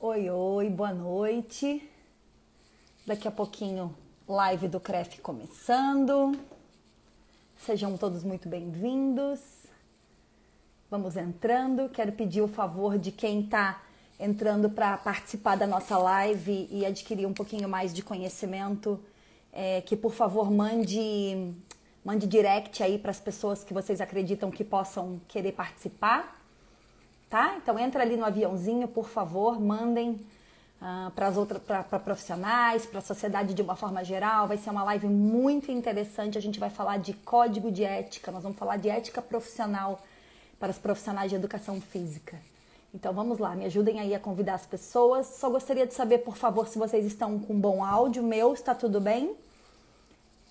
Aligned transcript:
Oi, 0.00 0.30
oi, 0.30 0.70
boa 0.70 0.94
noite. 0.94 1.82
Daqui 3.04 3.26
a 3.26 3.32
pouquinho, 3.32 3.92
live 4.28 4.68
do 4.68 4.78
CREF 4.78 5.20
começando. 5.20 6.38
Sejam 7.66 7.96
todos 7.96 8.22
muito 8.22 8.48
bem-vindos. 8.48 9.40
Vamos 10.88 11.16
entrando. 11.16 11.88
Quero 11.88 12.12
pedir 12.12 12.42
o 12.42 12.46
favor 12.46 12.96
de 12.96 13.10
quem 13.10 13.40
está 13.40 13.82
entrando 14.20 14.70
para 14.70 14.96
participar 14.98 15.56
da 15.56 15.66
nossa 15.66 15.98
live 15.98 16.68
e 16.70 16.86
adquirir 16.86 17.26
um 17.26 17.34
pouquinho 17.34 17.68
mais 17.68 17.92
de 17.92 18.00
conhecimento, 18.00 19.00
é, 19.52 19.80
que 19.80 19.96
por 19.96 20.14
favor 20.14 20.48
mande, 20.48 21.52
mande 22.04 22.24
direct 22.28 22.84
aí 22.84 23.00
para 23.00 23.10
as 23.10 23.18
pessoas 23.18 23.64
que 23.64 23.74
vocês 23.74 24.00
acreditam 24.00 24.48
que 24.48 24.62
possam 24.62 25.20
querer 25.26 25.54
participar 25.54 26.37
tá? 27.28 27.56
Então 27.56 27.78
entra 27.78 28.02
ali 28.02 28.16
no 28.16 28.24
aviãozinho, 28.24 28.88
por 28.88 29.08
favor, 29.08 29.60
mandem 29.60 30.12
uh, 30.80 31.10
para 31.14 31.28
as 31.28 31.36
outras, 31.36 31.62
para 31.62 31.98
profissionais, 31.98 32.86
para 32.86 32.98
a 32.98 33.02
sociedade 33.02 33.54
de 33.54 33.62
uma 33.62 33.76
forma 33.76 34.02
geral. 34.04 34.46
Vai 34.48 34.56
ser 34.56 34.70
uma 34.70 34.84
live 34.84 35.06
muito 35.06 35.70
interessante. 35.70 36.38
A 36.38 36.40
gente 36.40 36.58
vai 36.58 36.70
falar 36.70 36.98
de 36.98 37.12
código 37.12 37.70
de 37.70 37.84
ética. 37.84 38.30
Nós 38.30 38.42
vamos 38.42 38.58
falar 38.58 38.76
de 38.76 38.88
ética 38.88 39.20
profissional 39.20 40.00
para 40.58 40.70
os 40.70 40.78
profissionais 40.78 41.30
de 41.30 41.36
educação 41.36 41.80
física. 41.80 42.38
Então 42.92 43.12
vamos 43.12 43.38
lá, 43.38 43.54
me 43.54 43.66
ajudem 43.66 44.00
aí 44.00 44.14
a 44.14 44.18
convidar 44.18 44.54
as 44.54 44.66
pessoas. 44.66 45.26
Só 45.26 45.50
gostaria 45.50 45.86
de 45.86 45.92
saber, 45.92 46.18
por 46.18 46.36
favor, 46.36 46.66
se 46.66 46.78
vocês 46.78 47.04
estão 47.04 47.38
com 47.38 47.58
bom 47.58 47.84
áudio. 47.84 48.22
Meu, 48.22 48.54
está 48.54 48.74
tudo 48.74 49.00
bem? 49.00 49.36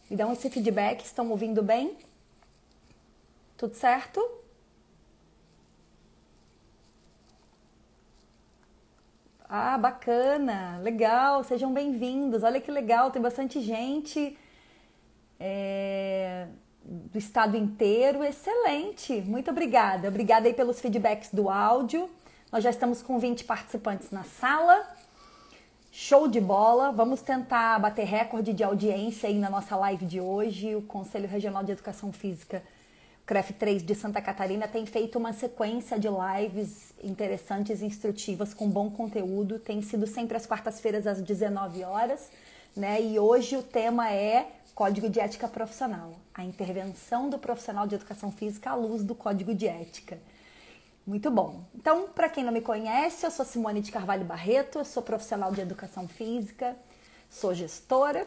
Me 0.09 0.15
dão 0.15 0.31
esse 0.31 0.49
feedback, 0.49 1.03
estão 1.03 1.29
ouvindo 1.31 1.63
bem? 1.63 1.97
Tudo 3.57 3.73
certo? 3.73 4.23
Ah, 9.49 9.77
bacana, 9.77 10.77
legal, 10.83 11.41
sejam 11.41 11.73
bem-vindos. 11.73 12.43
Olha 12.43 12.59
que 12.59 12.69
legal, 12.69 13.11
tem 13.11 13.21
bastante 13.21 13.61
gente 13.61 14.37
é, 15.39 16.47
do 16.83 17.17
estado 17.17 17.55
inteiro, 17.55 18.25
excelente. 18.25 19.21
Muito 19.21 19.49
obrigada. 19.49 20.09
Obrigada 20.09 20.47
aí 20.47 20.53
pelos 20.53 20.81
feedbacks 20.81 21.29
do 21.31 21.49
áudio. 21.49 22.09
Nós 22.51 22.61
já 22.61 22.69
estamos 22.69 23.01
com 23.01 23.17
20 23.19 23.45
participantes 23.45 24.11
na 24.11 24.25
sala. 24.25 24.85
Show 25.93 26.27
de 26.27 26.41
bola! 26.41 26.91
Vamos 26.91 27.21
tentar 27.21 27.79
bater 27.79 28.05
recorde 28.05 28.51
de 28.51 28.65
audiência 28.65 29.29
aí 29.29 29.39
na 29.39 29.49
nossa 29.49 29.77
live 29.77 30.05
de 30.05 30.19
hoje. 30.19 30.75
O 30.75 30.81
Conselho 30.81 31.27
Regional 31.27 31.63
de 31.63 31.71
Educação 31.71 32.11
Física 32.11 32.61
CREF 33.27 33.51
3 33.51 33.83
de 33.83 33.93
Santa 33.93 34.21
Catarina 34.21 34.69
tem 34.69 34.85
feito 34.85 35.19
uma 35.19 35.33
sequência 35.33 35.99
de 35.99 36.07
lives 36.07 36.93
interessantes 37.03 37.81
e 37.81 37.85
instrutivas 37.85 38.53
com 38.53 38.69
bom 38.69 38.89
conteúdo. 38.89 39.59
Tem 39.59 39.81
sido 39.81 40.07
sempre 40.07 40.37
às 40.37 40.45
quartas-feiras 40.45 41.05
às 41.05 41.21
19 41.21 41.83
horas, 41.83 42.31
né? 42.73 43.01
E 43.01 43.19
hoje 43.19 43.57
o 43.57 43.61
tema 43.61 44.09
é 44.13 44.49
Código 44.73 45.09
de 45.09 45.19
Ética 45.19 45.45
Profissional, 45.45 46.13
a 46.33 46.41
intervenção 46.41 47.29
do 47.29 47.37
profissional 47.37 47.85
de 47.85 47.95
educação 47.95 48.31
física 48.31 48.69
à 48.69 48.75
luz 48.75 49.03
do 49.03 49.13
Código 49.13 49.53
de 49.53 49.67
Ética. 49.67 50.17
Muito 51.05 51.29
bom. 51.29 51.65
Então, 51.75 52.07
para 52.07 52.29
quem 52.29 52.45
não 52.45 52.53
me 52.53 52.61
conhece, 52.61 53.25
eu 53.25 53.31
sou 53.31 53.43
Simone 53.43 53.81
de 53.81 53.91
Carvalho 53.91 54.23
Barreto, 54.23 54.79
eu 54.79 54.85
sou 54.85 55.03
profissional 55.03 55.51
de 55.51 55.59
educação 55.59 56.07
física, 56.07 56.77
sou 57.29 57.53
gestora 57.53 58.25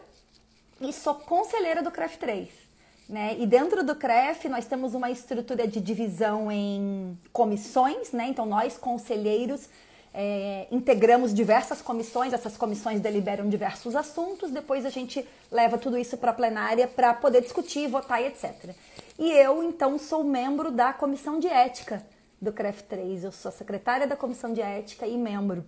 e 0.79 0.93
sou 0.93 1.15
conselheira 1.15 1.83
do 1.83 1.91
CREF 1.91 2.19
3. 2.19 2.70
Né? 3.11 3.37
E 3.41 3.45
dentro 3.45 3.83
do 3.83 3.97
CREF 3.97 4.49
nós 4.49 4.67
temos 4.67 4.95
uma 4.95 5.11
estrutura 5.11 5.67
de 5.67 5.81
divisão 5.81 6.51
em 6.51 7.19
comissões, 7.33 8.13
né? 8.13 8.29
então 8.29 8.47
nós 8.47 8.79
conselheiros 8.79 9.69
é, 10.15 10.69
integramos 10.71 11.35
diversas 11.35 11.83
comissões, 11.83 12.33
essas 12.33 12.57
comissões 12.57 13.01
deliberam 13.01 13.49
diversos 13.49 13.97
assuntos, 13.97 14.53
depois 14.53 14.87
a 14.87 14.91
gente 14.91 15.27
leva 15.51 15.77
tudo 15.77 15.99
isso 15.99 16.17
para 16.17 16.31
a 16.31 16.35
plenária 16.35 16.87
para 16.87 17.13
poder 17.13 17.41
discutir, 17.41 17.89
votar 17.89 18.23
e 18.23 18.27
etc. 18.27 18.77
E 19.19 19.33
eu, 19.33 19.61
então, 19.65 19.99
sou 19.99 20.23
membro 20.23 20.71
da 20.71 20.93
comissão 20.93 21.41
de 21.41 21.49
ética 21.49 22.07
do 22.41 22.53
CREF 22.53 22.85
3, 22.85 23.25
eu 23.25 23.33
sou 23.33 23.51
secretária 23.51 24.07
da 24.07 24.15
comissão 24.15 24.53
de 24.53 24.61
ética 24.61 25.05
e 25.05 25.19
membro. 25.19 25.65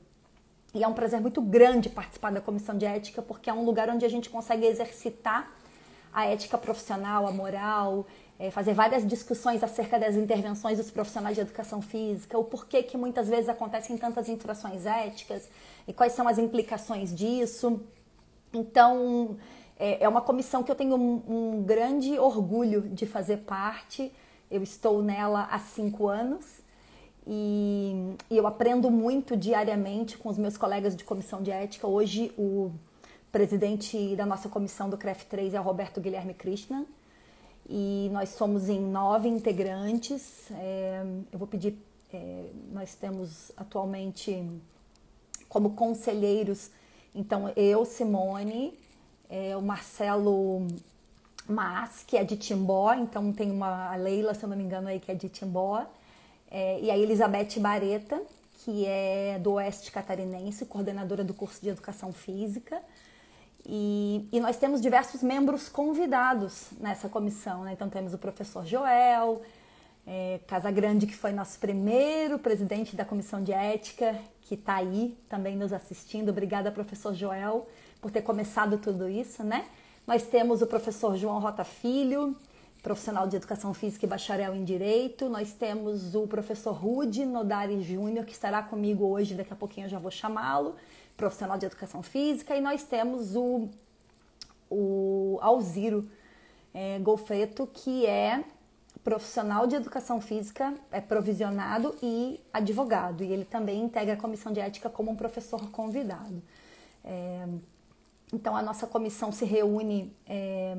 E 0.72 0.84
é 0.84 0.86
um 0.86 0.94
prazer 0.94 1.20
muito 1.20 1.42
grande 1.42 1.88
participar 1.88 2.30
da 2.30 2.40
comissão 2.40 2.78
de 2.78 2.86
ética, 2.86 3.20
porque 3.20 3.50
é 3.50 3.52
um 3.52 3.64
lugar 3.64 3.90
onde 3.90 4.04
a 4.04 4.08
gente 4.08 4.30
consegue 4.30 4.64
exercitar 4.64 5.52
a 6.12 6.26
ética 6.26 6.58
profissional, 6.58 7.26
a 7.26 7.32
moral, 7.32 8.06
é, 8.38 8.50
fazer 8.50 8.74
várias 8.74 9.06
discussões 9.06 9.62
acerca 9.62 9.98
das 9.98 10.14
intervenções 10.16 10.78
dos 10.78 10.90
profissionais 10.90 11.36
de 11.36 11.40
educação 11.42 11.80
física, 11.80 12.38
o 12.38 12.44
porquê 12.44 12.82
que 12.82 12.96
muitas 12.96 13.28
vezes 13.28 13.48
acontecem 13.48 13.96
tantas 13.96 14.28
infrações 14.28 14.84
éticas 14.84 15.48
e 15.86 15.92
quais 15.92 16.12
são 16.12 16.26
as 16.28 16.38
implicações 16.38 17.14
disso. 17.14 17.80
Então, 18.52 19.36
é, 19.78 20.04
é 20.04 20.08
uma 20.08 20.20
comissão 20.20 20.62
que 20.62 20.70
eu 20.70 20.74
tenho 20.74 20.96
um, 20.96 21.22
um 21.28 21.62
grande 21.62 22.18
orgulho 22.18 22.82
de 22.82 23.06
fazer 23.06 23.38
parte. 23.38 24.12
Eu 24.50 24.62
estou 24.62 25.02
nela 25.02 25.48
há 25.50 25.58
cinco 25.58 26.08
anos 26.08 26.62
e, 27.26 28.16
eu 28.30 28.46
aprendo 28.46 28.90
muito 28.90 29.36
diariamente 29.36 30.18
com 30.18 30.28
os 30.28 30.38
meus 30.38 30.56
colegas 30.56 30.96
de 30.96 31.04
comissão 31.04 31.42
de 31.42 31.50
ética. 31.50 31.86
Hoje, 31.86 32.32
o 32.36 32.70
presidente 33.32 34.14
da 34.14 34.26
nossa 34.26 34.46
comissão 34.50 34.90
do 34.90 34.98
CREF 34.98 35.24
3 35.24 35.54
é 35.54 35.60
o 35.60 35.62
Roberto 35.62 36.02
Guilherme 36.02 36.34
Krishna 36.34 36.84
e 37.66 38.10
nós 38.12 38.28
somos 38.28 38.68
em 38.68 38.78
nove 38.78 39.26
integrantes. 39.26 40.50
É, 40.50 41.02
eu 41.32 41.38
vou 41.38 41.48
pedir, 41.48 41.74
é, 42.12 42.50
nós 42.70 42.94
temos 42.94 43.50
atualmente 43.56 44.46
como 45.48 45.70
conselheiros, 45.70 46.70
então 47.14 47.50
eu, 47.56 47.86
Simone, 47.86 48.78
é, 49.30 49.56
o 49.56 49.62
Marcelo 49.62 50.66
Mas, 51.48 52.04
que 52.06 52.18
é 52.18 52.24
de 52.24 52.36
Timbó, 52.36 52.92
então 52.92 53.32
tem 53.32 53.50
uma 53.50 53.96
Leila, 53.96 54.34
se 54.34 54.44
eu 54.44 54.48
não 54.50 54.56
me 54.58 54.62
engano, 54.62 54.88
aí 54.88 55.00
que 55.00 55.10
é 55.10 55.14
de 55.14 55.30
Timbó, 55.30 55.86
é, 56.50 56.80
e 56.80 56.90
a 56.90 56.98
Elizabeth 56.98 57.58
Bareta, 57.58 58.22
que 58.58 58.84
é 58.84 59.38
do 59.38 59.52
Oeste 59.52 59.90
Catarinense, 59.90 60.66
coordenadora 60.66 61.24
do 61.24 61.32
curso 61.32 61.62
de 61.62 61.70
Educação 61.70 62.12
Física. 62.12 62.82
E, 63.64 64.28
e, 64.32 64.40
nós 64.40 64.56
temos 64.56 64.80
diversos 64.80 65.22
membros 65.22 65.68
convidados 65.68 66.70
nessa 66.80 67.08
comissão. 67.08 67.62
Né? 67.62 67.72
Então 67.72 67.88
temos 67.88 68.12
o 68.12 68.18
professor 68.18 68.66
Joel 68.66 69.40
é, 70.06 70.40
Casagrande, 70.46 71.06
que 71.06 71.14
foi 71.14 71.32
nosso 71.32 71.58
primeiro 71.58 72.38
presidente 72.38 72.96
da 72.96 73.04
comissão 73.04 73.42
de 73.42 73.52
ética, 73.52 74.18
que 74.42 74.54
está 74.54 74.76
aí 74.76 75.16
também 75.28 75.56
nos 75.56 75.72
assistindo. 75.72 76.30
Obrigada, 76.30 76.72
professor 76.72 77.14
Joel, 77.14 77.68
por 78.00 78.10
ter 78.10 78.22
começado 78.22 78.78
tudo 78.78 79.08
isso. 79.08 79.44
Né? 79.44 79.64
Nós 80.06 80.24
temos 80.24 80.60
o 80.60 80.66
professor 80.66 81.16
João 81.16 81.38
Rota 81.38 81.62
Filho, 81.62 82.36
profissional 82.82 83.28
de 83.28 83.36
educação 83.36 83.72
física 83.72 84.04
e 84.04 84.08
bacharel 84.08 84.56
em 84.56 84.64
direito. 84.64 85.28
Nós 85.28 85.52
temos 85.52 86.16
o 86.16 86.26
professor 86.26 86.72
Rude 86.72 87.24
Nodari 87.24 87.80
Júnior, 87.80 88.24
que 88.24 88.32
estará 88.32 88.60
comigo 88.60 89.06
hoje, 89.06 89.34
daqui 89.34 89.52
a 89.52 89.56
pouquinho 89.56 89.84
eu 89.84 89.90
já 89.90 90.00
vou 90.00 90.10
chamá-lo 90.10 90.74
profissional 91.16 91.58
de 91.58 91.66
educação 91.66 92.02
física, 92.02 92.56
e 92.56 92.60
nós 92.60 92.82
temos 92.82 93.36
o, 93.36 93.68
o 94.70 95.38
Alziro 95.40 96.08
é, 96.74 96.98
Golfeto, 96.98 97.68
que 97.72 98.06
é 98.06 98.44
profissional 99.04 99.66
de 99.66 99.74
educação 99.74 100.20
física, 100.20 100.74
é 100.90 101.00
provisionado 101.00 101.94
e 102.02 102.40
advogado, 102.52 103.24
e 103.24 103.32
ele 103.32 103.44
também 103.44 103.82
integra 103.82 104.14
a 104.14 104.16
comissão 104.16 104.52
de 104.52 104.60
ética 104.60 104.88
como 104.88 105.10
um 105.10 105.16
professor 105.16 105.70
convidado. 105.70 106.42
É, 107.04 107.46
então, 108.32 108.56
a 108.56 108.62
nossa 108.62 108.86
comissão 108.86 109.30
se 109.30 109.44
reúne 109.44 110.12
é, 110.26 110.74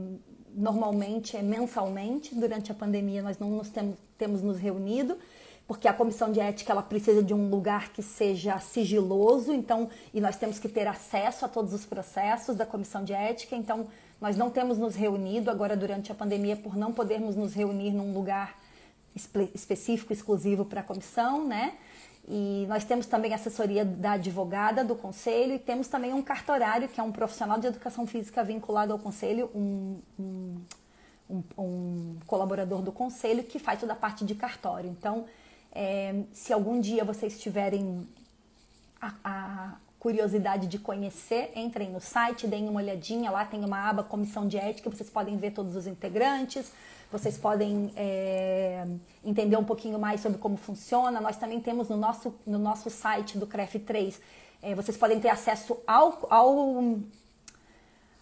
normalmente, 0.56 1.38
é 1.38 1.42
mensalmente. 1.42 2.34
Durante 2.34 2.72
a 2.72 2.76
pandemia, 2.76 3.22
nós 3.22 3.38
não 3.38 3.50
nos 3.50 3.70
temos, 3.70 3.96
temos 4.18 4.42
nos 4.42 4.58
reunido, 4.58 5.18
porque 5.74 5.88
a 5.88 5.94
comissão 5.94 6.32
de 6.32 6.40
ética 6.40 6.72
ela 6.72 6.84
precisa 6.84 7.24
de 7.24 7.34
um 7.34 7.50
lugar 7.50 7.90
que 7.90 8.04
seja 8.04 8.60
sigiloso, 8.60 9.52
então, 9.52 9.90
e 10.14 10.22
nós 10.22 10.36
temos 10.36 10.60
que 10.60 10.70
ter 10.70 10.88
acesso 10.88 11.46
a 11.46 11.48
todos 11.48 11.74
os 11.74 11.84
processos 11.84 12.56
da 12.56 12.64
comissão 12.64 13.04
de 13.04 13.12
ética, 13.12 13.56
então 13.56 13.88
nós 14.22 14.38
não 14.38 14.52
temos 14.52 14.78
nos 14.78 14.94
reunido 14.94 15.50
agora 15.50 15.76
durante 15.76 16.12
a 16.12 16.16
pandemia 16.16 16.56
por 16.56 16.78
não 16.78 16.94
podermos 16.94 17.36
nos 17.36 17.56
reunir 17.56 17.90
num 17.90 18.14
lugar 18.14 18.56
específico, 19.16 20.14
exclusivo 20.14 20.64
para 20.64 20.82
a 20.82 20.84
comissão, 20.84 21.44
né? 21.44 21.74
E 22.28 22.68
nós 22.70 22.86
temos 22.86 23.08
também 23.08 23.34
assessoria 23.34 23.84
da 23.84 24.12
advogada 24.12 24.84
do 24.84 24.96
conselho 24.96 25.56
e 25.56 25.60
temos 25.60 25.88
também 25.88 26.14
um 26.14 26.22
cartorário, 26.22 26.88
que 26.88 27.00
é 27.00 27.04
um 27.04 27.12
profissional 27.12 27.60
de 27.60 27.66
educação 27.66 28.06
física 28.06 28.44
vinculado 28.44 28.94
ao 28.94 29.00
conselho, 29.00 29.50
um, 29.56 30.00
um, 30.20 30.62
um, 31.28 31.44
um 31.58 32.16
colaborador 32.28 32.84
do 32.84 32.92
conselho 32.92 33.44
que 33.44 33.58
faz 33.58 33.80
toda 33.80 33.94
a 33.94 33.96
parte 33.96 34.24
de 34.24 34.36
cartório. 34.36 34.88
Então, 34.88 35.26
é, 35.74 36.24
se 36.32 36.54
algum 36.54 36.80
dia 36.80 37.04
vocês 37.04 37.40
tiverem 37.40 38.08
a, 39.02 39.14
a 39.24 39.76
curiosidade 40.00 40.68
de 40.68 40.78
conhecer, 40.78 41.52
entrem 41.56 41.90
no 41.90 42.00
site, 42.00 42.46
deem 42.46 42.68
uma 42.70 42.80
olhadinha. 42.80 43.32
Lá 43.32 43.46
tem 43.46 43.64
uma 43.64 43.90
aba 43.90 44.04
Comissão 44.04 44.48
de 44.48 44.58
Ética, 44.58 44.90
vocês 44.90 45.10
podem 45.10 45.38
ver 45.38 45.52
todos 45.52 45.76
os 45.76 45.88
integrantes, 45.88 46.72
vocês 47.12 47.38
podem 47.38 47.92
é, 47.96 48.86
entender 49.24 49.56
um 49.56 49.64
pouquinho 49.64 49.98
mais 49.98 50.22
sobre 50.22 50.38
como 50.38 50.58
funciona. 50.58 51.20
Nós 51.20 51.38
também 51.38 51.60
temos 51.60 51.90
no 51.90 51.98
nosso, 51.98 52.36
no 52.46 52.60
nosso 52.60 52.90
site 52.90 53.38
do 53.38 53.48
CREF 53.48 53.80
3, 53.80 54.22
é, 54.62 54.76
vocês 54.76 54.96
podem 54.96 55.20
ter 55.20 55.30
acesso 55.30 55.78
ao, 55.88 56.28
ao, 56.30 56.98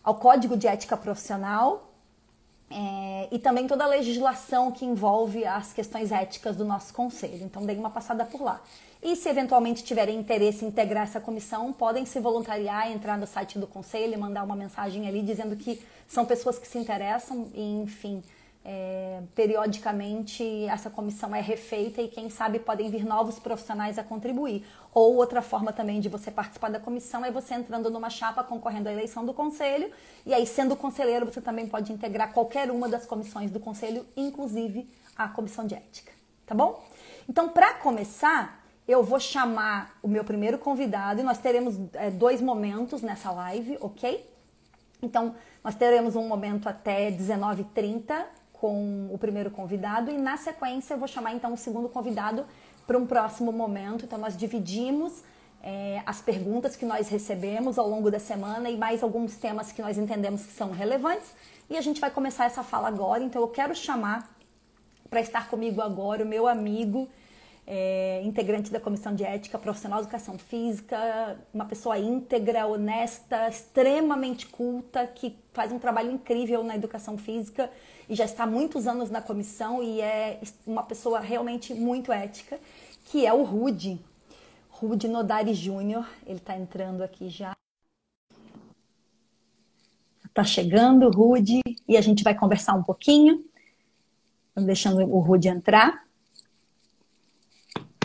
ao 0.04 0.16
Código 0.16 0.56
de 0.56 0.68
Ética 0.68 0.96
Profissional, 0.96 1.91
é, 2.72 3.28
e 3.32 3.40
também 3.40 3.68
toda 3.68 3.84
a 3.84 3.88
legislação 3.88 4.72
que 4.72 4.86
envolve 4.86 5.46
as 5.46 5.74
questões 5.74 6.12
éticas 6.12 6.56
do 6.56 6.66
nosso 6.66 6.94
conselho. 6.94 7.44
Então, 7.44 7.66
deem 7.66 7.78
uma 7.78 7.90
passada 7.90 8.26
por 8.26 8.42
lá. 8.42 8.62
E 9.04 9.16
se 9.16 9.28
eventualmente 9.28 9.84
tiverem 9.84 10.20
interesse 10.20 10.64
em 10.64 10.68
integrar 10.68 11.04
essa 11.04 11.20
comissão, 11.20 11.74
podem 11.74 12.06
se 12.06 12.20
voluntariar, 12.20 12.92
entrar 12.92 13.18
no 13.18 13.26
site 13.26 13.58
do 13.58 13.66
conselho 13.66 14.20
mandar 14.20 14.44
uma 14.44 14.56
mensagem 14.56 15.08
ali 15.08 15.24
dizendo 15.24 15.56
que 15.56 15.82
são 16.08 16.24
pessoas 16.24 16.60
que 16.60 16.68
se 16.68 16.78
interessam 16.78 17.50
e, 17.54 17.82
enfim, 17.82 18.22
é, 18.64 19.22
periodicamente 19.34 20.66
essa 20.66 20.90
comissão 20.90 21.36
é 21.36 21.42
refeita 21.42 22.02
e 22.02 22.08
quem 22.08 22.30
sabe 22.30 22.60
podem 22.60 22.92
vir 22.92 23.04
novos 23.04 23.40
profissionais 23.40 23.98
a 23.98 24.04
contribuir. 24.04 24.64
Ou 24.94 25.16
outra 25.16 25.42
forma 25.42 25.72
também 25.72 26.02
de 26.02 26.10
você 26.10 26.30
participar 26.30 26.70
da 26.70 26.80
comissão 26.80 27.24
é 27.24 27.32
você 27.32 27.54
entrando 27.54 27.90
numa 27.90 28.10
chapa 28.10 28.44
concorrendo 28.44 28.90
à 28.90 28.92
eleição 28.92 29.26
do 29.26 29.34
conselho 29.34 29.90
e 30.26 30.34
aí 30.34 30.46
sendo 30.46 30.76
conselheiro 30.76 31.26
você 31.26 31.40
também 31.40 31.66
pode 31.68 31.94
integrar 31.94 32.34
qualquer 32.34 32.70
uma 32.70 32.90
das 32.90 33.06
comissões 33.06 33.50
do 33.50 33.60
conselho, 33.60 34.06
inclusive 34.18 34.90
a 35.16 35.30
comissão 35.30 35.66
de 35.66 35.76
ética, 35.76 36.12
tá 36.46 36.54
bom? 36.54 36.84
Então, 37.30 37.48
para 37.48 37.76
começar, 37.76 38.66
eu 38.88 39.04
vou 39.04 39.20
chamar 39.20 39.98
o 40.04 40.08
meu 40.08 40.24
primeiro 40.24 40.58
convidado 40.58 41.22
e 41.22 41.24
nós 41.24 41.38
teremos 41.38 41.76
é, 41.94 42.10
dois 42.10 42.42
momentos 42.42 43.02
nessa 43.02 43.32
live, 43.32 43.78
ok? 43.80 44.30
Então, 45.02 45.36
nós 45.64 45.76
teremos 45.76 46.16
um 46.16 46.28
momento 46.28 46.68
até 46.68 47.12
19h30 47.12 48.26
com 48.54 49.10
o 49.12 49.18
primeiro 49.18 49.50
convidado 49.50 50.12
e 50.12 50.18
na 50.18 50.38
sequência 50.38 50.94
eu 50.94 50.98
vou 51.00 51.08
chamar 51.08 51.34
então 51.34 51.54
o 51.54 51.58
segundo 51.58 51.90
convidado 51.90 52.46
para 52.92 52.98
um 52.98 53.08
próximo 53.08 53.54
momento. 53.54 54.04
Então 54.04 54.20
nós 54.20 54.36
dividimos 54.36 55.24
é, 55.64 56.02
as 56.06 56.22
perguntas 56.22 56.76
que 56.76 56.86
nós 56.86 57.08
recebemos 57.08 57.80
ao 57.80 57.88
longo 57.88 58.12
da 58.12 58.20
semana 58.20 58.70
e 58.70 58.78
mais 58.78 59.02
alguns 59.02 59.38
temas 59.38 59.72
que 59.72 59.82
nós 59.82 59.98
entendemos 59.98 60.46
que 60.46 60.52
são 60.52 60.72
relevantes 60.72 61.34
e 61.70 61.78
a 61.78 61.82
gente 61.82 62.02
vai 62.02 62.12
começar 62.12 62.46
essa 62.46 62.64
fala 62.64 62.90
agora. 62.90 63.24
Então 63.24 63.42
eu 63.42 63.48
quero 63.48 63.74
chamar 63.74 64.30
para 65.10 65.22
estar 65.22 65.50
comigo 65.50 65.82
agora 65.82 66.26
o 66.26 66.28
meu 66.28 66.50
amigo 66.50 67.08
é, 67.66 68.22
integrante 68.24 68.72
da 68.72 68.80
Comissão 68.80 69.14
de 69.16 69.24
Ética 69.24 69.58
Profissional 69.58 70.00
de 70.00 70.06
Educação 70.06 70.38
Física, 70.38 71.38
uma 71.54 71.66
pessoa 71.66 71.98
íntegra, 71.98 72.66
honesta, 72.68 73.48
extremamente 73.48 74.48
culta, 74.48 75.06
que 75.08 75.36
faz 75.54 75.72
um 75.72 75.80
trabalho 75.80 76.12
incrível 76.12 76.64
na 76.64 76.76
educação 76.76 77.18
física 77.18 77.70
e 78.10 78.16
já 78.16 78.26
está 78.26 78.44
há 78.44 78.48
muitos 78.48 78.88
anos 78.88 79.10
na 79.10 79.22
comissão 79.22 79.82
e 79.84 80.02
é 80.02 80.42
uma 80.66 80.84
pessoa 80.84 81.20
realmente 81.20 81.74
muito 81.74 82.12
ética, 82.12 82.60
que 83.06 83.26
é 83.26 83.34
o 83.34 83.44
Rude. 83.44 84.00
Rude 84.70 85.08
Nodari 85.08 85.54
Júnior, 85.54 86.08
ele 86.26 86.40
está 86.40 86.58
entrando 86.58 87.04
aqui 87.04 87.30
já. 87.30 87.54
Está 90.26 90.44
chegando 90.44 91.06
o 91.06 91.12
Rude 91.12 91.62
e 91.88 91.98
a 91.98 92.02
gente 92.02 92.24
vai 92.24 92.34
conversar 92.34 92.74
um 92.74 92.84
pouquinho. 92.84 93.46
Estamos 94.50 94.66
deixando 94.66 95.02
o 95.04 95.20
Rude 95.20 95.48
entrar. 95.48 96.06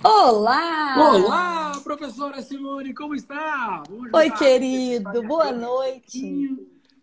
Olá! 0.03 0.95
Olá, 0.99 1.81
professora 1.83 2.41
Simone, 2.43 2.95
como 2.95 3.15
está? 3.15 3.83
Oi, 4.13 4.31
querido, 4.33 5.23
boa 5.23 5.51
noite. 5.53 6.57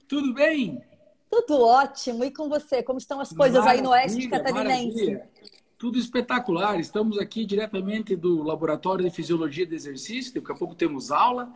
Tudo 0.07 0.33
bem? 0.33 0.81
Tudo 1.29 1.61
ótimo. 1.61 2.23
E 2.23 2.31
com 2.31 2.47
você? 2.47 2.83
Como 2.83 2.99
estão 2.99 3.19
as 3.19 3.33
coisas 3.33 3.59
maravilha, 3.59 3.79
aí 3.79 3.83
no 3.83 3.89
Oeste 3.89 4.29
Catarinense? 4.29 4.95
Maravilha. 4.95 5.29
Tudo 5.77 5.97
espetacular. 5.97 6.79
Estamos 6.79 7.17
aqui 7.17 7.45
diretamente 7.45 8.15
do 8.15 8.43
Laboratório 8.43 9.03
de 9.03 9.11
Fisiologia 9.11 9.65
do 9.65 9.73
Exercício. 9.73 10.33
Daqui 10.35 10.51
a 10.51 10.55
pouco 10.55 10.75
temos 10.75 11.11
aula. 11.11 11.51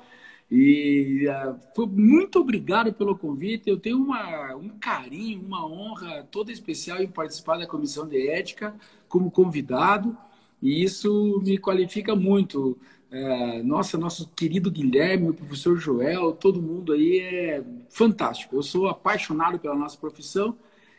E 0.50 1.28
uh, 1.28 1.88
muito 1.88 2.40
obrigado 2.40 2.92
pelo 2.94 3.18
convite. 3.18 3.70
Eu 3.70 3.80
tenho 3.80 3.98
uma, 3.98 4.56
um 4.56 4.70
carinho, 4.70 5.42
uma 5.42 5.66
honra 5.66 6.28
toda 6.32 6.52
especial 6.52 7.02
em 7.02 7.08
participar 7.08 7.58
da 7.58 7.68
comissão 7.68 8.08
de 8.08 8.30
ética 8.30 8.74
como 9.08 9.30
convidado. 9.30 10.18
E 10.62 10.84
isso 10.84 11.42
me 11.44 11.58
qualifica 11.58 12.16
muito. 12.16 12.78
É, 13.10 13.64
nossa, 13.64 13.98
nosso 13.98 14.30
querido 14.36 14.70
Guilherme, 14.70 15.30
o 15.30 15.34
professor 15.34 15.78
Joel, 15.78 16.34
todo 16.34 16.62
mundo 16.62 16.92
aí 16.92 17.20
é 17.20 17.64
fantástico. 17.90 18.56
Eu 18.56 18.64
sou 18.64 18.88
apaixonado 18.88 19.58
pela 19.60 19.76
nossa 19.76 19.98
profissão 19.98 20.58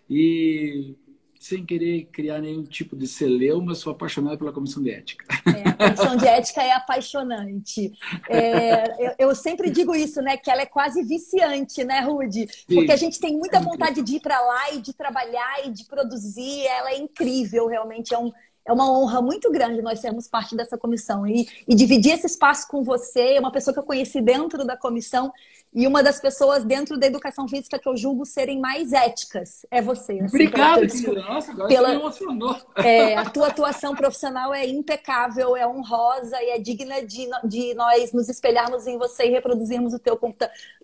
e, 0.08 0.94
sem 1.38 1.66
querer 1.66 2.08
criar 2.10 2.40
nenhum 2.40 2.64
tipo 2.64 2.96
de 2.96 3.06
celeuma, 3.06 3.74
sou 3.74 3.92
apaixonado 3.92 4.38
pela 4.38 4.52
comissão 4.52 4.82
de 4.82 4.90
ética. 4.90 5.26
É, 5.46 5.68
a 5.68 5.72
comissão 5.74 6.16
de 6.16 6.26
ética 6.26 6.62
é 6.62 6.72
apaixonante. 6.72 7.92
É, 8.28 9.06
eu, 9.06 9.28
eu, 9.28 9.34
sempre 9.34 9.70
digo 9.70 9.94
isso, 9.94 10.22
né? 10.22 10.38
Que 10.38 10.50
ela 10.50 10.62
é 10.62 10.66
quase 10.66 11.02
viciante, 11.02 11.84
né, 11.84 12.00
Rude? 12.00 12.46
Porque 12.66 12.92
a 12.92 12.96
gente 12.96 13.20
tem 13.20 13.36
muita 13.36 13.60
vontade 13.60 14.00
de 14.00 14.16
ir 14.16 14.20
para 14.20 14.40
lá 14.40 14.72
e 14.72 14.80
de 14.80 14.94
trabalhar 14.94 15.66
e 15.66 15.70
de 15.70 15.84
produzir. 15.84 16.66
Ela 16.66 16.92
é 16.92 16.98
incrível, 16.98 17.66
realmente. 17.66 18.14
É 18.14 18.18
um 18.18 18.32
é 18.68 18.72
uma 18.72 18.92
honra 18.92 19.22
muito 19.22 19.50
grande 19.50 19.80
nós 19.80 19.98
sermos 19.98 20.28
parte 20.28 20.54
dessa 20.54 20.76
comissão 20.76 21.26
e, 21.26 21.48
e, 21.66 21.74
dividir 21.74 22.12
esse 22.12 22.26
espaço 22.26 22.68
com 22.68 22.84
você, 22.84 23.36
é 23.36 23.40
uma 23.40 23.50
pessoa 23.50 23.72
que 23.72 23.80
eu 23.80 23.84
conheci 23.84 24.20
dentro 24.20 24.62
da 24.62 24.76
comissão 24.76 25.32
e 25.74 25.86
uma 25.86 26.02
das 26.02 26.20
pessoas 26.20 26.64
dentro 26.64 26.98
da 26.98 27.06
educação 27.06 27.48
física 27.48 27.78
que 27.78 27.88
eu 27.88 27.96
julgo 27.96 28.26
serem 28.26 28.60
mais 28.60 28.92
éticas 28.92 29.64
é 29.70 29.80
você. 29.80 30.12
Assim, 30.12 30.26
Obrigado, 30.26 30.86
querida. 30.86 31.22
Nossa, 31.22 31.50
agora 31.50 31.68
pela, 31.68 31.88
você 31.88 31.94
me 31.94 32.00
emocionou. 32.00 32.56
É, 32.76 33.16
a 33.16 33.24
tua 33.24 33.46
atuação 33.48 33.94
profissional 33.94 34.52
é 34.52 34.66
impecável, 34.66 35.56
é 35.56 35.66
honrosa 35.66 36.36
e 36.42 36.50
é 36.50 36.58
digna 36.58 37.02
de, 37.02 37.26
de 37.44 37.74
nós 37.74 38.12
nos 38.12 38.28
espelharmos 38.28 38.86
em 38.86 38.98
você 38.98 39.26
e 39.26 39.30
reproduzirmos 39.30 39.94
o 39.94 39.98
teu, 39.98 40.18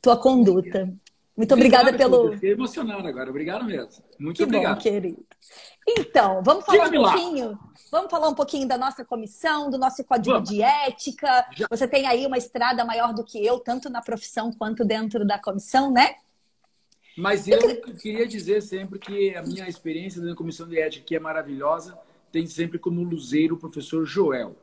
tua 0.01 0.17
conduta. 0.17 0.91
Muito 1.37 1.53
obrigada 1.53 1.89
obrigado, 1.89 2.11
pelo. 2.11 2.33
Fiquei 2.33 2.53
emocionado 2.53 3.07
agora. 3.09 3.29
Obrigado 3.29 3.65
mesmo. 3.65 3.91
Muito 4.19 4.37
que 4.37 4.45
obrigado. 4.45 4.77
Bom, 4.77 4.81
querido. 4.81 5.27
Então, 5.87 6.43
vamos 6.45 6.65
falar 6.65 6.87
um 6.87 6.93
pouquinho. 6.93 7.51
Lá. 7.51 7.59
Vamos 7.91 8.11
falar 8.11 8.29
um 8.29 8.35
pouquinho 8.35 8.69
da 8.69 8.79
nossa 8.79 9.05
comissão, 9.05 9.69
do 9.69 9.77
nosso 9.77 10.05
código 10.05 10.35
vamos. 10.35 10.49
de 10.49 10.63
ética. 10.63 11.47
Já. 11.57 11.67
Você 11.69 11.89
tem 11.89 12.07
aí 12.07 12.25
uma 12.25 12.39
estrada 12.39 12.85
maior 12.85 13.13
do 13.13 13.25
que 13.25 13.45
eu, 13.45 13.59
tanto 13.59 13.91
na 13.91 14.01
profissão 14.01 14.53
quanto 14.53 14.85
dentro 14.85 15.27
da 15.27 15.39
comissão, 15.39 15.93
né? 15.93 16.15
Mas 17.17 17.49
eu, 17.49 17.59
eu 17.59 17.97
queria 17.97 18.27
dizer 18.27 18.63
sempre 18.63 18.99
que 18.99 19.35
a 19.35 19.43
minha 19.43 19.69
experiência 19.69 20.23
na 20.23 20.35
comissão 20.35 20.69
de 20.69 20.79
ética, 20.79 21.05
que 21.05 21.17
é 21.17 21.21
maravilhosa, 21.21 21.99
tem 22.31 22.47
sempre 22.47 22.79
como 22.79 23.03
luzeiro 23.03 23.57
o 23.57 23.59
professor 23.59 24.05
Joel. 24.05 24.57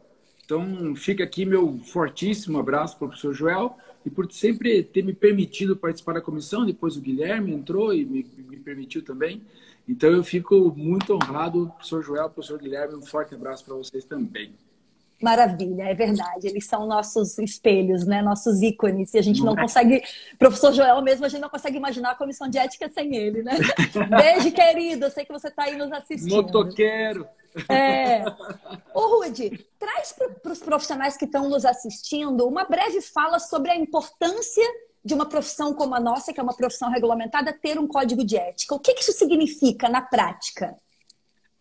Então, 0.44 0.95
fica 0.95 1.24
aqui 1.24 1.45
meu 1.45 1.79
fortíssimo 1.79 2.60
abraço 2.60 2.98
para 2.98 3.05
o 3.05 3.07
professor 3.10 3.34
Joel 3.34 3.77
e 4.05 4.10
por 4.10 4.31
sempre 4.31 4.84
ter 4.84 5.03
me 5.03 5.13
permitido 5.13 5.75
participar 5.75 6.13
da 6.13 6.22
comissão. 6.22 6.65
Depois 6.65 6.98
o 6.98 7.01
Guilherme 7.01 7.53
entrou 7.53 7.93
e 7.93 8.05
me, 8.05 8.25
me 8.38 8.58
permitiu 8.58 9.03
também. 9.03 9.41
Então 9.88 10.12
eu 10.12 10.24
fico 10.24 10.74
muito 10.75 11.13
honrado, 11.13 11.72
professor 11.75 12.03
Joel, 12.03 12.29
professor 12.29 12.60
Guilherme, 12.60 12.96
um 12.96 13.01
forte 13.01 13.36
abraço 13.36 13.65
para 13.65 13.75
vocês 13.75 14.05
também. 14.05 14.53
Maravilha, 15.22 15.84
é 15.84 15.93
verdade. 15.93 16.48
Eles 16.48 16.65
são 16.65 16.88
nossos 16.88 17.38
espelhos, 17.38 18.05
né? 18.08 18.24
Nossos 18.24 18.62
ícones. 18.62 19.13
E 19.13 19.20
a 19.20 19.22
gente 19.22 19.43
não 19.43 19.55
consegue. 19.55 20.01
Professor 20.39 20.74
Joel 20.74 21.00
mesmo, 21.03 21.25
a 21.25 21.29
gente 21.29 21.41
não 21.41 21.50
consegue 21.50 21.77
imaginar 21.77 22.12
a 22.12 22.15
comissão 22.15 22.50
de 22.50 22.58
ética 22.58 22.89
sem 22.89 23.15
ele, 23.15 23.43
né? 23.43 23.51
Beijo, 24.10 24.51
querido. 24.51 25.05
Eu 25.05 25.12
sei 25.12 25.24
que 25.24 25.31
você 25.31 25.50
está 25.50 25.65
aí 25.65 25.77
nos 25.77 25.91
assistindo. 25.91 26.36
Motoqueiro. 26.36 27.27
É. 27.70 28.24
Ô, 28.93 29.17
Rude, 29.17 29.65
traz 29.77 30.13
para 30.13 30.51
os 30.51 30.60
profissionais 30.60 31.17
que 31.17 31.25
estão 31.25 31.50
nos 31.50 31.65
assistindo 31.65 32.48
uma 32.48 32.63
breve 32.63 33.01
fala 33.01 33.39
sobre 33.39 33.72
a 33.72 33.75
importância 33.75 34.65
de 35.03 35.13
uma 35.13 35.27
profissão 35.27 35.74
como 35.74 35.96
a 35.96 36.00
nossa, 36.00 36.31
que 36.31 36.39
é 36.39 36.43
uma 36.43 36.55
profissão 36.55 36.89
regulamentada, 36.89 37.51
ter 37.51 37.79
um 37.79 37.88
código 37.88 38.24
de 38.24 38.38
ética. 38.38 38.75
O 38.75 38.79
que, 38.79 38.93
que 38.93 39.01
isso 39.01 39.13
significa 39.13 39.89
na 39.89 40.01
prática? 40.01 40.75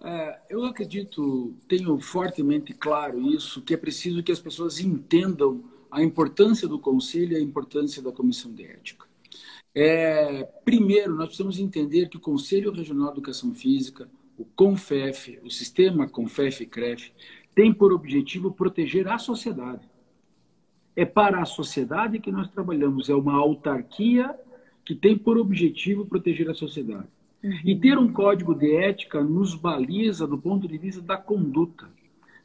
É, 0.03 0.41
eu 0.49 0.65
acredito, 0.65 1.55
tenho 1.69 1.99
fortemente 2.01 2.73
claro 2.73 3.21
isso, 3.21 3.63
que 3.63 3.75
é 3.75 3.77
preciso 3.77 4.23
que 4.23 4.33
as 4.33 4.41
pessoas 4.41 4.79
entendam 4.79 5.63
a 5.91 6.03
importância 6.03 6.69
do 6.69 6.79
conselho 6.79 7.33
e 7.33 7.37
a 7.37 7.41
importância 7.41 8.01
da 8.01 8.13
comissão 8.13 8.53
de 8.53 8.65
ética. 8.65 9.07
É, 9.75 10.45
primeiro, 10.65 11.15
nós 11.15 11.27
precisamos 11.27 11.59
entender 11.59 12.09
que 12.09 12.17
o 12.17 12.21
Conselho 12.21 12.73
Regional 12.73 13.09
de 13.09 13.13
Educação 13.13 13.55
Física, 13.55 14.09
o 14.41 14.47
CONFEF, 14.57 15.39
o 15.45 15.51
sistema 15.51 16.09
CONFEF-CREF, 16.09 17.13
tem 17.55 17.75
por 17.75 17.93
objetivo 17.93 18.51
proteger 18.51 19.07
a 19.07 19.19
sociedade. 19.19 19.87
É 20.97 21.05
para 21.05 21.43
a 21.43 21.45
sociedade 21.45 22.19
que 22.19 22.33
nós 22.33 22.49
trabalhamos, 22.49 23.11
é 23.11 23.15
uma 23.15 23.35
autarquia 23.35 24.35
que 24.83 24.95
tem 24.95 25.17
por 25.17 25.37
objetivo 25.37 26.07
proteger 26.07 26.49
a 26.49 26.55
sociedade. 26.55 27.07
Uhum. 27.45 27.59
E 27.65 27.77
ter 27.77 27.99
um 27.99 28.11
código 28.11 28.55
de 28.55 28.75
ética 28.75 29.23
nos 29.23 29.55
baliza 29.55 30.27
do 30.27 30.39
ponto 30.39 30.67
de 30.67 30.79
vista 30.79 31.03
da 31.03 31.19
conduta. 31.19 31.91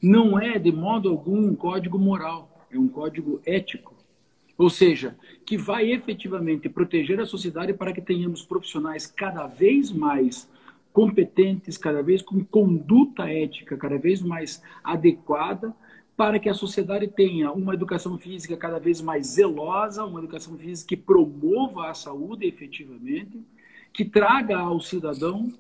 Não 0.02 0.38
é, 0.38 0.60
de 0.60 0.74
modo 0.74 1.10
algum, 1.10 1.48
um 1.48 1.56
código 1.56 1.98
moral, 1.98 2.68
é 2.70 2.78
um 2.78 2.90
código 2.90 3.42
ético. 3.46 3.96
Ou 4.58 4.70
seja, 4.70 5.16
que 5.46 5.58
vai 5.58 5.92
efetivamente 5.92 6.68
proteger 6.68 7.22
a 7.22 7.26
sociedade 7.26 7.74
para 7.74 7.94
que 7.94 8.02
tenhamos 8.02 8.44
profissionais 8.44 9.08
cada 9.08 9.48
vez 9.48 9.94
mais 9.94 10.50
competentes, 10.96 11.78
cada 11.78 12.02
vez 12.02 12.22
com 12.22 12.42
conduta 12.42 13.30
ética 13.30 13.76
cada 13.76 13.98
vez 13.98 14.22
mais 14.22 14.64
adequada, 14.82 15.76
para 16.16 16.40
que 16.40 16.48
a 16.48 16.54
sociedade 16.54 17.10
tenha 17.10 17.52
uma 17.52 17.74
educação 17.74 18.18
física 18.18 18.56
cada 18.56 18.80
vez 18.80 19.02
mais 19.02 19.28
zelosa, 19.28 20.06
uma 20.06 20.20
educação 20.20 20.58
física 20.58 20.88
que 20.88 20.96
promova 20.96 21.90
a 21.90 21.94
saúde 21.94 22.48
efetivamente, 22.48 23.46
que 23.92 24.06
traga 24.06 24.58
ao 24.58 24.80
cidadão 24.80 25.52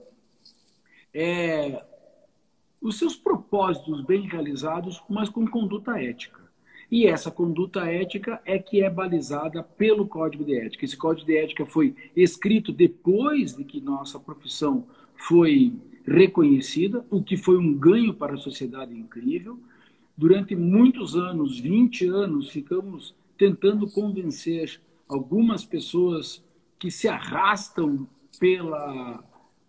é, 1.14 1.84
os 2.82 2.98
seus 2.98 3.18
propósitos 3.18 4.06
bem 4.06 4.22
realizados, 4.22 5.04
mas 5.10 5.28
com 5.28 5.46
conduta 5.46 6.02
ética. 6.02 6.40
E 6.90 7.08
essa 7.08 7.30
conduta 7.30 7.82
ética 7.92 8.42
é 8.46 8.58
que 8.58 8.82
é 8.82 8.90
balizada 8.90 9.62
pelo 9.62 10.08
Código 10.08 10.46
de 10.46 10.58
Ética. 10.58 10.86
Esse 10.86 10.96
Código 10.96 11.26
de 11.26 11.36
Ética 11.36 11.66
foi 11.66 11.94
escrito 12.16 12.72
depois 12.72 13.54
de 13.54 13.66
que 13.66 13.82
nossa 13.82 14.18
profissão 14.18 14.86
foi 15.16 15.74
reconhecida, 16.06 17.06
o 17.10 17.24
que 17.24 17.36
foi 17.36 17.58
um 17.58 17.74
ganho 17.74 18.14
para 18.14 18.36
a 18.36 18.38
sociedade 18.38 18.94
incrível. 18.94 19.60
Durante 20.16 20.56
muitos 20.56 21.16
anos, 21.16 21.60
20 21.60 22.08
anos, 22.08 22.50
ficamos 22.50 23.16
tentando 23.38 23.90
convencer 23.90 24.80
algumas 25.08 25.66
pessoas 25.66 26.44
que 26.80 26.90
se 26.90 27.08
arrastam 27.08 28.08
pela 28.40 29.24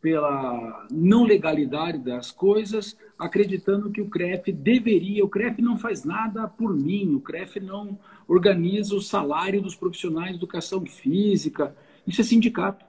pela 0.07 0.87
não 0.89 1.25
legalidade 1.25 1.99
das 1.99 2.31
coisas, 2.31 2.97
acreditando 3.19 3.91
que 3.91 4.01
o 4.01 4.09
CREF 4.09 4.53
deveria, 4.53 5.25
o 5.25 5.29
CREF 5.29 5.61
não 5.61 5.77
faz 5.77 6.05
nada 6.05 6.47
por 6.47 6.73
mim, 6.73 7.17
o 7.17 7.21
CREF 7.21 7.59
não 7.59 7.99
organiza 8.29 8.95
o 8.95 9.01
salário 9.01 9.61
dos 9.61 9.75
profissionais 9.75 10.31
de 10.31 10.37
educação 10.37 10.87
física, 10.87 11.75
isso 12.07 12.21
é 12.21 12.25
sindicato. 12.25 12.86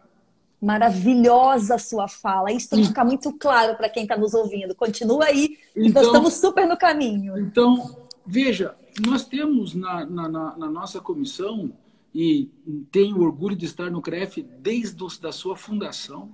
Maravilhosa 0.61 1.75
a 1.75 1.79
sua 1.79 2.07
fala. 2.07 2.51
Isso 2.51 2.69
tem 2.69 2.81
que 2.81 2.87
ficar 2.87 3.05
muito 3.05 3.31
claro 3.33 3.75
para 3.75 3.89
quem 3.89 4.03
está 4.03 4.17
nos 4.17 4.33
ouvindo. 4.33 4.73
Continua 4.73 5.25
aí, 5.25 5.57
então, 5.75 6.01
nós 6.01 6.07
estamos 6.07 6.33
super 6.33 6.67
no 6.67 6.77
caminho. 6.77 7.37
Então, 7.37 7.95
veja, 8.25 8.75
nós 9.05 9.25
temos 9.25 9.75
na, 9.75 10.05
na, 10.05 10.27
na 10.29 10.69
nossa 10.69 10.99
comissão, 10.99 11.71
e 12.19 12.49
tenho 12.91 13.21
orgulho 13.21 13.55
de 13.55 13.65
estar 13.65 13.91
no 13.91 14.01
CREF 14.01 14.41
desde 14.41 15.03
a 15.03 15.07
da 15.21 15.31
sua 15.31 15.55
fundação, 15.55 16.31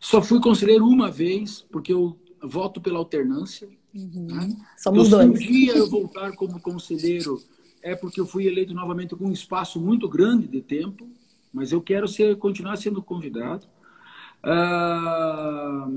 só 0.00 0.22
fui 0.22 0.40
conselheiro 0.40 0.86
uma 0.86 1.10
vez, 1.10 1.66
porque 1.70 1.92
eu 1.92 2.18
voto 2.42 2.80
pela 2.80 2.98
alternância. 2.98 3.68
Uhum. 3.94 4.26
Né? 4.26 4.56
Somos 4.76 5.08
então, 5.08 5.26
dois. 5.26 5.38
Se 5.38 5.46
um 5.46 5.50
dia 5.50 5.76
eu 5.76 5.90
voltar 5.90 6.32
como 6.32 6.60
conselheiro, 6.60 7.38
é 7.82 7.94
porque 7.94 8.20
eu 8.20 8.26
fui 8.26 8.46
eleito 8.46 8.74
novamente 8.74 9.14
com 9.14 9.26
um 9.26 9.32
espaço 9.32 9.80
muito 9.80 10.08
grande 10.08 10.46
de 10.46 10.62
tempo, 10.62 11.06
mas 11.56 11.72
eu 11.72 11.80
quero 11.80 12.06
ser, 12.06 12.36
continuar 12.36 12.76
sendo 12.76 13.02
convidado. 13.02 13.66
Ah, 14.42 15.88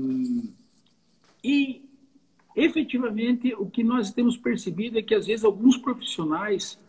e, 1.44 1.82
efetivamente, 2.56 3.54
o 3.54 3.66
que 3.66 3.84
nós 3.84 4.10
temos 4.10 4.38
percebido 4.38 4.98
é 4.98 5.02
que, 5.02 5.14
às 5.14 5.26
vezes, 5.26 5.44
alguns 5.44 5.76
profissionais 5.76 6.80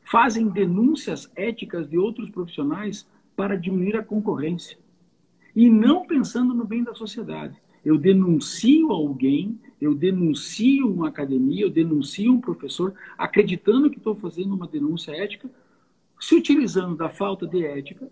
fazem 0.00 0.48
denúncias 0.48 1.28
éticas 1.34 1.90
de 1.90 1.98
outros 1.98 2.30
profissionais 2.30 3.04
para 3.34 3.56
diminuir 3.56 3.96
a 3.96 4.04
concorrência 4.04 4.78
e 5.54 5.68
não 5.68 6.06
pensando 6.06 6.54
no 6.54 6.64
bem 6.64 6.84
da 6.84 6.94
sociedade. 6.94 7.60
Eu 7.84 7.98
denuncio 7.98 8.92
alguém, 8.92 9.58
eu 9.80 9.92
denuncio 9.92 10.88
uma 10.88 11.08
academia, 11.08 11.64
eu 11.64 11.70
denuncio 11.70 12.32
um 12.32 12.40
professor, 12.40 12.94
acreditando 13.18 13.90
que 13.90 13.98
estou 13.98 14.14
fazendo 14.14 14.54
uma 14.54 14.68
denúncia 14.68 15.10
ética, 15.10 15.50
se 16.20 16.34
utilizando 16.34 16.96
da 16.96 17.08
falta 17.08 17.46
de 17.46 17.64
ética, 17.64 18.06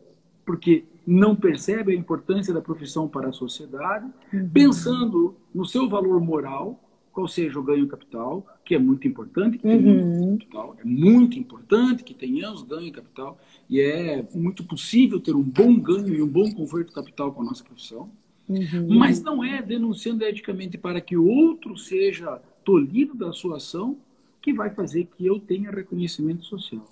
porque 0.44 0.84
não 1.06 1.36
percebe 1.36 1.92
a 1.92 1.94
importância 1.94 2.54
da 2.54 2.60
profissão 2.62 3.06
para 3.06 3.28
a 3.28 3.32
sociedade, 3.32 4.10
uhum. 4.32 4.48
pensando 4.48 5.36
no 5.54 5.66
seu 5.66 5.88
valor 5.88 6.18
moral, 6.20 6.82
qual 7.12 7.28
seja 7.28 7.58
o 7.58 7.62
ganho 7.62 7.86
capital, 7.86 8.46
que 8.64 8.74
é 8.74 8.78
muito 8.78 9.06
importante 9.06 9.58
que 9.58 9.66
uhum. 9.66 10.38
capital, 10.38 10.76
é 10.78 10.84
muito 10.84 11.38
importante 11.38 12.02
que 12.02 12.14
tenhamos 12.14 12.62
ganho 12.62 12.90
capital, 12.90 13.38
e 13.68 13.80
é 13.80 14.26
muito 14.34 14.64
possível 14.64 15.20
ter 15.20 15.34
um 15.34 15.42
bom 15.42 15.78
ganho 15.78 16.14
e 16.14 16.22
um 16.22 16.28
bom 16.28 16.50
conforto 16.52 16.92
capital 16.92 17.32
com 17.32 17.42
a 17.42 17.44
nossa 17.44 17.62
profissão, 17.62 18.08
uhum. 18.48 18.98
mas 18.98 19.20
não 19.20 19.44
é 19.44 19.60
denunciando 19.60 20.24
eticamente 20.24 20.78
para 20.78 21.00
que 21.00 21.16
o 21.16 21.26
outro 21.26 21.76
seja 21.76 22.40
tolhido 22.64 23.14
da 23.14 23.32
sua 23.32 23.56
ação 23.56 23.98
que 24.40 24.52
vai 24.52 24.70
fazer 24.70 25.08
que 25.16 25.26
eu 25.26 25.38
tenha 25.38 25.70
reconhecimento 25.70 26.44
social. 26.44 26.86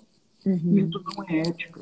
Uhum. 0.45 0.77
Isso 0.77 1.03
não 1.03 1.23
é 1.27 1.39
ética. 1.39 1.79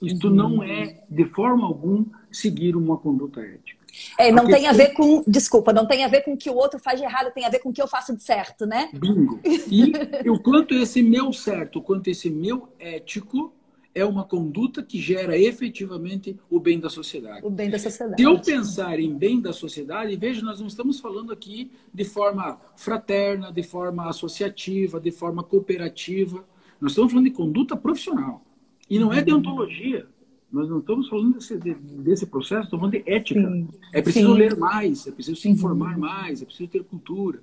Isto 0.00 0.28
uhum. 0.28 0.34
não 0.34 0.62
é, 0.62 1.02
de 1.08 1.24
forma 1.24 1.66
alguma, 1.66 2.06
seguir 2.30 2.76
uma 2.76 2.96
conduta 2.96 3.40
ética. 3.40 3.84
É, 4.18 4.32
não 4.32 4.46
tem 4.46 4.66
a 4.66 4.72
ver 4.72 4.92
com, 4.92 5.22
desculpa, 5.26 5.72
não 5.72 5.86
tem 5.86 6.04
a 6.04 6.08
ver 6.08 6.22
com 6.22 6.32
o 6.32 6.36
que 6.36 6.50
o 6.50 6.54
outro 6.54 6.78
faz 6.80 6.98
de 6.98 7.04
errado, 7.04 7.32
tem 7.32 7.44
a 7.44 7.48
ver 7.48 7.60
com 7.60 7.68
o 7.68 7.72
que 7.72 7.80
eu 7.80 7.86
faço 7.86 8.14
de 8.14 8.22
certo, 8.22 8.66
né? 8.66 8.90
Bingo. 8.92 9.40
E 9.44 9.92
o 10.28 10.38
quanto 10.40 10.74
esse 10.74 11.02
meu 11.02 11.32
certo, 11.32 11.78
o 11.78 11.82
quanto 11.82 12.08
esse 12.08 12.28
meu 12.28 12.68
ético 12.78 13.52
é 13.94 14.04
uma 14.04 14.24
conduta 14.24 14.82
que 14.82 15.00
gera 15.00 15.38
efetivamente 15.38 16.36
o 16.50 16.58
bem 16.58 16.80
da 16.80 16.90
sociedade. 16.90 17.46
O 17.46 17.50
bem 17.50 17.70
da 17.70 17.78
sociedade. 17.78 18.20
Se 18.20 18.28
eu 18.28 18.40
pensar 18.40 18.98
em 18.98 19.14
bem 19.16 19.40
da 19.40 19.52
sociedade, 19.52 20.16
veja, 20.16 20.42
nós 20.42 20.58
não 20.58 20.66
estamos 20.66 20.98
falando 20.98 21.32
aqui 21.32 21.70
de 21.92 22.04
forma 22.04 22.58
fraterna, 22.74 23.52
de 23.52 23.62
forma 23.62 24.08
associativa, 24.08 24.98
de 24.98 25.12
forma 25.12 25.44
cooperativa. 25.44 26.44
Nós 26.84 26.92
estamos 26.92 27.12
falando 27.12 27.24
de 27.24 27.30
conduta 27.30 27.74
profissional. 27.74 28.44
E 28.90 28.98
não 28.98 29.10
é 29.10 29.22
deontologia. 29.22 30.06
Nós 30.52 30.68
não 30.68 30.80
estamos 30.80 31.08
falando 31.08 31.32
desse, 31.32 31.56
desse 31.56 32.26
processo, 32.26 32.64
estamos 32.64 32.82
falando 32.82 32.92
de 32.92 33.10
ética. 33.10 33.40
Sim. 33.40 33.68
É 33.90 34.02
preciso 34.02 34.32
Sim. 34.32 34.38
ler 34.38 34.54
mais, 34.58 35.06
é 35.06 35.10
preciso 35.10 35.40
se 35.40 35.48
informar 35.48 35.96
mais, 35.96 36.42
é 36.42 36.44
preciso 36.44 36.68
ter 36.68 36.84
cultura. 36.84 37.42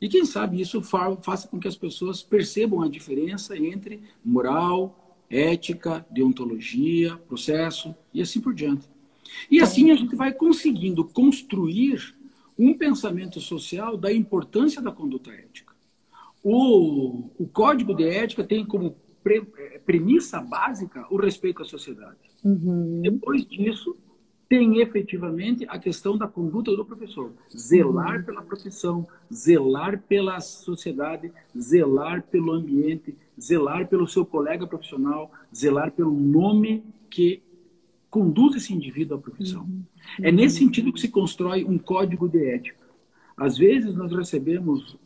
E 0.00 0.08
quem 0.08 0.24
sabe 0.24 0.58
isso 0.58 0.80
faça 0.80 1.46
com 1.48 1.60
que 1.60 1.68
as 1.68 1.76
pessoas 1.76 2.22
percebam 2.22 2.80
a 2.80 2.88
diferença 2.88 3.58
entre 3.58 4.00
moral, 4.24 5.18
ética, 5.28 6.06
deontologia, 6.10 7.14
processo 7.28 7.94
e 8.14 8.22
assim 8.22 8.40
por 8.40 8.54
diante. 8.54 8.88
E 9.50 9.60
assim 9.60 9.90
a 9.90 9.96
gente 9.96 10.16
vai 10.16 10.32
conseguindo 10.32 11.04
construir 11.04 12.16
um 12.58 12.72
pensamento 12.72 13.38
social 13.38 13.98
da 13.98 14.10
importância 14.10 14.80
da 14.80 14.90
conduta 14.90 15.30
ética. 15.30 15.67
O, 16.42 17.30
o 17.38 17.46
código 17.48 17.94
de 17.94 18.08
ética 18.08 18.44
tem 18.44 18.64
como 18.64 18.96
pre, 19.22 19.46
é, 19.58 19.78
premissa 19.78 20.40
básica 20.40 21.06
o 21.10 21.16
respeito 21.16 21.62
à 21.62 21.64
sociedade. 21.64 22.16
Uhum. 22.44 23.00
Depois 23.02 23.44
disso, 23.46 23.96
tem 24.48 24.80
efetivamente 24.80 25.66
a 25.68 25.78
questão 25.78 26.16
da 26.16 26.26
conduta 26.26 26.74
do 26.74 26.84
professor. 26.84 27.32
Zelar 27.54 28.18
uhum. 28.18 28.24
pela 28.24 28.42
profissão, 28.42 29.06
zelar 29.32 30.02
pela 30.08 30.40
sociedade, 30.40 31.30
zelar 31.58 32.22
pelo 32.22 32.52
ambiente, 32.52 33.14
zelar 33.38 33.86
pelo 33.88 34.06
seu 34.06 34.24
colega 34.24 34.66
profissional, 34.66 35.30
zelar 35.54 35.92
pelo 35.92 36.12
nome 36.12 36.82
que 37.10 37.42
conduz 38.08 38.56
esse 38.56 38.72
indivíduo 38.72 39.18
à 39.18 39.20
profissão. 39.20 39.64
Uhum. 39.64 39.82
É 40.22 40.32
nesse 40.32 40.58
sentido 40.58 40.92
que 40.92 41.00
se 41.00 41.08
constrói 41.08 41.64
um 41.64 41.76
código 41.76 42.26
de 42.26 42.42
ética. 42.42 42.88
Às 43.36 43.58
vezes 43.58 43.94
nós 43.94 44.10
recebemos, 44.10 44.96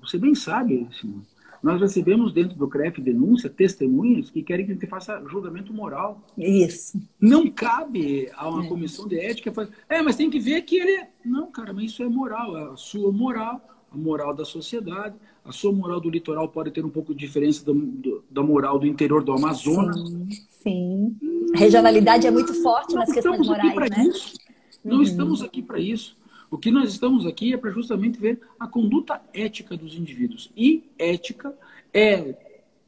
você 0.00 0.18
bem 0.18 0.34
sabe, 0.34 0.86
assim, 0.90 1.22
nós 1.64 1.80
recebemos 1.80 2.30
dentro 2.30 2.58
do 2.58 2.68
CREF 2.68 3.00
denúncia, 3.00 3.48
testemunhas 3.48 4.28
que 4.28 4.42
querem 4.42 4.66
que 4.66 4.72
a 4.72 4.74
gente 4.74 4.86
faça 4.86 5.22
julgamento 5.26 5.72
moral. 5.72 6.20
Isso. 6.36 7.00
Não 7.18 7.50
cabe 7.50 8.28
a 8.36 8.48
uma 8.50 8.66
é. 8.66 8.68
comissão 8.68 9.08
de 9.08 9.18
ética 9.18 9.50
fazer, 9.50 9.72
é, 9.88 10.02
mas 10.02 10.14
tem 10.14 10.28
que 10.28 10.38
ver 10.38 10.60
que 10.62 10.76
ele. 10.76 11.06
Não, 11.24 11.50
cara, 11.50 11.72
mas 11.72 11.86
isso 11.86 12.02
é 12.02 12.08
moral, 12.08 12.54
é 12.58 12.72
a 12.72 12.76
sua 12.76 13.10
moral, 13.10 13.62
a 13.90 13.96
moral 13.96 14.34
da 14.34 14.44
sociedade, 14.44 15.14
a 15.42 15.52
sua 15.52 15.72
moral 15.72 16.00
do 16.00 16.10
litoral 16.10 16.48
pode 16.48 16.70
ter 16.70 16.84
um 16.84 16.90
pouco 16.90 17.14
de 17.14 17.20
diferença 17.20 17.64
do, 17.64 17.72
do, 17.72 18.24
da 18.30 18.42
moral 18.42 18.78
do 18.78 18.86
interior 18.86 19.24
do 19.24 19.32
Amazonas. 19.32 19.96
Sim. 19.96 20.28
sim. 20.50 21.16
A 21.54 21.58
regionalidade 21.58 22.26
é 22.26 22.30
muito 22.30 22.52
forte 22.62 22.94
nas 22.94 23.10
questões 23.10 23.46
morais, 23.46 23.74
né? 23.74 24.04
Isso. 24.08 24.34
Não 24.84 24.96
uhum. 24.96 25.02
estamos 25.02 25.42
aqui 25.42 25.62
para 25.62 25.80
isso. 25.80 26.14
O 26.54 26.58
que 26.58 26.70
nós 26.70 26.92
estamos 26.92 27.26
aqui 27.26 27.52
é 27.52 27.56
para 27.56 27.72
justamente 27.72 28.16
ver 28.16 28.40
a 28.60 28.68
conduta 28.68 29.20
ética 29.34 29.76
dos 29.76 29.98
indivíduos. 29.98 30.52
E 30.56 30.84
ética 30.96 31.52
é 31.92 32.32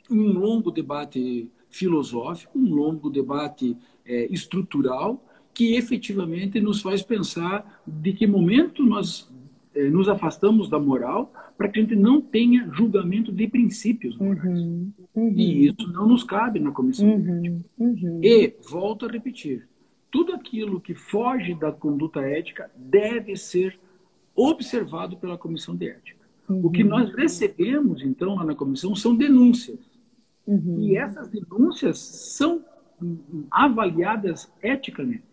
um 0.08 0.38
longo 0.38 0.70
debate 0.70 1.50
filosófico, 1.68 2.56
um 2.56 2.73
longo 2.73 3.11
debate 3.11 3.76
é, 4.06 4.32
estrutural, 4.32 5.20
que 5.52 5.75
efetivamente 5.75 6.61
nos 6.61 6.80
faz 6.80 7.02
pensar 7.02 7.82
de 7.85 8.12
que 8.12 8.25
momento 8.25 8.85
nós 8.85 9.28
é, 9.75 9.90
nos 9.90 10.08
afastamos 10.08 10.70
da 10.70 10.78
moral 10.78 11.32
para 11.58 11.68
que 11.68 11.80
a 11.80 11.82
gente 11.82 11.96
não 11.96 12.20
tenha 12.20 12.70
julgamento 12.73 13.32
de 13.32 13.49
princípios 13.49 14.16
morais. 14.16 14.61
Uhum, 14.61 14.92
uhum. 15.12 15.32
E 15.37 15.66
isso 15.66 15.92
não 15.92 16.06
nos 16.06 16.23
cabe 16.23 16.61
na 16.61 16.70
comissão 16.70 17.08
uhum, 17.08 17.64
uhum, 17.76 18.20
E, 18.23 18.54
volto 18.70 19.06
a 19.06 19.08
repetir, 19.11 19.66
tudo 20.16 20.32
aquilo 20.32 20.80
que 20.80 20.94
foge 20.94 21.54
da 21.54 21.70
conduta 21.70 22.20
ética 22.20 22.70
deve 22.75 23.37
ser 23.37 23.78
observado 24.35 25.18
pela 25.18 25.37
comissão 25.37 25.76
de 25.76 25.90
ética. 25.90 26.25
O 26.49 26.70
que 26.70 26.82
uhum. 26.82 26.88
nós 26.88 27.14
recebemos, 27.14 28.00
então, 28.02 28.35
lá 28.35 28.42
na 28.42 28.54
comissão 28.54 28.94
são 28.94 29.14
denúncias. 29.14 29.78
Uhum. 30.46 30.80
E 30.80 30.96
essas 30.96 31.28
denúncias 31.28 31.99
são 31.99 32.64
avaliadas 33.50 34.50
eticamente. 34.62 35.25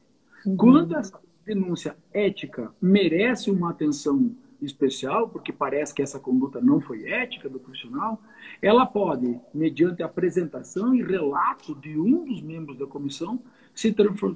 Uhum. 0.46 0.58
Quando 0.58 0.98
essa 0.98 1.18
denúncia 1.46 1.96
ética 2.12 2.70
merece 2.82 3.50
uma 3.50 3.70
atenção 3.70 4.36
especial, 4.62 5.30
porque 5.30 5.54
parece 5.54 5.94
que 5.94 6.02
essa 6.02 6.20
conduta 6.20 6.60
não 6.60 6.82
foi 6.82 7.10
ética 7.10 7.48
do 7.48 7.58
profissional, 7.58 8.22
ela 8.62 8.86
pode, 8.86 9.40
mediante 9.54 10.04
apresentação 10.04 10.94
e 10.94 11.02
relato 11.02 11.74
de 11.74 11.98
um 11.98 12.26
dos 12.26 12.42
membros 12.42 12.78
da 12.78 12.86
comissão, 12.86 13.40
se 13.74 13.94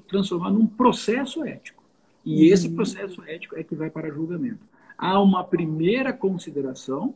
transformar 0.07 0.51
num 0.51 0.65
processo 0.65 1.43
ético. 1.43 1.83
E 2.25 2.47
uhum. 2.47 2.53
esse 2.53 2.69
processo 2.69 3.23
ético 3.23 3.57
é 3.57 3.63
que 3.63 3.75
vai 3.75 3.89
para 3.89 4.09
julgamento. 4.09 4.59
Há 4.97 5.21
uma 5.21 5.43
primeira 5.43 6.11
consideração, 6.11 7.13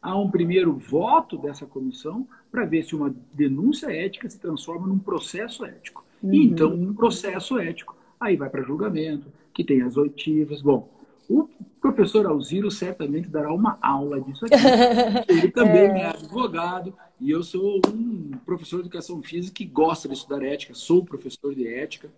há 0.00 0.16
um 0.16 0.30
primeiro 0.30 0.72
voto 0.72 1.36
dessa 1.36 1.66
comissão 1.66 2.26
para 2.50 2.64
ver 2.64 2.82
se 2.84 2.94
uma 2.94 3.14
denúncia 3.32 3.90
ética 3.90 4.30
se 4.30 4.38
transforma 4.38 4.86
num 4.86 4.98
processo 4.98 5.64
ético. 5.64 6.04
Uhum. 6.22 6.32
E 6.32 6.46
então, 6.46 6.72
um 6.72 6.94
processo 6.94 7.58
ético, 7.58 7.96
aí 8.18 8.36
vai 8.36 8.48
para 8.48 8.62
julgamento, 8.62 9.26
que 9.52 9.64
tem 9.64 9.82
as 9.82 9.96
oitivas. 9.96 10.62
Bom, 10.62 10.88
o 11.28 11.48
professor 11.80 12.26
Alziro 12.26 12.70
certamente 12.70 13.28
dará 13.28 13.52
uma 13.52 13.78
aula 13.82 14.20
disso 14.20 14.44
aqui. 14.46 14.54
Ele 15.28 15.50
também 15.50 15.90
é. 15.90 16.00
é 16.00 16.06
advogado 16.06 16.94
e 17.20 17.30
eu 17.30 17.42
sou 17.42 17.80
um 17.88 18.32
professor 18.44 18.76
de 18.76 18.82
educação 18.82 19.22
física 19.22 19.54
que 19.54 19.64
gosta 19.64 20.08
de 20.08 20.14
estudar 20.14 20.42
ética, 20.42 20.74
sou 20.74 21.04
professor 21.04 21.54
de 21.54 21.66
ética. 21.66 22.10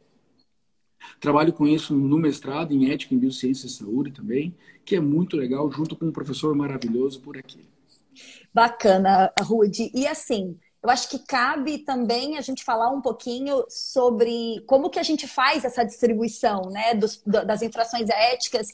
Trabalho 1.20 1.52
com 1.52 1.66
isso 1.66 1.94
no 1.94 2.18
mestrado 2.18 2.72
em 2.72 2.90
ética 2.90 3.14
em 3.14 3.18
biociência 3.18 3.66
e 3.66 3.70
saúde 3.70 4.10
também, 4.10 4.54
que 4.84 4.96
é 4.96 5.00
muito 5.00 5.36
legal, 5.36 5.70
junto 5.70 5.94
com 5.94 6.06
um 6.06 6.12
professor 6.12 6.54
maravilhoso 6.54 7.20
por 7.20 7.36
aqui. 7.36 7.68
Bacana, 8.52 9.30
Rude. 9.42 9.90
E 9.94 10.06
assim, 10.06 10.58
eu 10.82 10.90
acho 10.90 11.08
que 11.08 11.18
cabe 11.18 11.78
também 11.78 12.38
a 12.38 12.40
gente 12.40 12.64
falar 12.64 12.90
um 12.90 13.00
pouquinho 13.00 13.64
sobre 13.68 14.62
como 14.66 14.88
que 14.88 14.98
a 14.98 15.02
gente 15.02 15.26
faz 15.26 15.64
essa 15.64 15.84
distribuição 15.84 16.70
né, 16.70 16.94
dos, 16.94 17.22
das 17.26 17.60
infrações 17.60 18.08
éticas 18.08 18.68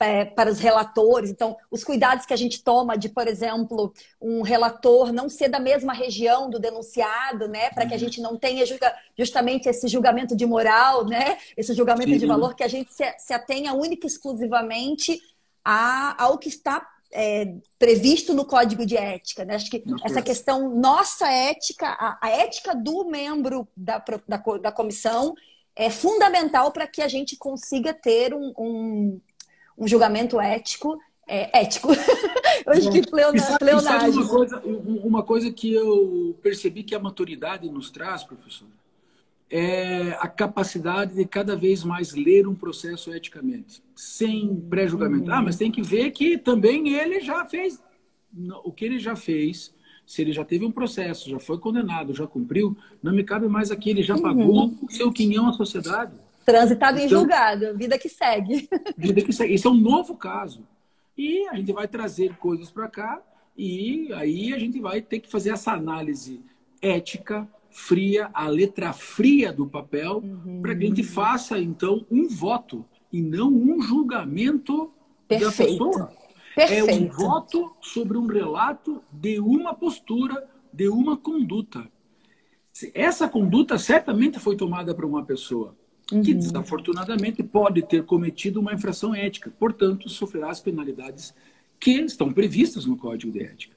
é, 0.00 0.24
para 0.24 0.50
os 0.50 0.58
relatores. 0.58 1.30
Então, 1.30 1.56
os 1.70 1.82
cuidados 1.82 2.26
que 2.26 2.34
a 2.34 2.36
gente 2.36 2.62
toma 2.62 2.96
de, 2.96 3.08
por 3.08 3.26
exemplo, 3.26 3.92
um 4.20 4.42
relator 4.42 5.12
não 5.12 5.28
ser 5.28 5.48
da 5.48 5.58
mesma 5.58 5.92
região 5.92 6.50
do 6.50 6.58
denunciado, 6.58 7.48
né? 7.48 7.70
Para 7.70 7.86
que 7.86 7.92
a 7.92 7.96
uhum. 7.96 8.00
gente 8.00 8.20
não 8.20 8.36
tenha 8.36 8.66
julga, 8.66 8.94
justamente 9.16 9.68
esse 9.68 9.88
julgamento 9.88 10.36
de 10.36 10.46
moral, 10.46 11.04
né? 11.06 11.38
Esse 11.56 11.74
julgamento 11.74 12.10
Sim. 12.10 12.18
de 12.18 12.26
valor, 12.26 12.54
que 12.54 12.64
a 12.64 12.68
gente 12.68 12.92
se, 12.92 13.04
se 13.18 13.32
atenha 13.32 13.72
única 13.72 14.06
e 14.06 14.10
exclusivamente 14.10 15.20
a, 15.64 16.22
ao 16.22 16.38
que 16.38 16.48
está 16.48 16.86
é, 17.12 17.54
previsto 17.78 18.34
no 18.34 18.44
código 18.44 18.84
de 18.84 18.96
ética. 18.96 19.44
Né? 19.44 19.54
Acho 19.54 19.70
que 19.70 19.82
essa 20.04 20.20
questão, 20.22 20.68
nossa 20.74 21.30
ética, 21.30 21.88
a, 21.88 22.18
a 22.20 22.30
ética 22.30 22.74
do 22.74 23.04
membro 23.04 23.66
da, 23.76 24.02
da, 24.28 24.42
da, 24.60 24.72
comissão 24.72 25.34
é 25.74 25.90
fundamental 25.90 26.72
para 26.72 26.86
que 26.86 27.02
a 27.02 27.08
gente 27.08 27.36
consiga 27.36 27.92
ter 27.92 28.34
um, 28.34 28.52
um, 28.58 29.20
um 29.76 29.86
julgamento 29.86 30.40
ético. 30.40 30.98
É, 31.28 31.60
ético. 31.60 31.88
eu 32.64 32.72
acho 32.72 32.90
que 32.90 33.02
pleonagem. 33.02 34.10
Uma 34.10 34.28
coisa, 34.28 34.62
uma 34.64 35.22
coisa 35.22 35.52
que 35.52 35.72
eu 35.72 36.38
percebi 36.40 36.84
que 36.84 36.94
a 36.94 37.00
maturidade 37.00 37.68
nos 37.68 37.90
traz, 37.90 38.22
professor, 38.22 38.68
é 39.50 40.10
a 40.20 40.28
capacidade 40.28 41.14
de 41.14 41.24
cada 41.24 41.56
vez 41.56 41.84
mais 41.84 42.14
ler 42.14 42.46
um 42.46 42.54
processo 42.54 43.12
eticamente, 43.12 43.82
sem 43.94 44.54
pré-julgamento. 44.68 45.30
Ah, 45.30 45.42
mas 45.42 45.56
tem 45.56 45.70
que 45.70 45.82
ver 45.82 46.10
que 46.10 46.38
também 46.38 46.94
ele 46.94 47.20
já 47.20 47.44
fez 47.44 47.82
o 48.64 48.72
que 48.72 48.84
ele 48.84 48.98
já 48.98 49.16
fez. 49.16 49.74
Se 50.04 50.22
ele 50.22 50.32
já 50.32 50.44
teve 50.44 50.64
um 50.64 50.70
processo, 50.70 51.28
já 51.28 51.38
foi 51.40 51.58
condenado, 51.58 52.14
já 52.14 52.28
cumpriu, 52.28 52.76
não 53.02 53.12
me 53.12 53.24
cabe 53.24 53.48
mais 53.48 53.72
aqui, 53.72 53.90
ele 53.90 54.04
já 54.04 54.14
uhum. 54.14 54.22
pagou 54.22 54.74
o 54.82 54.90
seu 54.90 55.10
quinhão 55.12 55.48
à 55.48 55.52
sociedade. 55.52 56.12
Transitado 56.46 56.98
então, 56.98 57.06
em 57.06 57.08
julgado, 57.08 57.76
vida 57.76 57.98
que 57.98 58.08
segue. 58.08 58.68
Vida 58.96 59.20
que 59.20 59.32
segue. 59.32 59.54
Isso 59.54 59.66
é 59.66 59.70
um 59.72 59.76
novo 59.76 60.14
caso. 60.16 60.64
E 61.18 61.44
a 61.48 61.56
gente 61.56 61.72
vai 61.72 61.88
trazer 61.88 62.36
coisas 62.36 62.70
para 62.70 62.86
cá 62.86 63.20
e 63.58 64.12
aí 64.12 64.54
a 64.54 64.58
gente 64.58 64.78
vai 64.78 65.02
ter 65.02 65.18
que 65.18 65.28
fazer 65.28 65.50
essa 65.50 65.72
análise 65.72 66.40
ética, 66.80 67.48
fria, 67.68 68.30
a 68.32 68.46
letra 68.46 68.92
fria 68.92 69.52
do 69.52 69.66
papel, 69.66 70.18
uhum. 70.18 70.62
para 70.62 70.76
que 70.76 70.84
a 70.84 70.88
gente 70.88 71.02
faça, 71.02 71.58
então, 71.58 72.06
um 72.08 72.28
voto 72.28 72.84
e 73.12 73.20
não 73.20 73.48
um 73.48 73.82
julgamento 73.82 74.94
Perfeito. 75.26 75.50
da 75.50 75.64
pessoa. 75.64 76.12
Perfeito. 76.54 76.90
É 76.90 76.94
um 76.94 77.08
voto 77.08 77.74
sobre 77.80 78.16
um 78.16 78.26
relato 78.26 79.02
de 79.10 79.40
uma 79.40 79.74
postura, 79.74 80.48
de 80.72 80.88
uma 80.88 81.16
conduta. 81.16 81.90
Essa 82.94 83.28
conduta 83.28 83.78
certamente 83.78 84.38
foi 84.38 84.56
tomada 84.56 84.94
por 84.94 85.04
uma 85.04 85.24
pessoa 85.24 85.74
uhum. 86.12 86.22
que, 86.22 86.34
desafortunadamente, 86.34 87.42
pode 87.42 87.82
ter 87.82 88.04
cometido 88.04 88.60
uma 88.60 88.72
infração 88.72 89.14
ética, 89.14 89.52
portanto, 89.58 90.08
sofrerá 90.08 90.50
as 90.50 90.60
penalidades 90.60 91.34
que 91.78 92.00
estão 92.00 92.32
previstas 92.32 92.86
no 92.86 92.96
Código 92.96 93.32
de 93.32 93.42
Ética. 93.42 93.76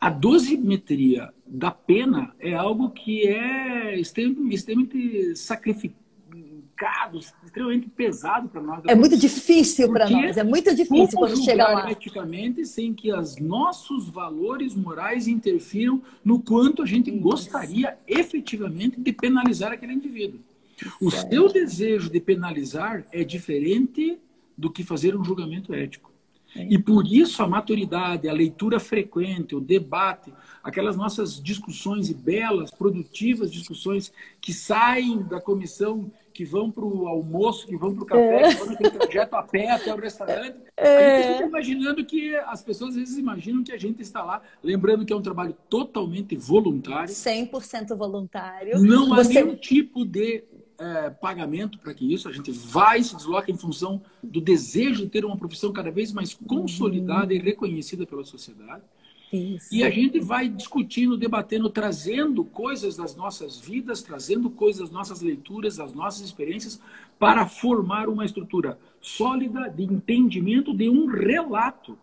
A 0.00 0.10
dosimetria 0.10 1.32
da 1.46 1.70
pena 1.70 2.34
é 2.40 2.54
algo 2.54 2.90
que 2.90 3.26
é 3.26 3.98
extremamente 3.98 5.36
sacrificado, 5.36 7.20
extremamente 7.44 7.88
pesado 7.88 8.48
para 8.48 8.60
nós. 8.60 8.82
É 8.86 8.96
muito 8.96 9.16
difícil 9.16 9.92
para 9.92 10.10
nós, 10.10 10.36
é 10.36 10.42
muito 10.42 10.74
difícil 10.74 11.16
quando 11.16 11.36
chega 11.44 11.68
lá. 11.68 11.90
eticamente 11.92 12.66
sem 12.66 12.92
que 12.92 13.12
os 13.12 13.36
nossos 13.36 14.08
valores 14.08 14.74
morais 14.74 15.28
interfiram 15.28 16.02
no 16.24 16.40
quanto 16.40 16.82
a 16.82 16.86
gente 16.86 17.10
Isso. 17.10 17.20
gostaria 17.20 17.96
efetivamente 18.08 19.00
de 19.00 19.12
penalizar 19.12 19.70
aquele 19.70 19.92
indivíduo. 19.92 20.40
O 21.00 21.10
seu 21.10 21.52
desejo 21.52 22.10
de 22.10 22.20
penalizar 22.20 23.04
é 23.12 23.24
diferente 23.24 24.18
do 24.56 24.70
que 24.70 24.82
fazer 24.82 25.16
um 25.16 25.24
julgamento 25.24 25.74
ético. 25.74 26.12
E 26.54 26.78
por 26.78 27.06
isso 27.06 27.42
a 27.42 27.48
maturidade, 27.48 28.28
a 28.28 28.32
leitura 28.32 28.78
frequente, 28.78 29.54
o 29.54 29.60
debate, 29.60 30.32
aquelas 30.62 30.96
nossas 30.96 31.42
discussões 31.42 32.10
e 32.10 32.14
belas, 32.14 32.70
produtivas 32.70 33.50
discussões 33.50 34.12
que 34.40 34.52
saem 34.52 35.22
da 35.22 35.40
comissão, 35.40 36.10
que 36.32 36.44
vão 36.44 36.70
para 36.70 36.84
o 36.84 37.06
almoço, 37.06 37.66
que 37.66 37.76
vão 37.76 37.94
para 37.94 38.02
o 38.02 38.06
café, 38.06 38.42
é. 38.42 38.48
que 38.48 38.54
vão 38.56 38.66
naquele 38.66 38.90
trajeto 38.90 39.36
a 39.36 39.42
pé 39.42 39.70
até 39.70 39.94
o 39.94 39.98
restaurante. 39.98 40.56
É. 40.76 41.16
A 41.16 41.22
gente 41.22 41.32
fica 41.32 41.48
imaginando 41.48 42.04
que 42.04 42.34
as 42.36 42.62
pessoas 42.62 42.90
às 42.90 42.96
vezes 42.96 43.18
imaginam 43.18 43.62
que 43.62 43.72
a 43.72 43.78
gente 43.78 44.02
está 44.02 44.22
lá, 44.22 44.42
lembrando 44.62 45.04
que 45.04 45.12
é 45.12 45.16
um 45.16 45.22
trabalho 45.22 45.56
totalmente 45.68 46.36
voluntário. 46.36 47.08
100% 47.08 47.94
voluntário. 47.96 48.78
Não 48.80 49.08
Você... 49.08 49.38
há 49.38 49.44
nenhum 49.44 49.56
tipo 49.56 50.04
de 50.04 50.44
é, 50.78 51.10
pagamento 51.10 51.78
para 51.78 51.94
que 51.94 52.12
isso, 52.12 52.28
a 52.28 52.32
gente 52.32 52.50
vai 52.50 53.02
se 53.02 53.16
desloca 53.16 53.50
em 53.50 53.56
função 53.56 54.02
do 54.22 54.40
desejo 54.40 55.04
de 55.04 55.08
ter 55.08 55.24
uma 55.24 55.36
profissão 55.36 55.72
cada 55.72 55.90
vez 55.90 56.12
mais 56.12 56.34
consolidada 56.34 57.32
uhum. 57.32 57.40
e 57.40 57.42
reconhecida 57.42 58.06
pela 58.06 58.24
sociedade. 58.24 58.82
Isso. 59.32 59.74
E 59.74 59.82
a 59.82 59.88
gente 59.88 60.20
vai 60.20 60.46
discutindo, 60.46 61.16
debatendo, 61.16 61.70
trazendo 61.70 62.44
coisas 62.44 62.96
das 62.96 63.16
nossas 63.16 63.58
vidas, 63.58 64.02
trazendo 64.02 64.50
coisas 64.50 64.82
das 64.82 64.90
nossas 64.90 65.22
leituras, 65.22 65.76
das 65.76 65.94
nossas 65.94 66.26
experiências, 66.26 66.78
para 67.18 67.46
formar 67.48 68.10
uma 68.10 68.26
estrutura 68.26 68.78
sólida 69.00 69.68
de 69.70 69.84
entendimento 69.84 70.74
de 70.76 70.88
um 70.90 71.06
relato 71.06 71.96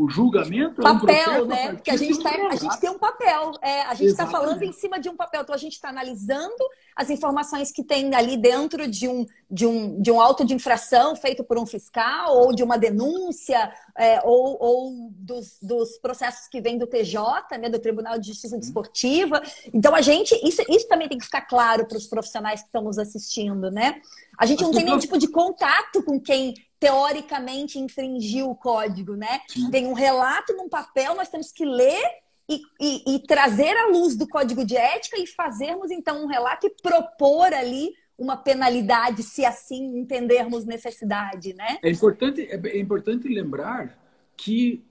o 0.00 0.08
julgamento 0.08 0.80
papel, 0.80 1.32
é 1.34 1.42
um 1.42 1.46
né? 1.46 1.72
Porque 1.74 1.90
a 1.90 1.96
gente, 1.96 2.22
tá, 2.22 2.30
a 2.30 2.56
gente 2.56 2.80
tem 2.80 2.88
um 2.88 2.98
papel. 2.98 3.52
É, 3.60 3.82
a 3.82 3.92
gente 3.92 4.12
está 4.12 4.26
falando 4.26 4.62
em 4.62 4.72
cima 4.72 4.98
de 4.98 5.10
um 5.10 5.16
papel. 5.16 5.42
Então 5.42 5.54
a 5.54 5.58
gente 5.58 5.74
está 5.74 5.90
analisando 5.90 6.64
as 6.96 7.10
informações 7.10 7.70
que 7.70 7.84
tem 7.84 8.14
ali 8.14 8.38
dentro 8.38 8.88
de 8.88 9.06
um, 9.06 9.26
de 9.50 9.66
um, 9.66 10.00
de 10.00 10.10
um 10.10 10.18
auto 10.18 10.42
de 10.42 10.54
infração 10.54 11.14
feito 11.14 11.44
por 11.44 11.58
um 11.58 11.66
fiscal, 11.66 12.34
ou 12.34 12.54
de 12.54 12.62
uma 12.62 12.78
denúncia, 12.78 13.70
é, 13.96 14.20
ou, 14.24 14.56
ou 14.60 15.10
dos, 15.12 15.58
dos, 15.60 15.98
processos 15.98 16.48
que 16.48 16.60
vêm 16.60 16.78
do 16.78 16.86
TJ, 16.86 17.58
né, 17.58 17.68
do 17.68 17.78
Tribunal 17.78 18.18
de 18.18 18.28
Justiça 18.28 18.58
Desportiva. 18.58 19.42
Então 19.72 19.94
a 19.94 20.00
gente, 20.00 20.34
isso, 20.46 20.62
isso 20.68 20.88
também 20.88 21.08
tem 21.08 21.18
que 21.18 21.24
ficar 21.24 21.42
claro 21.42 21.86
para 21.86 21.98
os 21.98 22.06
profissionais 22.06 22.60
que 22.60 22.66
estão 22.66 22.82
nos 22.82 22.98
assistindo, 22.98 23.70
né? 23.70 24.00
A 24.38 24.46
gente 24.46 24.62
não 24.62 24.70
tem 24.70 24.84
nenhum 24.84 24.98
tipo 24.98 25.18
de 25.18 25.28
contato 25.28 26.02
com 26.02 26.20
quem 26.20 26.54
teoricamente 26.78 27.78
infringiu 27.78 28.50
o 28.50 28.56
código, 28.56 29.14
né? 29.14 29.40
Tem 29.70 29.86
um 29.86 29.92
relato 29.92 30.56
num 30.56 30.68
papel, 30.68 31.14
nós 31.14 31.28
temos 31.28 31.52
que 31.52 31.64
ler 31.64 32.02
e, 32.48 32.60
e, 32.80 33.14
e, 33.14 33.18
trazer 33.20 33.76
à 33.76 33.86
luz 33.86 34.16
do 34.16 34.26
código 34.26 34.64
de 34.64 34.76
ética 34.76 35.20
e 35.20 35.26
fazermos 35.26 35.90
então 35.92 36.24
um 36.24 36.26
relato 36.26 36.66
e 36.66 36.70
propor 36.82 37.54
ali 37.54 37.92
uma 38.20 38.36
penalidade, 38.36 39.22
se 39.22 39.46
assim 39.46 39.98
entendermos 39.98 40.66
necessidade, 40.66 41.54
né? 41.54 41.78
É 41.82 41.90
importante, 41.90 42.42
é 42.42 42.78
importante 42.78 43.26
lembrar 43.26 43.98
que 44.36 44.84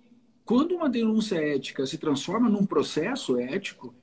quando 0.43 0.75
uma 0.75 0.89
denúncia 0.89 1.35
ética 1.35 1.85
se 1.85 1.99
transforma 1.99 2.49
num 2.49 2.65
processo 2.65 3.39
ético, 3.39 3.93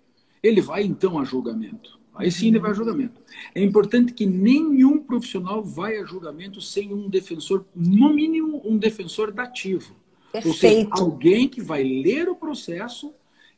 ele 0.40 0.60
vai 0.60 0.84
então 0.84 1.18
a 1.18 1.24
julgamento. 1.24 1.98
Aí 2.14 2.30
sim 2.30 2.48
ele 2.48 2.60
vai 2.60 2.70
a 2.70 2.74
julgamento. 2.74 3.20
É 3.52 3.60
importante 3.60 4.12
que 4.12 4.24
nenhum 4.24 5.02
profissional 5.02 5.60
vai 5.60 5.98
a 5.98 6.04
julgamento 6.04 6.60
sem 6.60 6.94
um 6.94 7.08
defensor, 7.08 7.66
no 7.74 8.14
mínimo 8.14 8.62
um 8.64 8.78
defensor 8.78 9.32
dativo. 9.32 9.96
Perfeito. 10.30 10.48
Ou 10.48 10.54
seja, 10.54 10.88
alguém 10.92 11.48
que 11.48 11.60
vai 11.60 11.82
ler 11.82 12.28
o 12.28 12.36
processo 12.36 13.12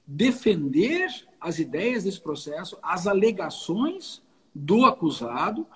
defender 0.07 1.11
as 1.39 1.59
ideias 1.59 2.05
desse 2.05 2.21
processo, 2.21 2.79
as 2.83 3.07
alegações 3.07 4.23
do 4.59 4.85
acusado, 4.85 5.67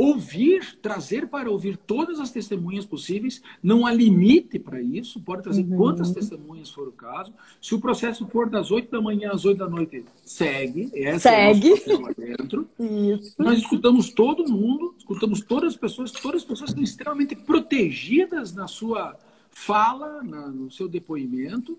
ouvir, 0.00 0.78
trazer 0.80 1.28
para 1.28 1.50
ouvir 1.50 1.76
todas 1.76 2.18
as 2.18 2.30
testemunhas 2.30 2.86
possíveis, 2.86 3.42
não 3.62 3.86
há 3.86 3.92
limite 3.92 4.58
para 4.58 4.80
isso, 4.80 5.20
pode 5.20 5.42
trazer 5.42 5.62
uhum. 5.62 5.76
quantas 5.76 6.10
testemunhas 6.10 6.70
for 6.70 6.88
o 6.88 6.92
caso. 6.92 7.34
Se 7.60 7.74
o 7.74 7.80
processo 7.80 8.26
for 8.28 8.48
das 8.48 8.70
8 8.70 8.90
da 8.90 9.00
manhã 9.00 9.30
às 9.32 9.44
8 9.44 9.58
da 9.58 9.68
noite, 9.68 10.04
segue, 10.24 10.90
essa 10.94 11.30
segue. 11.30 11.74
é 11.86 11.98
lá 11.98 12.12
dentro. 12.16 12.66
Isso. 12.78 13.34
Nós 13.38 13.58
escutamos 13.58 14.10
todo 14.10 14.50
mundo, 14.50 14.94
escutamos 14.96 15.42
todas 15.42 15.74
as 15.74 15.76
pessoas, 15.76 16.10
todas 16.12 16.42
as 16.42 16.48
pessoas 16.48 16.70
estão 16.70 16.82
extremamente 16.82 17.36
protegidas 17.36 18.54
na 18.54 18.66
sua 18.66 19.18
fala, 19.50 20.22
na, 20.22 20.48
no 20.48 20.70
seu 20.70 20.88
depoimento. 20.88 21.78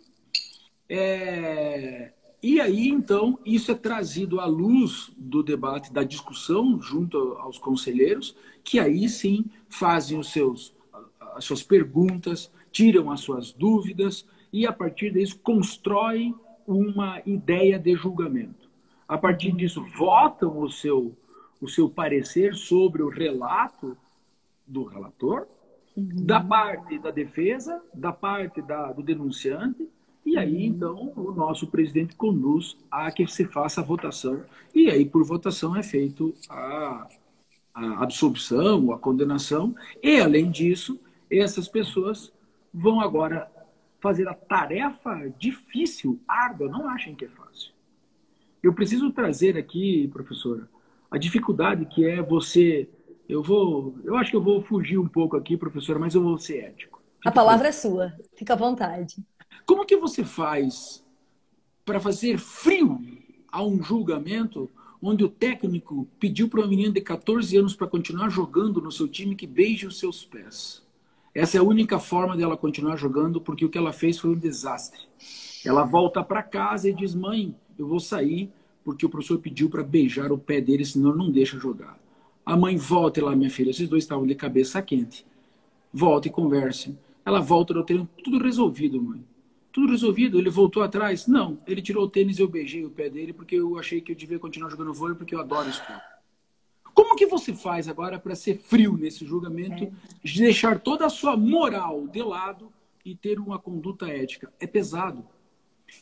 É, 0.88 2.12
e 2.44 2.60
aí, 2.60 2.88
então, 2.88 3.38
isso 3.46 3.72
é 3.72 3.76
trazido 3.76 4.40
à 4.40 4.46
luz 4.48 5.12
do 5.16 5.44
debate, 5.44 5.94
da 5.94 6.04
discussão 6.04 6.82
junto 6.82 7.18
aos 7.34 7.60
conselheiros, 7.60 8.36
que 8.64 8.80
aí 8.80 9.08
sim 9.08 9.46
fazem 9.70 10.18
os 10.18 10.32
seus, 10.32 10.74
as 11.36 11.46
suas 11.46 11.62
perguntas, 11.62 12.52
tiram 12.72 13.12
as 13.12 13.20
suas 13.20 13.52
dúvidas 13.52 14.26
e, 14.52 14.66
a 14.66 14.74
partir 14.74 15.14
disso, 15.14 15.40
constroem 15.44 16.34
uma 16.66 17.22
ideia 17.28 17.78
de 17.78 17.96
julgamento. 17.96 18.72
A 19.08 19.20
partir 19.20 19.52
disso, 19.52 19.86
votam 19.96 20.62
o 20.62 20.72
seu, 20.72 21.16
o 21.62 21.68
seu 21.68 21.90
parecer 21.90 22.56
sobre 22.56 23.04
o 23.04 23.10
relato 23.10 23.96
do 24.66 24.84
relator, 24.84 25.46
uhum. 25.96 26.26
da 26.26 26.40
parte 26.40 26.98
da 26.98 27.12
defesa, 27.12 27.84
da 27.94 28.12
parte 28.12 28.64
da, 28.64 28.92
do 28.92 29.04
denunciante 29.04 29.88
e 30.26 30.38
aí, 30.38 30.66
então, 30.66 31.12
o 31.16 31.32
nosso 31.32 31.68
presidente 31.68 32.16
conduz 32.16 32.78
a 32.90 33.12
que 33.12 33.26
se 33.28 33.46
faça 33.46 33.82
a 33.82 33.84
votação. 33.84 34.44
E 34.74 34.90
aí, 34.90 35.06
por 35.06 35.24
votação, 35.24 35.76
é 35.76 35.82
feito 35.82 36.34
a, 36.50 37.08
a 37.74 38.04
a 38.04 38.98
condenação. 39.00 39.76
E, 40.02 40.20
além 40.20 40.52
disso, 40.52 41.00
essas 41.30 41.68
pessoas 41.68 42.32
vão 42.74 43.02
agora 43.02 43.52
fazer 44.00 44.28
a 44.28 44.34
tarefa 44.34 45.32
difícil, 45.38 46.20
árdua. 46.28 46.70
Não 46.70 46.88
achem 46.90 47.16
que 47.16 47.26
é 47.26 47.30
fácil. 47.30 47.72
Eu 48.62 48.74
preciso 48.74 49.12
trazer 49.12 49.58
aqui, 49.58 50.08
professora, 50.10 50.70
a 51.10 51.18
dificuldade 51.18 51.86
que 51.86 52.06
é 52.06 52.22
você. 52.22 52.88
Eu 53.28 53.42
vou. 53.42 53.96
Eu 54.04 54.16
acho 54.16 54.30
que 54.30 54.38
eu 54.38 54.44
vou 54.44 54.62
fugir 54.62 55.00
um 55.00 55.08
pouco 55.08 55.36
aqui, 55.36 55.58
professora, 55.58 55.98
mas 55.98 56.14
eu 56.14 56.22
vou 56.22 56.38
ser 56.38 56.60
ético. 56.60 57.02
A 57.26 57.32
palavra 57.32 57.68
é 57.68 57.72
sua. 57.72 58.14
Fica 58.36 58.54
à 58.54 58.58
vontade. 58.58 59.16
Como 59.66 59.86
que 59.86 59.98
você 59.98 60.24
faz 60.24 61.04
para 61.86 62.00
fazer 62.00 62.38
frio 62.38 63.02
a 63.52 63.64
um 63.64 63.82
julgamento 63.82 64.70
onde 65.02 65.24
o 65.24 65.30
técnico 65.30 66.08
pediu 66.20 66.48
para 66.48 66.62
uma 66.62 66.68
menina 66.68 66.94
de 66.94 67.02
14 67.02 67.58
anos 67.58 67.76
para 67.76 67.88
continuar 67.88 68.30
jogando 68.30 68.82
no 68.82 68.92
seu 68.92 69.08
time 69.08 69.36
que 69.36 69.48
beije 69.48 69.88
os 69.88 69.98
seus 69.98 70.24
pés? 70.24 70.84
Essa 71.34 71.58
é 71.58 71.60
a 71.60 71.64
única 71.64 71.98
forma 71.98 72.36
dela 72.36 72.58
continuar 72.58 72.98
jogando, 72.98 73.40
porque 73.40 73.64
o 73.64 73.70
que 73.70 73.78
ela 73.78 73.94
fez 73.94 74.20
foi 74.20 74.32
um 74.32 74.38
desastre. 74.38 75.00
Ela 75.66 75.84
volta 75.84 76.24
para 76.24 76.44
casa 76.44 76.90
e 76.90 76.94
diz: 76.94 77.16
Mãe, 77.16 77.56
eu 77.78 77.88
vou 77.88 78.00
sair 78.00 78.52
porque 78.84 79.06
o 79.06 79.10
professor 79.10 79.38
pediu 79.40 79.70
para 79.70 79.84
beijar 79.84 80.32
o 80.32 80.38
pé 80.38 80.60
dele, 80.60 80.84
senão 80.84 81.16
não 81.16 81.32
deixa 81.32 81.58
jogar. 81.58 81.98
A 82.46 82.58
mãe 82.58 82.76
volta 82.76 83.24
lá, 83.24 83.36
minha 83.36 83.50
filha, 83.50 83.70
esses 83.70 83.88
dois 83.88 84.04
estavam 84.04 84.26
de 84.26 84.36
cabeça 84.36 84.82
quente. 84.82 85.26
Volta 85.94 86.28
e 86.28 86.32
converse. 86.32 86.98
Ela 87.24 87.40
volta 87.40 87.74
no 87.74 87.84
treino, 87.84 88.10
tudo 88.24 88.44
resolvido, 88.44 89.02
mãe. 89.02 89.24
Tudo 89.72 89.92
resolvido, 89.92 90.38
ele 90.38 90.50
voltou 90.50 90.84
atrás? 90.84 91.28
Não, 91.28 91.58
ele 91.66 91.82
tirou 91.82 92.04
o 92.04 92.10
tênis 92.10 92.38
e 92.38 92.42
eu 92.42 92.48
beijei 92.48 92.86
o 92.86 92.90
pé 92.90 93.10
dele 93.10 93.32
porque 93.32 93.56
eu 93.56 93.78
achei 93.78 94.02
que 94.02 94.12
eu 94.12 94.16
devia 94.16 94.38
continuar 94.38 94.70
jogando 94.70 94.94
vôlei 94.94 95.16
porque 95.16 95.34
eu 95.34 95.40
adoro 95.40 95.70
esporte. 95.70 96.12
Como 96.94 97.16
que 97.16 97.26
você 97.26 97.54
faz 97.54 97.88
agora 97.88 98.20
para 98.20 98.36
ser 98.36 98.58
frio 98.58 98.98
nesse 98.98 99.26
julgamento, 99.26 99.84
é. 99.84 99.92
deixar 100.24 100.80
toda 100.80 101.06
a 101.06 101.10
sua 101.10 101.38
moral 101.38 102.08
de 102.08 102.22
lado 102.22 102.72
e 103.06 103.16
ter 103.16 103.40
uma 103.40 103.58
conduta 103.58 104.08
ética? 104.08 104.52
É 104.60 104.68
pesado. 104.68 105.26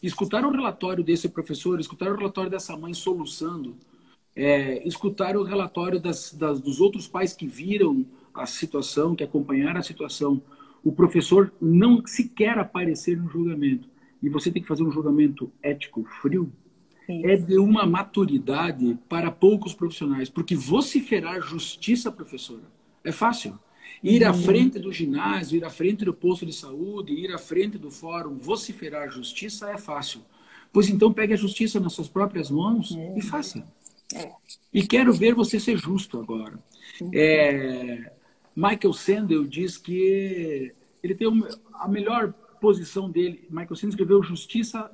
Escutar 0.01 0.45
o 0.45 0.51
relatório 0.51 1.03
desse 1.03 1.29
professor, 1.29 1.79
escutar 1.79 2.11
o 2.11 2.15
relatório 2.15 2.49
dessa 2.49 2.75
mãe 2.75 2.93
soluçando, 2.93 3.77
é, 4.35 4.87
escutar 4.87 5.35
o 5.35 5.43
relatório 5.43 5.99
das, 5.99 6.33
das, 6.33 6.59
dos 6.59 6.79
outros 6.79 7.07
pais 7.07 7.33
que 7.33 7.47
viram 7.47 8.05
a 8.33 8.45
situação, 8.45 9.15
que 9.15 9.23
acompanharam 9.23 9.79
a 9.79 9.83
situação, 9.83 10.41
o 10.83 10.91
professor 10.91 11.53
não 11.61 12.05
sequer 12.05 12.57
aparecer 12.57 13.17
no 13.17 13.29
julgamento 13.29 13.89
e 14.21 14.29
você 14.29 14.51
tem 14.51 14.61
que 14.61 14.67
fazer 14.67 14.83
um 14.83 14.91
julgamento 14.91 15.51
ético 15.61 16.03
frio, 16.21 16.51
Isso. 17.07 17.27
é 17.27 17.35
de 17.37 17.57
uma 17.57 17.85
maturidade 17.85 18.97
para 19.07 19.31
poucos 19.31 19.73
profissionais, 19.73 20.29
porque 20.29 20.55
vociferar 20.55 21.41
justiça, 21.41 22.11
professora, 22.11 22.63
é 23.03 23.11
fácil. 23.11 23.57
Ir 24.03 24.23
à 24.23 24.31
uhum. 24.31 24.41
frente 24.43 24.79
do 24.79 24.93
ginásio, 24.93 25.57
ir 25.57 25.65
à 25.65 25.69
frente 25.69 26.05
do 26.05 26.13
posto 26.13 26.45
de 26.45 26.53
saúde, 26.53 27.13
ir 27.13 27.33
à 27.33 27.37
frente 27.37 27.77
do 27.77 27.91
fórum, 27.91 28.37
vociferar 28.37 29.09
justiça 29.09 29.69
é 29.71 29.77
fácil. 29.77 30.21
Pois 30.71 30.87
então 30.87 31.11
pegue 31.11 31.33
a 31.33 31.37
justiça 31.37 31.79
nas 31.79 31.93
suas 31.93 32.07
próprias 32.07 32.49
mãos 32.49 32.95
é. 32.95 33.17
e 33.17 33.21
faça. 33.21 33.65
É. 34.13 34.31
E 34.73 34.85
quero 34.85 35.11
ver 35.11 35.33
você 35.33 35.59
ser 35.59 35.77
justo 35.77 36.19
agora. 36.19 36.57
Uhum. 37.01 37.09
É, 37.13 38.13
Michael 38.59 38.93
Sandel 38.93 39.47
diz 39.47 39.77
que 39.77 40.73
ele 41.01 41.15
tem 41.15 41.27
a 41.73 41.87
melhor 41.87 42.33
posição 42.59 43.09
dele. 43.09 43.47
Michael 43.49 43.75
Sandel 43.75 43.89
escreveu 43.91 44.21
Justiça, 44.21 44.91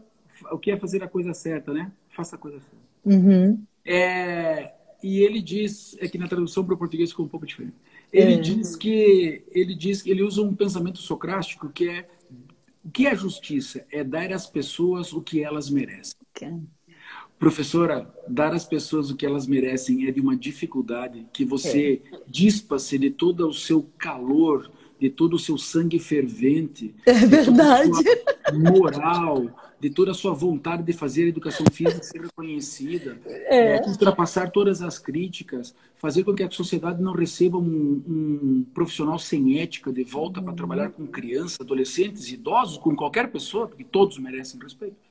o 0.51 0.59
que 0.59 0.69
é 0.69 0.77
fazer 0.77 1.03
a 1.03 1.07
coisa 1.07 1.33
certa, 1.33 1.73
né? 1.73 1.91
Faça 2.09 2.35
a 2.35 2.39
coisa 2.39 2.59
certa. 2.59 2.85
Uhum. 3.03 3.63
É, 3.83 4.71
e 5.01 5.19
ele 5.19 5.41
diz, 5.41 5.97
é 5.99 6.07
que 6.07 6.19
na 6.19 6.27
tradução 6.27 6.63
para 6.63 6.75
o 6.75 6.77
português 6.77 7.09
ficou 7.09 7.25
um 7.25 7.29
pouco 7.29 7.47
diferente. 7.47 7.75
Ele 8.13 8.35
é. 8.35 8.37
diz 8.37 8.75
que 8.75 9.43
ele 9.51 9.73
diz 9.73 10.03
que 10.03 10.11
ele 10.11 10.21
usa 10.21 10.43
um 10.43 10.55
pensamento 10.55 10.99
socrático 10.99 11.69
que 11.69 11.89
é 11.89 12.09
o 12.83 12.91
que 12.91 13.07
é 13.07 13.15
justiça? 13.15 13.83
É 13.91 14.03
dar 14.03 14.31
às 14.31 14.45
pessoas 14.45 15.11
o 15.11 15.19
que 15.19 15.43
elas 15.43 15.71
merecem. 15.71 16.13
Okay. 16.35 16.53
Professora, 17.37 18.07
dar 18.27 18.53
às 18.53 18.65
pessoas 18.65 19.09
o 19.09 19.15
que 19.15 19.25
elas 19.25 19.45
merecem 19.45 20.07
é 20.07 20.11
de 20.11 20.21
uma 20.21 20.35
dificuldade 20.35 21.27
que 21.33 21.43
você 21.43 22.01
é. 22.11 22.17
dispa-se 22.27 22.97
de 22.97 23.09
todo 23.09 23.47
o 23.47 23.53
seu 23.53 23.85
calor, 23.97 24.71
de 24.99 25.09
todo 25.09 25.35
o 25.35 25.39
seu 25.39 25.57
sangue 25.57 25.99
fervente. 25.99 26.95
É 27.05 27.13
verdade. 27.13 27.91
moral, 28.53 29.49
de 29.79 29.89
toda 29.89 30.11
a 30.11 30.13
sua 30.13 30.33
vontade 30.33 30.83
de 30.83 30.93
fazer 30.93 31.25
a 31.25 31.27
educação 31.27 31.65
física 31.71 32.01
ser 32.01 32.21
reconhecida, 32.21 33.19
é. 33.25 33.77
É, 33.77 33.81
ultrapassar 33.87 34.49
todas 34.49 34.81
as 34.81 34.97
críticas, 34.97 35.75
fazer 35.95 36.23
com 36.23 36.33
que 36.33 36.43
a 36.43 36.49
sociedade 36.49 37.01
não 37.01 37.13
receba 37.13 37.57
um, 37.57 38.03
um 38.07 38.65
profissional 38.73 39.19
sem 39.19 39.59
ética 39.59 39.91
de 39.91 40.03
volta 40.03 40.41
para 40.41 40.53
trabalhar 40.53 40.89
com 40.89 41.05
crianças, 41.05 41.57
adolescentes, 41.59 42.31
idosos, 42.31 42.77
com 42.77 42.95
qualquer 42.95 43.31
pessoa, 43.31 43.67
porque 43.67 43.83
todos 43.83 44.17
merecem 44.17 44.59
respeito. 44.59 45.04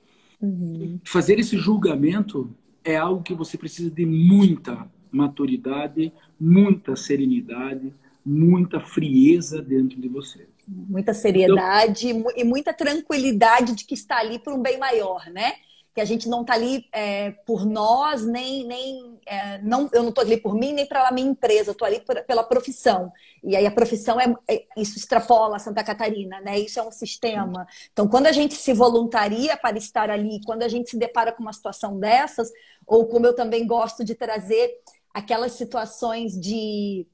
Uhum. 0.44 1.00
Fazer 1.04 1.38
esse 1.38 1.56
julgamento 1.56 2.54
é 2.84 2.96
algo 2.96 3.22
que 3.22 3.34
você 3.34 3.56
precisa 3.56 3.90
de 3.90 4.04
muita 4.04 4.88
maturidade, 5.10 6.12
muita 6.38 6.96
serenidade, 6.96 7.94
muita 8.24 8.80
frieza 8.80 9.62
dentro 9.62 10.00
de 10.00 10.08
você. 10.08 10.46
Muita 10.66 11.14
seriedade 11.14 12.08
então, 12.08 12.32
e 12.36 12.44
muita 12.44 12.72
tranquilidade 12.72 13.74
de 13.74 13.84
que 13.84 13.94
está 13.94 14.18
ali 14.18 14.38
por 14.38 14.52
um 14.52 14.62
bem 14.62 14.78
maior, 14.78 15.30
né? 15.30 15.54
Que 15.94 16.00
a 16.00 16.04
gente 16.04 16.28
não 16.28 16.40
está 16.40 16.54
ali 16.54 16.86
é, 16.92 17.30
por 17.46 17.64
nós, 17.64 18.26
nem, 18.26 18.66
nem 18.66 19.18
é, 19.26 19.58
não, 19.62 19.88
eu 19.92 20.02
não 20.02 20.08
estou 20.08 20.22
ali 20.22 20.36
por 20.36 20.54
mim, 20.54 20.72
nem 20.72 20.86
para 20.86 21.08
a 21.08 21.12
minha 21.12 21.28
empresa, 21.28 21.70
eu 21.70 21.72
estou 21.72 21.86
ali 21.86 22.00
por, 22.00 22.20
pela 22.24 22.42
profissão. 22.42 23.12
E 23.42 23.54
aí 23.54 23.66
a 23.66 23.70
profissão 23.70 24.20
é, 24.20 24.34
é, 24.48 24.64
isso 24.76 24.98
extrapola 24.98 25.58
Santa 25.58 25.84
Catarina, 25.84 26.40
né? 26.40 26.58
Isso 26.58 26.80
é 26.80 26.82
um 26.82 26.90
sistema. 26.90 27.66
Então, 27.92 28.08
quando 28.08 28.26
a 28.26 28.32
gente 28.32 28.54
se 28.54 28.72
voluntaria 28.72 29.56
para 29.56 29.76
estar 29.78 30.10
ali, 30.10 30.40
quando 30.44 30.62
a 30.62 30.68
gente 30.68 30.90
se 30.90 30.98
depara 30.98 31.30
com 31.30 31.42
uma 31.42 31.52
situação 31.52 31.98
dessas, 31.98 32.50
ou 32.86 33.06
como 33.06 33.26
eu 33.26 33.34
também 33.34 33.66
gosto 33.66 34.04
de 34.04 34.14
trazer 34.14 34.74
aquelas 35.12 35.52
situações 35.52 36.38
de 36.38 37.06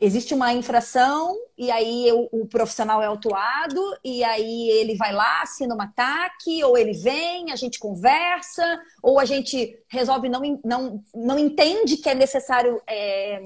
existe 0.00 0.32
uma 0.32 0.52
infração 0.52 1.36
e 1.56 1.70
aí 1.70 2.10
o, 2.12 2.28
o, 2.42 2.46
profissional 2.46 3.02
é 3.02 3.06
autuado 3.06 3.80
e 4.04 4.22
aí 4.22 4.70
ele 4.70 4.94
vai 4.94 5.12
lá, 5.12 5.42
assina 5.42 5.74
um 5.74 5.82
ataque, 5.82 6.62
ou 6.62 6.78
ele 6.78 6.92
vem, 6.92 7.50
a 7.50 7.56
gente 7.56 7.80
conversa, 7.80 8.80
ou 9.02 9.18
a 9.18 9.24
gente 9.24 9.76
resolve 9.88 10.28
não, 10.28 10.60
não, 10.64 11.02
não 11.14 11.38
entende 11.38 11.96
que 11.96 12.08
é 12.08 12.14
necessário 12.14 12.80
é, 12.86 13.42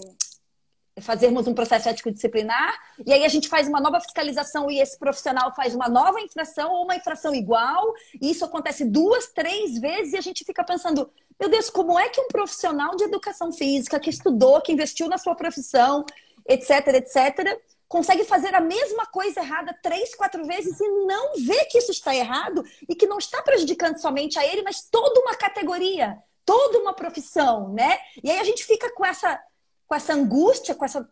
fazermos 1.01 1.47
um 1.47 1.55
processo 1.55 1.89
ético 1.89 2.13
disciplinar, 2.13 2.75
e 3.07 3.13
aí 3.13 3.25
a 3.25 3.29
gente 3.29 3.49
faz 3.49 3.67
uma 3.67 3.81
nova 3.81 3.99
fiscalização 3.99 4.71
e 4.71 4.79
esse 4.79 4.99
profissional 4.99 5.55
faz 5.55 5.75
uma 5.75 5.89
nova 5.89 6.21
infração 6.21 6.71
ou 6.71 6.85
uma 6.85 6.97
infração 6.97 7.35
igual, 7.35 7.95
e 8.21 8.31
isso 8.31 8.45
acontece 8.45 8.85
duas, 8.85 9.29
três 9.29 9.79
vezes, 9.79 10.13
e 10.13 10.19
a 10.19 10.21
gente 10.21 10.45
fica 10.45 10.63
pensando, 10.63 11.11
meu 11.41 11.49
Deus, 11.49 11.71
como 11.71 11.99
é 11.99 12.11
que 12.11 12.21
um 12.21 12.29
profissional 12.29 12.95
de 12.95 13.05
educação 13.05 13.51
física 13.53 13.99
que 13.99 14.11
estudou, 14.11 14.61
que 14.61 14.73
investiu 14.73 15.09
na 15.09 15.17
sua 15.17 15.35
profissão, 15.35 16.05
etc, 16.47 16.89
etc, 16.95 17.61
consegue 17.89 18.25
fazer 18.25 18.55
a 18.55 18.61
mesma 18.61 19.05
coisa 19.07 19.41
errada 19.41 19.79
três, 19.83 20.15
quatro 20.15 20.47
vezes 20.47 20.81
e 20.81 20.89
não 21.07 21.35
vê 21.37 21.67
que 21.67 21.77
isso 21.77 21.91
está 21.91 22.15
errado 22.15 22.65
e 22.89 22.95
que 22.95 23.07
não 23.07 23.19
está 23.19 23.43
prejudicando 23.43 23.99
somente 23.99 24.39
a 24.39 24.47
ele, 24.47 24.63
mas 24.63 24.89
toda 24.91 25.21
uma 25.21 25.35
categoria, 25.35 26.17
toda 26.45 26.79
uma 26.79 26.95
profissão, 26.95 27.73
né? 27.73 27.99
E 28.25 28.31
aí 28.31 28.39
a 28.39 28.45
gente 28.45 28.65
fica 28.65 28.91
com 28.95 29.05
essa, 29.05 29.39
com 29.87 29.95
essa 29.95 30.15
angústia, 30.15 30.75
com 30.75 30.87
essa, 30.87 31.07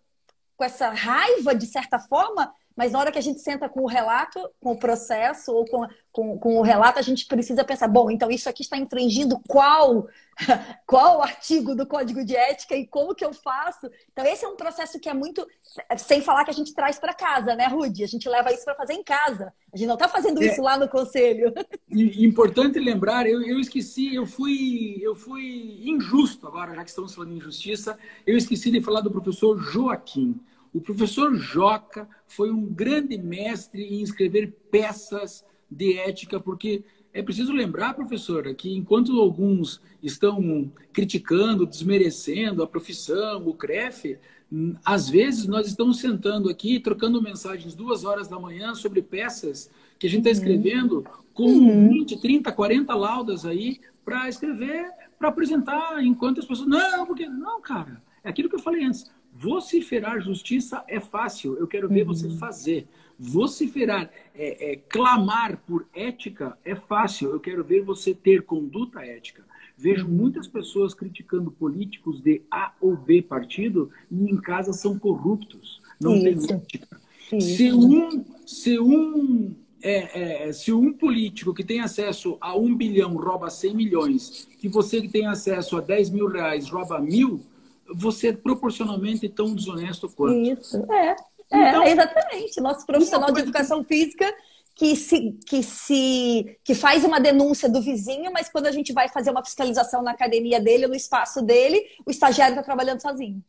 com 0.57 0.65
essa 0.65 0.89
raiva, 0.89 1.55
de 1.55 1.67
certa 1.67 1.99
forma, 1.99 2.51
mas 2.81 2.93
na 2.93 2.99
hora 2.99 3.13
que 3.13 3.19
a 3.19 3.23
gente 3.23 3.41
senta 3.41 3.69
com 3.69 3.83
o 3.83 3.87
relato, 3.87 4.41
com 4.59 4.73
o 4.73 4.79
processo 4.79 5.53
ou 5.53 5.67
com, 5.67 5.87
com, 6.11 6.39
com 6.39 6.57
o 6.57 6.63
relato, 6.63 6.99
a 6.99 7.03
gente 7.03 7.27
precisa 7.27 7.63
pensar, 7.63 7.87
bom, 7.89 8.11
então 8.11 8.31
isso 8.31 8.49
aqui 8.49 8.63
está 8.63 8.75
infringindo 8.79 9.39
qual 9.47 10.09
qual 10.87 11.21
artigo 11.21 11.75
do 11.75 11.87
código 11.87 12.25
de 12.25 12.35
ética 12.35 12.75
e 12.75 12.87
como 12.87 13.15
que 13.15 13.23
eu 13.23 13.35
faço. 13.35 13.91
Então 14.11 14.25
esse 14.25 14.47
é 14.47 14.49
um 14.49 14.57
processo 14.57 14.99
que 14.99 15.11
é 15.11 15.13
muito 15.13 15.47
sem 15.99 16.23
falar 16.23 16.43
que 16.43 16.51
a 16.51 16.55
gente 16.55 16.73
traz 16.73 16.99
para 16.99 17.13
casa, 17.13 17.55
né, 17.55 17.67
Rudy? 17.67 18.03
A 18.03 18.09
gente 18.09 18.27
leva 18.27 18.51
isso 18.51 18.65
para 18.65 18.75
fazer 18.75 18.95
em 18.95 19.05
casa. 19.05 19.53
A 19.71 19.77
gente 19.77 19.87
não 19.87 19.97
está 19.97 20.09
fazendo 20.09 20.43
é, 20.43 20.47
isso 20.47 20.63
lá 20.63 20.79
no 20.79 20.89
conselho. 20.89 21.53
Importante 21.93 22.79
lembrar, 22.79 23.27
eu, 23.27 23.43
eu 23.43 23.61
esqueci, 23.61 24.15
eu 24.15 24.25
fui 24.25 25.01
eu 25.03 25.15
fui 25.15 25.83
injusto 25.85 26.47
agora, 26.47 26.75
já 26.75 26.83
que 26.83 26.89
estamos 26.89 27.15
falando 27.15 27.35
em 27.35 27.37
injustiça, 27.37 27.99
eu 28.27 28.39
esqueci 28.39 28.71
de 28.71 28.81
falar 28.81 29.03
do 29.03 29.11
professor 29.11 29.59
Joaquim. 29.59 30.41
O 30.73 30.81
professor 30.81 31.35
Joca 31.35 32.09
foi 32.27 32.51
um 32.51 32.65
grande 32.65 33.19
mestre 33.19 33.83
em 33.83 34.03
escrever 34.03 34.53
peças 34.71 35.45
de 35.71 35.99
ética, 35.99 36.39
porque 36.39 36.85
é 37.13 37.23
preciso 37.23 37.53
lembrar, 37.53 37.95
professora, 37.95 38.55
que 38.55 38.73
enquanto 38.73 39.21
alguns 39.21 39.81
estão 40.03 40.71
criticando, 40.93 41.67
desmerecendo 41.67 42.63
a 42.63 42.67
profissão, 42.67 43.47
o 43.47 43.55
CREF, 43.55 44.17
às 44.85 45.09
vezes 45.09 45.47
nós 45.47 45.67
estamos 45.67 45.99
sentando 45.99 46.49
aqui, 46.49 46.81
trocando 46.81 47.23
mensagens 47.23 47.75
duas 47.75 48.05
horas 48.05 48.29
da 48.29 48.39
manhã 48.39 48.75
sobre 48.75 49.03
peças 49.03 49.71
que 49.99 50.07
a 50.07 50.11
gente 50.11 50.21
está 50.21 50.31
escrevendo 50.31 51.05
com 51.35 51.45
uhum. 51.45 51.89
20, 51.89 52.21
30, 52.21 52.53
40 52.53 52.95
laudas 52.95 53.45
aí 53.45 53.81
para 54.05 54.29
escrever, 54.29 54.91
para 55.19 55.29
apresentar, 55.29 56.03
enquanto 56.03 56.41
as 56.41 56.47
pessoas. 56.47 56.69
Não, 56.69 57.07
porque. 57.07 57.27
Não, 57.27 57.61
cara. 57.61 58.03
É 58.23 58.29
aquilo 58.29 58.49
que 58.49 58.57
eu 58.57 58.61
falei 58.61 58.85
antes. 58.85 59.11
Vociferar 59.41 60.21
justiça 60.21 60.85
é 60.87 61.01
fácil, 61.01 61.57
eu 61.57 61.67
quero 61.67 61.89
ver 61.89 62.03
uhum. 62.03 62.09
você 62.09 62.29
fazer. 62.29 62.87
Vociferar, 63.19 64.11
é, 64.35 64.73
é, 64.73 64.77
clamar 64.77 65.57
por 65.67 65.87
ética 65.95 66.59
é 66.63 66.75
fácil, 66.75 67.31
eu 67.31 67.41
quero 67.41 67.65
ver 67.65 67.83
você 67.83 68.13
ter 68.13 68.43
conduta 68.43 69.01
ética. 69.01 69.43
Vejo 69.79 70.07
uhum. 70.07 70.13
muitas 70.13 70.47
pessoas 70.47 70.93
criticando 70.93 71.51
políticos 71.51 72.21
de 72.21 72.43
A 72.51 72.75
ou 72.83 72.95
B 72.95 73.23
partido 73.23 73.91
e 74.11 74.31
em 74.31 74.37
casa 74.37 74.75
são 74.75 74.99
corruptos, 74.99 75.81
não 75.99 76.17
Isso. 76.17 76.47
tem 76.47 76.57
ética. 76.57 77.01
Isso. 77.33 77.57
Se 77.57 77.73
um, 77.73 78.25
se 78.45 78.79
um 78.79 79.55
é, 79.83 80.49
é, 80.49 80.53
se 80.53 80.71
um 80.71 80.93
político 80.93 81.55
que 81.55 81.65
tem 81.65 81.81
acesso 81.81 82.37
a 82.43 82.55
um 82.55 82.75
bilhão 82.77 83.15
rouba 83.15 83.49
100 83.49 83.75
milhões, 83.75 84.49
que 84.59 84.69
você 84.69 85.01
que 85.01 85.09
tem 85.09 85.27
acesso 85.27 85.79
a 85.79 85.81
10 85.81 86.11
mil 86.11 86.29
reais 86.29 86.69
rouba 86.69 87.01
mil, 87.01 87.41
você 87.95 88.29
é 88.29 88.33
proporcionalmente 88.33 89.29
tão 89.29 89.55
desonesto 89.55 90.09
quanto. 90.09 90.35
Isso, 90.35 90.77
é. 90.93 91.17
É, 91.53 91.69
então, 91.71 91.83
exatamente. 91.83 92.61
Nosso 92.61 92.87
profissional 92.87 93.33
de 93.33 93.41
educação 93.41 93.83
física 93.83 94.33
que 94.75 94.95
se, 94.97 95.33
que 95.47 95.63
se 95.63 96.59
que 96.65 96.75
faz 96.75 97.05
uma 97.05 97.21
denúncia 97.21 97.69
do 97.69 97.83
vizinho, 97.83 98.33
mas 98.33 98.49
quando 98.49 98.67
a 98.67 98.73
gente 98.73 98.93
vai 98.93 99.09
fazer 99.09 99.31
uma 99.31 99.45
fiscalização 99.45 100.03
na 100.03 100.13
academia 100.13 100.61
dele, 100.61 100.87
no 100.87 100.95
espaço 100.95 101.43
dele, 101.43 101.85
o 102.07 102.11
estagiário 102.11 102.55
está 102.55 102.63
trabalhando 102.63 103.03
sozinho. 103.03 103.43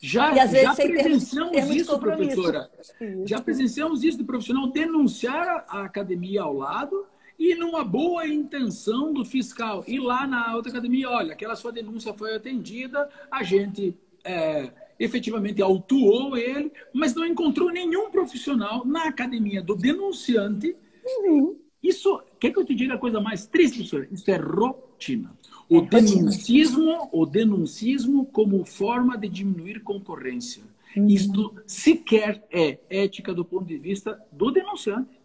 Já, 0.00 0.34
e 0.34 0.40
às 0.40 0.50
vezes 0.50 0.66
já 0.66 0.74
presenciamos 0.74 1.52
termos, 1.52 1.76
isso, 1.76 1.98
professora. 1.98 2.70
Isso. 2.80 3.26
Já 3.26 3.40
presenciamos 3.40 4.02
isso 4.02 4.18
do 4.18 4.24
profissional 4.24 4.66
denunciar 4.68 5.64
a 5.68 5.84
academia 5.84 6.42
ao 6.42 6.54
lado 6.54 7.06
e 7.38 7.54
numa 7.54 7.84
boa 7.84 8.26
intenção 8.26 9.12
do 9.12 9.24
fiscal 9.24 9.84
ir 9.86 9.98
lá 9.98 10.26
na 10.26 10.54
outra 10.54 10.70
academia, 10.70 11.10
olha, 11.10 11.32
aquela 11.32 11.54
sua 11.54 11.72
denúncia 11.72 12.12
foi 12.14 12.34
atendida, 12.34 13.08
a 13.30 13.42
gente 13.42 13.94
é, 14.24 14.72
efetivamente 14.98 15.60
autuou 15.60 16.36
ele, 16.36 16.72
mas 16.92 17.14
não 17.14 17.26
encontrou 17.26 17.70
nenhum 17.70 18.10
profissional 18.10 18.84
na 18.84 19.04
academia 19.04 19.62
do 19.62 19.76
denunciante. 19.76 20.74
Uhum. 21.04 21.58
Isso, 21.82 22.20
quer 22.40 22.50
que 22.50 22.58
eu 22.58 22.64
te 22.64 22.74
diga 22.74 22.94
a 22.94 22.98
coisa 22.98 23.20
mais 23.20 23.46
triste, 23.46 23.76
professor? 23.76 24.08
Isso 24.10 24.30
é 24.30 24.36
rotina. 24.36 25.36
O 25.68 25.78
é 25.78 25.82
denuncismo, 25.82 27.08
o 27.12 27.26
denuncismo 27.26 28.26
como 28.26 28.64
forma 28.64 29.16
de 29.16 29.28
diminuir 29.28 29.80
concorrência. 29.80 30.64
Uhum. 30.96 31.06
Isto 31.06 31.54
sequer 31.66 32.46
é 32.50 32.78
ética 32.88 33.34
do 33.34 33.44
ponto 33.44 33.66
de 33.66 33.76
vista 33.76 34.18
do 34.32 34.50
denunciante. 34.50 35.20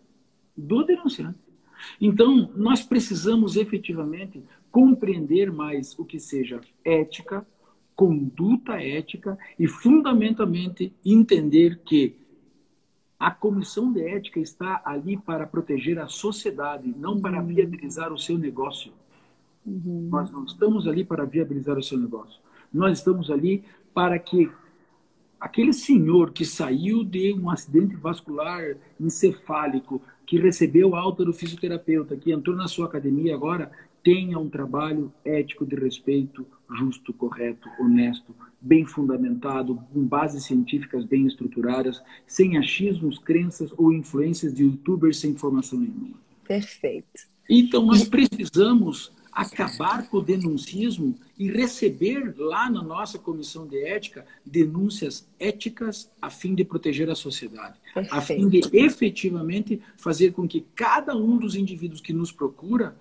Do 0.55 0.83
denunciante. 0.83 1.39
Então, 1.99 2.51
nós 2.55 2.81
precisamos 2.83 3.55
efetivamente 3.55 4.43
compreender 4.71 5.51
mais 5.51 5.97
o 5.99 6.05
que 6.05 6.19
seja 6.19 6.61
ética, 6.83 7.45
conduta 7.95 8.81
ética 8.81 9.37
e, 9.59 9.67
fundamentalmente, 9.67 10.93
entender 11.05 11.81
que 11.85 12.15
a 13.19 13.29
comissão 13.29 13.93
de 13.93 14.01
ética 14.01 14.39
está 14.39 14.81
ali 14.83 15.15
para 15.15 15.45
proteger 15.45 15.99
a 15.99 16.07
sociedade, 16.07 16.91
não 16.97 17.21
para 17.21 17.39
uhum. 17.39 17.45
viabilizar 17.45 18.11
o 18.11 18.17
seu 18.17 18.35
negócio. 18.35 18.91
Uhum. 19.63 20.07
Nós 20.09 20.31
não 20.31 20.43
estamos 20.43 20.87
ali 20.87 21.03
para 21.03 21.23
viabilizar 21.23 21.77
o 21.77 21.83
seu 21.83 21.99
negócio. 21.99 22.41
Nós 22.73 22.97
estamos 22.97 23.29
ali 23.29 23.63
para 23.93 24.17
que 24.17 24.49
aquele 25.39 25.73
senhor 25.73 26.31
que 26.31 26.45
saiu 26.45 27.03
de 27.03 27.33
um 27.33 27.49
acidente 27.49 27.95
vascular 27.95 28.75
encefálico 28.99 30.01
que 30.31 30.39
recebeu 30.39 30.95
alta 30.95 31.25
do 31.25 31.33
fisioterapeuta, 31.33 32.15
que 32.15 32.31
entrou 32.31 32.55
na 32.55 32.65
sua 32.65 32.85
academia 32.85 33.35
agora, 33.35 33.69
tenha 34.01 34.39
um 34.39 34.49
trabalho 34.49 35.11
ético 35.25 35.65
de 35.65 35.75
respeito, 35.75 36.47
justo, 36.73 37.11
correto, 37.11 37.67
honesto, 37.77 38.33
bem 38.61 38.85
fundamentado, 38.85 39.83
com 39.91 40.01
bases 40.05 40.45
científicas 40.45 41.03
bem 41.03 41.27
estruturadas, 41.27 42.01
sem 42.25 42.57
achismos, 42.57 43.19
crenças 43.19 43.73
ou 43.77 43.91
influências 43.91 44.53
de 44.53 44.63
youtubers 44.63 45.17
sem 45.17 45.31
informação 45.31 45.77
nenhuma. 45.77 46.15
Perfeito. 46.47 47.27
Então, 47.49 47.85
nós 47.85 48.07
precisamos 48.07 49.11
acabar 49.33 50.07
com 50.07 50.17
o 50.17 50.21
denuncismo 50.21 51.13
e 51.37 51.51
receber 51.51 52.33
lá 52.37 52.69
na 52.69 52.81
nossa 52.81 53.19
comissão 53.19 53.67
de 53.67 53.83
ética 53.83 54.25
denúncias 54.45 55.27
éticas 55.37 56.09
a 56.21 56.29
fim 56.29 56.55
de 56.55 56.63
proteger 56.63 57.09
a 57.09 57.15
sociedade, 57.15 57.77
Perfeito. 57.93 58.15
a 58.15 58.21
fim 58.21 58.47
de 58.47 58.61
efetivamente 58.71 59.81
fazer 59.97 60.31
com 60.31 60.47
que 60.47 60.65
cada 60.75 61.15
um 61.15 61.37
dos 61.37 61.55
indivíduos 61.55 62.01
que 62.01 62.13
nos 62.13 62.31
procura 62.31 62.95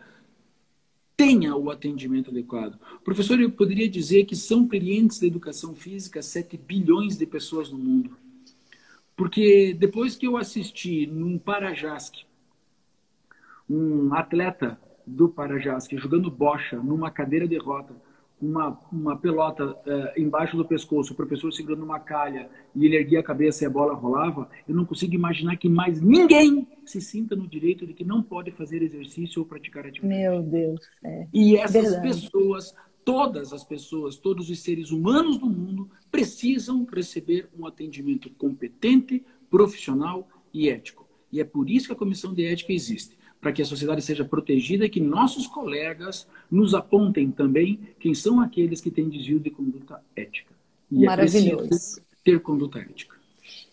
tenha 1.16 1.54
o 1.54 1.70
atendimento 1.70 2.30
adequado. 2.30 2.78
Professor, 3.04 3.38
eu 3.38 3.50
poderia 3.50 3.88
dizer 3.88 4.24
que 4.24 4.34
são 4.34 4.66
clientes 4.66 5.20
da 5.20 5.26
educação 5.26 5.76
física 5.76 6.22
7 6.22 6.56
bilhões 6.56 7.18
de 7.18 7.26
pessoas 7.26 7.70
no 7.70 7.78
mundo. 7.78 8.16
Porque 9.14 9.74
depois 9.78 10.16
que 10.16 10.26
eu 10.26 10.38
assisti 10.38 11.06
num 11.06 11.38
Parajasque, 11.38 12.24
um 13.68 14.14
atleta 14.14 14.80
do 15.06 15.28
Parajasque 15.28 15.98
jogando 15.98 16.30
bocha 16.30 16.78
numa 16.78 17.10
cadeira 17.10 17.46
de 17.46 17.58
rota, 17.58 17.94
uma, 18.40 18.78
uma 18.90 19.16
pelota 19.16 19.66
uh, 19.66 20.20
embaixo 20.20 20.56
do 20.56 20.64
pescoço, 20.64 21.12
o 21.12 21.16
professor 21.16 21.52
segurando 21.52 21.84
uma 21.84 22.00
calha 22.00 22.48
e 22.74 22.86
ele 22.86 22.96
erguia 22.96 23.20
a 23.20 23.22
cabeça 23.22 23.64
e 23.64 23.66
a 23.66 23.70
bola 23.70 23.94
rolava, 23.94 24.48
eu 24.66 24.74
não 24.74 24.84
consigo 24.84 25.14
imaginar 25.14 25.56
que 25.56 25.68
mais 25.68 26.00
ninguém 26.00 26.66
se 26.84 27.00
sinta 27.00 27.36
no 27.36 27.46
direito 27.46 27.86
de 27.86 27.92
que 27.92 28.04
não 28.04 28.22
pode 28.22 28.50
fazer 28.50 28.82
exercício 28.82 29.40
ou 29.40 29.46
praticar 29.46 29.86
atividade. 29.86 30.20
Meu 30.20 30.42
Deus. 30.42 30.80
É. 31.04 31.26
E 31.32 31.56
essas 31.56 31.82
Verdade. 31.82 32.08
pessoas, 32.08 32.74
todas 33.04 33.52
as 33.52 33.62
pessoas, 33.62 34.16
todos 34.16 34.48
os 34.48 34.60
seres 34.60 34.90
humanos 34.90 35.38
do 35.38 35.46
mundo 35.46 35.90
precisam 36.10 36.86
receber 36.90 37.48
um 37.58 37.66
atendimento 37.66 38.30
competente, 38.30 39.22
profissional 39.50 40.26
e 40.52 40.70
ético. 40.70 41.06
E 41.30 41.40
é 41.40 41.44
por 41.44 41.68
isso 41.68 41.86
que 41.88 41.92
a 41.92 41.96
comissão 41.96 42.32
de 42.32 42.44
ética 42.44 42.72
existe 42.72 43.19
para 43.40 43.52
que 43.52 43.62
a 43.62 43.64
sociedade 43.64 44.02
seja 44.02 44.24
protegida 44.24 44.84
e 44.84 44.90
que 44.90 45.00
nossos 45.00 45.46
colegas 45.46 46.26
nos 46.50 46.74
apontem 46.74 47.30
também 47.30 47.80
quem 47.98 48.14
são 48.14 48.40
aqueles 48.40 48.80
que 48.80 48.90
têm 48.90 49.08
desvio 49.08 49.40
de 49.40 49.50
conduta 49.50 50.02
ética. 50.14 50.54
E 50.90 51.04
é 51.04 51.06
Maravilhoso. 51.06 52.00
É 52.00 52.02
ter 52.22 52.40
conduta 52.40 52.78
ética. 52.78 53.16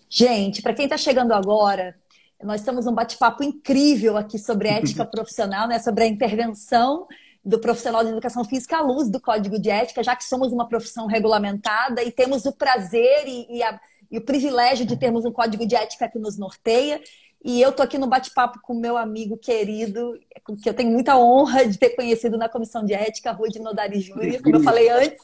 Gente, 0.09 0.61
para 0.61 0.73
quem 0.73 0.85
está 0.85 0.97
chegando 0.97 1.33
agora, 1.33 1.95
nós 2.41 2.61
estamos 2.61 2.85
num 2.85 2.93
bate-papo 2.93 3.43
incrível 3.43 4.15
aqui 4.15 4.39
sobre 4.39 4.69
ética 4.69 5.05
profissional, 5.05 5.67
né? 5.67 5.79
sobre 5.79 6.03
a 6.03 6.07
intervenção 6.07 7.05
do 7.43 7.59
profissional 7.59 8.03
de 8.03 8.11
educação 8.11 8.43
física 8.43 8.77
à 8.77 8.81
luz 8.81 9.09
do 9.09 9.21
código 9.21 9.59
de 9.59 9.69
ética, 9.69 10.03
já 10.03 10.15
que 10.15 10.23
somos 10.25 10.51
uma 10.51 10.67
profissão 10.67 11.07
regulamentada 11.07 12.03
e 12.03 12.11
temos 12.11 12.45
o 12.45 12.51
prazer 12.51 13.25
e, 13.25 13.57
e, 13.57 13.63
a, 13.63 13.79
e 14.11 14.17
o 14.17 14.21
privilégio 14.21 14.85
de 14.85 14.97
termos 14.97 15.23
um 15.23 15.31
código 15.31 15.65
de 15.65 15.75
ética 15.75 16.09
que 16.09 16.19
nos 16.19 16.37
norteia. 16.37 17.01
E 17.43 17.61
eu 17.61 17.71
tô 17.71 17.83
aqui 17.83 17.97
no 17.97 18.07
bate-papo 18.07 18.59
com 18.61 18.73
meu 18.73 18.97
amigo 18.97 19.37
querido, 19.37 20.19
que 20.61 20.69
eu 20.69 20.73
tenho 20.73 20.91
muita 20.91 21.17
honra 21.17 21.65
de 21.65 21.77
ter 21.77 21.91
conhecido 21.91 22.37
na 22.37 22.49
comissão 22.49 22.83
de 22.83 22.93
ética, 22.93 23.31
Rui 23.31 23.49
de 23.49 23.59
Nodari 23.59 23.99
Júnior, 23.99 24.41
como 24.41 24.55
eu 24.57 24.63
falei 24.63 24.89
antes, 24.89 25.19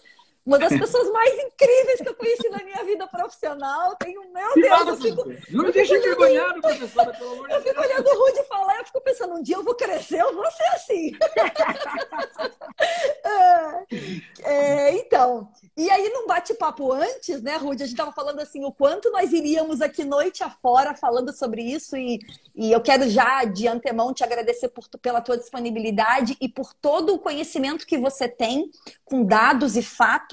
Uma 0.45 0.60
das 0.60 0.77
pessoas 0.77 1.10
mais 1.10 1.34
incríveis 1.36 2.01
que 2.01 2.10
eu 2.10 2.15
conheci 2.15 2.49
na 2.49 2.62
minha 2.63 2.84
vida 2.84 3.08
profissional. 3.08 3.95
Tenho, 3.95 4.21
meu 4.34 4.53
Deus, 4.56 4.88
eu 4.88 4.97
fico, 4.97 5.23
não 5.49 5.63
me 5.63 5.71
deixe 5.71 5.95
envergonhado, 5.95 6.60
professora, 6.60 7.13
pelo 7.13 7.32
amor 7.32 7.47
de 7.47 7.53
Deus. 7.53 7.65
Eu 7.65 7.71
fico 7.71 7.82
olhando 7.82 8.08
o 8.08 8.25
Rude 8.25 8.43
falar, 8.43 8.79
eu 8.79 8.86
fico 8.86 8.99
pensando, 9.01 9.36
um 9.36 9.41
dia 9.41 9.56
eu 9.56 9.63
vou 9.63 9.73
crescer, 9.73 10.19
eu 10.19 10.36
vou 10.36 10.51
ser 10.51 10.67
assim. 10.75 11.12
é, 14.43 14.91
então, 14.97 15.47
e 15.77 15.89
aí 15.89 16.10
num 16.10 16.27
bate-papo 16.27 16.91
antes, 16.91 17.41
né, 17.41 17.56
Rude, 17.56 17.84
a 17.84 17.86
gente 17.86 17.95
estava 17.95 18.12
falando 18.12 18.41
assim, 18.41 18.65
o 18.65 18.71
quanto 18.71 19.10
nós 19.12 19.32
iríamos 19.32 19.82
aqui 19.82 20.03
noite 20.03 20.43
afora 20.43 20.93
falando 20.93 21.32
sobre 21.32 21.62
isso 21.62 21.95
e, 21.95 22.19
e 22.53 22.69
eu 22.71 22.82
quero 22.82 23.10
já 23.10 23.45
de 23.45 23.65
antemão 23.67 24.13
te 24.13 24.25
agradecer 24.25 24.67
por, 24.67 24.89
pela 25.01 25.21
tua 25.21 25.38
disponibilidade 25.38 26.36
e 26.41 26.49
por 26.49 26.73
todo 26.73 27.13
o 27.13 27.19
conhecimento 27.19 27.88
que 27.88 27.97
você 27.97 28.27
tem 28.27 28.69
com 29.06 29.23
dados 29.23 29.77
e 29.77 29.82
fatos 29.82 30.33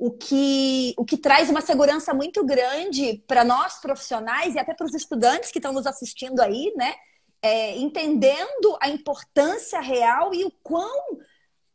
o 0.00 0.10
que, 0.10 0.94
o 0.96 1.04
que 1.04 1.18
traz 1.18 1.50
uma 1.50 1.60
segurança 1.60 2.14
muito 2.14 2.42
grande 2.42 3.22
para 3.28 3.44
nós 3.44 3.78
profissionais 3.82 4.54
e 4.54 4.58
até 4.58 4.72
para 4.72 4.86
os 4.86 4.94
estudantes 4.94 5.50
que 5.50 5.58
estão 5.58 5.74
nos 5.74 5.86
assistindo 5.86 6.40
aí, 6.40 6.72
né? 6.74 6.94
É, 7.42 7.76
entendendo 7.76 8.78
a 8.80 8.88
importância 8.88 9.78
real 9.78 10.32
e 10.32 10.42
o 10.42 10.50
quão 10.62 11.18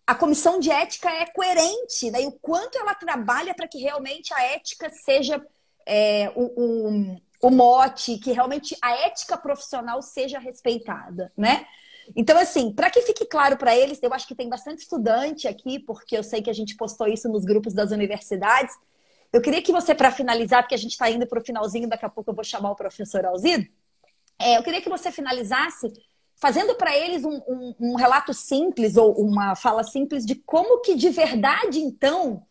a 0.08 0.16
comissão 0.16 0.60
de 0.60 0.72
ética 0.72 1.08
é 1.08 1.28
coerente, 1.28 2.10
né? 2.10 2.24
E 2.24 2.26
o 2.26 2.32
quanto 2.32 2.80
ela 2.80 2.96
trabalha 2.96 3.54
para 3.54 3.68
que 3.68 3.78
realmente 3.78 4.34
a 4.34 4.44
ética 4.44 4.90
seja 4.90 5.40
é, 5.86 6.32
o, 6.36 6.46
o, 6.56 7.22
o 7.44 7.52
mote, 7.52 8.18
que 8.18 8.32
realmente 8.32 8.76
a 8.82 8.92
ética 9.06 9.38
profissional 9.38 10.02
seja 10.02 10.40
respeitada, 10.40 11.32
né? 11.38 11.68
Então, 12.16 12.38
assim, 12.38 12.72
para 12.72 12.90
que 12.90 13.02
fique 13.02 13.26
claro 13.26 13.58
para 13.58 13.76
eles, 13.76 14.02
eu 14.02 14.14
acho 14.14 14.28
que 14.28 14.36
tem 14.36 14.50
bastante 14.50 14.80
estudante 14.80 15.48
aqui, 15.48 15.80
porque 15.80 16.18
eu 16.18 16.24
sei 16.24 16.42
que 16.42 16.50
a 16.50 16.54
gente 16.54 16.76
postou 16.76 17.08
isso 17.08 17.30
nos 17.30 17.46
grupos 17.46 17.74
das 17.74 17.92
universidades. 17.92 18.76
Eu 19.32 19.42
queria 19.42 19.62
que 19.62 19.72
você, 19.72 19.96
para 19.96 20.12
finalizar, 20.12 20.62
porque 20.62 20.76
a 20.76 20.78
gente 20.78 20.92
está 20.92 21.10
indo 21.10 21.26
para 21.26 21.40
o 21.40 21.46
finalzinho, 21.46 21.90
daqui 21.90 22.06
a 22.06 22.10
pouco 22.10 22.30
eu 22.30 22.36
vou 22.36 22.44
chamar 22.44 22.72
o 22.72 22.76
professor 22.76 23.26
Alzido, 23.26 23.66
é, 24.40 24.58
eu 24.58 24.64
queria 24.64 24.82
que 24.82 24.90
você 24.90 25.12
finalizasse 25.12 25.92
fazendo 26.36 26.76
para 26.76 26.96
eles 26.96 27.24
um, 27.24 27.42
um, 27.48 27.76
um, 27.80 27.96
relato 27.96 28.34
simples 28.34 28.98
ou 28.98 29.14
uma 29.14 29.56
fala 29.56 29.84
simples 29.84 30.26
de 30.26 30.36
como 30.36 30.82
que 30.82 30.94
de 30.94 31.10
verdade, 31.10 31.80
então, 31.80 32.46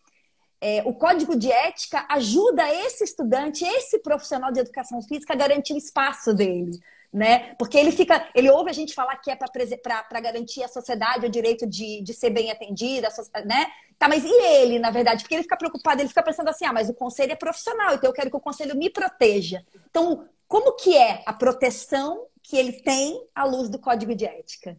é, 0.60 0.82
o 0.86 0.94
código 0.94 1.36
de 1.36 1.52
ética 1.52 2.06
ajuda 2.08 2.66
esse 2.72 3.04
estudante, 3.04 3.64
esse 3.64 3.98
profissional 3.98 4.50
de 4.50 4.60
educação 4.60 5.02
física 5.02 5.34
a 5.34 5.36
garantir 5.36 5.74
o 5.74 5.78
espaço 5.78 6.32
dele 6.32 6.80
né? 7.14 7.54
Porque 7.56 7.78
ele 7.78 7.92
fica, 7.92 8.28
ele 8.34 8.50
ouve 8.50 8.70
a 8.70 8.72
gente 8.72 8.92
falar 8.92 9.16
que 9.18 9.30
é 9.30 9.36
para 9.36 10.20
garantir 10.20 10.64
a 10.64 10.68
sociedade 10.68 11.24
o 11.24 11.30
direito 11.30 11.64
de, 11.64 12.02
de 12.02 12.12
ser 12.12 12.30
bem 12.30 12.50
atendida, 12.50 13.08
né? 13.46 13.68
Tá, 13.96 14.08
mas 14.08 14.24
e 14.24 14.32
ele, 14.32 14.80
na 14.80 14.90
verdade? 14.90 15.22
Porque 15.22 15.36
ele 15.36 15.44
fica 15.44 15.56
preocupado, 15.56 16.02
ele 16.02 16.08
fica 16.08 16.24
pensando 16.24 16.48
assim, 16.48 16.64
ah, 16.64 16.72
mas 16.72 16.88
o 16.88 16.94
conselho 16.94 17.30
é 17.30 17.36
profissional, 17.36 17.94
então 17.94 18.10
eu 18.10 18.12
quero 18.12 18.30
que 18.30 18.36
o 18.36 18.40
conselho 18.40 18.76
me 18.76 18.90
proteja. 18.90 19.64
Então, 19.88 20.26
como 20.48 20.72
que 20.72 20.96
é 20.96 21.22
a 21.24 21.32
proteção 21.32 22.26
que 22.42 22.56
ele 22.56 22.72
tem 22.72 23.24
à 23.32 23.44
luz 23.44 23.68
do 23.68 23.78
código 23.78 24.12
de 24.12 24.24
ética? 24.24 24.76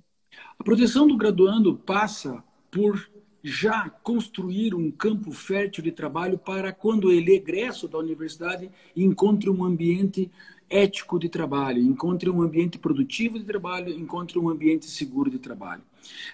A 0.59 0.63
proteção 0.63 1.07
do 1.07 1.15
graduando 1.15 1.77
passa 1.77 2.43
por 2.69 3.09
já 3.41 3.89
construir 4.01 4.73
um 4.73 4.89
campo 4.91 5.31
fértil 5.31 5.83
de 5.83 5.91
trabalho 5.91 6.37
para 6.37 6.73
quando 6.73 7.11
ele 7.11 7.35
egressa 7.35 7.87
da 7.87 7.99
universidade 7.99 8.71
encontre 8.95 9.49
um 9.51 9.63
ambiente 9.63 10.31
ético 10.69 11.19
de 11.19 11.29
trabalho, 11.29 11.81
encontre 11.81 12.29
um 12.29 12.41
ambiente 12.41 12.77
produtivo 12.77 13.37
de 13.37 13.45
trabalho, 13.45 13.91
encontre 13.93 14.39
um 14.39 14.49
ambiente 14.49 14.85
seguro 14.85 15.29
de 15.29 15.39
trabalho. 15.39 15.81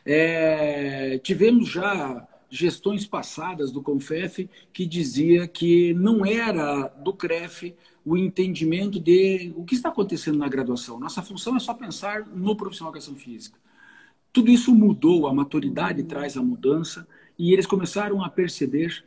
É, 0.05 1.19
tivemos 1.19 1.69
já 1.69 2.27
gestões 2.49 3.05
passadas 3.05 3.71
do 3.71 3.81
Confef 3.81 4.49
que 4.73 4.85
dizia 4.85 5.47
que 5.47 5.93
não 5.93 6.25
era 6.25 6.87
do 6.87 7.13
CREF 7.13 7.73
o 8.05 8.17
entendimento 8.17 8.99
de 8.99 9.53
o 9.55 9.63
que 9.63 9.75
está 9.75 9.89
acontecendo 9.89 10.37
na 10.37 10.49
graduação. 10.49 10.99
Nossa 10.99 11.21
função 11.21 11.55
é 11.55 11.59
só 11.59 11.73
pensar 11.73 12.27
no 12.27 12.55
profissional 12.55 12.91
de 12.91 12.99
educação 12.99 13.15
física. 13.15 13.57
Tudo 14.33 14.49
isso 14.49 14.73
mudou, 14.73 15.27
a 15.27 15.33
maturidade 15.33 16.03
traz 16.03 16.35
a 16.35 16.41
mudança 16.41 17.07
e 17.37 17.53
eles 17.53 17.65
começaram 17.65 18.23
a 18.23 18.29
perceber 18.29 19.03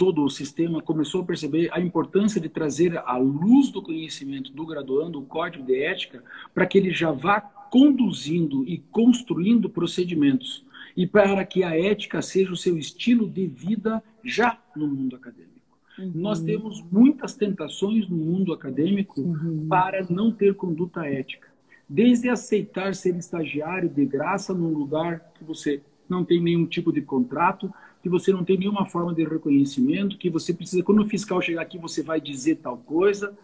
todo 0.00 0.24
o 0.24 0.30
sistema 0.30 0.80
começou 0.80 1.20
a 1.20 1.24
perceber 1.26 1.68
a 1.74 1.78
importância 1.78 2.40
de 2.40 2.48
trazer 2.48 2.96
à 3.04 3.18
luz 3.18 3.68
do 3.68 3.82
conhecimento 3.82 4.50
do 4.50 4.64
graduando 4.64 5.18
o 5.18 5.26
código 5.26 5.62
de 5.62 5.78
ética 5.82 6.24
para 6.54 6.64
que 6.64 6.78
ele 6.78 6.90
já 6.90 7.12
vá 7.12 7.38
conduzindo 7.38 8.66
e 8.66 8.78
construindo 8.78 9.68
procedimentos 9.68 10.64
e 10.96 11.06
para 11.06 11.44
que 11.44 11.62
a 11.62 11.78
ética 11.78 12.22
seja 12.22 12.50
o 12.50 12.56
seu 12.56 12.78
estilo 12.78 13.28
de 13.28 13.46
vida 13.46 14.02
já 14.24 14.58
no 14.74 14.88
mundo 14.88 15.16
acadêmico. 15.16 15.50
Uhum. 15.98 16.12
Nós 16.14 16.40
temos 16.40 16.82
muitas 16.90 17.34
tentações 17.34 18.08
no 18.08 18.16
mundo 18.16 18.54
acadêmico 18.54 19.20
uhum. 19.20 19.66
para 19.68 20.06
não 20.08 20.32
ter 20.32 20.54
conduta 20.54 21.04
ética. 21.04 21.48
Desde 21.86 22.30
aceitar 22.30 22.94
ser 22.94 23.16
estagiário 23.16 23.90
de 23.90 24.06
graça 24.06 24.54
num 24.54 24.72
lugar 24.72 25.30
que 25.34 25.44
você 25.44 25.82
não 26.08 26.24
tem 26.24 26.40
nenhum 26.42 26.64
tipo 26.64 26.90
de 26.90 27.02
contrato, 27.02 27.70
que 28.02 28.08
você 28.08 28.32
não 28.32 28.44
tem 28.44 28.58
nenhuma 28.58 28.84
forma 28.84 29.14
de 29.14 29.24
reconhecimento, 29.24 30.16
que 30.16 30.30
você 30.30 30.54
precisa, 30.54 30.82
quando 30.82 31.02
o 31.02 31.08
fiscal 31.08 31.40
chegar 31.40 31.62
aqui, 31.62 31.78
você 31.78 32.02
vai 32.02 32.20
dizer 32.20 32.56
tal 32.56 32.76
coisa. 32.78 33.36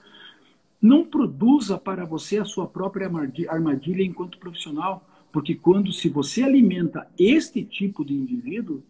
Não 0.80 1.04
produza 1.04 1.78
para 1.78 2.04
você 2.04 2.38
a 2.38 2.44
sua 2.44 2.66
própria 2.66 3.10
armadilha 3.48 4.02
enquanto 4.02 4.38
profissional, 4.38 5.06
porque 5.32 5.54
quando 5.54 5.92
se 5.92 6.08
você 6.08 6.42
alimenta 6.42 7.06
este 7.18 7.62
tipo 7.62 8.04
de 8.04 8.14
indivíduo, 8.14 8.82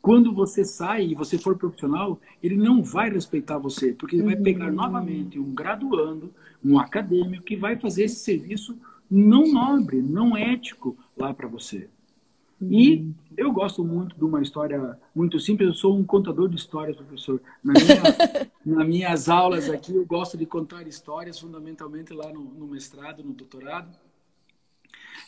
quando 0.00 0.32
você 0.32 0.64
sai 0.64 1.08
e 1.08 1.14
você 1.14 1.36
for 1.36 1.58
profissional, 1.58 2.18
ele 2.42 2.56
não 2.56 2.82
vai 2.82 3.10
respeitar 3.10 3.58
você, 3.58 3.92
porque 3.92 4.16
ele 4.16 4.24
vai 4.24 4.34
uhum. 4.34 4.42
pegar 4.42 4.72
novamente 4.72 5.38
um 5.38 5.52
graduando, 5.52 6.32
um 6.64 6.78
acadêmico 6.78 7.44
que 7.44 7.56
vai 7.56 7.76
fazer 7.76 8.04
esse 8.04 8.16
serviço 8.16 8.78
não 9.10 9.52
nobre, 9.52 10.00
não 10.00 10.36
ético 10.36 10.96
lá 11.16 11.34
para 11.34 11.48
você. 11.48 11.88
E 12.62 13.10
eu 13.40 13.50
gosto 13.50 13.82
muito 13.82 14.14
de 14.14 14.22
uma 14.22 14.42
história 14.42 14.98
muito 15.14 15.40
simples. 15.40 15.68
Eu 15.68 15.74
sou 15.74 15.96
um 15.96 16.04
contador 16.04 16.46
de 16.46 16.56
histórias, 16.56 16.94
professor. 16.94 17.40
Na 17.64 17.72
minha, 17.72 18.50
nas 18.78 18.86
minhas 18.86 19.28
aulas 19.30 19.70
aqui, 19.70 19.94
eu 19.94 20.04
gosto 20.04 20.36
de 20.36 20.44
contar 20.44 20.86
histórias, 20.86 21.38
fundamentalmente 21.38 22.12
lá 22.12 22.30
no, 22.30 22.42
no 22.42 22.66
mestrado, 22.66 23.24
no 23.24 23.32
doutorado. 23.32 23.96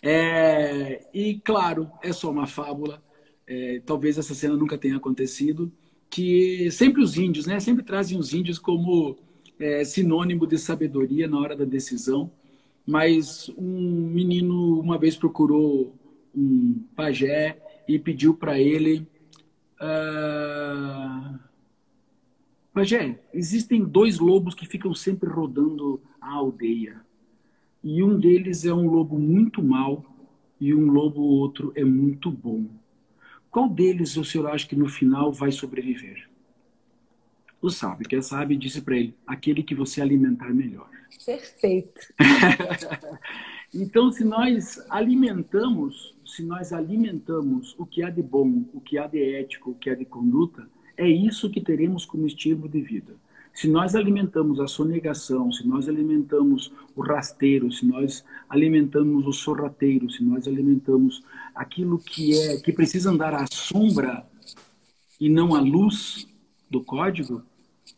É, 0.02 1.06
e, 1.14 1.40
claro, 1.40 1.90
é 2.02 2.12
só 2.12 2.30
uma 2.30 2.46
fábula. 2.46 3.02
É, 3.46 3.80
talvez 3.86 4.18
essa 4.18 4.34
cena 4.34 4.58
nunca 4.58 4.76
tenha 4.76 4.98
acontecido. 4.98 5.72
Que 6.10 6.70
sempre 6.70 7.02
os 7.02 7.16
índios, 7.16 7.46
né? 7.46 7.58
Sempre 7.60 7.82
trazem 7.82 8.18
os 8.18 8.34
índios 8.34 8.58
como 8.58 9.16
é, 9.58 9.84
sinônimo 9.84 10.46
de 10.46 10.58
sabedoria 10.58 11.26
na 11.26 11.40
hora 11.40 11.56
da 11.56 11.64
decisão. 11.64 12.30
Mas 12.86 13.48
um 13.56 14.10
menino 14.12 14.78
uma 14.80 14.98
vez 14.98 15.16
procurou 15.16 15.94
um 16.34 16.84
pajé 16.94 17.61
e 17.86 17.98
pediu 17.98 18.34
para 18.34 18.58
ele: 18.58 19.06
uh, 19.80 21.38
Pajé, 22.72 23.18
existem 23.34 23.84
dois 23.84 24.18
lobos 24.18 24.54
que 24.54 24.66
ficam 24.66 24.94
sempre 24.94 25.28
rodando 25.28 26.00
a 26.20 26.32
aldeia. 26.32 27.00
E 27.84 28.02
um 28.02 28.18
deles 28.18 28.64
é 28.64 28.72
um 28.72 28.88
lobo 28.88 29.18
muito 29.18 29.62
mau 29.62 30.04
e 30.60 30.72
um 30.72 30.90
lobo 30.90 31.20
outro 31.20 31.72
é 31.74 31.84
muito 31.84 32.30
bom. 32.30 32.66
Qual 33.50 33.68
deles 33.68 34.16
o 34.16 34.24
senhor 34.24 34.46
acha 34.46 34.66
que 34.66 34.76
no 34.76 34.88
final 34.88 35.32
vai 35.32 35.52
sobreviver? 35.52 36.30
O 37.60 37.68
sábio, 37.68 38.08
que 38.08 38.16
é 38.16 38.22
sábio, 38.22 38.58
disse 38.58 38.80
para 38.80 38.96
ele: 38.96 39.14
aquele 39.26 39.62
que 39.62 39.74
você 39.74 40.00
alimentar 40.00 40.52
melhor. 40.54 40.88
Perfeito. 41.24 42.00
então, 43.74 44.12
se 44.12 44.24
nós 44.24 44.84
alimentamos 44.90 46.12
se 46.32 46.42
nós 46.42 46.72
alimentamos 46.72 47.74
o 47.78 47.84
que 47.84 48.02
há 48.02 48.08
de 48.08 48.22
bom, 48.22 48.64
o 48.72 48.80
que 48.80 48.96
há 48.96 49.06
de 49.06 49.22
ético, 49.36 49.72
o 49.72 49.74
que 49.74 49.90
há 49.90 49.94
de 49.94 50.06
conduta, 50.06 50.66
é 50.96 51.06
isso 51.06 51.50
que 51.50 51.60
teremos 51.60 52.06
como 52.06 52.26
estilo 52.26 52.66
de 52.66 52.80
vida. 52.80 53.14
Se 53.52 53.68
nós 53.68 53.94
alimentamos 53.94 54.58
a 54.58 54.66
sonegação, 54.66 55.52
se 55.52 55.66
nós 55.68 55.90
alimentamos 55.90 56.72
o 56.96 57.02
rasteiro, 57.02 57.70
se 57.70 57.84
nós 57.84 58.24
alimentamos 58.48 59.26
o 59.26 59.32
sorrateiro, 59.32 60.10
se 60.10 60.24
nós 60.24 60.48
alimentamos 60.48 61.22
aquilo 61.54 61.98
que 61.98 62.32
é 62.38 62.56
que 62.56 62.72
precisa 62.72 63.10
andar 63.10 63.34
à 63.34 63.44
sombra 63.52 64.26
e 65.20 65.28
não 65.28 65.54
à 65.54 65.60
luz 65.60 66.26
do 66.70 66.82
código, 66.82 67.42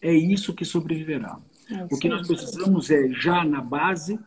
é 0.01 0.13
isso 0.13 0.53
que 0.53 0.65
sobreviverá. 0.65 1.39
É, 1.71 1.85
o 1.85 1.99
que 2.01 2.09
nós 2.09 2.27
precisamos 2.27 2.91
é 2.91 3.09
já 3.11 3.45
na 3.45 3.61
base, 3.61 4.19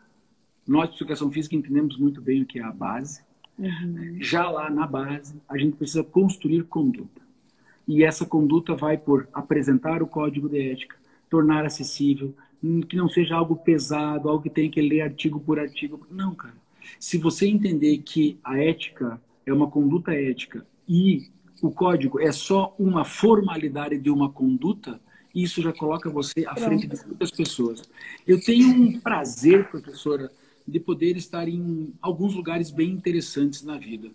nós 0.68 0.90
de 0.90 0.98
educação 0.98 1.32
física 1.32 1.56
entendemos 1.56 1.98
muito 1.98 2.22
bem 2.22 2.42
o 2.42 2.46
que 2.46 2.60
é 2.60 2.64
a 2.64 2.72
base, 2.72 3.22
Uhum. 3.58 4.18
Já 4.20 4.50
lá 4.50 4.70
na 4.70 4.86
base, 4.86 5.36
a 5.50 5.58
gente 5.58 5.76
precisa 5.78 6.04
construir 6.04 6.64
conduta. 6.64 7.22
E 7.88 8.04
essa 8.04 8.26
conduta 8.26 8.76
vai 8.76 8.98
por 8.98 9.28
apresentar 9.34 10.04
o 10.04 10.08
código 10.08 10.48
de 10.48 10.72
ética, 10.72 10.96
tornar 11.30 11.66
acessível, 11.66 12.36
hum, 12.64 12.82
que 12.82 12.96
não 12.96 13.10
seja 13.10 13.36
algo 13.36 13.56
pesado, 13.56 14.30
algo 14.30 14.44
que 14.44 14.50
tenha 14.50 14.70
que 14.70 14.82
ler 14.82 15.02
artigo 15.02 15.40
por 15.40 15.60
artigo. 15.60 16.06
Não, 16.12 16.36
cara. 16.36 16.56
Se 17.00 17.18
você 17.18 17.48
entender 17.48 17.98
que 18.00 18.38
a 18.44 18.58
ética 18.58 19.20
é 19.46 19.52
uma 19.52 19.70
conduta 19.70 20.14
ética 20.14 20.66
e 20.88 21.30
o 21.62 21.72
código 21.72 22.20
é 22.20 22.32
só 22.32 22.76
uma 22.78 23.04
formalidade 23.04 23.98
de 23.98 24.10
uma 24.10 24.30
conduta, 24.30 25.00
isso 25.34 25.62
já 25.62 25.74
coloca 25.74 26.10
você 26.10 26.46
à 26.46 26.56
frente 26.56 26.88
de 26.88 27.06
muitas 27.06 27.32
pessoas. 27.32 27.82
Eu 28.26 28.40
tenho 28.42 28.70
um 28.70 29.00
prazer, 29.00 29.68
professora, 29.70 30.32
de 30.68 30.80
poder 30.80 31.16
estar 31.16 31.48
em 31.48 31.94
alguns 32.02 32.36
lugares 32.36 32.70
bem 32.70 32.92
interessantes 32.92 33.64
na 33.64 33.78
vida. 33.78 34.12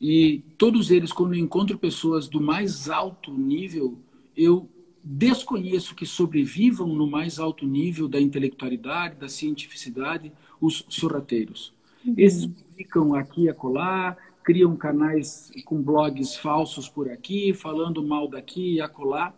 E 0.00 0.42
todos 0.56 0.90
eles, 0.90 1.12
quando 1.12 1.34
eu 1.34 1.40
encontro 1.40 1.78
pessoas 1.78 2.28
do 2.28 2.40
mais 2.40 2.88
alto 2.88 3.32
nível, 3.32 3.98
eu 4.36 4.68
desconheço 5.02 5.94
que 5.94 6.06
sobrevivam 6.06 6.86
no 6.88 7.06
mais 7.06 7.38
alto 7.38 7.66
nível 7.66 8.08
da 8.08 8.20
intelectualidade, 8.20 9.16
da 9.16 9.28
cientificidade, 9.28 10.32
os 10.60 10.84
sorrateiros. 10.88 11.72
Uhum. 12.04 12.14
Esses 12.16 12.46
publicam 12.46 13.14
aqui 13.14 13.42
e 13.42 13.48
acolá, 13.48 14.16
criam 14.42 14.76
canais 14.76 15.50
com 15.64 15.82
blogs 15.82 16.36
falsos 16.36 16.88
por 16.88 17.10
aqui, 17.10 17.52
falando 17.52 18.02
mal 18.02 18.28
daqui 18.28 18.74
e 18.74 18.80
acolá, 18.80 19.34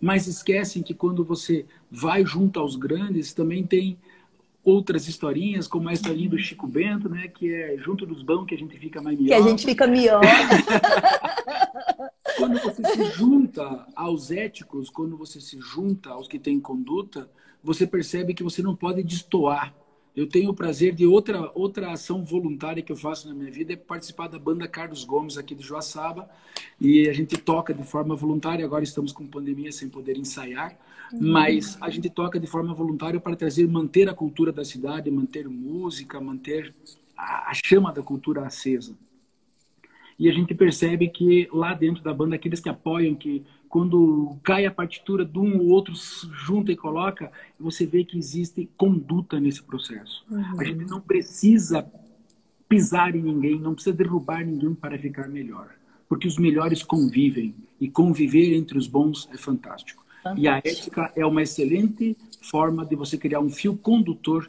mas 0.00 0.26
esquecem 0.26 0.82
que 0.82 0.94
quando 0.94 1.24
você 1.24 1.66
vai 1.90 2.24
junto 2.24 2.60
aos 2.60 2.76
grandes, 2.76 3.32
também 3.32 3.64
tem 3.64 3.98
outras 4.66 5.06
historinhas, 5.06 5.68
como 5.68 5.88
a 5.88 5.92
historinha 5.92 6.28
do 6.28 6.36
Chico 6.36 6.66
Bento, 6.66 7.08
né, 7.08 7.28
que 7.28 7.54
é 7.54 7.76
junto 7.78 8.04
dos 8.04 8.24
bons 8.24 8.46
que 8.46 8.54
a 8.56 8.58
gente 8.58 8.76
fica 8.76 9.00
mais 9.00 9.16
melhor. 9.16 9.36
Que 9.36 9.42
a 9.42 9.48
gente 9.48 9.64
fica 9.64 9.86
melhor. 9.86 10.20
quando 12.36 12.58
você 12.58 12.82
se 12.82 13.04
junta 13.12 13.86
aos 13.94 14.32
éticos, 14.32 14.90
quando 14.90 15.16
você 15.16 15.40
se 15.40 15.56
junta 15.60 16.10
aos 16.10 16.26
que 16.26 16.36
têm 16.36 16.58
conduta, 16.58 17.30
você 17.62 17.86
percebe 17.86 18.34
que 18.34 18.42
você 18.42 18.60
não 18.60 18.74
pode 18.74 19.04
destoar. 19.04 19.72
Eu 20.16 20.28
tenho 20.28 20.50
o 20.50 20.54
prazer 20.54 20.92
de 20.92 21.06
outra, 21.06 21.48
outra 21.54 21.92
ação 21.92 22.24
voluntária 22.24 22.82
que 22.82 22.90
eu 22.90 22.96
faço 22.96 23.28
na 23.28 23.34
minha 23.34 23.52
vida 23.52 23.74
é 23.74 23.76
participar 23.76 24.26
da 24.26 24.38
banda 24.38 24.66
Carlos 24.66 25.04
Gomes 25.04 25.38
aqui 25.38 25.54
de 25.54 25.62
Joaçaba. 25.62 26.28
E 26.80 27.08
a 27.08 27.12
gente 27.12 27.38
toca 27.38 27.72
de 27.72 27.84
forma 27.84 28.16
voluntária. 28.16 28.64
Agora 28.64 28.82
estamos 28.82 29.12
com 29.12 29.24
pandemia 29.26 29.70
sem 29.70 29.88
poder 29.88 30.16
ensaiar. 30.16 30.76
Mas 31.12 31.76
a 31.80 31.90
gente 31.90 32.10
toca 32.10 32.38
de 32.38 32.46
forma 32.46 32.74
voluntária 32.74 33.20
para 33.20 33.36
trazer, 33.36 33.66
manter 33.66 34.08
a 34.08 34.14
cultura 34.14 34.52
da 34.52 34.64
cidade, 34.64 35.10
manter 35.10 35.48
música, 35.48 36.20
manter 36.20 36.74
a, 37.16 37.50
a 37.50 37.54
chama 37.54 37.92
da 37.92 38.02
cultura 38.02 38.46
acesa. 38.46 38.94
E 40.18 40.28
a 40.30 40.32
gente 40.32 40.54
percebe 40.54 41.08
que 41.08 41.48
lá 41.52 41.74
dentro 41.74 42.02
da 42.02 42.12
banda, 42.12 42.36
aqueles 42.36 42.60
que 42.60 42.68
apoiam, 42.68 43.14
que 43.14 43.44
quando 43.68 44.36
cai 44.42 44.64
a 44.64 44.70
partitura 44.70 45.24
de 45.24 45.38
um 45.38 45.58
ou 45.58 45.66
outro 45.66 45.92
junta 45.94 46.72
e 46.72 46.76
coloca, 46.76 47.30
você 47.60 47.84
vê 47.84 48.04
que 48.04 48.16
existe 48.16 48.68
conduta 48.76 49.38
nesse 49.38 49.62
processo. 49.62 50.24
Uhum. 50.30 50.60
A 50.60 50.64
gente 50.64 50.86
não 50.86 51.00
precisa 51.00 51.86
pisar 52.68 53.14
em 53.14 53.22
ninguém, 53.22 53.60
não 53.60 53.74
precisa 53.74 53.94
derrubar 53.94 54.44
ninguém 54.44 54.74
para 54.74 54.98
ficar 54.98 55.28
melhor. 55.28 55.68
Porque 56.08 56.26
os 56.26 56.38
melhores 56.38 56.82
convivem. 56.82 57.54
E 57.78 57.90
conviver 57.90 58.54
entre 58.54 58.78
os 58.78 58.86
bons 58.86 59.28
é 59.30 59.36
fantástico. 59.36 60.05
Fantástico. 60.28 60.40
E 60.40 60.48
a 60.48 60.58
ética 60.58 61.12
é 61.16 61.26
uma 61.26 61.42
excelente 61.42 62.16
forma 62.42 62.84
de 62.84 62.94
você 62.94 63.16
criar 63.18 63.40
um 63.40 63.50
fio 63.50 63.76
condutor 63.76 64.48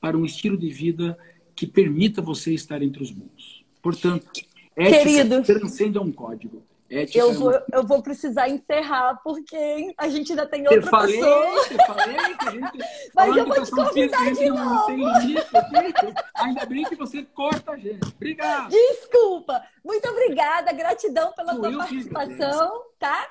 para 0.00 0.16
um 0.16 0.24
estilo 0.24 0.56
de 0.56 0.70
vida 0.70 1.16
que 1.54 1.66
permita 1.66 2.22
você 2.22 2.54
estar 2.54 2.82
entre 2.82 3.02
os 3.02 3.10
bons. 3.10 3.64
Portanto, 3.82 4.30
Ética 4.76 4.98
Querido, 4.98 5.42
transcende 5.42 5.98
um 5.98 6.12
código. 6.12 6.62
Ética 6.88 7.18
eu, 7.18 7.32
vou, 7.34 7.54
é 7.54 7.64
eu 7.72 7.86
vou 7.86 8.02
precisar 8.02 8.48
encerrar, 8.48 9.20
porque 9.22 9.94
a 9.96 10.08
gente 10.08 10.32
ainda 10.32 10.46
tem 10.46 10.62
outra 10.62 10.78
eu 10.78 10.82
falei, 10.82 11.18
pessoa. 11.18 11.66
Eu 11.70 11.86
falei 11.86 12.16
que 12.16 12.48
a 12.48 12.50
gente... 12.50 12.78
Mas 13.14 13.36
eu 13.36 13.46
vou 13.46 13.62
te 13.62 13.70
convidar 13.70 14.32
de 14.32 14.48
novo. 14.48 14.86
Ainda 16.34 16.66
bem 16.66 16.84
que 16.84 16.96
você 16.96 17.22
corta 17.22 17.72
a 17.72 17.76
gente. 17.76 18.08
Obrigado. 18.08 18.70
Desculpa. 18.70 19.62
Muito 19.84 20.08
obrigada. 20.08 20.72
Gratidão 20.72 21.32
pela 21.32 21.52
Sou 21.52 21.62
tua 21.62 21.76
participação, 21.76 22.82
tá? 22.98 23.28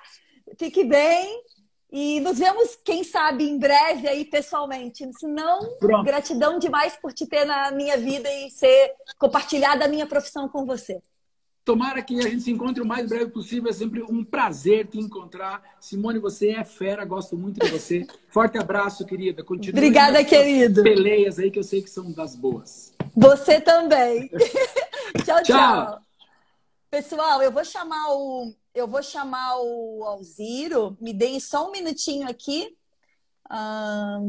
Fique 0.57 0.85
bem. 0.85 1.43
E 1.91 2.19
nos 2.19 2.37
vemos, 2.37 2.77
quem 2.83 3.03
sabe, 3.03 3.49
em 3.49 3.57
breve 3.57 4.07
aí 4.07 4.23
pessoalmente. 4.23 5.07
Se 5.13 5.27
não, 5.27 5.59
Pronto. 5.79 6.03
gratidão 6.03 6.59
demais 6.59 6.95
por 6.95 7.11
te 7.11 7.25
ter 7.25 7.45
na 7.45 7.71
minha 7.71 7.97
vida 7.97 8.31
e 8.31 8.51
ser 8.51 8.93
compartilhada 9.17 9.85
a 9.85 9.87
minha 9.87 10.05
profissão 10.05 10.47
com 10.47 10.65
você. 10.65 11.01
Tomara 11.65 12.01
que 12.01 12.17
a 12.19 12.23
gente 12.23 12.41
se 12.41 12.51
encontre 12.51 12.81
o 12.81 12.85
mais 12.85 13.09
breve 13.09 13.27
possível. 13.31 13.69
É 13.69 13.73
sempre 13.73 14.03
um 14.03 14.23
prazer 14.23 14.87
te 14.87 14.99
encontrar. 14.99 15.61
Simone, 15.79 16.19
você 16.19 16.51
é 16.51 16.63
fera, 16.63 17.03
gosto 17.05 17.35
muito 17.35 17.59
de 17.59 17.71
você. 17.71 18.07
Forte 18.29 18.57
abraço, 18.57 19.05
querida. 19.05 19.43
Continue 19.43 19.77
Obrigada, 19.77 20.23
querido. 20.23 20.83
Peleias 20.83 21.39
aí 21.39 21.51
que 21.51 21.59
eu 21.59 21.63
sei 21.63 21.81
que 21.81 21.89
são 21.89 22.11
das 22.11 22.35
boas. 22.35 22.93
Você 23.15 23.59
também. 23.59 24.29
tchau, 25.25 25.43
tchau, 25.43 25.43
tchau. 25.43 26.01
Pessoal, 26.89 27.41
eu 27.41 27.51
vou 27.51 27.63
chamar 27.63 28.13
o 28.13 28.51
eu 28.80 28.88
vou 28.88 29.03
chamar 29.03 29.59
o 29.59 30.03
Alziro. 30.05 30.97
Me 30.99 31.13
deem 31.13 31.39
só 31.39 31.67
um 31.67 31.71
minutinho 31.71 32.27
aqui. 32.27 32.77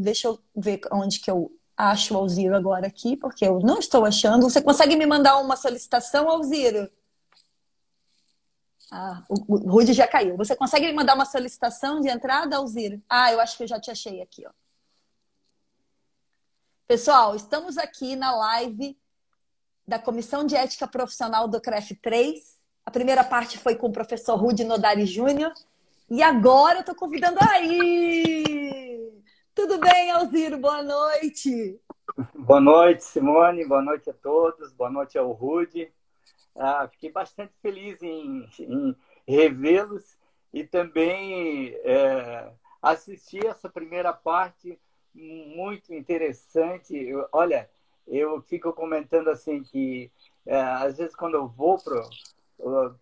deixa 0.03 0.28
eu 0.28 0.38
ver 0.55 0.80
onde 0.92 1.20
que 1.20 1.30
eu 1.30 1.53
acho 1.76 2.14
o 2.14 2.16
Alziro 2.18 2.57
agora 2.57 2.86
aqui, 2.86 3.16
porque 3.16 3.46
eu 3.46 3.61
não 3.61 3.78
estou 3.78 4.05
achando. 4.05 4.48
Você 4.48 4.61
consegue 4.61 4.96
me 4.96 5.07
mandar 5.07 5.38
uma 5.38 5.57
solicitação, 5.57 6.28
Alziro? 6.28 6.90
Ah, 8.90 9.22
o, 9.28 9.55
o 9.55 9.70
Rude 9.70 9.92
já 9.92 10.07
caiu. 10.09 10.36
Você 10.36 10.57
consegue 10.57 10.86
me 10.86 10.92
mandar 10.92 11.14
uma 11.14 11.24
solicitação 11.24 12.01
de 12.01 12.09
entrada, 12.09 12.57
Alzira? 12.57 13.01
Ah, 13.09 13.32
eu 13.32 13.40
acho 13.40 13.57
que 13.57 13.62
eu 13.62 13.68
já 13.68 13.80
te 13.80 13.90
achei 13.90 14.20
aqui, 14.20 14.44
ó. 14.46 14.51
Pessoal, 16.88 17.36
estamos 17.36 17.78
aqui 17.78 18.16
na 18.16 18.34
live 18.34 18.98
da 19.86 19.96
Comissão 19.96 20.44
de 20.44 20.57
Ética 20.57 20.88
Profissional 20.88 21.46
do 21.46 21.61
CREF 21.61 21.94
3. 21.94 22.59
A 22.85 22.91
primeira 22.91 23.22
parte 23.22 23.59
foi 23.59 23.76
com 23.76 23.89
o 23.89 23.93
professor 23.93 24.37
Rude 24.37 24.64
Nodari 24.64 25.07
Júnior. 25.07 25.53
E 26.09 26.22
agora 26.22 26.78
eu 26.78 26.81
estou 26.81 26.95
convidando 26.95 27.39
aí! 27.41 29.12
Tudo 29.55 29.78
bem, 29.78 30.11
Alziro? 30.11 30.59
Boa 30.59 30.83
noite! 30.83 31.81
Boa 32.35 32.61
noite, 32.61 33.05
Simone. 33.05 33.66
Boa 33.66 33.83
noite 33.83 34.11
a 34.11 34.14
todos. 34.14 34.72
Boa 34.72 34.91
noite 34.91 35.16
ao 35.16 35.31
Rude. 35.31 35.93
Ah, 36.57 36.89
fiquei 36.89 37.12
bastante 37.12 37.53
feliz 37.62 38.03
em, 38.03 38.49
em 38.59 38.97
revê-los 39.26 40.18
e 40.53 40.64
também 40.64 41.74
é, 41.85 42.51
assistir 42.83 43.47
essa 43.47 43.68
primeira 43.68 44.12
parte 44.12 44.81
muito 45.14 45.95
interessante. 45.95 46.97
Eu, 46.97 47.26
olha, 47.33 47.70
eu 48.07 48.41
fico 48.43 48.72
comentando 48.72 49.28
assim 49.28 49.62
que 49.62 50.11
é, 50.45 50.61
às 50.61 50.99
vezes 50.99 51.14
quando 51.14 51.35
eu 51.35 51.47
vou 51.47 51.78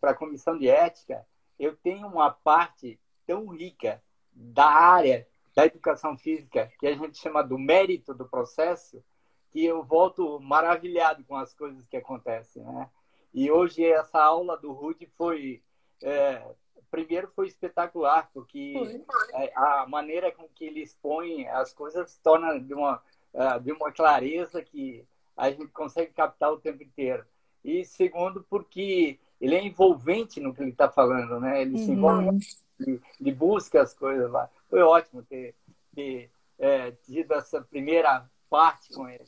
para 0.00 0.12
a 0.12 0.14
comissão 0.14 0.56
de 0.56 0.68
ética, 0.68 1.26
eu 1.58 1.76
tenho 1.76 2.06
uma 2.06 2.30
parte 2.30 3.00
tão 3.26 3.46
rica 3.48 4.02
da 4.32 4.66
área 4.66 5.26
da 5.54 5.66
educação 5.66 6.16
física 6.16 6.70
que 6.78 6.86
a 6.86 6.94
gente 6.94 7.18
chama 7.18 7.42
do 7.42 7.58
mérito 7.58 8.14
do 8.14 8.28
processo 8.28 9.02
que 9.50 9.64
eu 9.64 9.82
volto 9.82 10.38
maravilhado 10.40 11.24
com 11.24 11.34
as 11.34 11.54
coisas 11.54 11.86
que 11.86 11.96
acontecem, 11.96 12.62
né? 12.62 12.88
E 13.34 13.50
hoje 13.50 13.84
essa 13.84 14.22
aula 14.22 14.56
do 14.56 14.72
Rude 14.72 15.06
foi 15.16 15.62
é, 16.02 16.42
primeiro 16.90 17.28
foi 17.34 17.48
espetacular 17.48 18.30
porque. 18.32 18.74
É, 19.34 19.52
a 19.54 19.86
maneira 19.86 20.32
com 20.32 20.48
que 20.48 20.64
ele 20.64 20.80
expõe 20.80 21.46
as 21.48 21.72
coisas 21.72 22.10
se 22.10 22.20
torna 22.22 22.58
de 22.58 22.74
uma 22.74 23.02
é, 23.34 23.58
de 23.58 23.72
uma 23.72 23.92
clareza 23.92 24.62
que 24.62 25.06
a 25.36 25.50
gente 25.50 25.68
consegue 25.68 26.12
captar 26.12 26.52
o 26.52 26.60
tempo 26.60 26.82
inteiro. 26.82 27.24
E 27.64 27.84
segundo 27.84 28.44
porque 28.48 29.18
ele 29.40 29.54
é 29.54 29.64
envolvente 29.64 30.40
no 30.40 30.54
que 30.54 30.62
ele 30.62 30.70
está 30.70 30.88
falando, 30.88 31.40
né? 31.40 31.62
Ele 31.62 31.78
uhum. 31.78 31.84
se 31.84 31.90
envolve, 31.90 32.38
ele, 32.80 33.00
ele, 33.20 33.32
busca 33.32 33.82
as 33.82 33.94
coisas 33.94 34.30
lá. 34.30 34.48
Foi 34.68 34.80
ótimo 34.80 35.22
ter, 35.22 35.54
ter 35.94 36.30
é, 36.58 36.90
tido 36.90 37.34
essa 37.34 37.60
primeira 37.60 38.28
parte 38.50 38.92
com 38.92 39.08
ele. 39.08 39.26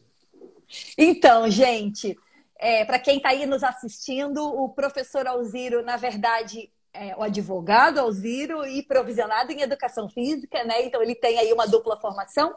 Então, 0.96 1.48
gente, 1.50 2.16
é, 2.62 2.84
Para 2.84 2.98
quem 2.98 3.16
está 3.16 3.30
aí 3.30 3.46
nos 3.46 3.64
assistindo, 3.64 4.44
o 4.44 4.68
professor 4.68 5.26
Alziro, 5.26 5.82
na 5.82 5.96
verdade, 5.96 6.70
é 6.92 7.16
o 7.16 7.22
advogado 7.22 7.98
Alziro 7.98 8.66
e 8.66 8.82
provisionado 8.82 9.50
em 9.50 9.62
educação 9.62 10.10
física, 10.10 10.62
né? 10.64 10.84
Então 10.84 11.02
ele 11.02 11.14
tem 11.14 11.38
aí 11.38 11.50
uma 11.54 11.66
dupla 11.66 11.98
formação. 11.98 12.54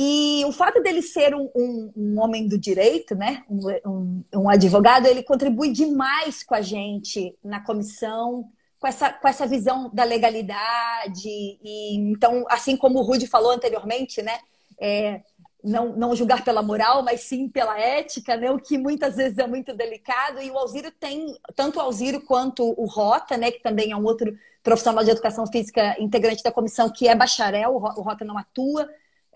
E 0.00 0.44
o 0.44 0.52
fato 0.52 0.80
dele 0.80 1.02
ser 1.02 1.34
um, 1.34 1.50
um, 1.56 1.92
um 1.96 2.20
homem 2.20 2.46
do 2.46 2.56
direito, 2.56 3.16
né? 3.16 3.42
Um, 3.50 4.22
um, 4.32 4.48
advogado, 4.48 5.06
ele 5.06 5.24
contribui 5.24 5.72
demais 5.72 6.44
com 6.44 6.54
a 6.54 6.60
gente 6.60 7.36
na 7.42 7.58
comissão, 7.58 8.48
com 8.78 8.86
essa, 8.86 9.12
com 9.12 9.26
essa 9.26 9.44
visão 9.44 9.90
da 9.92 10.04
legalidade. 10.04 11.26
E 11.26 11.96
então, 11.96 12.44
assim 12.48 12.76
como 12.76 13.00
o 13.00 13.02
Rude 13.02 13.26
falou 13.26 13.50
anteriormente, 13.50 14.22
né? 14.22 14.38
É, 14.80 15.20
não, 15.64 15.96
não 15.96 16.14
julgar 16.14 16.44
pela 16.44 16.62
moral, 16.62 17.02
mas 17.02 17.22
sim 17.22 17.48
pela 17.48 17.76
ética, 17.76 18.36
né? 18.36 18.52
O 18.52 18.58
que 18.60 18.78
muitas 18.78 19.16
vezes 19.16 19.36
é 19.36 19.48
muito 19.48 19.74
delicado. 19.74 20.40
E 20.40 20.48
o 20.48 20.56
Alziro 20.56 20.92
tem, 20.92 21.36
tanto 21.56 21.80
o 21.80 21.82
Alziro 21.82 22.20
quanto 22.20 22.62
o 22.80 22.86
Rota, 22.86 23.36
né? 23.36 23.50
Que 23.50 23.64
também 23.64 23.90
é 23.90 23.96
um 23.96 24.04
outro 24.04 24.32
profissional 24.62 25.02
de 25.02 25.10
educação 25.10 25.44
física 25.44 26.00
integrante 26.00 26.44
da 26.44 26.52
comissão, 26.52 26.88
que 26.88 27.08
é 27.08 27.16
bacharel, 27.16 27.74
o 27.74 27.78
Rota 27.78 28.24
não 28.24 28.38
atua 28.38 28.88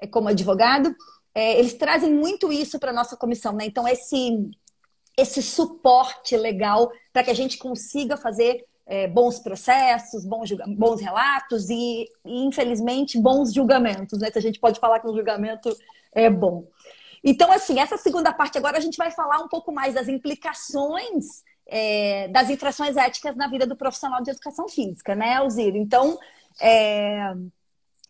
como 0.07 0.28
advogado. 0.28 0.94
É, 1.34 1.59
eles 1.59 1.74
trazem 1.74 2.12
muito 2.12 2.53
isso 2.53 2.78
para 2.78 2.90
a 2.90 2.94
nossa 2.94 3.16
comissão, 3.16 3.53
né? 3.55 3.64
Então, 3.64 3.86
esse, 3.88 4.50
esse 5.16 5.42
suporte 5.42 6.36
legal 6.36 6.90
para 7.12 7.24
que 7.24 7.30
a 7.30 7.34
gente 7.34 7.59
consiga 7.59 8.16
fazer 8.16 8.64
é, 8.86 9.09
bons 9.09 9.38
processos, 9.38 10.24
bons, 10.24 10.50
bons 10.76 11.00
relatos 11.00 11.70
e, 11.70 12.07
e, 12.24 12.44
infelizmente, 12.44 13.18
bons 13.18 13.53
julgamentos, 13.53 14.18
né? 14.18 14.30
Se 14.30 14.38
a 14.38 14.42
gente 14.42 14.61
pode 14.61 14.78
falar 14.78 15.00
que 15.00 15.09
um 15.09 15.16
julgamento 15.16 15.74
é 16.14 16.28
bom. 16.28 16.66
Então, 17.24 17.50
assim, 17.53 17.78
essa 17.78 17.96
segunda 17.96 18.32
parte 18.32 18.59
agora 18.59 18.76
a 18.76 18.80
gente 18.80 18.96
vai 18.96 19.11
falar 19.11 19.38
um 19.38 19.48
pouco 19.48 19.72
mais 19.72 19.94
das 19.94 20.09
implicações 20.09 21.42
é, 21.66 22.28
das 22.28 22.50
infrações 22.50 22.96
éticas 22.96 23.36
na 23.36 23.48
vida 23.48 23.66
do 23.66 23.76
profissional 23.76 24.22
de 24.22 24.30
educação 24.30 24.68
física, 24.68 25.14
né, 25.14 25.36
Alziro? 25.36 25.76
Então, 25.76 26.18
é, 26.61 27.32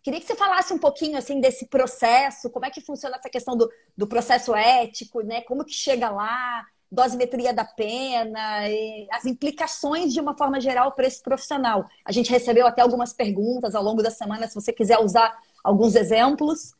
queria 0.02 0.20
que 0.20 0.26
você 0.26 0.34
falasse 0.34 0.72
um 0.72 0.78
pouquinho 0.78 1.16
assim 1.16 1.40
desse 1.40 1.66
processo, 1.66 2.50
como 2.50 2.66
é 2.66 2.70
que 2.70 2.80
funciona 2.80 3.16
essa 3.16 3.30
questão 3.30 3.56
do, 3.56 3.70
do 3.96 4.06
processo 4.06 4.54
ético, 4.54 5.20
né? 5.20 5.42
Como 5.42 5.64
que 5.64 5.72
chega 5.72 6.10
lá, 6.10 6.66
dosimetria 6.90 7.54
da 7.54 7.64
pena, 7.64 8.64
as 9.10 9.24
implicações 9.24 10.12
de 10.12 10.20
uma 10.20 10.36
forma 10.36 10.60
geral 10.60 10.92
para 10.92 11.06
esse 11.06 11.22
profissional. 11.22 11.86
A 12.04 12.12
gente 12.12 12.30
recebeu 12.30 12.66
até 12.66 12.82
algumas 12.82 13.12
perguntas 13.12 13.74
ao 13.74 13.82
longo 13.82 14.02
da 14.02 14.10
semana, 14.10 14.46
se 14.46 14.54
você 14.54 14.72
quiser 14.72 14.98
usar 14.98 15.34
alguns 15.64 15.94
exemplos, 15.94 16.74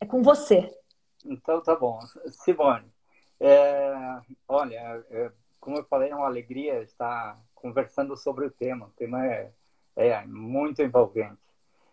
é 0.00 0.04
com 0.04 0.22
você. 0.22 0.70
Então 1.24 1.62
tá 1.62 1.74
bom. 1.74 1.98
Simone, 2.44 2.86
é, 3.40 3.94
olha, 4.46 5.04
é, 5.10 5.30
como 5.58 5.78
eu 5.78 5.84
falei, 5.84 6.10
é 6.10 6.14
uma 6.14 6.26
alegria 6.26 6.82
estar 6.82 7.40
conversando 7.54 8.16
sobre 8.16 8.46
o 8.46 8.50
tema. 8.50 8.86
O 8.86 8.90
tema 8.90 9.26
é, 9.26 9.50
é 9.96 10.26
muito 10.26 10.82
envolvente. 10.82 11.45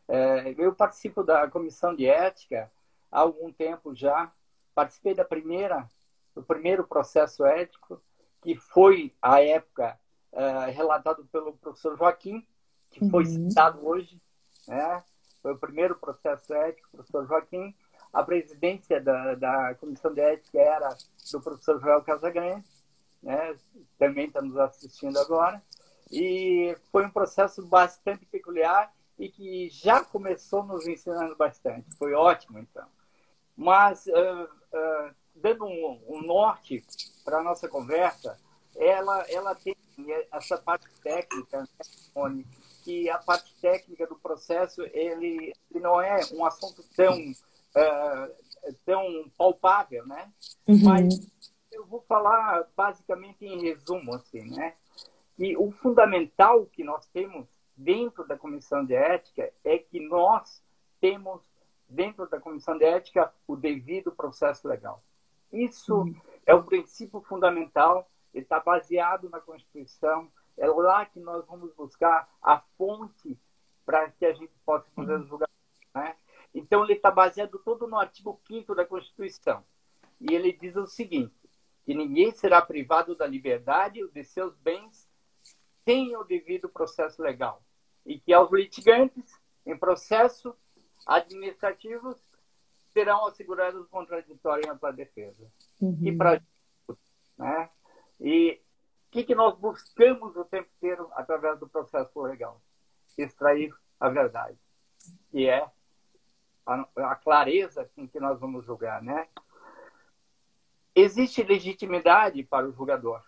É, 0.08 0.54
eu 0.58 0.74
participo 0.76 1.24
da 1.24 1.50
comissão 1.50 1.96
de 1.96 2.06
ética 2.06 2.72
há 3.12 3.20
algum 3.20 3.52
tempo 3.52 3.96
já. 3.96 4.32
Participei 4.76 5.14
da 5.14 5.24
primeira 5.24 5.88
o 6.36 6.42
primeiro 6.42 6.86
processo 6.86 7.46
ético, 7.46 8.02
que 8.42 8.56
foi, 8.56 9.14
à 9.22 9.42
época, 9.42 10.00
uh, 10.32 10.72
relatado 10.72 11.26
pelo 11.26 11.54
professor 11.54 11.98
Joaquim, 11.98 12.46
que 12.90 13.08
foi 13.10 13.26
uhum. 13.26 13.50
citado 13.50 13.88
hoje. 13.88 14.20
Né? 14.68 15.04
Foi 15.42 15.54
o 15.54 15.58
primeiro 15.58 15.96
processo 15.96 16.54
ético, 16.54 16.90
professor 16.92 17.28
Joaquim. 17.28 17.74
A 18.12 18.24
presidência 18.24 19.02
da, 19.02 19.36
da 19.36 19.76
comissão 19.76 20.14
de 20.14 20.22
ética 20.22 20.60
era 20.60 20.90
do 21.32 21.42
professor 21.42 21.80
Joel 21.80 22.04
Casagrande, 22.04 22.66
né? 23.22 23.56
também 23.98 24.28
estamos 24.28 24.58
assistindo 24.58 25.18
agora. 25.20 25.62
E 26.12 26.78
foi 26.92 27.06
um 27.06 27.10
processo 27.10 27.66
bastante 27.66 28.26
peculiar 28.26 28.94
e 29.24 29.30
que 29.30 29.70
já 29.70 30.04
começou 30.04 30.64
nos 30.64 30.86
ensinando 30.86 31.34
bastante. 31.38 31.96
Foi 31.96 32.14
ótimo, 32.14 32.60
então. 32.60 32.86
Mas 33.56 34.06
uh, 34.08 34.44
uh, 34.44 35.16
dando 35.34 35.64
um, 35.66 36.04
um 36.10 36.22
norte 36.22 36.84
para 37.24 37.40
a 37.40 37.44
nossa 37.44 37.70
conversa, 37.70 38.38
ela, 38.76 39.22
ela 39.30 39.56
tem 39.56 39.78
essa 40.30 40.58
parte 40.58 40.90
técnica, 41.02 41.62
né, 41.62 42.44
que 42.84 43.10
a 43.10 43.18
parte 43.18 43.56
técnica 43.62 44.06
do 44.08 44.16
processo 44.16 44.82
ele, 44.94 45.54
ele 45.72 45.80
não 45.80 46.02
é 46.02 46.20
um 46.34 46.46
assunto 46.46 46.84
tão, 46.94 47.18
uh, 47.18 48.74
tão 48.86 49.32
palpável, 49.38 50.06
né? 50.06 50.34
Uhum. 50.68 50.84
Mas 50.84 51.32
eu 51.72 51.86
vou 51.86 52.02
falar 52.02 52.68
basicamente 52.76 53.46
em 53.46 53.62
resumo, 53.62 54.16
assim, 54.16 54.50
né? 54.50 54.76
Que 55.38 55.56
o 55.56 55.72
fundamental 55.72 56.66
que 56.66 56.84
nós 56.84 57.06
temos 57.08 57.48
dentro 57.76 58.26
da 58.28 58.38
comissão 58.38 58.86
de 58.86 58.94
ética 58.94 59.52
é 59.64 59.78
que 59.78 60.00
nós 60.00 60.64
temos 61.00 61.42
dentro 61.88 62.28
da 62.30 62.40
comissão 62.40 62.78
de 62.78 62.86
ética 62.86 63.34
o 63.48 63.56
devido 63.56 64.12
processo 64.12 64.68
legal. 64.68 65.04
Isso 65.52 65.96
uhum. 65.96 66.16
é 66.46 66.54
o 66.56 66.64
princípio 66.64 67.22
fundamental, 67.22 68.10
está 68.34 68.60
baseado 68.60 69.30
na 69.30 69.40
Constituição, 69.40 70.32
é 70.58 70.68
lá 70.68 71.06
que 71.06 71.20
nós 71.20 71.46
vamos 71.46 71.74
buscar 71.74 72.30
a 72.42 72.60
fonte 72.78 73.38
para 73.86 74.10
que 74.12 74.26
a 74.26 74.34
gente 74.34 74.54
possa 74.66 74.90
fazer 74.96 75.16
os 75.16 75.28
julgamentos. 75.28 75.54
Né? 75.94 76.16
Então, 76.54 76.84
ele 76.84 76.94
está 76.94 77.12
baseado 77.12 77.60
todo 77.60 77.88
no 77.88 77.98
artigo 77.98 78.40
5 78.48 78.74
da 78.74 78.86
Constituição. 78.86 79.64
E 80.20 80.34
ele 80.34 80.54
diz 80.54 80.76
o 80.76 80.86
seguinte: 80.86 81.36
que 81.86 81.94
ninguém 81.94 82.32
será 82.32 82.62
privado 82.62 83.16
da 83.16 83.28
liberdade 83.28 84.02
ou 84.02 84.10
de 84.10 84.24
seus 84.24 84.56
bens 84.58 85.03
sem 85.86 86.16
o 86.16 86.24
devido 86.24 86.70
processo 86.70 87.22
legal. 87.22 87.62
E 88.06 88.20
que 88.20 88.34
aos 88.34 88.52
litigantes, 88.52 89.40
em 89.66 89.78
processo 89.78 90.56
administrativos, 91.06 92.18
serão 92.92 93.26
assegurados 93.26 93.88
contraditórios 93.88 94.78
para 94.80 94.90
a 94.90 94.94
defesa. 94.94 95.52
Uhum. 95.82 96.00
E 96.02 96.12
para 96.16 96.42
né? 97.38 97.70
E 98.20 98.62
o 99.08 99.12
que, 99.12 99.24
que 99.24 99.36
nós 99.36 99.58
buscamos 99.58 100.36
o 100.36 100.46
tempo 100.46 100.70
inteiro 100.78 101.10
através 101.14 101.60
do 101.60 101.68
processo 101.68 102.22
legal? 102.22 102.62
Extrair 103.18 103.74
a 104.00 104.10
verdade, 104.10 104.58
que 105.30 105.48
é 105.48 105.70
a, 106.66 106.88
a 106.96 107.16
clareza 107.16 107.90
com 107.96 108.08
que 108.08 108.20
nós 108.20 108.40
vamos 108.40 108.66
julgar, 108.66 109.02
né? 109.02 109.28
Existe 110.96 111.44
legitimidade 111.44 112.44
para 112.44 112.68
o 112.68 112.72
julgador. 112.72 113.24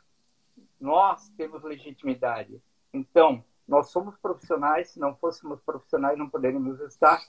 Nós 0.86 1.30
temos 1.30 1.64
legitimidade. 1.64 2.62
Então, 2.94 3.44
nós 3.68 3.90
somos 3.90 4.16
profissionais. 4.18 4.92
Se 4.92 5.00
não 5.00 5.16
fôssemos 5.16 5.60
profissionais, 5.62 6.16
não 6.16 6.30
poderíamos 6.30 6.80
estar 6.80 7.20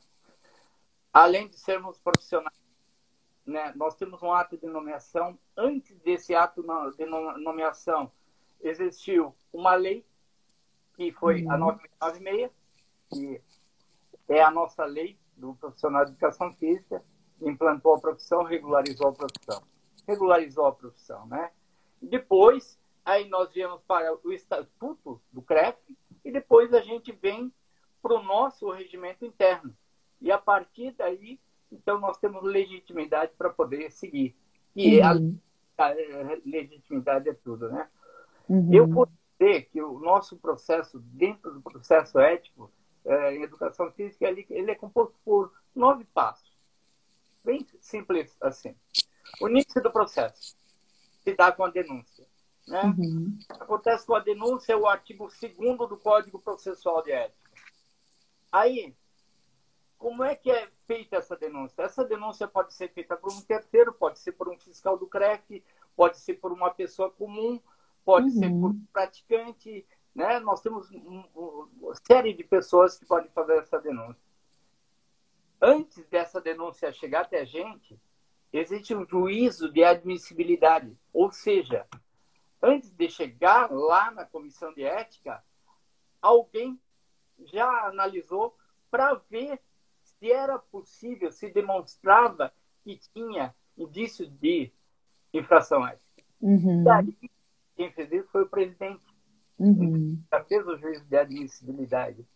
além 1.11 1.49
de 1.49 1.59
sermos 1.59 1.99
profissionais, 1.99 2.61
né, 3.47 3.73
nós 3.75 3.95
temos 3.95 4.23
um 4.23 4.31
ato 4.31 4.59
de 4.59 4.67
nomeação. 4.67 5.39
Antes 5.57 5.99
desse 6.01 6.35
ato 6.35 6.63
de 6.95 7.07
nomeação, 7.07 8.13
existiu 8.61 9.35
uma 9.51 9.75
lei, 9.75 10.05
que 10.95 11.11
foi 11.13 11.43
uhum. 11.43 11.53
a 11.53 11.57
996, 11.57 12.53
que 13.09 13.41
é 14.29 14.43
a 14.43 14.51
nossa 14.51 14.85
lei 14.85 15.19
do 15.35 15.55
profissional 15.55 16.05
de 16.05 16.11
educação 16.11 16.53
física, 16.53 17.03
implantou 17.41 17.95
a 17.95 18.01
profissão, 18.01 18.43
regularizou 18.43 19.09
a 19.09 19.13
profissão. 19.13 19.63
Regularizou 20.07 20.67
a 20.67 20.73
profissão, 20.73 21.27
né? 21.29 21.51
Depois, 22.03 22.79
aí 23.07 23.29
nós 23.29 23.53
viemos 23.53 23.81
para 23.87 24.15
o 24.23 24.33
estatuto 24.33 25.23
do 25.33 25.41
CREF 25.41 25.79
e 26.25 26.31
depois 26.31 26.75
a 26.75 26.81
gente 26.81 27.13
vem 27.13 27.53
para 28.03 28.15
o 28.15 28.23
nosso 28.23 28.71
regimento 28.71 29.25
interno, 29.25 29.77
e 30.21 30.31
a 30.31 30.39
partir 30.39 30.93
daí, 30.93 31.41
então, 31.71 31.99
nós 31.99 32.17
temos 32.19 32.43
legitimidade 32.45 33.33
para 33.37 33.51
poder 33.51 33.91
seguir. 33.91 34.37
E 34.75 35.01
uhum. 35.01 35.39
a, 35.79 35.95
legitimidade 36.45 37.29
é 37.29 37.35
tudo, 37.35 37.69
né? 37.69 37.89
Uhum. 38.49 38.73
Eu 38.73 38.87
vou 38.87 39.09
dizer 39.39 39.69
que 39.71 39.83
o 39.83 39.99
nosso 39.99 40.37
processo, 40.37 41.01
dentro 41.01 41.53
do 41.53 41.61
processo 41.61 42.19
ético 42.19 42.71
é, 43.05 43.35
em 43.35 43.43
educação 43.43 43.91
física, 43.93 44.27
ele, 44.27 44.47
ele 44.49 44.71
é 44.71 44.75
composto 44.75 45.17
por 45.25 45.53
nove 45.75 46.05
passos. 46.05 46.57
Bem 47.45 47.67
simples 47.81 48.37
assim. 48.41 48.75
O 49.41 49.49
início 49.49 49.83
do 49.83 49.91
processo 49.91 50.57
se 51.21 51.35
dá 51.35 51.51
com 51.51 51.65
a 51.65 51.71
denúncia. 51.71 52.16
Né? 52.67 52.83
Uhum. 52.83 53.39
Acontece 53.61 54.07
com 54.07 54.15
a 54.15 54.21
denúncia, 54.21 54.73
é 54.73 54.77
o 54.77 54.87
artigo 54.87 55.29
2 55.29 55.89
do 55.89 55.97
Código 55.97 56.39
Processual 56.39 57.03
de 57.03 57.13
Ética. 57.13 57.51
Aí, 58.51 58.95
como 59.99 60.25
é 60.25 60.35
que 60.35 60.51
é 60.51 60.69
feita 60.87 61.17
essa 61.17 61.37
denúncia? 61.37 61.83
Essa 61.83 62.05
denúncia 62.05 62.49
pode 62.49 62.75
ser 62.75 62.89
feita 62.93 63.17
por 63.17 63.33
um 63.33 63.41
terceiro, 63.41 63.93
pode 63.93 64.19
ser 64.19 64.33
por 64.33 64.49
um 64.49 64.59
fiscal 64.59 64.99
do 64.99 65.07
CREF, 65.07 65.63
pode 65.95 66.19
ser 66.19 66.35
por 66.35 66.53
uma 66.53 66.71
pessoa 66.71 67.11
comum, 67.11 67.61
pode 68.05 68.27
uhum. 68.27 68.33
ser 68.33 68.51
por 68.51 68.71
um 68.71 68.87
praticante. 68.93 69.87
Né? 70.15 70.41
Nós 70.41 70.61
temos 70.61 70.91
uma 70.91 71.95
série 72.07 72.33
de 72.33 72.43
pessoas 72.45 72.99
que 72.99 73.07
podem 73.07 73.31
fazer 73.31 73.59
essa 73.59 73.79
denúncia. 73.79 74.27
Antes 75.61 76.07
dessa 76.09 76.41
denúncia 76.41 76.93
chegar 76.93 77.23
até 77.23 77.41
a 77.41 77.45
gente, 77.45 77.99
existe 78.53 78.95
um 78.95 79.07
juízo 79.07 79.71
de 79.73 79.83
admissibilidade. 79.83 80.97
Ou 81.13 81.31
seja, 81.31 81.87
antes 82.63 82.91
de 82.91 83.09
chegar 83.09 83.71
lá 83.71 84.11
na 84.11 84.25
comissão 84.25 84.73
de 84.73 84.83
ética, 84.83 85.43
alguém 86.21 86.81
já 87.39 87.69
analisou 87.87 88.57
para 88.91 89.15
ver 89.15 89.61
se 90.03 90.31
era 90.31 90.59
possível, 90.59 91.31
se 91.31 91.51
demonstrava 91.51 92.53
que 92.83 92.99
tinha 93.13 93.55
indício 93.77 94.27
de 94.29 94.73
infração 95.33 95.87
ética. 95.87 96.25
Uhum. 96.41 96.85
E 96.85 96.89
aí, 96.89 97.31
quem 97.77 97.93
fez 97.93 98.11
isso 98.13 98.29
foi 98.31 98.43
o 98.43 98.49
presidente. 98.49 99.03
Uhum. 99.59 100.23
Já 100.31 100.45
fez 100.45 100.67
o 100.67 100.77
juízo 100.77 101.05
de 101.05 101.17
admissibilidade. 101.17 102.27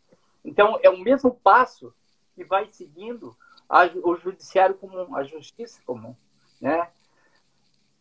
Então, 0.44 0.78
é 0.82 0.90
o 0.90 0.98
mesmo 0.98 1.34
passo 1.34 1.94
que 2.34 2.44
vai 2.44 2.66
seguindo 2.72 3.36
a, 3.68 3.84
o 4.02 4.16
judiciário 4.16 4.74
comum, 4.76 5.14
a 5.14 5.22
justiça 5.22 5.80
comum. 5.84 6.14
Né? 6.60 6.90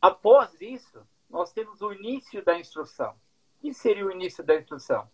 Após 0.02 0.60
isso, 0.62 1.06
nós 1.30 1.52
temos 1.54 1.82
o 1.82 1.94
início 1.94 2.44
da 2.44 2.58
instrução. 2.58 3.12
O 3.12 3.62
que 3.62 3.74
seria 3.74 4.06
o 4.06 4.12
início 4.12 4.44
da 4.44 4.56
instrução? 4.56 5.10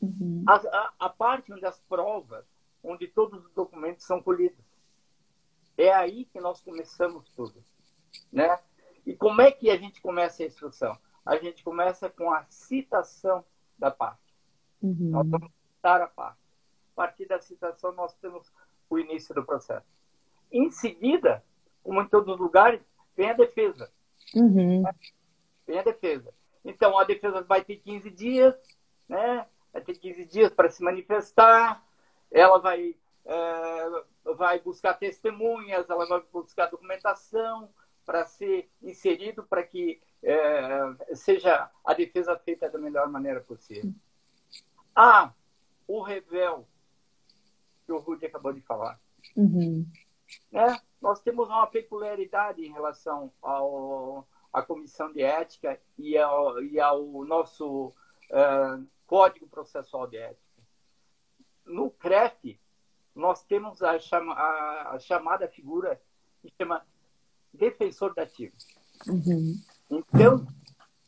Uhum. 0.00 0.44
A, 0.46 0.54
a, 0.54 0.94
a, 1.00 1.08
parte 1.08 1.52
onde 1.52 1.64
as 1.64 1.80
provas 1.80 2.46
onde 2.82 3.08
todos 3.08 3.44
os 3.44 3.52
documentos 3.52 4.04
são 4.04 4.22
colhidos. 4.22 4.64
É 5.76 5.92
aí 5.92 6.24
que 6.26 6.40
nós 6.40 6.60
começamos 6.60 7.28
tudo, 7.30 7.62
né? 8.32 8.58
E 9.04 9.14
como 9.14 9.42
é 9.42 9.50
que 9.50 9.70
a 9.70 9.76
gente 9.76 10.00
começa 10.00 10.42
a 10.42 10.46
instrução? 10.46 10.96
A 11.24 11.36
gente 11.36 11.62
começa 11.62 12.08
com 12.08 12.32
a 12.32 12.44
citação 12.48 13.44
da 13.78 13.90
parte. 13.90 14.34
Uhum. 14.80 15.10
Nós 15.10 15.28
vamos 15.28 15.50
citar 15.74 16.00
a 16.00 16.06
parte. 16.06 16.40
A 16.92 16.94
partir 16.94 17.26
da 17.26 17.40
citação, 17.40 17.92
nós 17.92 18.14
temos 18.14 18.50
o 18.88 18.98
início 18.98 19.34
do 19.34 19.44
processo. 19.44 19.86
Em 20.50 20.70
seguida, 20.70 21.44
como 21.82 22.00
em 22.00 22.08
todos 22.08 22.34
os 22.34 22.40
lugares, 22.40 22.80
vem 23.16 23.30
a 23.30 23.34
defesa. 23.34 23.92
Uhum. 24.34 24.82
Vem 25.66 25.78
a 25.78 25.82
defesa. 25.82 26.32
Então, 26.64 26.98
a 26.98 27.04
defesa 27.04 27.42
vai 27.42 27.64
ter 27.64 27.76
15 27.76 28.10
dias, 28.10 28.54
né? 29.08 29.46
vai 29.72 29.82
ter 29.82 29.94
15 29.94 30.24
dias 30.24 30.52
para 30.52 30.70
se 30.70 30.82
manifestar, 30.82 31.84
ela 32.30 32.58
vai, 32.58 32.96
é, 33.24 34.04
vai 34.36 34.58
buscar 34.60 34.94
testemunhas, 34.94 35.88
ela 35.88 36.06
vai 36.06 36.22
buscar 36.32 36.66
documentação 36.66 37.68
para 38.04 38.24
ser 38.24 38.70
inserido 38.82 39.42
para 39.42 39.62
que 39.62 40.00
é, 40.22 41.14
seja 41.14 41.70
a 41.84 41.94
defesa 41.94 42.38
feita 42.38 42.70
da 42.70 42.78
melhor 42.78 43.08
maneira 43.08 43.40
possível. 43.40 43.92
Ah, 44.94 45.32
o 45.86 46.02
revel 46.02 46.66
que 47.84 47.92
o 47.92 47.98
Rudy 47.98 48.26
acabou 48.26 48.52
de 48.52 48.60
falar. 48.60 48.98
Uhum. 49.36 49.86
Né? 50.50 50.80
Nós 51.00 51.20
temos 51.20 51.48
uma 51.48 51.66
peculiaridade 51.66 52.64
em 52.64 52.72
relação 52.72 53.32
ao, 53.42 54.26
à 54.56 54.62
comissão 54.62 55.12
de 55.12 55.20
ética 55.20 55.78
e 55.98 56.16
ao, 56.16 56.62
e 56.62 56.80
ao 56.80 57.04
nosso 57.26 57.88
uh, 57.88 58.86
Código 59.06 59.46
Processual 59.46 60.06
de 60.06 60.16
Ética. 60.16 60.62
No 61.66 61.90
CREF, 61.90 62.58
nós 63.14 63.44
temos 63.44 63.82
a, 63.82 63.98
chama, 63.98 64.32
a, 64.32 64.98
chamada 64.98 65.46
figura 65.46 66.00
que 66.40 66.50
chama 66.56 66.86
defensor 67.52 68.14
dativo. 68.14 68.56
Uhum. 69.06 69.60
Então, 69.90 70.46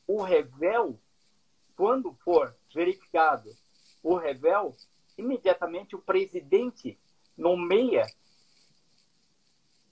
o 0.07 0.23
revel, 0.23 1.01
quando 1.75 2.13
for 2.23 2.55
verificado 2.75 3.49
o 4.03 4.19
revel, 4.19 4.77
imediatamente 5.17 5.97
o 5.97 6.03
presidente 6.03 6.99
nomeia 7.35 8.05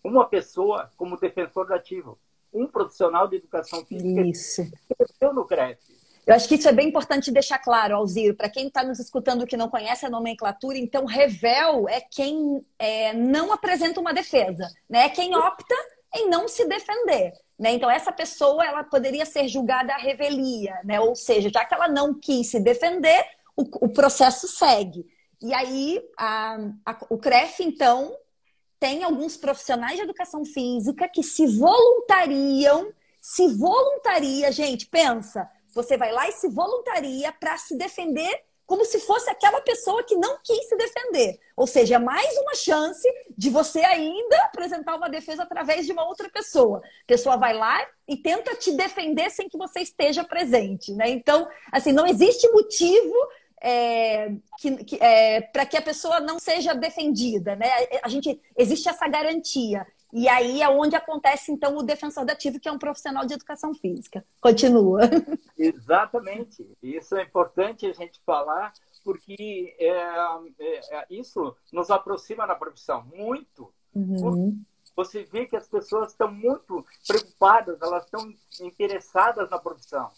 uma 0.05 0.29
pessoa 0.29 0.93
como 0.99 1.19
defensor 1.19 1.67
dativo, 1.67 2.19
um 2.57 2.67
profissional 2.67 3.29
de 3.29 3.37
educação 3.37 3.85
física 3.85 4.23
Isso. 4.23 4.63
que 4.65 5.27
no 5.27 5.45
CREF. 5.45 5.79
Eu 6.27 6.35
acho 6.35 6.49
que 6.49 6.57
isso 6.57 6.69
é 6.69 6.73
bem 6.73 6.89
importante 6.89 7.31
deixar 7.31 7.59
claro, 7.59 7.95
Alziro, 7.95 8.35
para 8.35 8.49
quem 8.49 8.67
está 8.67 8.83
nos 8.83 8.99
escutando 8.99 9.47
que 9.47 9.57
não 9.57 9.69
conhece 9.69 10.05
a 10.05 10.11
nomenclatura, 10.11 10.77
então 10.77 11.05
revel 11.05 11.89
é 11.89 12.01
quem 12.01 12.61
é, 12.81 13.13
não 13.13 13.53
apresenta 13.53 14.01
uma 14.01 14.13
defesa, 14.13 14.69
né? 14.91 15.05
É 15.05 15.09
quem 15.09 15.37
opta 15.37 15.75
em 16.17 16.29
não 16.29 16.49
se 16.49 16.67
defender. 16.67 17.33
Né? 17.59 17.73
Então, 17.73 17.91
essa 17.91 18.13
pessoa 18.13 18.65
ela 18.65 18.85
poderia 18.85 19.25
ser 19.25 19.49
julgada 19.49 19.95
à 19.95 19.97
revelia, 19.97 20.79
né? 20.85 21.01
ou 21.01 21.15
seja, 21.15 21.49
já 21.49 21.65
que 21.65 21.75
ela 21.75 21.89
não 21.89 22.13
quis 22.13 22.49
se 22.51 22.61
defender, 22.61 23.25
o, 23.57 23.87
o 23.87 23.89
processo 23.89 24.47
segue. 24.47 25.07
E 25.41 25.55
aí, 25.55 26.03
a, 26.19 26.59
a, 26.85 26.97
o 27.09 27.19
CREF, 27.19 27.63
então, 27.63 28.15
tem 28.79 29.03
alguns 29.03 29.37
profissionais 29.37 29.97
de 29.97 30.03
educação 30.03 30.45
física 30.45 31.09
que 31.09 31.22
se 31.22 31.47
voluntariam, 31.47 32.93
se 33.20 33.49
voluntaria, 33.49 34.53
gente, 34.53 34.87
pensa, 34.87 35.51
você 35.74 35.97
vai 35.97 36.12
lá 36.12 36.29
e 36.29 36.33
se 36.33 36.49
voluntaria 36.49 37.33
para 37.33 37.57
se 37.59 37.77
defender 37.77 38.45
como 38.66 38.85
se 38.85 38.99
fosse 38.99 39.31
aquela 39.31 39.61
pessoa 39.61 40.03
que 40.03 40.16
não 40.16 40.39
quis 40.43 40.68
se 40.68 40.77
defender. 40.77 41.39
Ou 41.57 41.66
seja, 41.66 41.95
é 41.95 41.99
mais 41.99 42.37
uma 42.39 42.55
chance 42.55 43.09
de 43.39 43.49
você 43.49 43.79
ainda 43.79 44.37
apresentar 44.39 44.97
uma 44.97 45.09
defesa 45.09 45.45
através 45.45 45.87
de 45.87 45.93
uma 45.93 46.07
outra 46.07 46.29
pessoa. 46.29 46.79
A 46.79 47.07
pessoa 47.07 47.37
vai 47.37 47.55
lá 47.55 47.87
e 48.09 48.16
tenta 48.16 48.57
te 48.57 48.72
defender 48.72 49.31
sem 49.31 49.49
que 49.49 49.57
você 49.57 49.81
esteja 49.81 50.24
presente. 50.24 50.93
Né? 50.93 51.11
Então, 51.11 51.49
assim, 51.70 51.93
não 51.93 52.07
existe 52.07 52.51
motivo 52.51 53.14
é, 53.63 54.35
que, 54.59 54.85
que, 54.85 54.97
é, 55.03 55.41
para 55.41 55.67
que 55.67 55.77
a 55.77 55.83
pessoa 55.83 56.21
não 56.21 56.39
seja 56.39 56.75
defendida. 56.75 57.57
Né? 57.57 57.67
A 58.03 58.09
gente 58.09 58.41
existe 58.57 58.89
essa 58.89 59.09
garantia. 59.09 59.87
E 60.13 60.29
aí 60.29 60.63
é 60.63 60.69
onde 60.69 60.95
acontece, 60.95 61.51
então, 61.53 61.77
o 61.77 61.83
defensor 61.83 62.25
dativo, 62.25 62.61
que 62.61 62.69
é 62.69 62.73
um 62.73 62.79
profissional 62.79 63.27
de 63.27 63.35
educação 63.35 63.75
física. 63.75 64.25
Continua. 64.41 65.01
Exatamente. 65.59 66.67
Isso 66.83 67.17
é 67.17 67.23
importante 67.23 67.87
a 67.87 67.93
gente 67.93 68.21
falar, 68.25 68.73
porque 69.05 69.77
é, 69.79 69.91
é, 70.59 70.97
é 70.97 71.07
isso 71.11 71.55
nos 71.73 71.91
aproxima 71.91 72.47
na 72.47 72.55
profissão 72.55 73.05
muito. 73.15 73.73
Uhum. 73.95 74.59
Você 74.95 75.25
vê 75.25 75.45
que 75.45 75.57
as 75.57 75.69
pessoas 75.69 76.13
estão 76.13 76.33
muito 76.33 76.85
preocupadas, 77.07 77.79
elas 77.83 78.05
estão 78.05 78.33
interessadas 78.61 79.51
na 79.51 79.59
profissão. 79.59 80.11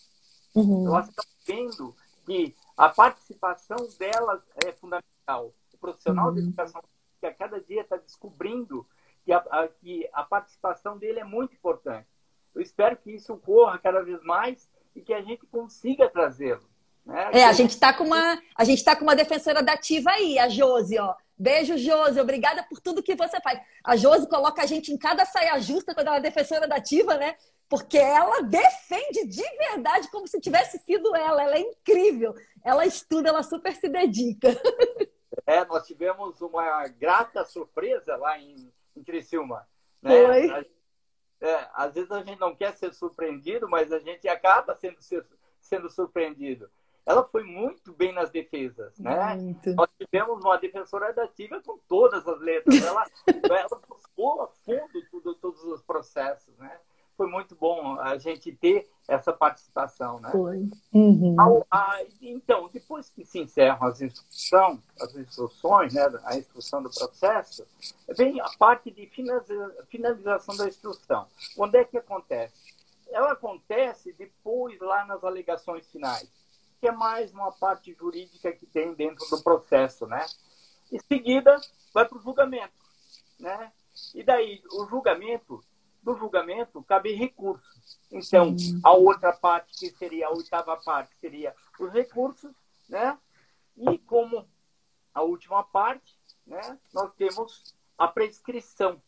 Uhum. 0.55 0.87
Elas 0.87 1.09
estão 1.09 1.25
vendo 1.45 1.95
que 2.25 2.55
a 2.79 2.89
participação 2.89 3.77
delas 3.99 4.41
é 4.65 4.71
fundamental. 4.71 5.53
O 5.75 5.79
profissional 5.79 6.29
uhum. 6.29 6.35
de 6.35 6.41
educação 6.41 6.81
que 7.21 7.27
a 7.27 7.35
cada 7.35 7.61
dia 7.61 7.83
está 7.83 7.97
descobrindo 7.97 8.87
que 9.25 9.33
a, 9.33 9.39
a, 9.39 9.69
que 9.69 10.09
a 10.13 10.23
participação 10.23 10.97
dele 10.97 11.19
é 11.19 11.25
muito 11.25 11.55
importante. 11.55 12.07
Eu 12.55 12.63
espero 12.63 12.97
que 12.97 13.11
isso 13.11 13.33
ocorra 13.35 13.79
cada 13.79 14.01
vez 14.03 14.23
mais 14.23 14.71
e 14.95 15.01
que 15.01 15.13
a 15.13 15.21
gente 15.21 15.45
consiga 15.47 16.09
trazê-lo. 16.09 16.63
Né? 17.05 17.31
É, 17.33 17.45
a 17.45 17.53
gente 17.53 17.71
está 17.71 17.93
com 17.93 18.05
uma 18.05 18.41
a 18.55 18.65
gente 18.65 18.85
tá 18.85 18.95
com 18.95 19.03
uma 19.03 19.17
defensora 19.17 19.63
da 19.63 19.73
ativa 19.73 20.11
aí, 20.11 20.39
a 20.39 20.49
Josi, 20.49 20.99
ó. 20.99 21.15
Beijo, 21.37 21.77
Josi. 21.77 22.21
Obrigada 22.21 22.63
por 22.65 22.81
tudo 22.81 23.03
que 23.03 23.15
você 23.15 23.41
faz. 23.41 23.61
A 23.85 23.97
Josi 23.97 24.29
coloca 24.29 24.63
a 24.63 24.67
gente 24.67 24.93
em 24.93 24.99
cada 24.99 25.25
saia 25.25 25.59
justa 25.61 25.95
quando 25.95 26.09
ela 26.09 26.19
é 26.19 26.21
defensora 26.21 26.67
da 26.69 26.77
ativa, 26.77 27.17
né? 27.17 27.35
Porque 27.69 27.99
ela 27.99 28.43
defende 28.43 29.27
de 29.27 29.43
verdade 29.57 30.11
como 30.11 30.27
se 30.27 30.41
tivesse 30.41 30.79
sido 30.79 31.15
ela. 31.15 31.43
Ela 31.43 31.57
é 31.57 31.61
incrível. 31.61 32.35
Ela 32.65 32.87
estuda, 32.87 33.29
ela 33.29 33.43
super 33.43 33.75
se 33.75 33.89
dedica. 33.89 34.49
É, 35.47 35.65
nós 35.65 35.87
tivemos 35.87 36.41
uma 36.41 36.87
grata 36.89 37.45
surpresa 37.45 38.17
lá 38.17 38.39
em 38.39 38.73
em 38.99 39.05
Criciúma. 39.05 39.67
Né? 40.03 40.11
Foi. 40.11 40.71
É, 41.41 41.69
às 41.73 41.95
vezes 41.95 42.11
a 42.11 42.23
gente 42.23 42.41
não 42.41 42.55
quer 42.55 42.77
ser 42.77 42.93
surpreendido, 42.93 43.69
mas 43.69 43.93
a 43.93 43.99
gente 44.01 44.27
acaba 44.29 44.75
sendo, 44.75 44.99
sendo 45.61 45.89
surpreendido. 45.89 46.69
Ela 47.07 47.25
foi 47.25 47.43
muito 47.43 47.93
bem 47.93 48.13
nas 48.13 48.31
defesas, 48.31 48.99
né? 48.99 49.35
Muito. 49.37 49.73
Nós 49.75 49.89
tivemos 49.97 50.45
uma 50.45 50.59
defensora 50.59 51.13
dativa 51.13 51.63
com 51.63 51.79
todas 51.89 52.27
as 52.27 52.39
letras. 52.41 52.83
Ela, 52.83 53.07
ela 53.49 53.81
buscou 53.89 54.43
a 54.43 54.49
fundo 54.49 55.07
tudo, 55.11 55.35
todos 55.37 55.63
os 55.65 55.81
processos, 55.81 56.55
né? 56.59 56.79
Foi 57.19 57.27
muito 57.27 57.57
bom 57.57 57.99
a 58.01 58.17
gente 58.17 58.53
ter 58.53 58.89
essa 59.09 59.33
participação, 59.33 60.21
né? 60.21 60.31
Foi. 60.31 60.71
Uhum. 60.93 61.35
Ao, 61.37 61.67
a, 61.69 62.01
então, 62.23 62.71
depois 62.73 63.09
que 63.09 63.25
se 63.25 63.41
encerram 63.41 63.85
as 63.85 64.01
instruções, 64.01 64.79
as 65.01 65.17
instruções, 65.17 65.93
né, 65.93 66.09
a 66.25 66.39
instrução 66.39 66.81
do 66.81 66.91
processo, 66.91 67.67
vem 68.17 68.41
a 68.41 68.49
parte 68.57 68.93
de 68.93 69.11
finalização 69.89 70.57
da 70.57 70.69
instrução. 70.69 71.27
Onde 71.59 71.79
é 71.79 71.85
que 71.85 71.99
acontece? 71.99 72.55
Ela 73.09 73.33
acontece 73.33 74.13
depois 74.13 74.79
lá 74.81 75.05
nas 75.05 75.25
alegações 75.25 75.91
finais, 75.91 76.31
que 76.81 76.87
é 76.87 76.93
mais 76.93 77.33
uma 77.33 77.51
parte 77.51 77.93
jurídica 77.95 78.53
que 78.53 78.67
tem 78.67 78.95
dentro 78.95 79.29
do 79.29 79.43
processo, 79.43 80.07
né? 80.07 80.25
Em 80.93 81.01
seguida, 81.01 81.61
vai 81.93 82.07
para 82.07 82.17
o 82.17 82.23
julgamento, 82.23 82.73
né? 83.41 83.73
E 84.15 84.23
daí, 84.23 84.63
o 84.73 84.87
julgamento 84.87 85.61
do 86.09 86.17
julgamento 86.17 86.83
cabe 86.85 87.13
recurso. 87.13 87.79
Então, 88.11 88.57
a 88.83 88.93
outra 88.93 89.31
parte, 89.31 89.79
que 89.79 89.91
seria 89.91 90.29
a 90.29 90.31
oitava 90.31 90.75
parte, 90.79 91.15
seria 91.21 91.55
os 91.79 91.93
recursos, 91.93 92.51
né? 92.89 93.19
E 93.77 93.99
como 93.99 94.49
a 95.13 95.23
última 95.23 95.63
parte, 95.63 96.19
né, 96.47 96.79
nós 96.95 97.13
temos 97.15 97.75
a 97.99 98.09
prescrição. 98.09 99.03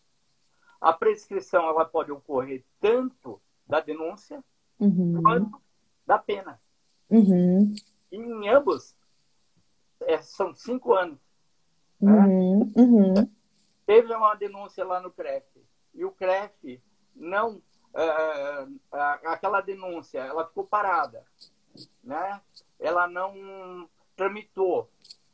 A 0.78 0.92
prescrição 0.92 1.66
ela 1.66 1.86
pode 1.86 2.12
ocorrer 2.12 2.62
tanto 2.78 3.40
da 3.66 3.80
denúncia 3.80 4.44
uhum. 4.78 5.22
quanto 5.22 5.62
da 6.06 6.18
pena. 6.18 6.60
Uhum. 7.08 7.74
E 8.12 8.16
em 8.16 8.48
ambos 8.48 8.94
é, 10.02 10.20
são 10.20 10.52
cinco 10.52 10.92
anos. 10.92 11.18
Né? 11.98 12.12
Uhum. 12.12 12.72
Uhum. 12.76 13.30
Teve 13.86 14.14
uma 14.14 14.34
denúncia 14.34 14.84
lá 14.84 15.00
no 15.00 15.10
CREF 15.10 15.46
e 15.94 16.04
o 16.04 16.12
CREF 16.12 16.82
não 17.14 17.56
uh, 17.56 18.80
aquela 19.26 19.60
denúncia, 19.60 20.20
ela 20.20 20.46
ficou 20.46 20.64
parada, 20.64 21.24
né? 22.02 22.40
Ela 22.78 23.06
não 23.08 23.88
tramitou 24.16 24.90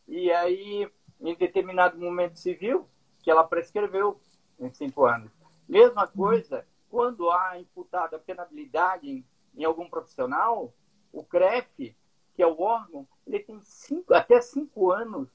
e 0.06 0.30
aí 0.30 0.90
em 1.20 1.34
determinado 1.34 1.98
momento 1.98 2.38
civil 2.38 2.88
que 3.22 3.30
ela 3.30 3.44
prescreveu 3.44 4.20
em 4.58 4.72
cinco 4.72 5.06
anos. 5.06 5.30
Mesma 5.68 6.06
coisa 6.06 6.66
quando 6.88 7.30
há 7.30 7.58
imputada 7.58 8.18
penalidade 8.18 9.08
em, 9.08 9.24
em 9.56 9.64
algum 9.64 9.88
profissional, 9.88 10.72
o 11.12 11.24
CREF, 11.24 11.96
que 12.34 12.42
é 12.42 12.46
o 12.46 12.60
órgão, 12.60 13.06
ele 13.26 13.40
tem 13.40 13.60
cinco, 13.60 14.14
até 14.14 14.40
cinco 14.40 14.92
anos, 14.92 15.28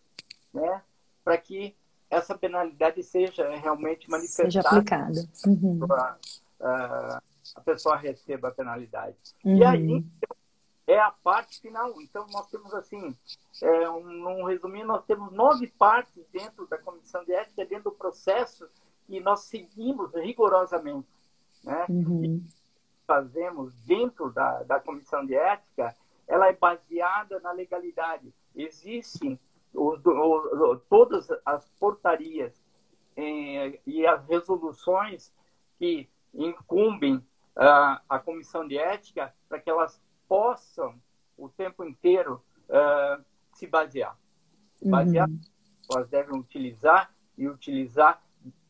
né, 0.53 0.83
para 1.23 1.37
que 1.37 1.75
essa 2.11 2.37
penalidade 2.37 3.01
seja 3.01 3.49
realmente 3.55 4.09
manifestada. 4.09 4.51
Seja 4.51 4.59
aplicada. 4.67 5.29
Uhum. 5.47 5.79
a 6.59 7.61
pessoa 7.63 7.95
receba 7.95 8.49
a 8.49 8.51
penalidade. 8.51 9.15
Uhum. 9.45 9.55
E 9.55 9.63
aí, 9.63 10.05
é 10.85 10.99
a 10.99 11.09
parte 11.09 11.61
final. 11.61 12.01
Então, 12.01 12.27
nós 12.33 12.47
temos, 12.49 12.73
assim, 12.73 13.15
é, 13.63 13.89
um, 13.89 14.03
num 14.03 14.43
resumindo, 14.43 14.87
nós 14.87 15.05
temos 15.05 15.31
nove 15.31 15.67
partes 15.67 16.25
dentro 16.33 16.67
da 16.67 16.77
comissão 16.77 17.23
de 17.23 17.31
ética, 17.31 17.65
dentro 17.65 17.91
do 17.91 17.95
processo, 17.95 18.67
e 19.07 19.21
nós 19.21 19.45
seguimos 19.45 20.13
rigorosamente. 20.13 21.07
Né? 21.63 21.85
Uhum. 21.89 22.43
fazemos 23.07 23.73
dentro 23.85 24.31
da, 24.31 24.63
da 24.63 24.79
comissão 24.79 25.25
de 25.25 25.35
ética, 25.35 25.95
ela 26.27 26.47
é 26.47 26.53
baseada 26.53 27.39
na 27.39 27.51
legalidade. 27.51 28.33
Existem 28.55 29.39
os, 29.73 29.99
os, 30.05 30.81
todas 30.89 31.27
as 31.45 31.67
portarias 31.79 32.61
eh, 33.15 33.79
e 33.85 34.05
as 34.05 34.25
resoluções 34.27 35.33
que 35.77 36.09
incumbem 36.33 37.15
uh, 37.15 37.99
a 38.07 38.19
comissão 38.19 38.67
de 38.67 38.77
ética 38.77 39.33
para 39.49 39.59
que 39.59 39.69
elas 39.69 40.01
possam 40.27 40.95
o 41.37 41.49
tempo 41.49 41.83
inteiro 41.83 42.43
uh, 42.69 43.23
se 43.53 43.67
basear. 43.67 44.17
Basear, 44.83 45.27
uhum. 45.27 45.39
elas 45.91 46.09
devem 46.09 46.39
utilizar 46.39 47.13
e 47.37 47.47
utilizar 47.47 48.23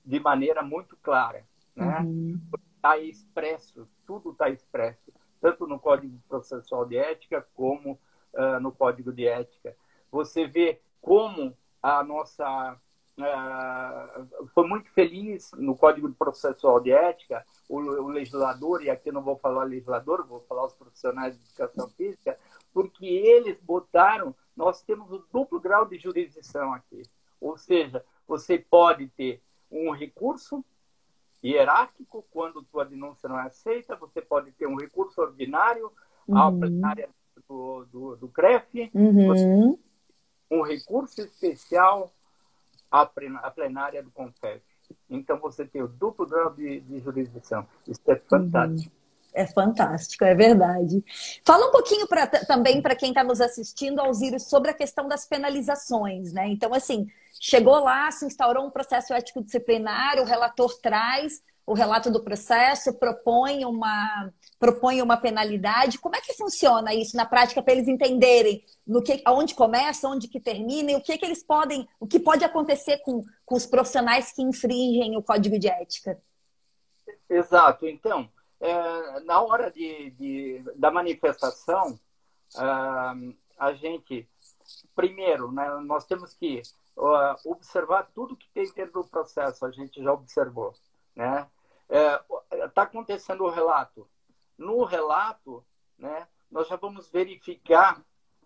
de 0.03 0.19
maneira 0.19 0.61
muito 0.61 0.97
clara. 0.97 1.45
Né? 1.75 1.99
Uhum. 1.99 2.41
Está 2.75 2.97
expresso, 2.97 3.87
tudo 4.05 4.31
está 4.31 4.49
expresso, 4.49 5.13
tanto 5.39 5.67
no 5.67 5.79
Código 5.79 6.19
Processual 6.27 6.85
de 6.85 6.97
Ética 6.97 7.45
como 7.53 7.99
uh, 8.33 8.59
no 8.59 8.71
Código 8.71 9.11
de 9.13 9.27
Ética. 9.27 9.75
Você 10.11 10.47
vê 10.47 10.81
como 11.01 11.57
a 11.81 12.03
nossa 12.03 12.77
uh, 13.17 14.47
foi 14.53 14.67
muito 14.67 14.89
feliz 14.91 15.51
no 15.53 15.75
Código 15.75 16.11
Processual 16.13 16.79
de 16.79 16.91
Ética 16.91 17.45
o, 17.67 17.77
o, 17.77 18.07
legislador 18.07 18.83
e 18.83 18.89
aqui 18.89 19.11
não 19.11 19.21
vou 19.21 19.37
falar 19.37 19.63
legislador 19.63 20.25
vou 20.27 20.41
falar 20.41 20.65
os 20.65 20.73
profissionais 20.73 21.37
de 21.37 21.43
educação 21.43 21.89
física 21.89 22.37
porque 22.73 23.05
eles 23.05 23.59
botaram 23.61 24.35
nós 24.55 24.81
temos 24.83 25.11
o 25.11 25.25
duplo 25.31 25.59
grau 25.59 25.85
de 25.85 25.97
jurisdição 25.97 26.73
aqui 26.73 27.01
ou 27.39 27.57
seja 27.57 28.03
você 28.27 28.59
pode 28.59 29.07
ter 29.09 29.41
um 29.71 29.91
recurso 29.91 30.63
hierárquico 31.43 32.23
quando 32.29 32.61
tua 32.63 32.85
denúncia 32.85 33.27
não 33.27 33.39
é 33.39 33.47
aceita 33.47 33.95
você 33.95 34.21
pode 34.21 34.51
ter 34.51 34.67
um 34.67 34.75
recurso 34.75 35.19
ordinário 35.19 35.91
uhum. 36.27 36.37
à 36.37 36.51
plenária 36.51 37.09
do, 37.49 37.85
do, 37.85 38.15
do 38.17 38.27
CREF 38.27 38.91
uhum. 38.93 39.79
Um 40.51 40.61
recurso 40.61 41.21
especial 41.21 42.11
à 42.91 43.05
plenária 43.05 44.03
do 44.03 44.11
CONFEF. 44.11 44.61
Então, 45.09 45.39
você 45.39 45.65
tem 45.65 45.81
o 45.81 45.87
duplo 45.87 46.27
grau 46.27 46.53
de, 46.53 46.81
de 46.81 46.99
jurisdição. 46.99 47.65
Isso 47.87 48.01
é 48.07 48.17
fantástico. 48.17 48.93
Uhum. 48.93 49.01
É 49.33 49.47
fantástico, 49.47 50.25
é 50.25 50.35
verdade. 50.35 51.01
Fala 51.45 51.67
um 51.67 51.71
pouquinho 51.71 52.05
pra, 52.05 52.27
também 52.27 52.81
para 52.81 52.95
quem 52.95 53.09
está 53.09 53.23
nos 53.23 53.39
assistindo, 53.39 53.99
Alziro, 53.99 54.37
sobre 54.41 54.71
a 54.71 54.73
questão 54.73 55.07
das 55.07 55.25
penalizações, 55.25 56.33
né? 56.33 56.49
Então, 56.49 56.73
assim, 56.73 57.07
chegou 57.39 57.81
lá, 57.81 58.11
se 58.11 58.25
instaurou 58.25 58.65
um 58.65 58.69
processo 58.69 59.13
ético 59.13 59.41
disciplinar, 59.41 60.19
o 60.19 60.25
relator 60.25 60.77
traz 60.81 61.41
o 61.71 61.73
relato 61.73 62.11
do 62.11 62.21
processo, 62.21 62.93
propõe 62.99 63.63
uma, 63.63 64.29
propõe 64.59 65.01
uma 65.01 65.15
penalidade. 65.15 65.97
Como 65.97 66.17
é 66.17 66.19
que 66.19 66.33
funciona 66.33 66.93
isso 66.93 67.15
na 67.15 67.25
prática 67.25 67.63
para 67.63 67.71
eles 67.71 67.87
entenderem 67.87 68.61
no 68.85 69.01
que, 69.01 69.23
onde 69.25 69.55
começa, 69.55 70.09
onde 70.09 70.27
que 70.27 70.41
termina 70.41 70.91
e 70.91 70.95
o 70.95 71.01
que, 71.01 71.17
que 71.17 71.25
eles 71.25 71.41
podem, 71.41 71.87
o 71.97 72.05
que 72.05 72.19
pode 72.19 72.43
acontecer 72.43 72.97
com, 72.97 73.23
com 73.45 73.55
os 73.55 73.65
profissionais 73.65 74.33
que 74.33 74.41
infringem 74.41 75.15
o 75.15 75.23
código 75.23 75.57
de 75.57 75.69
ética? 75.69 76.21
Exato. 77.29 77.87
Então, 77.87 78.29
é, 78.59 79.21
na 79.21 79.41
hora 79.41 79.71
de, 79.71 80.11
de 80.11 80.63
da 80.75 80.91
manifestação, 80.91 81.97
uh, 82.55 83.33
a 83.57 83.73
gente, 83.75 84.27
primeiro, 84.93 85.49
né, 85.53 85.69
nós 85.85 86.03
temos 86.03 86.33
que 86.33 86.61
observar 87.45 88.11
tudo 88.13 88.35
que 88.35 88.49
tem 88.53 88.69
dentro 88.73 89.01
do 89.01 89.07
processo, 89.07 89.65
a 89.65 89.71
gente 89.71 90.03
já 90.03 90.11
observou. 90.11 90.73
Né? 91.15 91.47
Está 91.91 92.25
é, 92.51 92.67
tá 92.69 92.83
acontecendo 92.83 93.43
o 93.43 93.49
relato. 93.49 94.09
No 94.57 94.85
relato, 94.85 95.65
né, 95.97 96.25
nós 96.49 96.69
já 96.69 96.77
vamos 96.77 97.09
verificar 97.09 98.01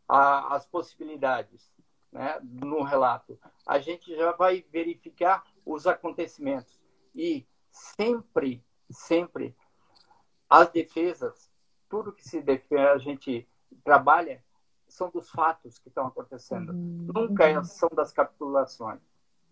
a, 0.10 0.56
as 0.56 0.66
possibilidades 0.66 1.72
né, 2.12 2.40
no 2.42 2.82
relato. 2.82 3.40
A 3.68 3.78
gente 3.78 4.16
já 4.16 4.32
vai 4.32 4.66
verificar 4.72 5.44
os 5.64 5.86
acontecimentos. 5.86 6.82
E 7.14 7.46
sempre, 7.70 8.66
sempre, 8.90 9.56
as 10.50 10.70
defesas, 10.70 11.52
tudo 11.88 12.12
que 12.12 12.28
se 12.28 12.42
defende, 12.42 12.82
a 12.82 12.98
gente 12.98 13.48
trabalha, 13.84 14.44
são 14.88 15.10
dos 15.10 15.30
fatos 15.30 15.78
que 15.78 15.90
estão 15.90 16.08
acontecendo. 16.08 16.72
Uhum. 16.72 17.08
Nunca 17.14 17.48
é, 17.48 17.64
são 17.64 17.90
das 17.94 18.12
capitulações. 18.12 19.02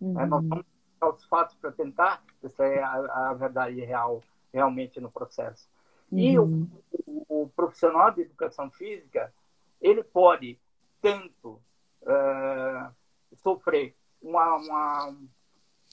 Uhum. 0.02 0.14
Né? 0.14 0.26
Nós 0.26 0.44
vamos 0.46 0.72
os 1.10 1.24
fatos 1.26 1.56
para 1.56 1.72
tentar 1.72 2.24
extrair 2.43 2.80
a, 2.80 3.30
a, 3.30 3.34
verdade 3.34 3.80
real 3.82 4.22
realmente 4.51 4.99
no 4.99 5.12
processo. 5.12 5.70
Uhum. 6.12 6.20
E 6.20 6.39
o, 6.39 6.68
o, 7.08 7.43
o, 7.43 7.49
profissional 7.49 8.12
de 8.12 8.22
educação 8.22 8.70
física, 8.70 9.34
ele 9.82 10.04
pode 10.04 10.60
tanto 11.01 11.62
uh, 12.01 12.93
sofrer 13.38 13.95
uma, 14.22 14.56
uma, 14.56 15.18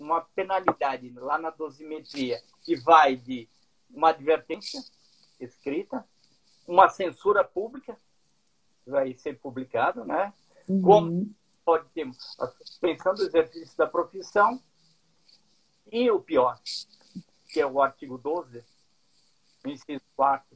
uma 0.01 0.21
penalidade 0.21 1.11
lá 1.11 1.39
na 1.39 1.51
dosimetria 1.51 2.41
que 2.63 2.77
vai 2.77 3.17
de 3.17 3.49
uma 3.91 4.11
advertência 4.11 4.81
escrita, 5.41 6.05
uma 6.67 6.89
censura 6.89 7.43
pública, 7.43 7.97
vai 8.87 9.15
ser 9.15 9.39
publicado, 9.39 10.05
né? 10.05 10.33
Uhum. 10.69 10.83
Como 10.83 11.35
pode 11.65 11.89
ter 11.91 12.09
a 12.39 12.47
suspensão 12.47 13.15
do 13.15 13.23
exercício 13.23 13.77
da 13.77 13.87
profissão 13.87 14.61
e 15.91 16.11
o 16.11 16.21
pior, 16.21 16.59
que 17.49 17.61
é 17.61 17.67
o 17.67 17.81
artigo 17.81 18.19
12, 18.19 18.63
inciso 19.67 20.05
4, 20.17 20.47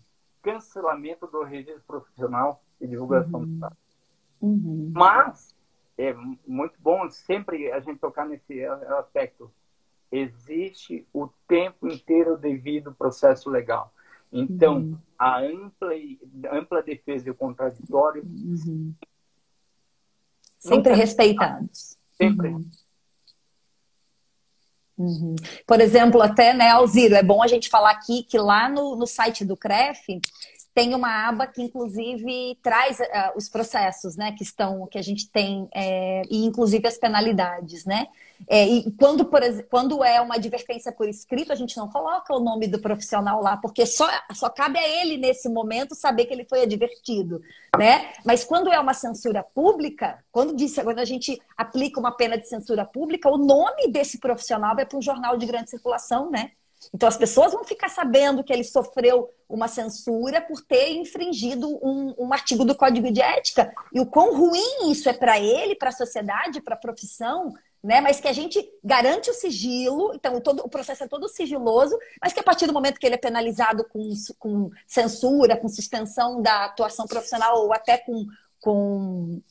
cancelamento 0.42 1.26
do 1.26 1.42
registro 1.42 1.82
profissional 1.86 2.62
e 2.80 2.86
divulgação 2.86 3.40
uhum. 3.40 3.46
do 3.46 3.54
Estado. 3.54 3.76
Uhum. 4.40 4.92
Mas 4.94 5.54
é 5.96 6.12
muito 6.46 6.74
bom 6.78 7.08
sempre 7.10 7.70
a 7.72 7.80
gente 7.80 7.98
tocar 7.98 8.26
nesse 8.26 8.64
aspecto. 8.64 9.50
Existe 10.10 11.06
o 11.12 11.28
tempo 11.48 11.88
inteiro 11.88 12.36
devido 12.36 12.94
processo 12.94 13.50
legal. 13.50 13.92
Então, 14.32 14.78
uhum. 14.78 14.98
a 15.18 15.40
ampla, 15.40 15.90
ampla 16.52 16.82
defesa 16.82 17.28
e 17.28 17.30
o 17.30 17.34
contraditório 17.34 18.22
uhum. 18.24 18.92
sempre 20.58 20.92
respeitados. 20.92 21.96
Sempre. 22.12 22.48
Uhum. 22.48 22.68
Uhum. 24.96 25.34
Por 25.66 25.80
exemplo, 25.80 26.22
até, 26.22 26.54
né, 26.54 26.68
Alziro, 26.70 27.14
é 27.14 27.22
bom 27.22 27.42
a 27.42 27.48
gente 27.48 27.68
falar 27.68 27.90
aqui 27.90 28.22
que 28.22 28.38
lá 28.38 28.68
no, 28.68 28.94
no 28.96 29.06
site 29.06 29.44
do 29.44 29.56
CREF 29.56 30.20
tem 30.74 30.94
uma 30.94 31.28
aba 31.28 31.46
que 31.46 31.62
inclusive 31.62 32.58
traz 32.60 32.98
uh, 32.98 33.04
os 33.36 33.48
processos, 33.48 34.16
né, 34.16 34.32
que 34.32 34.42
estão, 34.42 34.86
que 34.88 34.98
a 34.98 35.02
gente 35.02 35.30
tem, 35.30 35.68
é, 35.72 36.22
e 36.28 36.44
inclusive 36.44 36.86
as 36.88 36.98
penalidades, 36.98 37.84
né? 37.84 38.08
É, 38.48 38.66
e 38.66 38.90
quando, 38.92 39.24
por, 39.24 39.40
quando 39.70 40.02
é 40.02 40.20
uma 40.20 40.34
advertência 40.34 40.90
por 40.90 41.08
escrito, 41.08 41.52
a 41.52 41.54
gente 41.54 41.76
não 41.76 41.88
coloca 41.88 42.34
o 42.34 42.40
nome 42.40 42.66
do 42.66 42.80
profissional 42.80 43.40
lá, 43.40 43.56
porque 43.56 43.86
só, 43.86 44.08
só 44.32 44.50
cabe 44.50 44.78
a 44.78 44.88
ele, 45.00 45.16
nesse 45.16 45.48
momento, 45.48 45.94
saber 45.94 46.26
que 46.26 46.34
ele 46.34 46.44
foi 46.44 46.62
advertido. 46.62 47.40
Né? 47.78 48.12
Mas 48.24 48.44
quando 48.44 48.70
é 48.72 48.78
uma 48.78 48.92
censura 48.92 49.42
pública, 49.42 50.22
quando, 50.32 50.54
diz, 50.54 50.74
quando 50.74 50.98
a 50.98 51.04
gente 51.04 51.40
aplica 51.56 52.00
uma 52.00 52.12
pena 52.12 52.36
de 52.36 52.48
censura 52.48 52.84
pública, 52.84 53.30
o 53.30 53.38
nome 53.38 53.88
desse 53.88 54.18
profissional 54.18 54.74
vai 54.74 54.84
para 54.84 54.98
um 54.98 55.02
jornal 55.02 55.36
de 55.36 55.46
grande 55.46 55.70
circulação, 55.70 56.30
né? 56.30 56.50
Então 56.92 57.08
as 57.08 57.16
pessoas 57.16 57.52
vão 57.52 57.64
ficar 57.64 57.88
sabendo 57.88 58.42
que 58.42 58.52
ele 58.52 58.64
sofreu 58.64 59.30
uma 59.48 59.68
censura 59.68 60.40
por 60.40 60.60
ter 60.62 60.94
infringido 60.94 61.68
um, 61.82 62.14
um 62.18 62.32
artigo 62.32 62.64
do 62.64 62.74
Código 62.74 63.10
de 63.10 63.20
Ética. 63.20 63.72
E 63.92 64.00
o 64.00 64.06
quão 64.06 64.36
ruim 64.36 64.90
isso 64.90 65.08
é 65.08 65.12
para 65.12 65.38
ele, 65.38 65.74
para 65.74 65.90
a 65.90 65.92
sociedade, 65.92 66.60
para 66.60 66.74
a 66.74 66.78
profissão, 66.78 67.54
né? 67.82 68.00
Mas 68.00 68.18
que 68.18 68.26
a 68.26 68.32
gente 68.32 68.66
garante 68.82 69.30
o 69.30 69.34
sigilo, 69.34 70.12
então 70.14 70.40
todo, 70.40 70.60
o 70.60 70.70
processo 70.70 71.04
é 71.04 71.08
todo 71.08 71.28
sigiloso, 71.28 71.98
mas 72.20 72.32
que 72.32 72.40
a 72.40 72.42
partir 72.42 72.66
do 72.66 72.72
momento 72.72 72.98
que 72.98 73.06
ele 73.06 73.14
é 73.14 73.18
penalizado 73.18 73.84
com, 73.84 74.10
com 74.38 74.70
censura, 74.86 75.56
com 75.56 75.68
suspensão 75.68 76.40
da 76.40 76.64
atuação 76.64 77.06
profissional 77.06 77.62
ou 77.62 77.74
até 77.74 77.98
com, 77.98 78.26
com, 78.58 79.42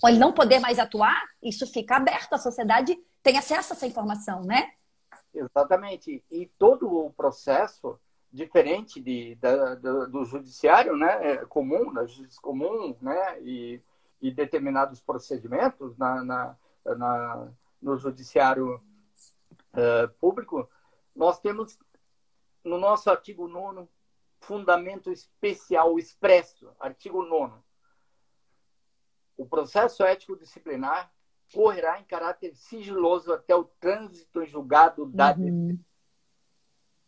com 0.00 0.08
ele 0.08 0.18
não 0.18 0.32
poder 0.32 0.60
mais 0.60 0.78
atuar, 0.78 1.20
isso 1.42 1.66
fica 1.66 1.96
aberto, 1.96 2.32
a 2.32 2.38
sociedade 2.38 2.96
tem 3.22 3.36
acesso 3.36 3.72
a 3.72 3.76
essa 3.76 3.86
informação, 3.86 4.42
né? 4.42 4.70
Exatamente. 5.34 6.24
E 6.30 6.46
todo 6.58 7.06
o 7.06 7.12
processo, 7.12 7.98
diferente 8.32 9.00
de, 9.00 9.34
da, 9.36 9.74
do, 9.74 10.08
do, 10.08 10.24
judiciário 10.24 10.96
né, 10.96 11.32
é 11.32 11.36
comum, 11.46 11.92
da 11.92 12.06
justiça 12.06 12.40
comum, 12.40 12.96
né, 13.00 13.40
e, 13.42 13.80
e 14.20 14.30
determinados 14.30 15.00
procedimentos 15.00 15.96
na, 15.96 16.24
na, 16.24 16.56
na 16.84 17.52
no 17.80 17.96
judiciário 17.96 18.74
uh, 19.72 20.08
público, 20.20 20.68
nós 21.16 21.40
temos 21.40 21.78
no 22.62 22.76
nosso 22.76 23.10
artigo 23.10 23.48
9 23.48 23.88
fundamento 24.38 25.10
especial 25.10 25.98
expresso, 25.98 26.70
artigo 26.78 27.22
9 27.22 27.58
o 29.40 29.46
processo 29.46 30.04
ético 30.04 30.36
disciplinar 30.36 31.10
correrá 31.52 32.00
em 32.00 32.04
caráter 32.04 32.54
sigiloso 32.54 33.32
até 33.32 33.54
o 33.54 33.64
trânsito 33.64 34.42
em 34.42 34.46
julgado 34.46 35.06
da 35.06 35.34
uhum. 35.34 35.78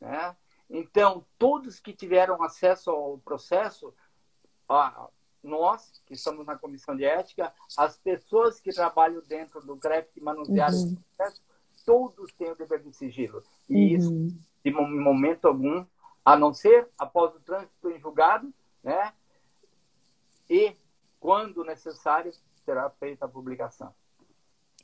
né? 0.01 0.37
Então, 0.69 1.25
todos 1.39 1.79
que 1.79 1.93
tiveram 1.93 2.43
acesso 2.43 2.91
ao 2.91 3.19
processo, 3.19 3.95
ó, 4.67 5.09
nós, 5.43 6.03
que 6.07 6.15
estamos 6.15 6.47
na 6.47 6.57
comissão 6.57 6.97
de 6.97 7.05
ética, 7.05 7.53
as 7.77 7.99
pessoas 7.99 8.59
que 8.59 8.73
trabalham 8.73 9.23
dentro 9.23 9.61
do 9.61 9.77
CREF, 9.77 10.11
que 10.13 10.21
manusearam 10.21 10.75
uhum. 10.75 10.85
esse 10.85 10.97
processo, 10.97 11.43
todos 11.85 12.33
têm 12.33 12.51
o 12.51 12.57
dever 12.57 12.83
de 12.83 12.93
sigilo. 12.93 13.43
E 13.69 13.75
uhum. 13.75 14.27
isso, 14.27 14.37
de 14.65 14.71
momento 14.71 15.47
algum, 15.47 15.85
a 16.25 16.37
não 16.37 16.55
ser 16.55 16.89
após 16.97 17.35
o 17.35 17.41
trânsito 17.41 17.91
em 17.91 17.99
julgado, 17.99 18.53
né? 18.83 19.13
E, 20.49 20.77
quando 21.21 21.65
necessário, 21.65 22.33
será 22.65 22.89
feita 22.91 23.27
a 23.27 23.29
publicação. 23.29 23.93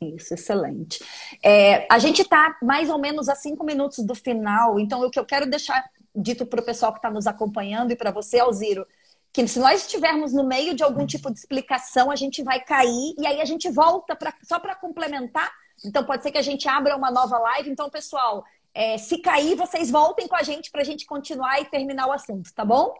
Isso, 0.00 0.34
excelente. 0.34 1.04
É, 1.42 1.86
a 1.90 1.98
gente 1.98 2.22
está 2.22 2.56
mais 2.62 2.88
ou 2.88 2.98
menos 2.98 3.28
a 3.28 3.34
cinco 3.34 3.64
minutos 3.64 4.04
do 4.04 4.14
final, 4.14 4.78
então 4.78 5.00
o 5.02 5.10
que 5.10 5.18
eu 5.18 5.24
quero 5.24 5.48
deixar 5.48 5.84
dito 6.14 6.46
para 6.46 6.60
o 6.60 6.64
pessoal 6.64 6.92
que 6.92 6.98
está 6.98 7.10
nos 7.10 7.26
acompanhando 7.26 7.92
e 7.92 7.96
para 7.96 8.10
você, 8.10 8.38
Alziro, 8.38 8.86
que 9.32 9.46
se 9.46 9.58
nós 9.58 9.82
estivermos 9.82 10.32
no 10.32 10.44
meio 10.44 10.74
de 10.74 10.82
algum 10.82 11.06
tipo 11.06 11.30
de 11.30 11.38
explicação, 11.38 12.10
a 12.10 12.16
gente 12.16 12.42
vai 12.42 12.60
cair 12.60 13.14
e 13.18 13.26
aí 13.26 13.40
a 13.40 13.44
gente 13.44 13.70
volta 13.70 14.16
pra, 14.16 14.32
só 14.42 14.58
para 14.58 14.74
complementar. 14.74 15.50
Então 15.84 16.04
pode 16.04 16.22
ser 16.22 16.32
que 16.32 16.38
a 16.38 16.42
gente 16.42 16.68
abra 16.68 16.96
uma 16.96 17.10
nova 17.10 17.38
live. 17.38 17.70
Então, 17.70 17.90
pessoal, 17.90 18.44
é, 18.74 18.98
se 18.98 19.18
cair, 19.18 19.54
vocês 19.54 19.90
voltem 19.90 20.26
com 20.26 20.36
a 20.36 20.42
gente 20.42 20.70
para 20.70 20.80
a 20.80 20.84
gente 20.84 21.06
continuar 21.06 21.60
e 21.60 21.66
terminar 21.66 22.08
o 22.08 22.12
assunto, 22.12 22.52
tá 22.54 22.64
bom? 22.64 22.94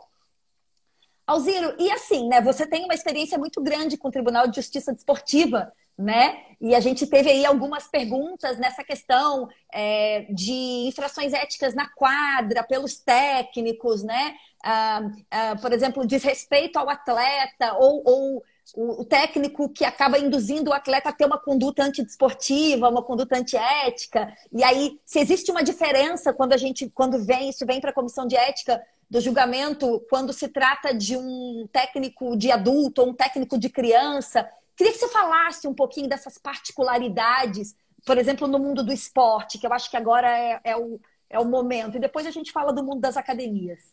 Alziro, 1.27 1.75
e 1.79 1.91
assim, 1.91 2.29
né? 2.29 2.41
Você 2.41 2.67
tem 2.67 2.85
uma 2.85 2.95
experiência 2.95 3.37
muito 3.37 3.61
grande 3.61 3.97
com 3.97 4.09
o 4.09 4.11
Tribunal 4.11 4.47
de 4.47 4.57
Justiça 4.57 4.93
Desportiva 4.93 5.73
né? 5.99 6.43
E 6.61 6.75
a 6.75 6.81
gente 6.81 7.07
teve 7.07 7.31
aí 7.31 7.45
algumas 7.45 7.89
perguntas 7.89 8.59
nessa 8.59 8.85
questão 8.85 9.49
é, 9.73 10.27
de 10.31 10.87
infrações 10.87 11.33
éticas 11.33 11.75
na 11.75 11.89
quadra, 11.89 12.63
pelos 12.63 12.97
técnicos, 12.97 14.03
né? 14.03 14.35
Ah, 14.63 15.03
ah, 15.31 15.57
por 15.61 15.73
exemplo, 15.73 16.07
desrespeito 16.07 16.79
ao 16.79 16.89
atleta 16.89 17.75
ou, 17.79 18.03
ou 18.05 18.45
o, 18.75 19.05
técnico 19.05 19.69
que 19.69 19.85
acaba 19.85 20.19
induzindo 20.19 20.71
o 20.71 20.75
atleta 20.75 21.09
a 21.09 21.13
ter 21.13 21.25
uma 21.25 21.39
conduta 21.39 21.83
antidesportiva, 21.83 22.89
uma 22.89 23.03
conduta 23.03 23.37
antiética. 23.37 24.33
E 24.53 24.63
aí, 24.63 25.01
se 25.05 25.19
existe 25.21 25.51
uma 25.51 25.63
diferença 25.63 26.33
quando 26.33 26.53
a 26.53 26.57
gente, 26.57 26.91
quando 26.91 27.25
vem, 27.25 27.49
isso 27.51 27.65
vem 27.65 27.81
para 27.81 27.91
a 27.91 27.95
comissão 27.95 28.27
de 28.27 28.37
ética 28.37 28.83
do 29.11 29.21
julgamento, 29.21 30.05
quando 30.11 30.33
se 30.33 30.49
trata 30.49 30.93
de 30.93 31.17
um 31.17 31.67
técnico 31.73 32.37
de 32.37 32.51
adulto 32.51 33.01
ou 33.01 33.09
um 33.09 33.15
técnico 33.15 33.59
de 33.59 33.71
criança, 33.71 34.47
Queria 34.79 34.93
que 34.93 34.99
você 35.01 35.09
falasse 35.09 35.67
um 35.67 35.75
pouquinho 35.75 36.09
dessas 36.09 36.39
particularidades, 36.39 37.77
por 38.07 38.17
exemplo, 38.17 38.47
no 38.47 38.61
mundo 38.61 38.85
do 38.85 38.93
esporte, 38.93 39.59
que 39.59 39.67
eu 39.67 39.73
acho 39.73 39.91
que 39.91 39.97
agora 39.97 40.31
é, 40.31 40.61
é 40.63 40.77
o, 40.77 41.01
é 41.29 41.41
o 41.41 41.45
momento. 41.45 41.97
E 41.97 42.01
depois 42.01 42.25
a 42.25 42.31
gente 42.31 42.53
fala 42.53 42.73
do 42.73 42.85
mundo 42.85 43.01
das 43.01 43.17
academias. 43.17 43.93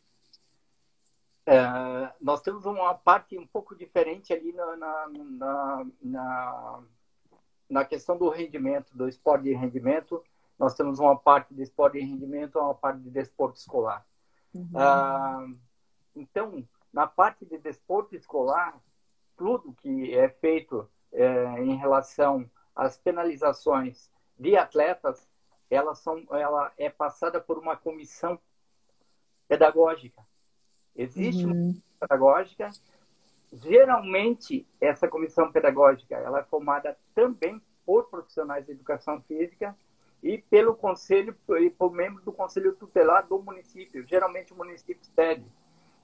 É, 1.43 1.59
nós 2.21 2.39
temos 2.43 2.67
uma 2.67 2.93
parte 2.93 3.35
um 3.35 3.47
pouco 3.47 3.75
diferente 3.75 4.31
ali 4.31 4.53
na, 4.53 4.77
na, 4.77 5.07
na, 5.07 5.85
na, 6.03 6.83
na 7.67 7.85
questão 7.85 8.15
do 8.15 8.29
rendimento, 8.29 8.95
do 8.95 9.09
esporte 9.09 9.45
de 9.45 9.53
rendimento. 9.55 10.23
Nós 10.57 10.75
temos 10.75 10.99
uma 10.99 11.17
parte 11.17 11.51
de 11.51 11.63
esporte 11.63 11.99
de 11.99 12.05
rendimento 12.05 12.59
e 12.59 12.61
uma 12.61 12.75
parte 12.75 12.99
de 12.99 13.09
desporto 13.09 13.57
escolar. 13.57 14.05
Uhum. 14.53 14.69
Ah, 14.75 15.47
então, 16.15 16.63
na 16.93 17.07
parte 17.07 17.43
de 17.43 17.57
desporto 17.57 18.15
escolar, 18.15 18.79
tudo 19.37 19.73
que 19.81 20.13
é 20.15 20.29
feito 20.29 20.89
é, 21.11 21.61
em 21.61 21.75
relação 21.75 22.49
às 22.75 22.97
penalizações 22.97 24.09
de 24.37 24.55
atletas, 24.57 25.27
elas 25.69 25.99
são, 25.99 26.23
ela 26.31 26.71
é 26.77 26.89
passada 26.89 27.39
por 27.39 27.57
uma 27.57 27.75
comissão 27.75 28.39
pedagógica. 29.47 30.21
Existe 30.95 31.45
uhum. 31.45 31.51
uma 31.51 31.61
comissão 31.61 31.97
pedagógica. 31.99 32.69
Geralmente, 33.53 34.67
essa 34.81 35.07
comissão 35.07 35.51
pedagógica 35.51 36.15
ela 36.15 36.39
é 36.39 36.43
formada 36.43 36.97
também 37.13 37.61
por 37.85 38.09
profissionais 38.09 38.65
de 38.65 38.71
educação 38.71 39.21
física 39.21 39.75
e 40.21 40.39
pelo 40.39 40.75
conselho 40.75 41.37
e 41.59 41.69
por 41.69 41.91
membro 41.91 42.23
do 42.23 42.33
conselho 42.33 42.75
tutelar 42.75 43.27
do 43.27 43.39
município. 43.41 44.05
Geralmente, 44.07 44.53
o 44.53 44.57
município 44.57 45.05
cede. 45.13 45.45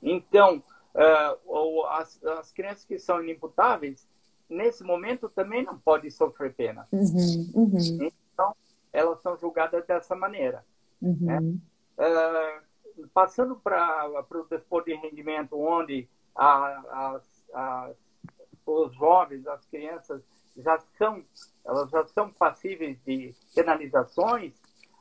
Então, 0.01 0.63
uh, 0.95 1.39
ou 1.45 1.85
as, 1.87 2.23
as 2.23 2.51
crianças 2.51 2.85
que 2.85 2.97
são 2.99 3.21
inimputáveis, 3.23 4.07
nesse 4.49 4.83
momento 4.83 5.29
também 5.29 5.63
não 5.63 5.77
podem 5.77 6.09
sofrer 6.09 6.53
pena. 6.53 6.85
Uhum, 6.91 7.51
uhum. 7.53 8.11
Então, 8.33 8.55
elas 8.91 9.21
são 9.21 9.37
julgadas 9.37 9.85
dessa 9.85 10.15
maneira. 10.15 10.65
Uhum. 11.01 11.17
Né? 11.21 11.39
Uh, 11.97 13.07
passando 13.13 13.55
para 13.55 14.25
o 14.29 14.43
desporto 14.49 14.89
de 14.89 14.95
rendimento, 14.95 15.57
onde 15.57 16.07
a, 16.35 17.19
a, 17.53 17.91
os 18.65 18.93
jovens, 18.95 19.47
as 19.47 19.65
crianças 19.65 20.21
já 20.57 20.77
são, 20.97 21.23
elas 21.65 21.89
já 21.89 22.05
são 22.07 22.31
passíveis 22.31 22.97
de 23.05 23.33
penalizações, 23.55 24.53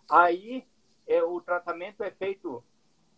aí 0.09 0.65
é, 1.07 1.23
o 1.23 1.41
tratamento 1.41 2.03
é 2.03 2.11
feito 2.11 2.63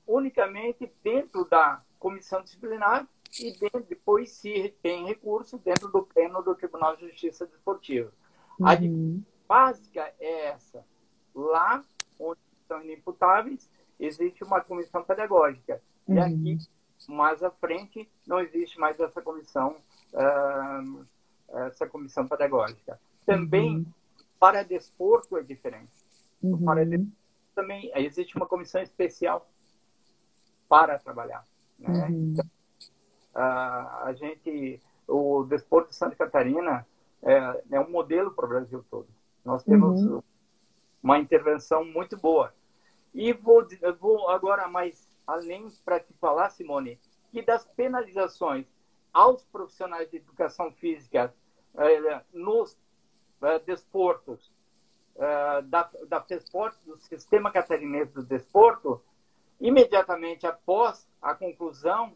unicamente 0.07 0.91
dentro 1.03 1.45
da 1.45 1.83
comissão 2.03 2.43
disciplinar 2.43 3.07
e 3.41 3.57
depois, 3.89 4.33
se 4.33 4.75
tem 4.83 5.07
recurso, 5.07 5.57
dentro 5.59 5.89
do 5.89 6.03
pleno 6.03 6.43
do 6.43 6.55
Tribunal 6.55 6.97
de 6.97 7.09
Justiça 7.09 7.47
Desportiva. 7.47 8.13
Uhum. 8.59 8.67
A 8.67 9.47
básica 9.49 10.13
é 10.19 10.47
essa. 10.49 10.85
Lá, 11.33 11.85
onde 12.19 12.41
são 12.67 12.83
inimputáveis, 12.83 13.71
existe 13.99 14.43
uma 14.43 14.61
comissão 14.61 15.05
pedagógica. 15.05 15.81
Uhum. 16.07 16.17
E 16.17 16.19
aqui, 16.19 16.59
mais 17.09 17.43
à 17.43 17.51
frente, 17.53 18.11
não 18.27 18.41
existe 18.41 18.79
mais 18.79 18.99
essa 18.99 19.23
comissão, 19.23 19.77
uh, 20.13 21.07
essa 21.69 21.87
comissão 21.87 22.27
pedagógica. 22.27 23.01
Também, 23.25 23.77
uhum. 23.77 23.87
para 24.41 24.65
desporto 24.65 25.39
é 25.39 25.43
diferente. 25.43 25.93
Uhum. 26.43 26.65
Para 26.65 26.85
desporto, 26.85 27.17
também 27.55 27.93
existe 27.95 28.37
uma 28.37 28.47
comissão 28.47 28.83
especial 28.83 29.49
para 30.69 30.99
trabalhar. 30.99 31.47
Né? 31.79 32.07
Uhum. 32.09 32.33
Então, 32.33 32.45
a, 33.35 34.05
a 34.05 34.13
gente, 34.13 34.81
o 35.07 35.45
desporto 35.45 35.91
de 35.91 35.97
Santa 35.97 36.17
Catarina 36.17 36.87
é, 37.23 37.63
é 37.73 37.81
um 37.81 37.91
modelo 37.91 38.33
para 38.33 38.47
o 38.47 38.49
Brasil 38.49 38.85
todo. 38.91 39.09
Nós 39.45 39.65
temos 39.65 40.03
uhum. 40.03 40.23
uma 41.03 41.19
intervenção 41.19 41.85
muito 41.85 42.17
boa. 42.17 42.53
E 43.15 43.33
vou, 43.33 43.67
vou 43.99 44.29
agora 44.31 44.69
mais 44.69 45.09
além 45.27 45.69
para 45.85 46.01
te 46.01 46.13
falar, 46.15 46.51
Simone, 46.51 46.99
que 47.31 47.43
das 47.43 47.65
penalizações 47.65 48.67
aos 49.13 49.45
profissionais 49.45 50.11
de 50.11 50.17
educação 50.17 50.73
física 50.73 51.35
é, 51.75 52.21
nos 52.33 52.77
é, 53.43 53.59
desportos 53.61 54.51
é, 55.17 55.63
da, 55.63 55.91
da 56.09 56.21
FESPORT, 56.23 56.77
do 56.85 56.97
Sistema 56.99 57.51
Catarinense 57.51 58.13
do 58.13 58.23
Desporto, 58.23 59.03
imediatamente 59.61 60.47
após 60.47 61.07
a 61.23 61.35
conclusão 61.35 62.13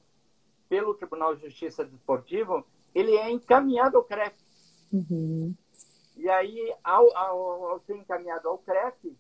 pelo 0.69 0.95
Tribunal 0.95 1.37
de 1.37 1.43
Justiça 1.43 1.85
Desportivo, 1.85 2.67
ele 2.93 3.15
é 3.15 3.31
encaminhado 3.31 3.97
ao 3.97 4.05
CREF. 4.05 4.35
Uhum. 4.93 5.55
E 6.17 6.29
aí, 6.29 6.75
ao, 6.83 7.17
ao, 7.17 7.65
ao, 7.67 7.81
ser 7.81 7.97
encaminhado 7.97 8.49
ao 8.49 8.59
CREF, 8.59 9.17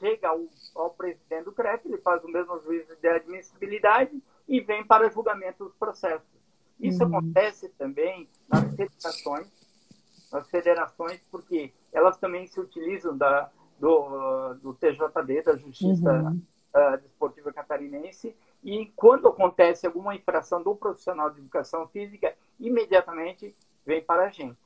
chega 0.00 0.28
ao, 0.28 0.44
ao, 0.74 0.90
presidente 0.90 1.44
do 1.44 1.52
CREF, 1.52 1.86
ele 1.86 1.98
faz 1.98 2.24
o 2.24 2.28
mesmo 2.28 2.58
juízo 2.60 2.96
de 2.96 3.06
admissibilidade 3.06 4.20
e 4.48 4.60
vem 4.60 4.84
para 4.84 5.10
julgamento 5.10 5.64
dos 5.64 5.74
processos. 5.76 6.26
Isso 6.80 7.04
uhum. 7.04 7.18
acontece 7.18 7.68
também 7.78 8.28
nas 8.48 8.74
federações, 8.74 9.48
nas 10.32 10.50
federações, 10.50 11.20
porque 11.30 11.72
elas 11.92 12.18
também 12.18 12.46
se 12.48 12.58
utilizam 12.58 13.16
da, 13.16 13.50
do, 13.78 14.54
do 14.54 14.74
TJD, 14.74 15.42
da 15.42 15.56
Justiça 15.56 16.12
uhum 16.12 16.40
uh, 16.74 17.00
desportiva 17.00 17.52
catarinense 17.52 18.36
e 18.64 18.86
quando 18.96 19.28
acontece 19.28 19.86
alguma 19.86 20.14
infração 20.14 20.62
do 20.62 20.74
profissional 20.74 21.30
de 21.30 21.38
educação 21.38 21.86
física, 21.88 22.34
imediatamente 22.58 23.54
vem 23.84 24.02
para 24.02 24.24
a 24.24 24.30
gente, 24.30 24.56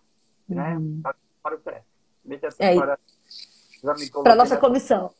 né? 0.48 0.76
uhum. 0.76 1.02
né? 1.04 1.12
Para 1.42 1.56
o 1.56 1.58
CREF. 1.58 1.84
Imediatamente 2.24 2.78
é, 2.78 2.80
para, 2.80 2.98
para 4.22 4.32
a 4.32 4.36
nossa 4.36 4.56
comissão. 4.56 5.10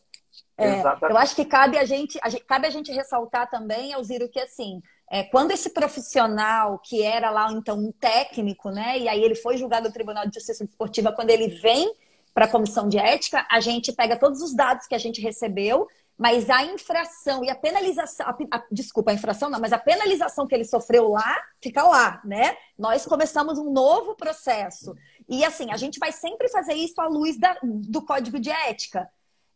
É, 0.57 0.83
eu 1.09 1.17
acho 1.17 1.35
que 1.35 1.45
cabe 1.45 1.79
a, 1.79 1.85
gente, 1.85 2.19
a 2.23 2.29
gente, 2.29 2.45
cabe 2.45 2.67
a 2.67 2.71
gente 2.71 2.93
ressaltar 2.93 3.49
também, 3.49 3.93
Alziro, 3.93 4.29
que 4.29 4.41
assim, 4.41 4.83
é, 5.11 5.23
quando 5.25 5.53
esse 5.53 5.71
profissional, 5.71 6.79
que 6.79 7.03
era 7.03 7.31
lá 7.31 7.51
então 7.53 7.79
um 7.79 7.93
técnico, 7.93 8.71
né, 8.71 8.99
e 8.99 9.09
aí 9.09 9.23
ele 9.23 9.37
foi 9.37 9.57
julgado 9.57 9.89
no 9.89 9.95
Tribunal 9.95 10.27
de 10.27 10.35
Justiça 10.35 10.65
Desportiva, 10.65 11.13
quando 11.13 11.31
ele 11.31 11.49
vem 11.49 11.93
para 12.35 12.45
a 12.45 12.49
comissão 12.49 12.89
de 12.89 12.99
ética, 12.99 13.47
a 13.51 13.61
gente 13.61 13.93
pega 13.93 14.17
todos 14.17 14.43
os 14.43 14.55
dados 14.55 14.87
que 14.87 14.95
a 14.95 14.99
gente 14.99 15.21
recebeu 15.21 15.89
mas 16.19 16.51
a 16.51 16.65
infração 16.65 17.45
e 17.45 17.49
a 17.49 17.55
penalização, 17.55 18.27
a, 18.27 18.57
a, 18.57 18.65
desculpa, 18.73 19.13
a 19.13 19.15
infração 19.15 19.49
não, 19.49 19.61
mas 19.61 19.73
a 19.73 19.79
penalização 19.79 20.49
que 20.49 20.55
ele 20.55 20.65
sofreu 20.65 21.11
lá, 21.11 21.41
fica 21.63 21.85
lá, 21.85 22.21
né? 22.25 22.57
Nós 22.77 23.07
começamos 23.07 23.57
um 23.57 23.71
novo 23.71 24.17
processo. 24.17 24.97
E 25.29 25.45
assim, 25.45 25.71
a 25.71 25.77
gente 25.77 26.01
vai 26.01 26.11
sempre 26.11 26.49
fazer 26.49 26.75
isso 26.75 27.01
à 27.01 27.07
luz 27.07 27.39
da, 27.39 27.57
do 27.63 28.03
código 28.05 28.41
de 28.41 28.51
ética. 28.51 29.09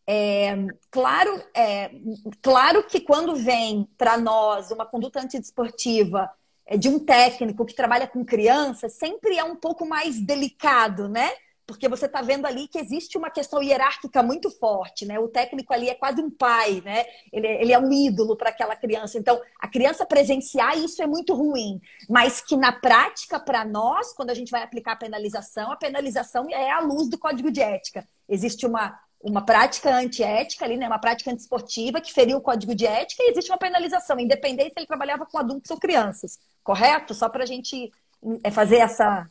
É, 0.06 0.54
claro, 0.88 1.42
é, 1.54 1.90
claro 2.40 2.84
que 2.84 3.00
quando 3.00 3.34
vem 3.34 3.88
para 3.98 4.16
nós 4.16 4.70
uma 4.70 4.86
conduta 4.86 5.20
antidesportiva 5.20 6.30
é, 6.64 6.76
de 6.76 6.88
um 6.88 6.98
técnico 6.98 7.64
que 7.64 7.74
trabalha 7.74 8.06
com 8.06 8.24
crianças, 8.24 8.94
sempre 8.94 9.36
é 9.36 9.42
um 9.42 9.56
pouco 9.56 9.84
mais 9.84 10.20
delicado, 10.20 11.08
né? 11.08 11.28
Porque 11.72 11.88
você 11.88 12.06
está 12.06 12.22
vendo 12.22 12.46
ali 12.46 12.68
que 12.68 12.78
existe 12.78 13.18
uma 13.18 13.30
questão 13.30 13.62
hierárquica 13.62 14.22
muito 14.22 14.50
forte, 14.50 15.04
né? 15.04 15.18
O 15.18 15.28
técnico 15.28 15.72
ali 15.72 15.88
é 15.88 15.94
quase 15.94 16.20
um 16.20 16.30
pai, 16.30 16.82
né? 16.84 17.04
Ele, 17.32 17.46
ele 17.46 17.72
é 17.72 17.78
um 17.78 17.92
ídolo 17.92 18.36
para 18.36 18.50
aquela 18.50 18.76
criança. 18.76 19.18
Então, 19.18 19.40
a 19.60 19.68
criança 19.68 20.06
presenciar 20.06 20.78
isso 20.78 21.02
é 21.02 21.06
muito 21.06 21.34
ruim. 21.34 21.80
Mas 22.08 22.40
que 22.40 22.56
na 22.56 22.72
prática, 22.72 23.40
para 23.40 23.64
nós, 23.64 24.12
quando 24.12 24.30
a 24.30 24.34
gente 24.34 24.50
vai 24.50 24.62
aplicar 24.62 24.92
a 24.92 24.96
penalização, 24.96 25.72
a 25.72 25.76
penalização 25.76 26.46
é 26.50 26.70
à 26.70 26.80
luz 26.80 27.08
do 27.08 27.18
código 27.18 27.50
de 27.50 27.60
ética. 27.60 28.06
Existe 28.28 28.66
uma 28.66 28.98
uma 29.22 29.44
prática 29.44 29.94
antiética 29.94 30.64
ali, 30.64 30.76
né? 30.76 30.86
Uma 30.86 30.98
prática 30.98 31.30
antiesportiva 31.30 32.00
que 32.00 32.12
feriu 32.12 32.38
o 32.38 32.40
código 32.40 32.74
de 32.74 32.86
ética 32.86 33.22
e 33.22 33.30
existe 33.30 33.50
uma 33.50 33.58
penalização, 33.58 34.18
independente 34.18 34.72
se 34.72 34.80
ele 34.80 34.86
trabalhava 34.86 35.24
com 35.24 35.38
adultos 35.38 35.70
ou 35.70 35.78
crianças. 35.78 36.38
Correto? 36.64 37.14
Só 37.14 37.28
para 37.28 37.44
a 37.44 37.46
gente 37.46 37.92
é, 38.42 38.50
fazer 38.50 38.78
essa. 38.78 39.28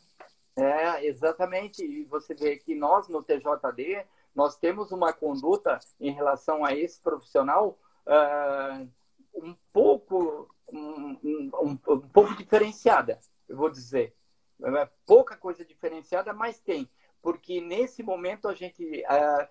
É, 0.55 1.05
exatamente. 1.05 1.83
E 1.83 2.03
você 2.05 2.33
vê 2.33 2.57
que 2.57 2.75
nós, 2.75 3.07
no 3.07 3.23
TJD, 3.23 4.05
nós 4.35 4.57
temos 4.57 4.91
uma 4.91 5.13
conduta 5.13 5.79
em 5.99 6.11
relação 6.11 6.63
a 6.63 6.73
esse 6.73 6.99
profissional 7.01 7.77
uh, 8.05 8.87
um 9.33 9.55
pouco 9.71 10.49
um, 10.71 11.17
um, 11.23 11.51
um, 11.61 11.77
pouco 11.77 12.35
diferenciada, 12.35 13.19
eu 13.47 13.57
vou 13.57 13.69
dizer. 13.69 14.15
É 14.63 14.89
pouca 15.05 15.35
coisa 15.35 15.65
diferenciada, 15.65 16.33
mas 16.33 16.59
tem. 16.59 16.89
Porque 17.21 17.59
nesse 17.59 18.03
momento 18.03 18.47
a 18.47 18.53
gente 18.53 18.83
uh, 18.83 19.47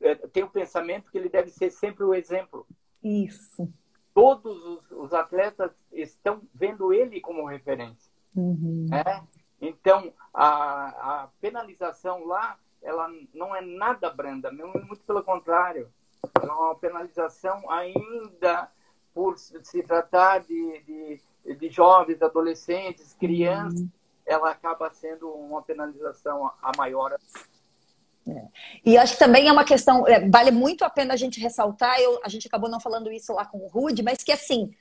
é, 0.00 0.14
tem 0.14 0.42
o 0.42 0.50
pensamento 0.50 1.10
que 1.10 1.18
ele 1.18 1.28
deve 1.28 1.50
ser 1.50 1.70
sempre 1.70 2.04
o 2.04 2.14
exemplo. 2.14 2.66
Isso. 3.02 3.72
Todos 4.14 4.64
os, 4.64 4.90
os 4.90 5.12
atletas 5.12 5.72
estão 5.92 6.42
vendo 6.54 6.92
ele 6.92 7.20
como 7.20 7.46
referência. 7.46 8.10
Uhum. 8.34 8.86
Né? 8.88 9.26
Então, 9.62 10.12
a, 10.34 11.22
a 11.22 11.28
penalização 11.40 12.26
lá, 12.26 12.58
ela 12.82 13.08
não 13.32 13.54
é 13.54 13.60
nada 13.60 14.10
branda, 14.10 14.50
muito 14.50 15.02
pelo 15.06 15.22
contrário. 15.22 15.88
Ela 16.42 16.52
é 16.52 16.56
uma 16.56 16.74
penalização 16.74 17.70
ainda 17.70 18.68
por 19.14 19.38
se 19.38 19.82
tratar 19.84 20.40
de, 20.40 20.80
de, 20.80 21.54
de 21.54 21.68
jovens, 21.70 22.20
adolescentes, 22.20 23.14
crianças, 23.14 23.80
uhum. 23.80 23.88
ela 24.26 24.50
acaba 24.50 24.90
sendo 24.90 25.28
uma 25.28 25.62
penalização 25.62 26.50
a 26.60 26.72
maior 26.76 27.16
é. 28.26 28.46
E 28.84 28.96
acho 28.96 29.14
que 29.14 29.18
também 29.18 29.48
é 29.48 29.52
uma 29.52 29.64
questão, 29.64 30.06
é, 30.06 30.28
vale 30.28 30.52
muito 30.52 30.84
a 30.84 30.90
pena 30.90 31.14
a 31.14 31.16
gente 31.16 31.40
ressaltar, 31.40 31.98
eu, 31.98 32.20
a 32.24 32.28
gente 32.28 32.46
acabou 32.46 32.70
não 32.70 32.78
falando 32.80 33.10
isso 33.10 33.32
lá 33.32 33.44
com 33.44 33.58
o 33.58 33.66
Rude, 33.66 34.02
mas 34.02 34.22
que 34.22 34.30
assim, 34.30 34.72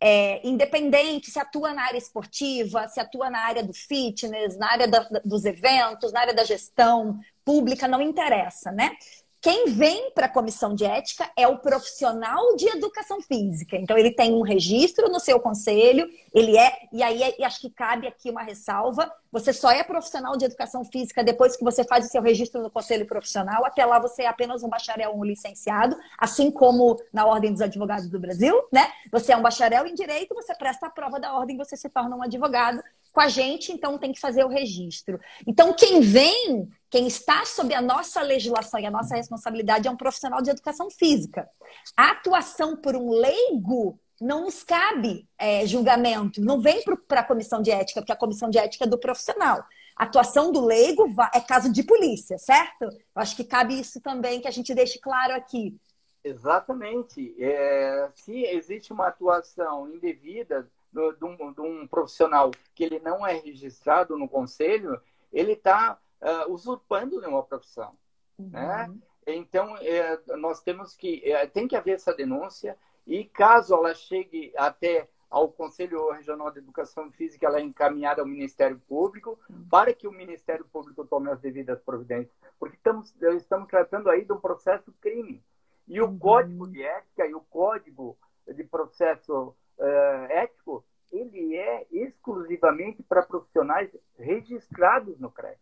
é, 0.00 0.46
independente 0.46 1.30
se 1.30 1.38
atua 1.38 1.74
na 1.74 1.82
área 1.82 1.98
esportiva, 1.98 2.88
se 2.88 2.98
atua 2.98 3.28
na 3.28 3.40
área 3.40 3.62
do 3.62 3.74
fitness, 3.74 4.56
na 4.56 4.70
área 4.70 4.88
da, 4.88 5.00
dos 5.24 5.44
eventos, 5.44 6.12
na 6.12 6.20
área 6.20 6.34
da 6.34 6.44
gestão 6.44 7.20
pública, 7.44 7.86
não 7.86 8.00
interessa, 8.00 8.72
né? 8.72 8.96
Quem 9.40 9.72
vem 9.72 10.10
para 10.10 10.26
a 10.26 10.28
comissão 10.28 10.74
de 10.74 10.84
ética 10.84 11.30
é 11.34 11.48
o 11.48 11.58
profissional 11.58 12.54
de 12.56 12.68
educação 12.68 13.22
física. 13.22 13.74
Então, 13.74 13.96
ele 13.96 14.10
tem 14.10 14.34
um 14.34 14.42
registro 14.42 15.08
no 15.08 15.18
seu 15.18 15.40
conselho, 15.40 16.06
ele 16.34 16.58
é, 16.58 16.80
e 16.92 17.02
aí 17.02 17.34
e 17.38 17.44
acho 17.44 17.58
que 17.58 17.70
cabe 17.70 18.06
aqui 18.06 18.28
uma 18.30 18.42
ressalva: 18.42 19.10
você 19.32 19.50
só 19.50 19.70
é 19.70 19.82
profissional 19.82 20.36
de 20.36 20.44
educação 20.44 20.84
física 20.84 21.24
depois 21.24 21.56
que 21.56 21.64
você 21.64 21.82
faz 21.84 22.04
o 22.04 22.08
seu 22.10 22.20
registro 22.20 22.62
no 22.62 22.70
conselho 22.70 23.06
profissional. 23.06 23.64
Até 23.64 23.84
lá, 23.86 23.98
você 23.98 24.24
é 24.24 24.26
apenas 24.26 24.62
um 24.62 24.68
bacharel, 24.68 25.16
um 25.16 25.24
licenciado, 25.24 25.96
assim 26.18 26.50
como 26.50 27.00
na 27.10 27.24
Ordem 27.24 27.50
dos 27.50 27.62
Advogados 27.62 28.08
do 28.10 28.20
Brasil, 28.20 28.54
né? 28.70 28.92
Você 29.10 29.32
é 29.32 29.36
um 29.38 29.42
bacharel 29.42 29.86
em 29.86 29.94
direito, 29.94 30.34
você 30.34 30.54
presta 30.54 30.86
a 30.86 30.90
prova 30.90 31.18
da 31.18 31.32
ordem, 31.32 31.56
você 31.56 31.78
se 31.78 31.88
torna 31.88 32.14
um 32.14 32.22
advogado 32.22 32.82
com 33.12 33.20
a 33.20 33.28
gente, 33.28 33.72
então 33.72 33.98
tem 33.98 34.12
que 34.12 34.20
fazer 34.20 34.44
o 34.44 34.48
registro. 34.48 35.18
Então, 35.46 35.72
quem 35.72 36.00
vem, 36.00 36.68
quem 36.88 37.06
está 37.06 37.44
sob 37.44 37.74
a 37.74 37.80
nossa 37.80 38.22
legislação 38.22 38.80
e 38.80 38.86
a 38.86 38.90
nossa 38.90 39.16
responsabilidade 39.16 39.88
é 39.88 39.90
um 39.90 39.96
profissional 39.96 40.40
de 40.40 40.50
educação 40.50 40.90
física. 40.90 41.48
A 41.96 42.10
atuação 42.10 42.76
por 42.76 42.94
um 42.96 43.10
leigo 43.10 43.98
não 44.20 44.42
nos 44.42 44.62
cabe 44.62 45.26
é, 45.38 45.66
julgamento, 45.66 46.40
não 46.40 46.60
vem 46.60 46.82
para 47.08 47.20
a 47.20 47.24
comissão 47.24 47.62
de 47.62 47.70
ética, 47.70 48.00
porque 48.00 48.12
a 48.12 48.16
comissão 48.16 48.50
de 48.50 48.58
ética 48.58 48.84
é 48.84 48.88
do 48.88 48.98
profissional. 48.98 49.64
A 49.96 50.04
atuação 50.04 50.52
do 50.52 50.64
leigo 50.64 51.06
é 51.34 51.40
caso 51.40 51.72
de 51.72 51.82
polícia, 51.82 52.38
certo? 52.38 52.84
Eu 52.84 52.90
acho 53.14 53.34
que 53.34 53.44
cabe 53.44 53.78
isso 53.78 54.00
também, 54.00 54.40
que 54.40 54.48
a 54.48 54.50
gente 54.50 54.74
deixe 54.74 54.98
claro 54.98 55.34
aqui. 55.34 55.76
Exatamente. 56.22 57.34
É, 57.38 58.10
se 58.14 58.44
existe 58.44 58.92
uma 58.92 59.08
atuação 59.08 59.88
indevida, 59.88 60.68
de 60.92 61.24
um, 61.24 61.52
de 61.52 61.60
um 61.60 61.86
profissional 61.86 62.50
que 62.74 62.84
ele 62.84 62.98
não 62.98 63.26
é 63.26 63.34
registrado 63.34 64.18
no 64.18 64.28
conselho, 64.28 65.00
ele 65.32 65.52
está 65.52 65.98
uh, 66.20 66.26
ah, 66.26 66.46
usurpando 66.48 67.18
uma 67.20 67.42
profissão, 67.42 67.96
uhum. 68.38 68.50
né? 68.50 68.92
Então, 69.26 69.76
é, 69.78 70.18
nós 70.36 70.60
temos 70.60 70.96
que, 70.96 71.22
é, 71.24 71.46
tem 71.46 71.68
que 71.68 71.76
haver 71.76 71.94
essa 71.94 72.14
denúncia 72.14 72.76
e 73.06 73.24
caso 73.24 73.74
ela 73.74 73.94
chegue 73.94 74.52
até 74.56 75.08
ao 75.28 75.48
Conselho 75.48 76.10
Regional 76.10 76.50
de 76.50 76.58
Educação 76.58 77.10
Física, 77.12 77.46
ela 77.46 77.60
é 77.60 77.62
encaminhada 77.62 78.20
ao 78.20 78.26
Ministério 78.26 78.80
Público 78.88 79.38
uhum. 79.48 79.64
para 79.70 79.94
que 79.94 80.08
o 80.08 80.12
Ministério 80.12 80.64
Público 80.64 81.04
tome 81.04 81.30
as 81.30 81.40
devidas 81.40 81.80
providências, 81.82 82.34
porque 82.58 82.76
estamos, 82.76 83.14
estamos 83.36 83.68
tratando 83.68 84.10
aí 84.10 84.24
de 84.24 84.32
um 84.32 84.40
processo 84.40 84.92
crime. 85.00 85.42
E 85.86 86.00
o 86.00 86.06
uhum. 86.06 86.18
Código 86.18 86.66
de 86.66 86.82
Ética 86.82 87.26
e 87.26 87.34
o 87.34 87.40
Código 87.40 88.18
de 88.46 88.64
Processo 88.64 89.54
uh, 89.80 90.24
ético, 90.30 90.84
ele 91.10 91.56
é 91.56 91.86
exclusivamente 91.90 93.02
para 93.02 93.22
profissionais 93.22 93.90
registrados 94.16 95.18
no 95.18 95.30
CREF. 95.30 95.58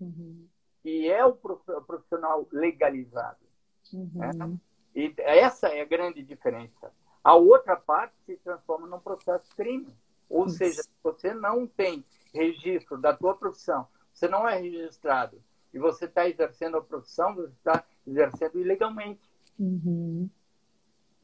Uhum. 0.00 0.46
E 0.84 1.08
é 1.08 1.24
o 1.24 1.34
profissional 1.34 2.46
legalizado. 2.52 3.44
Uhum. 3.92 4.10
Né? 4.14 4.58
E 4.94 5.14
essa 5.18 5.68
é 5.68 5.80
a 5.80 5.86
grande 5.86 6.22
diferença. 6.22 6.92
A 7.24 7.34
outra 7.34 7.76
parte 7.76 8.14
se 8.26 8.36
transforma 8.36 8.86
num 8.86 9.00
processo 9.00 9.48
crime. 9.56 9.96
Ou 10.28 10.46
Isso. 10.46 10.56
seja, 10.56 10.82
se 10.82 10.90
você 11.02 11.34
não 11.34 11.66
tem 11.66 12.04
registro 12.32 12.98
da 12.98 13.14
tua 13.14 13.36
profissão, 13.36 13.86
você 14.12 14.28
não 14.28 14.48
é 14.48 14.58
registrado 14.58 15.42
e 15.72 15.78
você 15.78 16.04
está 16.04 16.28
exercendo 16.28 16.76
a 16.76 16.82
profissão, 16.82 17.34
você 17.34 17.52
está 17.52 17.84
exercendo 18.06 18.58
ilegalmente. 18.58 19.30
Uhum. 19.58 20.28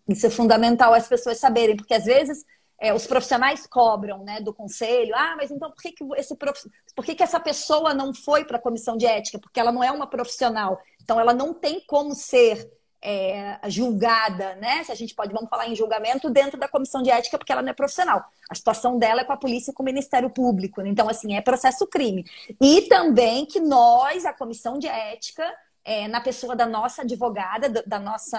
Isso 0.09 0.27
é 0.27 0.31
fundamental 0.31 0.95
as 0.95 1.07
pessoas 1.07 1.39
saberem, 1.39 1.77
porque 1.77 1.95
às 1.95 2.05
vezes 2.05 2.45
é, 2.81 2.95
os 2.95 3.07
profissionais 3.07 3.67
cobram 3.67 4.25
né, 4.25 4.41
do 4.41 4.55
conselho, 4.55 5.15
ah, 5.15 5.35
mas 5.37 5.51
então 5.51 5.71
por 5.71 5.83
que, 5.83 5.93
que, 5.93 6.05
esse 6.17 6.35
prof... 6.37 6.59
por 6.95 7.05
que, 7.05 7.15
que 7.15 7.23
essa 7.23 7.41
pessoa 7.41 7.93
não 7.93 8.15
foi 8.15 8.45
para 8.45 8.57
a 8.57 8.61
comissão 8.61 8.97
de 8.97 9.05
ética? 9.05 9.39
Porque 9.39 9.59
ela 9.59 9.73
não 9.73 9.83
é 9.83 9.91
uma 9.91 10.07
profissional, 10.07 10.81
então 11.03 11.19
ela 11.19 11.35
não 11.35 11.53
tem 11.53 11.81
como 11.87 12.15
ser 12.15 12.71
é, 13.01 13.59
julgada, 13.69 14.57
né? 14.57 14.83
Se 14.85 14.91
a 14.91 14.95
gente 14.95 15.15
pode, 15.15 15.33
vamos 15.33 15.49
falar 15.49 15.69
em 15.69 15.75
julgamento 15.75 16.29
dentro 16.31 16.59
da 16.59 16.69
comissão 16.69 17.03
de 17.03 17.11
ética, 17.11 17.39
porque 17.39 17.53
ela 17.53 17.63
não 17.63 17.71
é 17.71 17.75
profissional. 17.75 18.25
A 18.51 18.55
situação 18.55 18.99
dela 18.99 19.21
é 19.21 19.25
com 19.25 19.33
a 19.33 19.37
polícia 19.37 19.71
e 19.71 19.75
com 19.75 19.83
o 19.83 19.87
Ministério 19.87 20.31
Público. 20.31 20.81
Né? 20.81 20.89
Então, 20.89 21.09
assim, 21.09 21.35
é 21.37 21.41
processo 21.41 21.87
crime. 21.87 22.25
E 22.61 22.83
também 22.83 23.47
que 23.47 23.61
nós, 23.61 24.25
a 24.25 24.33
comissão 24.33 24.79
de 24.79 24.89
ética, 24.89 25.45
é, 25.89 26.07
na 26.07 26.21
pessoa 26.21 26.55
da 26.55 26.67
nossa 26.67 27.01
advogada, 27.01 27.83
da 27.87 27.99
nossa 27.99 28.39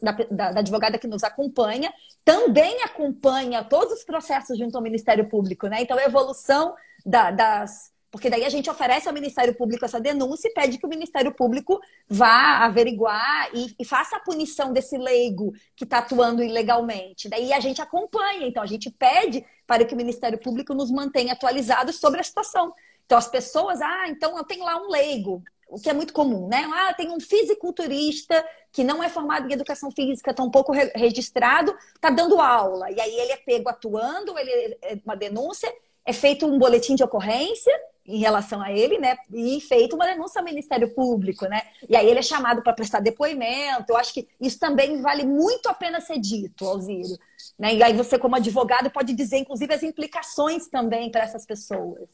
da, 0.00 0.12
da, 0.12 0.52
da, 0.52 0.60
advogada 0.60 0.96
que 0.96 1.08
nos 1.08 1.24
acompanha, 1.24 1.92
também 2.24 2.80
acompanha 2.84 3.64
todos 3.64 3.94
os 3.94 4.04
processos 4.04 4.56
junto 4.56 4.76
ao 4.76 4.82
Ministério 4.82 5.28
Público, 5.28 5.66
né? 5.66 5.82
Então, 5.82 5.98
a 5.98 6.04
evolução 6.04 6.76
da, 7.04 7.32
das. 7.32 7.90
Porque 8.08 8.30
daí 8.30 8.44
a 8.44 8.48
gente 8.48 8.70
oferece 8.70 9.08
ao 9.08 9.14
Ministério 9.14 9.52
Público 9.56 9.84
essa 9.84 10.00
denúncia 10.00 10.46
e 10.46 10.54
pede 10.54 10.78
que 10.78 10.86
o 10.86 10.88
Ministério 10.88 11.34
Público 11.34 11.80
vá 12.08 12.64
averiguar 12.64 13.50
e, 13.52 13.74
e 13.80 13.84
faça 13.84 14.16
a 14.16 14.20
punição 14.20 14.72
desse 14.72 14.96
leigo 14.96 15.52
que 15.74 15.82
está 15.82 15.98
atuando 15.98 16.40
ilegalmente. 16.40 17.28
Daí 17.28 17.52
a 17.52 17.58
gente 17.58 17.82
acompanha, 17.82 18.46
então 18.46 18.62
a 18.62 18.66
gente 18.66 18.92
pede 18.92 19.44
para 19.66 19.84
que 19.84 19.92
o 19.92 19.96
Ministério 19.96 20.38
Público 20.38 20.72
nos 20.72 20.92
mantenha 20.92 21.32
atualizados 21.32 21.96
sobre 21.96 22.20
a 22.20 22.24
situação. 22.24 22.72
Então 23.04 23.18
as 23.18 23.28
pessoas, 23.28 23.82
ah, 23.82 24.08
então 24.08 24.38
eu 24.38 24.44
tenho 24.44 24.64
lá 24.64 24.80
um 24.80 24.88
leigo, 24.88 25.42
o 25.68 25.80
que 25.80 25.90
é 25.90 25.92
muito 25.92 26.12
comum, 26.12 26.48
né? 26.48 26.68
Ah, 26.72 26.94
tem 26.94 27.10
um 27.10 27.20
fisiculturista 27.20 28.44
que 28.72 28.84
não 28.84 29.02
é 29.02 29.08
formado 29.08 29.48
em 29.48 29.52
educação 29.52 29.90
física, 29.90 30.32
tão 30.32 30.50
pouco 30.50 30.72
re 30.72 30.92
registrado, 30.94 31.74
está 31.94 32.10
dando 32.10 32.40
aula. 32.40 32.90
E 32.90 33.00
aí 33.00 33.14
ele 33.18 33.32
é 33.32 33.36
pego 33.36 33.68
atuando, 33.68 34.38
ele 34.38 34.78
é 34.82 34.98
uma 35.04 35.16
denúncia, 35.16 35.72
é 36.04 36.12
feito 36.12 36.46
um 36.46 36.58
boletim 36.58 36.94
de 36.94 37.02
ocorrência 37.02 37.72
em 38.06 38.18
relação 38.18 38.62
a 38.62 38.70
ele, 38.70 38.98
né? 38.98 39.16
E 39.32 39.60
feito 39.60 39.96
uma 39.96 40.06
denúncia 40.06 40.38
ao 40.38 40.44
Ministério 40.44 40.94
Público, 40.94 41.46
né? 41.46 41.62
E 41.88 41.96
aí 41.96 42.08
ele 42.08 42.20
é 42.20 42.22
chamado 42.22 42.62
para 42.62 42.72
prestar 42.72 43.00
depoimento. 43.00 43.90
Eu 43.90 43.96
acho 43.96 44.14
que 44.14 44.28
isso 44.40 44.58
também 44.60 45.02
vale 45.02 45.26
muito 45.26 45.68
a 45.68 45.74
pena 45.74 46.00
ser 46.00 46.18
dito, 46.18 46.64
Alzírio. 46.64 47.18
Né? 47.58 47.74
E 47.74 47.82
aí 47.82 47.94
você, 47.94 48.18
como 48.18 48.36
advogado, 48.36 48.90
pode 48.90 49.12
dizer, 49.12 49.38
inclusive, 49.38 49.74
as 49.74 49.82
implicações 49.82 50.68
também 50.68 51.10
para 51.10 51.24
essas 51.24 51.44
pessoas. 51.44 52.08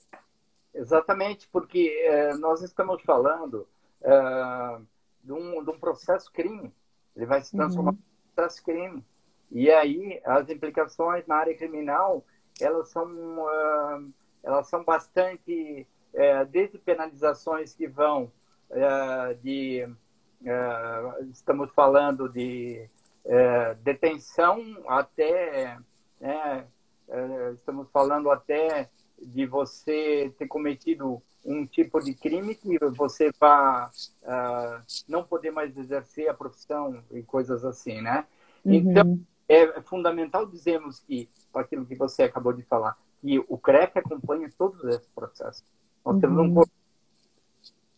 Exatamente, 0.75 1.49
porque 1.49 1.89
é, 2.05 2.35
nós 2.35 2.63
estamos 2.63 3.03
falando 3.03 3.69
é, 4.03 4.81
de, 5.23 5.33
um, 5.33 5.63
de, 5.63 5.71
um, 5.71 5.79
processo 5.79 6.33
crime. 6.33 6.73
Ele 7.15 7.27
vai 7.27 7.43
se 7.43 7.55
transformar 7.55 7.93
uhum. 7.93 7.97
em 7.97 8.31
um 8.31 8.35
processo 8.35 8.65
crime. 8.65 9.05
E 9.51 9.71
aí 9.71 10.21
as 10.25 10.49
implicações 10.49 11.27
na 11.27 11.37
área 11.37 11.57
criminal 11.57 12.25
elas 12.61 12.89
são 12.89 13.07
uh, 13.39 14.13
elas 14.43 14.69
são 14.69 14.85
bastante 14.85 15.87
uh, 16.15 16.47
desde 16.51 16.79
penalizações 16.79 17.75
que 17.75 17.87
vão 17.87 18.33
uh, 18.71 19.35
de 19.43 19.89
estamos 21.31 21.71
falando 21.71 22.29
de 22.29 22.91
detenção 23.85 24.61
até 24.89 25.79
né, 26.21 26.67
estamos 27.53 27.89
falando 27.93 28.29
até 28.29 28.91
de 29.23 29.47
você 29.47 30.33
ter 30.39 30.47
cometido 30.47 31.23
um 31.45 31.67
tipo 31.67 32.01
de 32.01 32.15
crime 32.15 32.55
que 32.55 32.79
você 32.91 33.31
vai 33.39 33.89
não 35.09 35.25
poder 35.25 35.51
mais 35.51 35.77
exercer 35.77 36.29
a 36.29 36.35
profissão 36.35 37.03
e 37.11 37.23
coisas 37.23 37.65
assim, 37.65 38.01
né? 38.01 38.27
Uhum. 38.65 38.75
Então 38.75 39.19
é 39.49 39.81
fundamental 39.83 40.47
dizermos 40.47 41.01
que, 41.01 41.29
com 41.51 41.59
aquilo 41.59 41.85
que 41.85 41.95
você 41.95 42.23
acabou 42.23 42.53
de 42.53 42.63
falar, 42.63 42.97
que 43.21 43.39
o 43.49 43.59
CREF 43.59 43.99
acompanha 43.99 44.51
todos 44.57 44.83
esses 44.85 45.09
processos. 45.09 45.65
Nós 46.05 46.15
uhum. 46.15 46.21
temos 46.21 46.39
um 46.39 46.43
uhum. 46.43 46.55
corpo, 46.55 46.73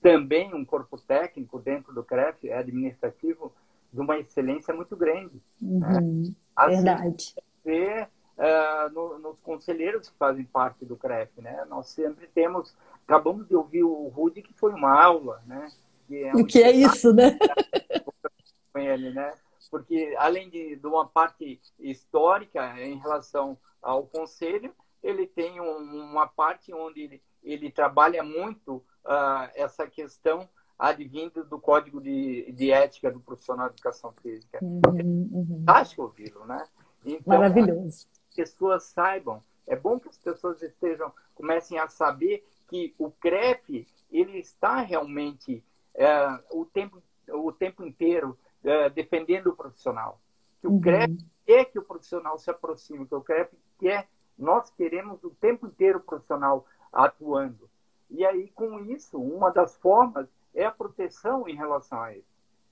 também 0.02 0.54
um 0.54 0.64
corpo 0.64 0.98
técnico 0.98 1.58
dentro 1.58 1.94
do 1.94 2.02
CREF, 2.02 2.48
é 2.48 2.58
administrativo, 2.58 3.52
de 3.92 4.00
uma 4.00 4.18
excelência 4.18 4.74
muito 4.74 4.96
grande. 4.96 5.40
Né? 5.60 5.86
Uhum. 5.86 6.22
Né? 6.22 6.34
Assim, 6.56 6.74
Verdade. 6.76 7.34
Ver, 7.64 8.08
uh, 8.38 8.92
no, 8.92 9.18
nos 9.18 9.38
conselheiros 9.40 10.08
que 10.08 10.16
fazem 10.16 10.44
parte 10.44 10.84
do 10.84 10.96
CREF, 10.96 11.40
né? 11.40 11.64
Nós 11.68 11.88
sempre 11.88 12.26
temos, 12.28 12.76
acabamos 13.06 13.46
de 13.48 13.56
ouvir 13.56 13.84
o 13.84 14.08
Rudy, 14.08 14.42
que 14.42 14.52
foi 14.54 14.72
uma 14.72 15.02
aula, 15.02 15.42
né? 15.46 15.70
É 16.10 16.36
um 16.36 16.40
o 16.40 16.46
que 16.46 16.62
é 16.62 16.70
isso, 16.70 17.12
né? 17.12 17.38
Com 18.72 18.78
ele, 18.78 19.10
né? 19.12 19.32
porque 19.74 20.14
além 20.18 20.48
de, 20.48 20.76
de 20.76 20.86
uma 20.86 21.04
parte 21.04 21.60
histórica 21.80 22.80
em 22.80 22.96
relação 22.96 23.58
ao 23.82 24.06
conselho, 24.06 24.72
ele 25.02 25.26
tem 25.26 25.60
um, 25.60 26.10
uma 26.12 26.28
parte 26.28 26.72
onde 26.72 27.00
ele, 27.00 27.22
ele 27.42 27.72
trabalha 27.72 28.22
muito 28.22 28.76
uh, 29.04 29.50
essa 29.56 29.84
questão 29.88 30.48
advindo 30.78 31.42
do 31.42 31.58
Código 31.58 32.00
de, 32.00 32.52
de 32.52 32.70
Ética 32.70 33.10
do 33.10 33.18
Profissional 33.18 33.66
de 33.66 33.74
Educação 33.74 34.14
Física. 34.22 34.60
Uhum, 34.62 35.28
uhum. 35.32 35.46
Fantástico 35.66 36.02
ouvi-lo, 36.02 36.46
né? 36.46 36.64
Então, 37.04 37.36
Maravilhoso. 37.36 38.06
As 38.42 38.50
pessoas 38.50 38.84
saibam, 38.84 39.42
é 39.66 39.76
bom 39.76 39.98
que 39.98 40.08
as 40.08 40.18
pessoas 40.18 40.62
estejam, 40.62 41.12
comecem 41.34 41.78
a 41.78 41.88
saber 41.88 42.46
que 42.68 42.94
o 42.98 43.10
CREF, 43.10 43.86
ele 44.10 44.38
está 44.38 44.80
realmente 44.80 45.62
é, 45.94 46.40
o, 46.50 46.64
tempo, 46.64 47.02
o 47.28 47.52
tempo 47.52 47.84
inteiro 47.84 48.38
é, 48.62 48.90
defendendo 48.90 49.48
o 49.48 49.56
profissional. 49.56 50.20
Que 50.60 50.66
o 50.66 50.72
uhum. 50.72 50.80
CREP 50.80 51.18
é 51.46 51.64
que 51.64 51.78
o 51.78 51.84
profissional 51.84 52.38
se 52.38 52.50
aproxime, 52.50 53.06
que 53.06 53.14
o 53.14 53.20
CREP 53.20 53.52
quer, 53.78 54.08
nós 54.38 54.70
queremos 54.70 55.22
o 55.22 55.30
tempo 55.30 55.66
inteiro 55.66 55.98
o 55.98 56.02
profissional 56.02 56.66
atuando. 56.92 57.68
E 58.10 58.24
aí, 58.24 58.48
com 58.50 58.80
isso, 58.80 59.18
uma 59.18 59.50
das 59.50 59.76
formas 59.76 60.28
é 60.54 60.64
a 60.64 60.70
proteção 60.70 61.48
em 61.48 61.54
relação 61.54 62.00
a 62.00 62.12
ele. 62.12 62.24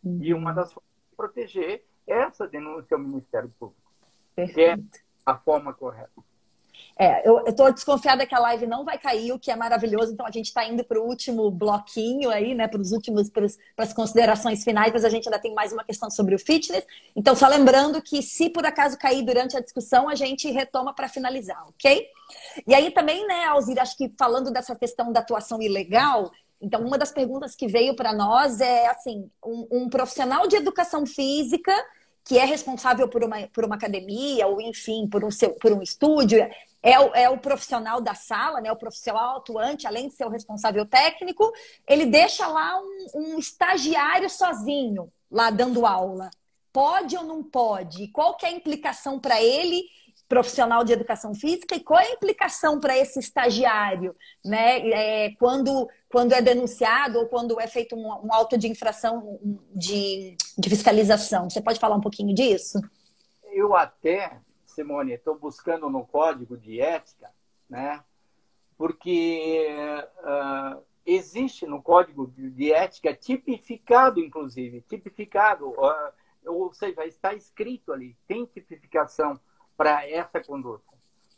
Uhum. 0.05 0.19
E 0.21 0.35
uma 0.35 0.53
das 0.53 0.73
formas 0.73 0.93
de 1.03 1.17
proteger 1.17 1.85
é 2.07 2.23
essa 2.23 2.47
denúncia 2.47 2.97
ao 2.97 3.03
Ministério 3.03 3.51
Público. 3.59 3.81
Perfeito. 4.35 4.55
Que 4.55 4.63
é 4.63 4.77
a 5.25 5.37
forma 5.37 5.73
correta. 5.73 6.11
É, 6.99 7.27
eu 7.27 7.45
estou 7.47 7.73
desconfiada 7.73 8.27
que 8.27 8.35
a 8.35 8.39
live 8.39 8.67
não 8.67 8.85
vai 8.85 8.99
cair, 8.99 9.33
o 9.33 9.39
que 9.39 9.51
é 9.51 9.57
maravilhoso. 9.57 10.13
Então 10.13 10.27
a 10.27 10.31
gente 10.31 10.47
está 10.47 10.65
indo 10.65 10.85
para 10.85 11.01
o 11.01 11.05
último 11.05 11.51
bloquinho 11.51 12.31
aí, 12.31 12.55
né? 12.55 12.69
Para 12.69 12.81
os 12.81 12.93
últimos, 12.93 13.31
para 13.31 13.47
as 13.79 13.93
considerações 13.93 14.63
finais, 14.63 14.93
mas 14.93 15.05
a 15.05 15.09
gente 15.09 15.27
ainda 15.27 15.39
tem 15.39 15.55
mais 15.55 15.73
uma 15.73 15.85
questão 15.85 16.11
sobre 16.11 16.35
o 16.35 16.39
fitness. 16.39 16.85
Então, 17.17 17.35
só 17.35 17.49
lembrando 17.49 18.01
que 18.03 18.23
se 18.23 18.51
por 18.51 18.67
acaso 18.67 18.99
cair 18.99 19.25
durante 19.25 19.57
a 19.57 19.61
discussão, 19.61 20.09
a 20.09 20.15
gente 20.15 20.51
retoma 20.51 20.95
para 20.95 21.09
finalizar, 21.09 21.63
ok? 21.69 22.07
E 22.67 22.75
aí 22.75 22.91
também, 22.91 23.27
né, 23.27 23.45
Alzir, 23.45 23.81
acho 23.81 23.97
que 23.97 24.13
falando 24.19 24.51
dessa 24.51 24.77
questão 24.77 25.13
da 25.13 25.21
atuação 25.21 25.61
ilegal, 25.63 26.31
então, 26.61 26.81
uma 26.81 26.97
das 26.97 27.11
perguntas 27.11 27.57
que 27.57 27.67
veio 27.67 27.97
para 27.97 28.13
nós 28.13 28.61
é 28.61 28.87
assim: 28.87 29.29
um, 29.45 29.67
um 29.73 29.89
profissional 29.89 30.47
de 30.47 30.55
educação 30.55 31.05
física 31.05 31.75
que 32.25 32.39
é 32.39 32.45
responsável 32.45 33.09
por 33.09 33.25
uma, 33.25 33.49
por 33.49 33.65
uma 33.65 33.75
academia, 33.75 34.47
ou 34.47 34.61
enfim, 34.61 35.09
por 35.09 35.25
um, 35.25 35.31
seu, 35.31 35.51
por 35.55 35.73
um 35.73 35.83
estúdio, 35.83 36.39
é 36.83 36.99
o, 36.99 37.15
é 37.15 37.31
o 37.31 37.39
profissional 37.39 38.01
da 38.01 38.15
sala, 38.15 38.61
né, 38.61 38.71
o 38.73 38.77
profissional 38.77 39.37
atuante, 39.37 39.87
além 39.87 40.09
de 40.09 40.15
ser 40.15 40.27
o 40.27 40.31
responsável 40.31 40.85
técnico, 40.85 41.53
ele 41.87 42.07
deixa 42.07 42.47
lá 42.47 42.81
um, 42.81 43.07
um 43.15 43.39
estagiário 43.39 44.29
sozinho, 44.29 45.13
lá 45.31 45.51
dando 45.51 45.87
aula. 45.87 46.31
Pode 46.73 47.17
ou 47.17 47.23
não 47.23 47.43
pode? 47.45 48.09
Qual 48.09 48.37
que 48.37 48.47
é 48.47 48.49
a 48.49 48.53
implicação 48.53 49.21
para 49.21 49.41
ele, 49.43 49.85
profissional 50.33 50.83
de 50.83 50.95
educação 50.95 51.35
física, 51.35 51.77
e 51.77 51.81
qual 51.81 52.01
é 52.01 52.07
a 52.07 52.13
implicação 52.13 52.81
para 52.81 52.97
esse 52.97 53.19
estagiário, 53.19 54.17
né? 54.43 54.79
É, 54.89 55.35
quando, 55.39 55.87
quando 56.09 56.33
é 56.33 56.41
denunciado 56.41 57.19
ou 57.19 57.27
quando 57.27 57.61
é 57.61 57.67
feito 57.67 57.95
um, 57.95 58.07
um 58.27 58.33
auto 58.33 58.57
de 58.57 58.67
infração 58.67 59.39
de, 59.75 60.35
de 60.57 60.71
fiscalização? 60.71 61.51
Você 61.51 61.61
pode 61.61 61.79
falar 61.79 61.97
um 61.97 62.01
pouquinho 62.01 62.35
disso? 62.35 62.81
Eu 63.53 63.77
até 63.77 64.41
Simone, 64.65 65.13
estou 65.13 65.39
buscando 65.39 65.91
no 65.91 66.07
código 66.07 66.57
de 66.57 66.81
ética, 66.81 67.29
né? 67.69 68.03
Porque 68.79 69.69
uh, 70.21 70.83
existe 71.05 71.67
no 71.67 71.83
código 71.83 72.33
de 72.35 72.73
ética 72.73 73.15
tipificado, 73.15 74.19
inclusive, 74.19 74.81
tipificado, 74.81 75.69
uh, 75.69 76.13
ou 76.47 76.73
seja, 76.73 77.05
está 77.05 77.35
escrito 77.35 77.93
ali, 77.93 78.17
tem 78.27 78.47
tipificação 78.47 79.39
para 79.83 80.09
essa 80.09 80.41
conduta. 80.41 80.85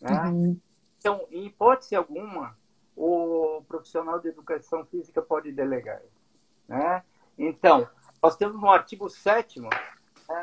Né? 0.02 0.20
Uhum. 0.24 0.60
Então, 0.98 1.26
em 1.30 1.46
hipótese 1.46 1.96
alguma, 1.96 2.54
o 2.94 3.62
profissional 3.66 4.20
de 4.20 4.28
educação 4.28 4.84
física 4.84 5.22
pode 5.22 5.50
delegar. 5.50 6.02
Né? 6.68 7.02
Então, 7.38 7.88
nós 8.22 8.36
temos 8.36 8.60
no 8.60 8.70
artigo 8.70 9.08
7 9.08 9.60
né? 9.60 9.70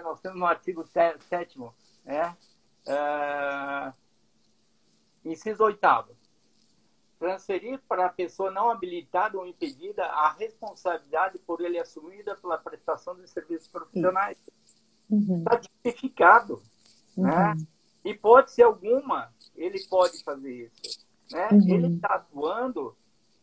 nós 0.04 0.20
temos 0.20 0.40
no 0.40 0.48
artigo 0.48 0.84
7 0.84 1.60
né? 2.04 2.36
É... 2.88 3.94
Inciso 5.24 5.64
oitavo. 5.64 6.18
Transferir 7.20 7.80
para 7.88 8.08
a 8.08 8.10
pessoa 8.10 8.50
não 8.50 8.72
habilitada 8.72 9.38
ou 9.38 9.46
impedida 9.46 10.04
a 10.06 10.32
responsabilidade 10.32 11.38
por 11.38 11.62
ele 11.62 11.78
assumida 11.78 12.36
pela 12.36 12.58
prestação 12.58 13.14
de 13.16 13.30
serviços 13.30 13.68
profissionais. 13.68 14.40
Uhum. 15.08 15.38
Está 15.38 15.60
tipificado. 15.60 16.60
Uhum. 17.16 17.26
Né? 17.26 17.56
Hipótese 18.04 18.64
alguma, 18.64 19.34
ele 19.56 19.80
pode 19.88 20.24
fazer 20.24 20.66
isso. 20.66 21.06
Né? 21.32 21.50
Uhum. 21.52 21.70
Ele 21.70 21.96
está 21.96 22.16
atuando, 22.16 22.96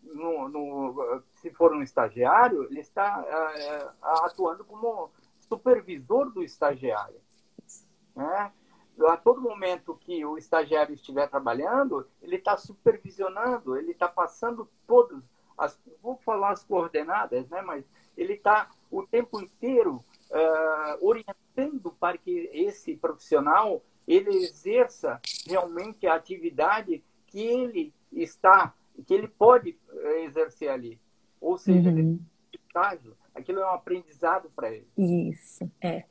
no, 0.03 0.49
no, 0.49 1.23
se 1.35 1.51
for 1.51 1.73
um 1.73 1.82
estagiário, 1.82 2.65
ele 2.65 2.81
está 2.81 3.24
é, 3.27 3.89
atuando 4.03 4.65
como 4.65 5.11
supervisor 5.41 6.31
do 6.31 6.43
estagiário. 6.43 7.20
Né? 8.15 8.53
a 9.07 9.16
todo 9.16 9.41
momento 9.41 9.95
que 10.01 10.24
o 10.24 10.37
estagiário 10.37 10.95
estiver 10.95 11.28
trabalhando, 11.28 12.09
ele 12.20 12.37
está 12.37 12.57
supervisionando, 12.57 13.77
ele 13.77 13.93
está 13.93 14.09
passando 14.09 14.69
todas 14.87 15.23
as, 15.57 15.78
vou 16.03 16.16
falar 16.16 16.51
as 16.51 16.65
coordenadas, 16.65 17.49
né? 17.49 17.62
Mas 17.62 17.85
ele 18.16 18.35
está 18.35 18.70
o 18.91 19.07
tempo 19.07 19.41
inteiro 19.41 20.05
uh, 20.31 21.07
orientando 21.07 21.95
para 21.99 22.19
que 22.19 22.51
esse 22.53 22.97
profissional 22.97 23.82
ele 24.09 24.30
exerça 24.39 25.20
realmente 25.47 26.06
a 26.06 26.14
atividade 26.14 27.05
que 27.26 27.40
ele 27.40 27.93
está, 28.10 28.74
que 29.06 29.12
ele 29.12 29.28
pode 29.28 29.78
eh, 29.93 30.24
exercer 30.24 30.70
ali. 30.70 30.98
Ou 31.39 31.59
seja, 31.59 31.90
uhum. 31.90 32.18
estágio, 32.52 33.14
aquilo 33.35 33.60
é 33.60 33.66
um 33.66 33.74
aprendizado 33.74 34.51
para 34.56 34.70
ele. 34.70 34.89
Isso, 34.97 35.70
é. 35.80 36.05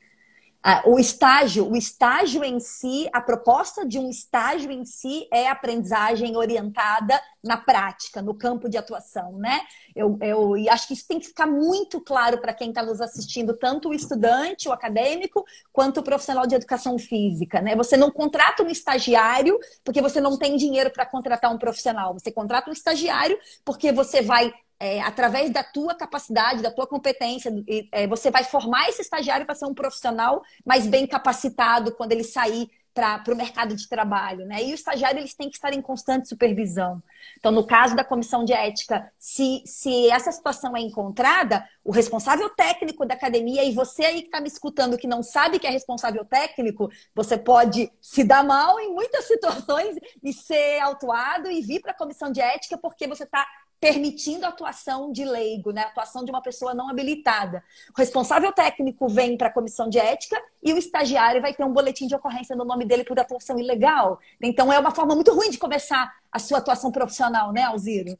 O 0.84 0.98
estágio, 0.98 1.70
o 1.70 1.76
estágio 1.76 2.44
em 2.44 2.58
si, 2.60 3.08
a 3.12 3.20
proposta 3.20 3.86
de 3.86 3.98
um 3.98 4.10
estágio 4.10 4.70
em 4.70 4.84
si 4.84 5.28
é 5.32 5.48
aprendizagem 5.48 6.36
orientada 6.36 7.20
na 7.42 7.56
prática, 7.56 8.20
no 8.20 8.34
campo 8.34 8.68
de 8.68 8.76
atuação, 8.76 9.38
né? 9.38 9.60
Eu, 9.94 10.18
eu 10.20 10.56
e 10.56 10.68
acho 10.68 10.88
que 10.88 10.94
isso 10.94 11.06
tem 11.06 11.20
que 11.20 11.28
ficar 11.28 11.46
muito 11.46 12.00
claro 12.00 12.38
para 12.38 12.52
quem 12.52 12.70
está 12.70 12.82
nos 12.82 13.00
assistindo, 13.00 13.56
tanto 13.56 13.88
o 13.88 13.94
estudante, 13.94 14.68
o 14.68 14.72
acadêmico, 14.72 15.44
quanto 15.72 16.00
o 16.00 16.02
profissional 16.02 16.46
de 16.46 16.54
educação 16.54 16.98
física, 16.98 17.60
né? 17.60 17.76
Você 17.76 17.96
não 17.96 18.10
contrata 18.10 18.62
um 18.62 18.68
estagiário 18.68 19.58
porque 19.84 20.02
você 20.02 20.20
não 20.20 20.36
tem 20.36 20.56
dinheiro 20.56 20.90
para 20.90 21.06
contratar 21.06 21.52
um 21.52 21.58
profissional. 21.58 22.14
Você 22.14 22.32
contrata 22.32 22.68
um 22.68 22.72
estagiário 22.72 23.38
porque 23.64 23.92
você 23.92 24.22
vai 24.22 24.52
é, 24.80 25.00
através 25.00 25.50
da 25.50 25.62
tua 25.62 25.94
capacidade, 25.94 26.62
da 26.62 26.70
tua 26.70 26.86
competência, 26.86 27.52
é, 27.92 28.06
você 28.06 28.30
vai 28.30 28.44
formar 28.44 28.88
esse 28.88 29.02
estagiário 29.02 29.44
para 29.44 29.54
ser 29.54 29.66
um 29.66 29.74
profissional 29.74 30.42
mais 30.64 30.86
bem 30.86 31.06
capacitado 31.06 31.92
quando 31.94 32.12
ele 32.12 32.24
sair 32.24 32.70
para 32.94 33.32
o 33.32 33.36
mercado 33.36 33.76
de 33.76 33.88
trabalho, 33.88 34.44
né? 34.44 34.64
E 34.64 34.72
o 34.72 34.74
estagiário 34.74 35.20
eles 35.20 35.34
têm 35.34 35.48
que 35.48 35.54
estar 35.54 35.72
em 35.72 35.80
constante 35.80 36.28
supervisão. 36.28 37.00
Então, 37.38 37.52
no 37.52 37.64
caso 37.64 37.94
da 37.94 38.02
comissão 38.02 38.44
de 38.44 38.52
ética, 38.52 39.10
se, 39.16 39.62
se 39.64 40.10
essa 40.10 40.32
situação 40.32 40.76
é 40.76 40.80
encontrada, 40.80 41.64
o 41.84 41.92
responsável 41.92 42.50
técnico 42.50 43.06
da 43.06 43.14
academia 43.14 43.62
e 43.62 43.72
você 43.72 44.04
aí 44.04 44.20
que 44.22 44.26
está 44.26 44.40
me 44.40 44.48
escutando 44.48 44.98
que 44.98 45.06
não 45.06 45.22
sabe 45.22 45.60
que 45.60 45.66
é 45.66 45.70
responsável 45.70 46.24
técnico, 46.24 46.90
você 47.14 47.38
pode 47.38 47.90
se 48.00 48.24
dar 48.24 48.42
mal 48.42 48.80
em 48.80 48.92
muitas 48.92 49.26
situações 49.28 49.96
e 50.22 50.32
ser 50.32 50.80
autuado 50.80 51.48
e 51.48 51.62
vir 51.62 51.80
para 51.80 51.92
a 51.92 51.96
comissão 51.96 52.32
de 52.32 52.40
ética 52.40 52.76
porque 52.76 53.06
você 53.06 53.22
está 53.22 53.46
permitindo 53.80 54.44
a 54.44 54.48
atuação 54.48 55.12
de 55.12 55.24
leigo, 55.24 55.70
né? 55.70 55.82
a 55.82 55.86
atuação 55.86 56.24
de 56.24 56.30
uma 56.30 56.42
pessoa 56.42 56.74
não 56.74 56.88
habilitada. 56.88 57.62
O 57.96 57.98
responsável 57.98 58.52
técnico 58.52 59.08
vem 59.08 59.36
para 59.36 59.48
a 59.48 59.52
comissão 59.52 59.88
de 59.88 59.98
ética 59.98 60.40
e 60.62 60.72
o 60.72 60.78
estagiário 60.78 61.40
vai 61.40 61.54
ter 61.54 61.64
um 61.64 61.72
boletim 61.72 62.06
de 62.06 62.14
ocorrência 62.14 62.56
no 62.56 62.64
nome 62.64 62.84
dele 62.84 63.04
por 63.04 63.18
atuação 63.18 63.58
ilegal. 63.58 64.18
Então 64.40 64.72
é 64.72 64.78
uma 64.78 64.90
forma 64.90 65.14
muito 65.14 65.32
ruim 65.32 65.50
de 65.50 65.58
começar 65.58 66.12
a 66.30 66.38
sua 66.38 66.58
atuação 66.58 66.90
profissional, 66.90 67.52
né, 67.52 67.62
Alziro? 67.62 68.18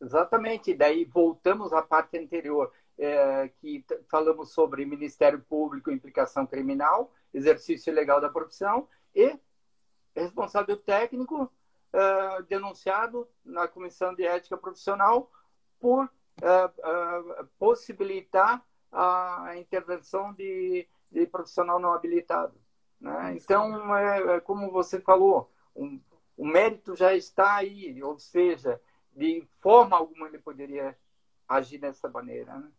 Exatamente. 0.00 0.74
Daí 0.74 1.04
voltamos 1.04 1.72
à 1.72 1.80
parte 1.80 2.18
anterior, 2.18 2.70
é, 2.98 3.50
que 3.60 3.84
falamos 4.10 4.52
sobre 4.52 4.84
Ministério 4.84 5.40
Público, 5.48 5.90
implicação 5.90 6.46
criminal, 6.46 7.12
exercício 7.32 7.90
ilegal 7.90 8.20
da 8.20 8.28
profissão 8.28 8.86
e 9.14 9.38
responsável 10.14 10.76
técnico 10.76 11.50
uh, 11.96 12.42
denunciado 12.44 13.26
na 13.44 13.66
Comissão 13.66 14.14
de 14.14 14.24
Ética 14.24 14.56
Profissional 14.56 15.30
por 15.80 16.04
uh, 16.04 17.40
uh, 17.40 17.46
possibilitar 17.58 18.64
a 18.92 19.54
intervenção 19.56 20.32
de, 20.32 20.88
de, 21.10 21.26
profissional 21.26 21.78
não 21.78 21.92
habilitado. 21.92 22.54
Né? 23.00 23.36
Então, 23.36 23.94
é, 23.96 24.36
é, 24.36 24.40
como 24.40 24.70
você 24.70 25.00
falou, 25.00 25.52
um, 25.74 26.00
o 26.36 26.46
mérito 26.46 26.94
já 26.96 27.14
está 27.14 27.56
aí, 27.56 28.02
ou 28.02 28.18
seja, 28.18 28.80
de 29.12 29.46
forma 29.60 29.96
alguma 29.96 30.28
ele 30.28 30.38
poderia 30.38 30.96
agir 31.46 31.78
dessa 31.78 32.08
maneira. 32.08 32.54
Né? 32.54 32.70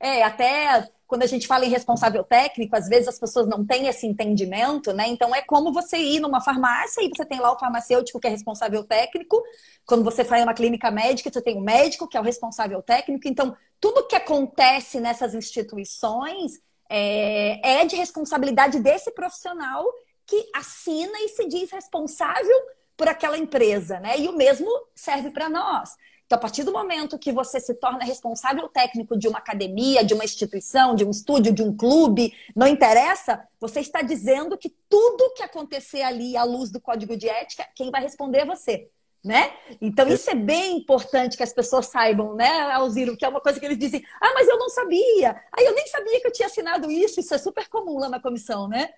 É, 0.00 0.22
até 0.22 0.88
quando 1.06 1.24
a 1.24 1.26
gente 1.26 1.46
fala 1.46 1.66
em 1.66 1.68
responsável 1.68 2.24
técnico, 2.24 2.74
às 2.74 2.88
vezes 2.88 3.08
as 3.08 3.18
pessoas 3.18 3.46
não 3.46 3.66
têm 3.66 3.86
esse 3.86 4.06
entendimento, 4.06 4.92
né? 4.92 5.08
Então 5.08 5.34
é 5.34 5.42
como 5.42 5.72
você 5.72 5.98
ir 5.98 6.20
numa 6.20 6.40
farmácia 6.40 7.02
e 7.02 7.10
você 7.14 7.24
tem 7.24 7.38
lá 7.38 7.52
o 7.52 7.58
farmacêutico 7.58 8.18
que 8.18 8.26
é 8.26 8.30
responsável 8.30 8.82
técnico. 8.84 9.42
Quando 9.84 10.04
você 10.04 10.24
vai 10.24 10.42
uma 10.42 10.54
clínica 10.54 10.90
médica, 10.90 11.30
você 11.30 11.42
tem 11.42 11.58
o 11.58 11.60
médico 11.60 12.08
que 12.08 12.16
é 12.16 12.20
o 12.20 12.24
responsável 12.24 12.82
técnico. 12.82 13.28
Então, 13.28 13.54
tudo 13.78 14.06
que 14.06 14.16
acontece 14.16 15.00
nessas 15.00 15.34
instituições 15.34 16.60
é, 16.88 17.80
é 17.80 17.84
de 17.84 17.96
responsabilidade 17.96 18.80
desse 18.80 19.10
profissional 19.10 19.84
que 20.26 20.48
assina 20.54 21.18
e 21.20 21.28
se 21.28 21.46
diz 21.46 21.70
responsável 21.70 22.56
por 22.96 23.08
aquela 23.08 23.36
empresa, 23.36 24.00
né? 24.00 24.18
E 24.18 24.28
o 24.28 24.36
mesmo 24.36 24.70
serve 24.94 25.30
para 25.30 25.48
nós. 25.48 25.90
Então, 26.32 26.38
a 26.38 26.40
partir 26.40 26.64
do 26.64 26.72
momento 26.72 27.18
que 27.18 27.30
você 27.30 27.60
se 27.60 27.74
torna 27.74 28.06
responsável 28.06 28.66
técnico 28.66 29.18
de 29.18 29.28
uma 29.28 29.38
academia, 29.38 30.02
de 30.02 30.14
uma 30.14 30.24
instituição, 30.24 30.94
de 30.94 31.04
um 31.04 31.10
estúdio, 31.10 31.52
de 31.52 31.62
um 31.62 31.76
clube, 31.76 32.32
não 32.56 32.66
interessa, 32.66 33.46
você 33.60 33.80
está 33.80 34.00
dizendo 34.00 34.56
que 34.56 34.70
tudo 34.88 35.34
que 35.34 35.42
acontecer 35.42 36.00
ali 36.00 36.34
à 36.34 36.42
luz 36.42 36.70
do 36.70 36.80
código 36.80 37.18
de 37.18 37.28
ética, 37.28 37.68
quem 37.74 37.90
vai 37.90 38.00
responder 38.00 38.38
é 38.38 38.46
você. 38.46 38.88
Né? 39.22 39.52
Então, 39.78 40.08
isso 40.08 40.30
é 40.30 40.34
bem 40.34 40.78
importante 40.78 41.36
que 41.36 41.42
as 41.42 41.52
pessoas 41.52 41.88
saibam, 41.88 42.34
né, 42.34 42.62
Alziro? 42.72 43.14
Que 43.14 43.26
é 43.26 43.28
uma 43.28 43.42
coisa 43.42 43.60
que 43.60 43.66
eles 43.66 43.78
dizem, 43.78 44.02
ah, 44.18 44.32
mas 44.32 44.48
eu 44.48 44.58
não 44.58 44.70
sabia. 44.70 45.38
Ah, 45.52 45.62
eu 45.62 45.74
nem 45.74 45.86
sabia 45.86 46.18
que 46.18 46.28
eu 46.28 46.32
tinha 46.32 46.46
assinado 46.46 46.90
isso. 46.90 47.20
Isso 47.20 47.34
é 47.34 47.38
super 47.38 47.68
comum 47.68 47.98
lá 47.98 48.08
na 48.08 48.22
comissão, 48.22 48.66
né? 48.66 48.88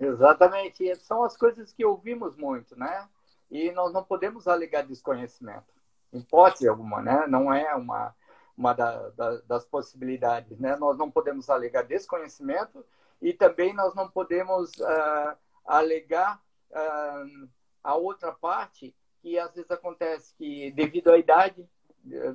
Exatamente. 0.00 0.96
São 0.96 1.22
as 1.22 1.36
coisas 1.36 1.70
que 1.70 1.84
ouvimos 1.84 2.34
muito, 2.34 2.74
né? 2.78 3.06
E 3.50 3.70
nós 3.72 3.92
não 3.92 4.02
podemos 4.02 4.48
alegar 4.48 4.86
desconhecimento 4.86 5.77
hipótese 6.12 6.68
alguma, 6.68 7.02
né? 7.02 7.26
Não 7.26 7.52
é 7.52 7.74
uma, 7.74 8.14
uma 8.56 8.72
da, 8.72 9.08
da, 9.10 9.36
das 9.42 9.64
possibilidades, 9.64 10.58
né? 10.58 10.76
Nós 10.76 10.96
não 10.96 11.10
podemos 11.10 11.48
alegar 11.50 11.82
desconhecimento 11.82 12.84
e 13.20 13.32
também 13.32 13.74
nós 13.74 13.94
não 13.94 14.08
podemos 14.08 14.72
uh, 14.78 15.36
alegar 15.64 16.40
uh, 16.70 17.48
a 17.82 17.94
outra 17.94 18.32
parte 18.32 18.94
que 19.20 19.38
às 19.38 19.54
vezes 19.54 19.70
acontece 19.70 20.34
que 20.34 20.70
devido 20.72 21.10
à 21.10 21.18
idade 21.18 21.68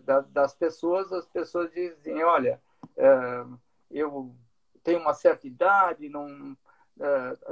da, 0.03 0.19
das 0.21 0.53
pessoas, 0.53 1.11
as 1.11 1.25
pessoas 1.25 1.71
dizem, 1.71 2.23
olha, 2.23 2.61
uh, 2.97 3.57
eu 3.89 4.35
tenho 4.83 4.99
uma 4.99 5.13
certa 5.13 5.47
idade, 5.47 6.09
não, 6.09 6.57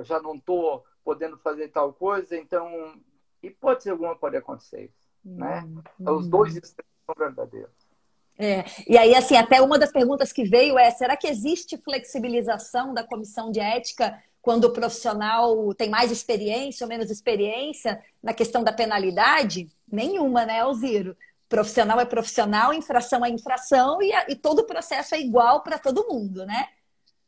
já 0.02 0.22
não 0.22 0.35
estou 0.35 0.85
podendo 1.02 1.38
fazer 1.38 1.69
tal 1.69 1.93
coisa, 1.93 2.35
então 2.38 3.02
hipótese 3.41 3.89
alguma 3.89 4.15
pode 4.15 4.35
acontecer. 4.35 4.93
Né? 5.23 5.68
Então, 5.99 6.18
os 6.18 6.27
dois 6.27 6.56
extremos 6.56 6.91
são 7.06 7.15
verdadeiros. 7.18 7.72
É. 8.38 8.64
E 8.88 8.98
aí, 8.98 9.15
assim, 9.15 9.35
até 9.35 9.61
uma 9.61 9.77
das 9.77 9.91
perguntas 9.91 10.34
que 10.34 10.43
veio 10.43 10.77
é: 10.80 10.89
será 10.89 11.15
que 11.15 11.27
existe 11.27 11.77
flexibilização 11.77 12.93
da 12.93 13.03
comissão 13.03 13.52
de 13.52 13.60
ética 13.60 14.22
quando 14.41 14.65
o 14.65 14.73
profissional 14.73 15.73
tem 15.76 15.89
mais 15.89 16.11
experiência 16.11 16.84
ou 16.84 16.89
menos 16.89 17.11
experiência 17.11 18.03
na 18.22 18.34
questão 18.34 18.64
da 18.64 18.73
penalidade? 18.73 19.68
Nenhuma, 19.91 20.45
né, 20.45 20.61
Alziro? 20.61 21.15
Profissional 21.48 21.99
é 21.99 22.06
profissional, 22.06 22.73
infração 22.73 23.23
é 23.23 23.30
infração 23.30 24.02
e, 24.02 24.11
a, 24.14 24.26
e 24.30 24.35
todo 24.35 24.60
o 24.60 24.65
processo 24.65 25.14
é 25.14 25.19
igual 25.19 25.61
para 25.61 25.77
todo 25.77 26.07
mundo, 26.07 26.45
né? 26.45 26.69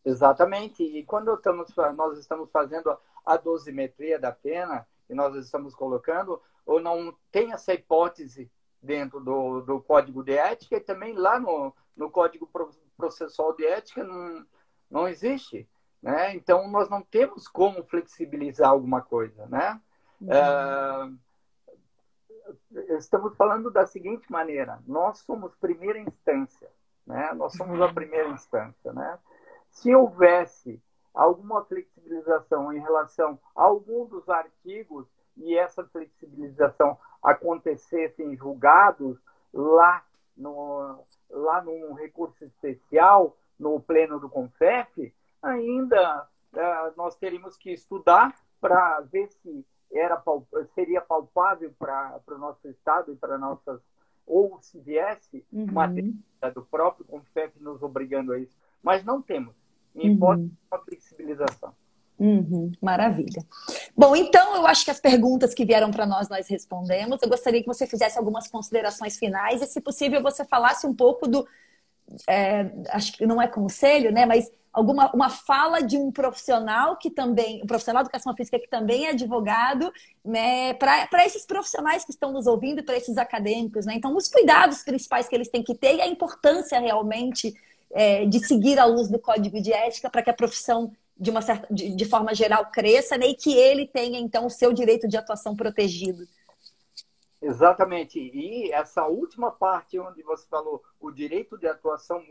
Exatamente. 0.04 0.82
E 0.82 1.04
quando 1.04 1.34
estamos, 1.36 1.68
nós 1.96 2.18
estamos 2.18 2.50
fazendo 2.50 2.98
a 3.26 3.38
dosimetria 3.38 4.18
da 4.18 4.32
pena, 4.32 4.86
e 5.10 5.14
nós 5.14 5.36
estamos 5.36 5.76
colocando, 5.76 6.42
ou 6.66 6.80
não 6.80 7.16
tem 7.32 7.52
essa 7.52 7.74
hipótese 7.74 8.52
dentro 8.82 9.20
do, 9.20 9.62
do 9.62 9.82
Código 9.82 10.24
de 10.24 10.34
Ética 10.34 10.78
e 10.78 10.82
também 10.82 11.14
lá 11.14 11.40
no, 11.40 11.74
no 11.96 12.12
Código 12.12 12.50
Processual 12.98 13.56
de 13.56 13.66
Ética 13.66 14.04
não, 14.04 14.46
não 14.90 15.08
existe. 15.08 15.68
Né? 16.02 16.36
Então, 16.36 16.68
nós 16.68 16.90
não 16.90 17.02
temos 17.02 17.48
como 17.48 17.84
flexibilizar 17.86 18.70
alguma 18.70 19.02
coisa. 19.02 19.48
Né? 19.48 19.82
Uhum. 20.20 21.18
É, 22.76 22.98
estamos 22.98 23.36
falando 23.38 23.72
da 23.72 23.86
seguinte 23.86 24.30
maneira: 24.30 24.80
nós 24.86 25.20
somos 25.20 25.56
primeira 25.56 25.98
instância. 26.00 26.70
Né? 27.08 27.32
Nós 27.34 27.54
somos 27.54 27.82
a 27.82 27.92
primeira 27.92 28.30
instância. 28.30 28.92
Né? 28.92 29.18
Se 29.70 29.96
houvesse 29.96 30.82
alguma 31.14 31.64
flexibilização 31.64 32.74
em 32.74 32.80
relação 32.80 33.40
a 33.56 33.64
algum 33.64 34.06
dos 34.06 34.28
artigos 34.28 35.08
e 35.38 35.58
essa 35.58 35.84
flexibilização 35.86 36.98
acontecesse 37.22 38.24
em 38.24 38.36
julgados 38.36 39.18
lá 39.54 40.04
no 40.36 41.04
lá 41.30 41.62
num 41.62 41.94
recurso 41.94 42.44
especial 42.44 43.36
no 43.60 43.80
pleno 43.80 44.20
do 44.20 44.30
Confef, 44.30 45.14
ainda 45.42 46.28
uh, 46.54 46.94
nós 46.98 47.16
teríamos 47.16 47.56
que 47.58 47.72
estudar 47.72 48.36
para 48.60 49.02
ver 49.02 49.28
se 49.28 49.66
era 49.92 50.22
seria 50.74 51.02
palpável 51.02 51.72
para 51.78 52.20
o 52.28 52.38
nosso 52.38 52.68
estado 52.68 53.12
e 53.12 53.16
para 53.16 53.38
nossas 53.38 53.80
ou 54.26 54.58
se 54.62 54.80
viesse 54.80 55.46
uhum. 55.52 55.68
matéria 55.72 56.14
do 56.54 56.64
próprio 56.64 57.06
Confef 57.06 57.60
nos 57.60 57.84
obrigando 57.84 58.34
a 58.34 58.40
isso, 58.40 58.58
mas 58.82 59.04
não 59.04 59.22
temos 59.22 59.56
em 59.96 60.14
hipótese 60.14 60.48
uhum. 60.48 60.58
uma 60.72 60.80
flexibilização. 60.80 61.76
Uhum, 62.20 62.72
maravilha. 62.82 63.44
Bom, 63.98 64.16
então 64.16 64.56
eu 64.56 64.68
acho 64.68 64.86
que 64.86 64.92
as 64.92 65.00
perguntas 65.00 65.54
que 65.54 65.66
vieram 65.66 65.92
para 65.92 66.06
nós 66.06 66.30
nós 66.30 66.48
respondemos. 66.48 67.22
Eu 67.22 67.30
gostaria 67.30 67.62
que 67.62 67.68
você 67.68 67.88
fizesse 67.88 68.18
algumas 68.18 68.48
considerações 68.48 69.18
finais 69.18 69.62
e, 69.62 69.66
se 69.66 69.82
possível, 69.82 70.22
você 70.22 70.46
falasse 70.46 70.86
um 70.86 70.94
pouco 70.94 71.28
do. 71.28 71.48
É, 72.30 72.72
acho 72.90 73.14
que 73.14 73.26
não 73.26 73.42
é 73.42 73.48
conselho, 73.48 74.12
né? 74.12 74.26
Mas 74.26 74.52
alguma 74.72 75.12
uma 75.14 75.30
fala 75.30 75.82
de 75.82 75.98
um 75.98 76.12
profissional 76.12 76.98
que 76.98 77.10
também, 77.10 77.62
um 77.64 77.68
profissional 77.68 78.04
de 78.04 78.08
educação 78.08 78.36
física 78.36 78.60
que 78.60 78.68
também 78.68 79.08
é 79.08 79.10
advogado, 79.10 79.92
né? 80.24 80.74
Para 80.76 81.26
esses 81.26 81.46
profissionais 81.46 82.06
que 82.06 82.12
estão 82.12 82.32
nos 82.32 82.46
ouvindo, 82.46 82.84
para 82.84 82.96
esses 82.96 83.18
acadêmicos, 83.18 83.86
né? 83.86 83.96
Então, 83.96 84.16
os 84.16 84.28
cuidados 84.28 84.84
principais 84.84 85.28
que 85.28 85.36
eles 85.36 85.50
têm 85.50 85.64
que 85.64 85.76
ter 85.76 85.96
e 85.96 86.02
a 86.02 86.08
importância 86.08 86.80
realmente 86.80 87.54
é, 87.92 88.26
de 88.26 88.40
seguir 88.46 88.80
a 88.80 88.86
luz 88.86 89.10
do 89.10 89.20
código 89.20 89.60
de 89.62 89.72
ética 89.72 90.10
para 90.10 90.22
que 90.22 90.30
a 90.30 90.34
profissão 90.34 90.92
de 91.18 91.30
uma 91.30 91.42
certa, 91.42 91.74
de, 91.74 91.96
de 91.96 92.06
forma 92.06 92.34
geral, 92.34 92.72
cresça 92.72 93.18
né? 93.18 93.28
e 93.28 93.36
que 93.36 93.56
ele 93.56 93.88
tenha, 93.88 94.20
então, 94.20 94.46
o 94.46 94.50
seu 94.50 94.74
direito 94.74 95.08
de 95.08 95.18
atuação 95.18 95.56
protegido. 95.56 96.28
Exatamente. 97.42 98.20
E 98.20 98.72
essa 98.72 99.06
última 99.06 99.52
parte 99.52 100.00
onde 100.00 100.24
você 100.24 100.48
falou 100.48 100.82
o 101.00 101.12
direito 101.12 101.58
de 101.58 101.68
atuação 101.68 102.24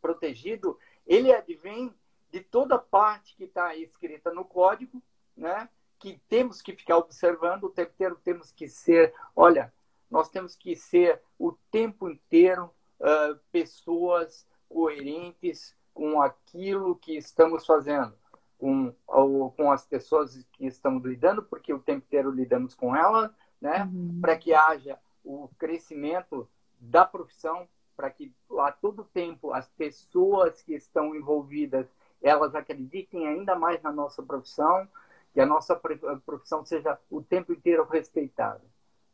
protegido, 0.00 0.78
ele 1.06 1.32
advém 1.32 1.94
de 2.30 2.40
toda 2.40 2.78
parte 2.78 3.36
que 3.36 3.44
está 3.44 3.74
escrita 3.76 4.32
no 4.32 4.44
código, 4.44 5.02
né? 5.36 5.68
que 5.98 6.20
temos 6.28 6.60
que 6.60 6.74
ficar 6.74 6.98
observando 6.98 7.64
o 7.64 7.70
tempo 7.70 7.92
inteiro, 7.92 8.20
temos 8.22 8.52
que 8.52 8.68
ser, 8.68 9.14
olha, 9.34 9.72
nós 10.10 10.28
temos 10.28 10.54
que 10.54 10.74
ser 10.76 11.20
o 11.38 11.52
tempo 11.70 12.08
inteiro 12.08 12.70
uh, 13.00 13.38
pessoas 13.50 14.46
coerentes 14.68 15.74
com 15.92 16.22
aquilo 16.22 16.96
que 16.96 17.16
estamos 17.16 17.66
fazendo, 17.66 18.14
com, 18.58 18.92
com 19.56 19.70
as 19.70 19.86
pessoas 19.86 20.44
que 20.52 20.66
estamos 20.66 21.04
lidando, 21.04 21.42
porque 21.42 21.72
o 21.72 21.78
tempo 21.78 22.04
inteiro 22.06 22.30
lidamos 22.30 22.74
com 22.74 22.94
elas, 22.94 23.30
né? 23.60 23.84
Uhum. 23.84 24.18
Para 24.20 24.36
que 24.36 24.52
haja 24.52 24.98
o 25.24 25.48
crescimento 25.58 26.48
da 26.78 27.04
profissão, 27.04 27.68
para 27.96 28.10
que 28.10 28.32
a 28.58 28.72
todo 28.72 29.04
tempo 29.04 29.52
as 29.52 29.68
pessoas 29.70 30.60
que 30.62 30.74
estão 30.74 31.14
envolvidas 31.14 31.86
elas 32.20 32.54
acreditem 32.54 33.28
ainda 33.28 33.54
mais 33.54 33.80
na 33.82 33.92
nossa 33.92 34.22
profissão, 34.22 34.88
que 35.32 35.40
a 35.40 35.46
nossa 35.46 35.80
profissão 36.26 36.64
seja 36.64 36.98
o 37.08 37.22
tempo 37.22 37.52
inteiro 37.52 37.84
respeitada. 37.84 38.64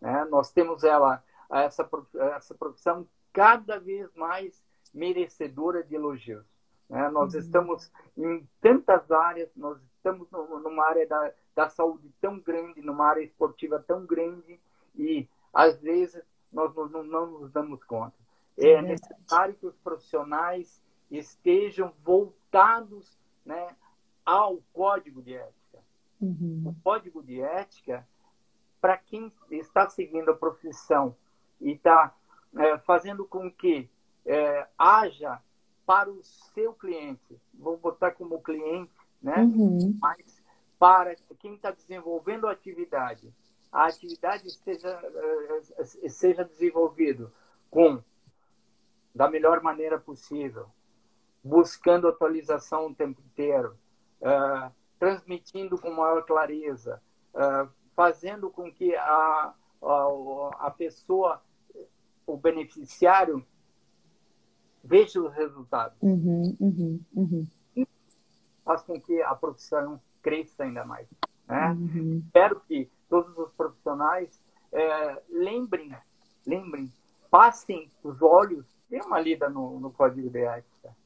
Né? 0.00 0.24
Nós 0.30 0.50
temos 0.50 0.84
ela 0.84 1.22
essa 1.50 1.88
essa 2.34 2.54
profissão 2.54 3.06
cada 3.32 3.78
vez 3.78 4.12
mais 4.14 4.62
merecedora 4.92 5.82
de 5.82 5.94
elogios. 5.94 6.46
Né? 6.88 7.08
Nós 7.10 7.34
uhum. 7.34 7.40
estamos 7.40 7.90
em 8.16 8.46
tantas 8.60 9.10
áreas, 9.10 9.50
nós 9.56 9.78
estamos 9.96 10.30
numa 10.30 10.84
área 10.84 11.06
da, 11.06 11.32
da 11.54 11.68
saúde 11.68 12.12
tão 12.20 12.38
grande, 12.38 12.80
numa 12.82 13.06
área 13.06 13.22
esportiva 13.22 13.82
tão 13.86 14.04
grande, 14.04 14.60
e 14.94 15.28
às 15.52 15.80
vezes 15.80 16.22
nós 16.52 16.74
não, 16.74 17.02
não 17.02 17.26
nos 17.26 17.50
damos 17.50 17.82
conta. 17.84 18.14
É, 18.56 18.72
é 18.72 18.82
necessário 18.82 19.54
que 19.54 19.66
os 19.66 19.76
profissionais 19.78 20.80
estejam 21.10 21.92
voltados 22.02 23.18
né, 23.44 23.74
ao 24.24 24.58
código 24.72 25.22
de 25.22 25.34
ética. 25.34 25.78
Uhum. 26.20 26.62
O 26.66 26.82
código 26.82 27.22
de 27.22 27.40
ética, 27.40 28.06
para 28.80 28.96
quem 28.96 29.32
está 29.50 29.88
seguindo 29.88 30.30
a 30.30 30.36
profissão 30.36 31.16
e 31.60 31.72
está 31.72 32.14
é, 32.56 32.78
fazendo 32.78 33.24
com 33.24 33.50
que 33.50 33.88
é, 34.24 34.66
haja 34.78 35.40
para 35.86 36.10
o 36.10 36.22
seu 36.22 36.72
cliente, 36.72 37.40
vou 37.52 37.76
botar 37.76 38.12
como 38.12 38.42
cliente, 38.42 38.92
né? 39.22 39.38
Uhum. 39.38 39.96
Mas 40.00 40.42
para 40.78 41.14
quem 41.38 41.54
está 41.54 41.70
desenvolvendo 41.70 42.46
a 42.46 42.52
atividade, 42.52 43.32
a 43.70 43.86
atividade 43.86 44.50
seja, 44.50 45.00
eh, 45.72 46.08
seja 46.08 46.44
desenvolvida 46.44 47.30
com 47.70 48.02
da 49.14 49.30
melhor 49.30 49.62
maneira 49.62 49.98
possível, 49.98 50.68
buscando 51.42 52.08
atualização 52.08 52.86
o 52.86 52.94
tempo 52.94 53.20
inteiro, 53.20 53.78
uh, 54.20 54.72
transmitindo 54.98 55.78
com 55.78 55.90
maior 55.90 56.24
clareza, 56.24 57.00
uh, 57.34 57.68
fazendo 57.94 58.50
com 58.50 58.72
que 58.72 58.94
a, 58.96 59.54
a, 59.82 60.50
a 60.58 60.70
pessoa, 60.70 61.42
o 62.26 62.36
beneficiário, 62.36 63.46
veja 64.84 65.20
os 65.20 65.32
resultados. 65.34 65.96
Uhum, 66.02 66.56
uhum, 66.60 67.00
uhum. 67.14 67.46
Faz 68.64 68.82
com 68.82 69.00
que 69.00 69.20
a 69.22 69.34
profissão 69.34 70.00
cresça 70.22 70.64
ainda 70.64 70.84
mais. 70.84 71.08
Né? 71.48 71.70
Uhum. 71.70 72.22
Espero 72.24 72.60
que 72.60 72.90
todos 73.08 73.36
os 73.38 73.52
profissionais 73.52 74.40
é, 74.72 75.22
lembrem, 75.28 75.94
lembrem, 76.46 76.92
passem 77.30 77.90
os 78.02 78.22
olhos, 78.22 78.66
dê 78.88 79.00
uma 79.00 79.20
lida 79.20 79.48
no, 79.48 79.80
no 79.80 79.90
Código 79.90 80.30
de 80.30 80.40
Ética. 80.40 80.96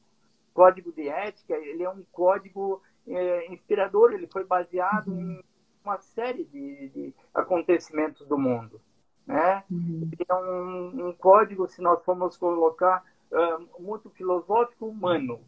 O 0.51 0.53
Código 0.53 0.91
de 0.91 1.07
Ética 1.07 1.55
ele 1.55 1.83
é 1.83 1.89
um 1.89 2.03
código 2.11 2.81
é, 3.07 3.51
inspirador, 3.51 4.13
ele 4.13 4.27
foi 4.27 4.43
baseado 4.43 5.09
uhum. 5.09 5.31
em 5.31 5.43
uma 5.83 5.97
série 5.99 6.43
de, 6.45 6.89
de, 6.89 7.13
acontecimentos 7.33 8.27
do 8.27 8.37
mundo. 8.37 8.79
Né? 9.25 9.63
Uhum. 9.69 10.09
É 10.27 10.35
um, 10.35 11.07
um, 11.07 11.13
código, 11.13 11.67
se 11.67 11.81
nós 11.81 12.03
formos 12.03 12.37
colocar, 12.37 13.03
uh, 13.31 13.81
muito 13.81 14.09
filosófico 14.09 14.87
humano. 14.87 15.39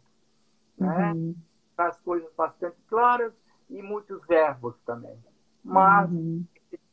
Né? 0.78 1.12
Uhum. 1.12 1.34
As 1.76 2.00
coisas 2.00 2.32
bastante 2.34 2.76
claras, 2.88 3.32
e 3.72 3.82
muitos 3.82 4.24
verbos 4.26 4.78
também. 4.84 5.18
Mas 5.64 6.10
uhum. 6.12 6.44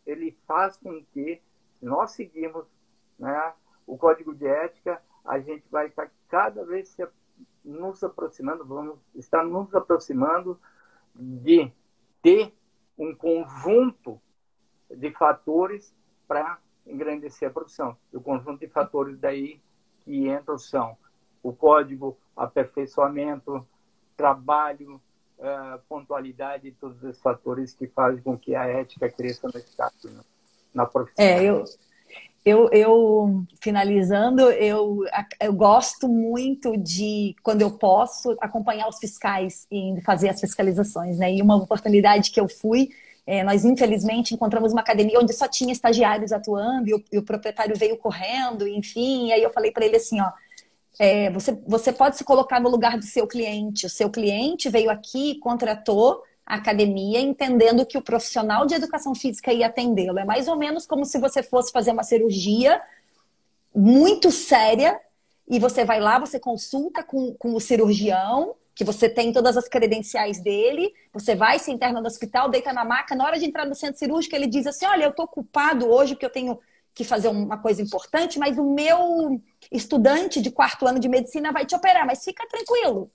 ele 0.06 0.38
faz 0.48 0.78
com 0.78 1.04
que, 1.12 1.42
se 1.78 1.86
nós 1.86 2.12
seguirmos 2.12 2.68
né, 3.18 3.54
o 3.86 3.98
código 3.98 4.34
de 4.34 4.48
ética, 4.48 5.02
a 5.26 5.40
gente 5.40 5.66
vai 5.70 5.88
estar 5.88 6.10
cada 6.30 6.66
vez 6.66 6.88
se, 6.90 7.06
nos 7.64 8.04
aproximando, 8.04 8.66
vamos 8.66 8.98
estar 9.14 9.44
nos 9.44 9.76
aproximando 9.76 10.60
de 11.14 11.72
ter 12.22 12.54
um 12.98 13.14
conjunto 13.14 14.22
de 14.90 15.12
fatores 15.12 15.94
para 16.28 16.60
engrandecer 16.86 17.50
a 17.50 17.52
produção. 17.52 17.98
O 18.14 18.22
conjunto 18.22 18.60
de 18.60 18.68
fatores 18.68 19.20
daí 19.20 19.62
que 20.10 20.28
entram 20.28 20.58
são 20.58 20.98
o 21.44 21.54
código, 21.54 22.18
aperfeiçoamento, 22.36 23.64
trabalho, 24.18 25.00
uh, 25.38 25.80
pontualidade 25.88 26.68
e 26.68 26.72
todos 26.72 27.04
os 27.04 27.22
fatores 27.22 27.76
que 27.76 27.86
fazem 27.86 28.20
com 28.24 28.36
que 28.36 28.56
a 28.56 28.66
ética 28.66 29.08
cresça 29.08 29.48
no 29.54 29.60
Estado, 29.60 29.94
né? 30.06 30.22
na 30.74 30.88
profissão. 30.88 31.24
É, 31.24 31.44
eu, 31.44 31.64
eu, 32.44 32.70
eu, 32.72 33.44
finalizando, 33.62 34.50
eu, 34.50 35.04
eu 35.40 35.54
gosto 35.54 36.08
muito 36.08 36.76
de, 36.76 37.36
quando 37.44 37.62
eu 37.62 37.70
posso, 37.70 38.36
acompanhar 38.42 38.88
os 38.90 38.98
fiscais 38.98 39.68
e 39.72 40.02
fazer 40.04 40.30
as 40.30 40.42
fiscalizações, 40.42 41.20
né? 41.20 41.32
E 41.32 41.40
uma 41.40 41.56
oportunidade 41.56 42.32
que 42.32 42.40
eu 42.40 42.50
fui, 42.50 42.90
é, 43.32 43.44
nós 43.44 43.64
infelizmente 43.64 44.34
encontramos 44.34 44.72
uma 44.72 44.82
academia 44.82 45.20
onde 45.20 45.34
só 45.34 45.48
tinha 45.48 45.72
estagiários 45.72 46.32
atuando 46.32 46.90
e 46.90 46.96
o, 46.96 47.04
e 47.12 47.18
o 47.20 47.24
proprietário 47.24 47.76
veio 47.78 47.96
correndo, 47.96 48.68
enfim, 48.68 49.28
e 49.28 49.34
aí 49.34 49.44
eu 49.44 49.52
falei 49.52 49.72
para 49.72 49.86
ele 49.86 49.98
assim, 49.98 50.20
ó, 50.20 50.32
é, 50.98 51.30
você, 51.30 51.52
você 51.68 51.94
pode 51.94 52.18
se 52.18 52.24
colocar 52.24 52.60
no 52.60 52.70
lugar 52.70 52.98
do 52.98 53.06
seu 53.06 53.28
cliente. 53.28 53.86
O 53.86 53.90
seu 53.90 54.10
cliente 54.10 54.68
veio 54.68 54.90
aqui 54.90 55.34
e 55.34 55.40
contratou 55.40 56.24
a 56.44 56.56
academia, 56.56 57.22
entendendo 57.22 57.86
que 57.86 58.00
o 58.00 58.02
profissional 58.02 58.66
de 58.66 58.74
educação 58.74 59.14
física 59.14 59.54
ia 59.54 59.68
atendê-lo. 59.68 60.18
É 60.18 60.26
mais 60.26 60.48
ou 60.48 60.56
menos 60.56 60.88
como 60.88 61.06
se 61.06 61.20
você 61.20 61.44
fosse 61.44 61.72
fazer 61.72 61.92
uma 61.92 62.04
cirurgia 62.04 62.82
muito 63.76 64.32
séria 64.32 65.00
e 65.48 65.60
você 65.60 65.86
vai 65.86 66.00
lá, 66.00 66.18
você 66.18 66.40
consulta 66.40 67.04
com, 67.04 67.36
com 67.36 67.54
o 67.54 67.62
cirurgião, 67.62 68.56
que 68.80 68.86
você 68.86 69.10
tem 69.10 69.34
todas 69.34 69.58
as 69.58 69.68
credenciais 69.68 70.40
dele, 70.40 70.94
você 71.12 71.36
vai, 71.36 71.60
se 71.60 71.70
interna 71.70 72.00
no 72.00 72.08
hospital, 72.08 72.48
deita 72.48 72.72
na 72.72 72.86
maca, 72.86 73.14
na 73.14 73.26
hora 73.26 73.38
de 73.38 73.44
entrar 73.46 73.66
no 73.66 73.76
centro 73.76 74.00
cirúrgico, 74.00 74.34
ele 74.34 74.48
diz 74.48 74.66
assim: 74.66 74.86
Olha, 74.86 75.04
eu 75.04 75.10
estou 75.10 75.26
ocupado 75.26 75.92
hoje 75.92 76.14
porque 76.14 76.26
eu 76.26 76.30
tenho 76.30 76.58
que 76.94 77.04
fazer 77.04 77.28
uma 77.28 77.58
coisa 77.58 77.82
importante, 77.82 78.40
mas 78.40 78.58
o 78.58 78.64
meu 78.64 79.42
estudante 79.70 80.42
de 80.42 80.50
quarto 80.50 80.88
ano 80.88 80.98
de 80.98 81.10
medicina 81.10 81.52
vai 81.52 81.66
te 81.66 81.76
operar, 81.76 82.08
mas 82.08 82.24
fica 82.24 82.48
tranquilo. 82.48 83.12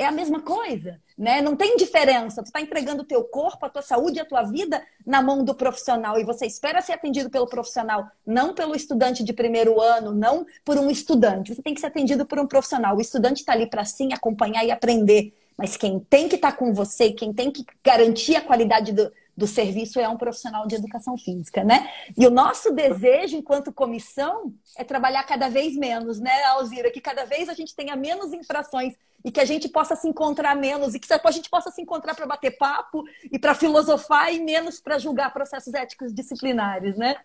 É 0.00 0.06
a 0.06 0.10
mesma 0.10 0.40
coisa, 0.40 0.98
né? 1.16 1.42
Não 1.42 1.54
tem 1.54 1.76
diferença. 1.76 2.42
Tu 2.42 2.46
está 2.46 2.58
entregando 2.58 3.02
o 3.02 3.04
teu 3.04 3.22
corpo, 3.22 3.66
a 3.66 3.68
tua 3.68 3.82
saúde, 3.82 4.18
a 4.18 4.24
tua 4.24 4.44
vida 4.44 4.82
na 5.04 5.20
mão 5.20 5.44
do 5.44 5.54
profissional 5.54 6.18
e 6.18 6.24
você 6.24 6.46
espera 6.46 6.80
ser 6.80 6.94
atendido 6.94 7.28
pelo 7.28 7.46
profissional, 7.46 8.08
não 8.26 8.54
pelo 8.54 8.74
estudante 8.74 9.22
de 9.22 9.34
primeiro 9.34 9.78
ano, 9.78 10.10
não 10.14 10.46
por 10.64 10.78
um 10.78 10.88
estudante. 10.88 11.54
Você 11.54 11.60
tem 11.60 11.74
que 11.74 11.80
ser 11.80 11.88
atendido 11.88 12.24
por 12.24 12.38
um 12.38 12.46
profissional. 12.46 12.96
O 12.96 13.00
estudante 13.02 13.40
está 13.40 13.52
ali 13.52 13.68
para 13.68 13.84
sim 13.84 14.14
acompanhar 14.14 14.64
e 14.64 14.70
aprender, 14.70 15.34
mas 15.54 15.76
quem 15.76 16.00
tem 16.00 16.30
que 16.30 16.36
estar 16.36 16.52
tá 16.52 16.56
com 16.56 16.72
você, 16.72 17.12
quem 17.12 17.30
tem 17.30 17.50
que 17.50 17.62
garantir 17.84 18.36
a 18.36 18.40
qualidade 18.40 18.92
do, 18.92 19.12
do 19.40 19.46
serviço 19.46 19.98
é 19.98 20.06
um 20.06 20.18
profissional 20.18 20.66
de 20.66 20.74
educação 20.74 21.16
física, 21.16 21.64
né? 21.64 21.90
E 22.16 22.26
o 22.26 22.30
nosso 22.30 22.74
desejo, 22.74 23.38
enquanto 23.38 23.72
comissão, 23.72 24.52
é 24.76 24.84
trabalhar 24.84 25.24
cada 25.24 25.48
vez 25.48 25.74
menos, 25.74 26.20
né, 26.20 26.44
Alzira? 26.44 26.90
Que 26.90 27.00
cada 27.00 27.24
vez 27.24 27.48
a 27.48 27.54
gente 27.54 27.74
tenha 27.74 27.96
menos 27.96 28.34
infrações 28.34 28.94
e 29.24 29.32
que 29.32 29.40
a 29.40 29.46
gente 29.46 29.66
possa 29.66 29.96
se 29.96 30.06
encontrar 30.06 30.54
menos 30.54 30.94
e 30.94 31.00
que 31.00 31.08
a 31.10 31.30
gente 31.30 31.48
possa 31.48 31.70
se 31.70 31.80
encontrar 31.80 32.14
para 32.14 32.26
bater 32.26 32.58
papo 32.58 33.02
e 33.32 33.38
para 33.38 33.54
filosofar 33.54 34.30
e 34.30 34.40
menos 34.40 34.78
para 34.78 34.98
julgar 34.98 35.32
processos 35.32 35.72
éticos 35.72 36.14
disciplinares, 36.14 36.96
né? 36.96 37.16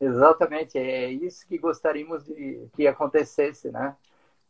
Exatamente, 0.00 0.78
é 0.78 1.10
isso 1.10 1.46
que 1.46 1.58
gostaríamos 1.58 2.24
de 2.24 2.66
que 2.74 2.86
acontecesse, 2.86 3.70
né? 3.70 3.94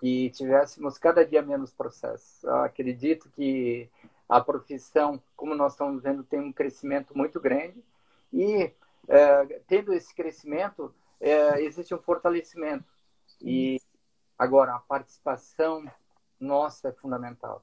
Que 0.00 0.30
tivéssemos 0.30 0.98
cada 0.98 1.26
dia 1.26 1.42
menos 1.42 1.72
processos. 1.72 2.44
Eu 2.44 2.62
acredito 2.62 3.28
que 3.34 3.88
a 4.32 4.40
profissão, 4.40 5.22
como 5.36 5.54
nós 5.54 5.72
estamos 5.72 6.02
vendo, 6.02 6.24
tem 6.24 6.40
um 6.40 6.52
crescimento 6.52 7.16
muito 7.16 7.38
grande 7.38 7.84
e, 8.32 8.72
é, 9.06 9.44
tendo 9.66 9.92
esse 9.92 10.14
crescimento, 10.14 10.94
é, 11.20 11.62
existe 11.62 11.94
um 11.94 11.98
fortalecimento. 11.98 12.86
E 13.42 13.78
agora, 14.38 14.74
a 14.74 14.78
participação 14.78 15.84
nossa 16.40 16.88
é 16.88 16.92
fundamental. 16.92 17.62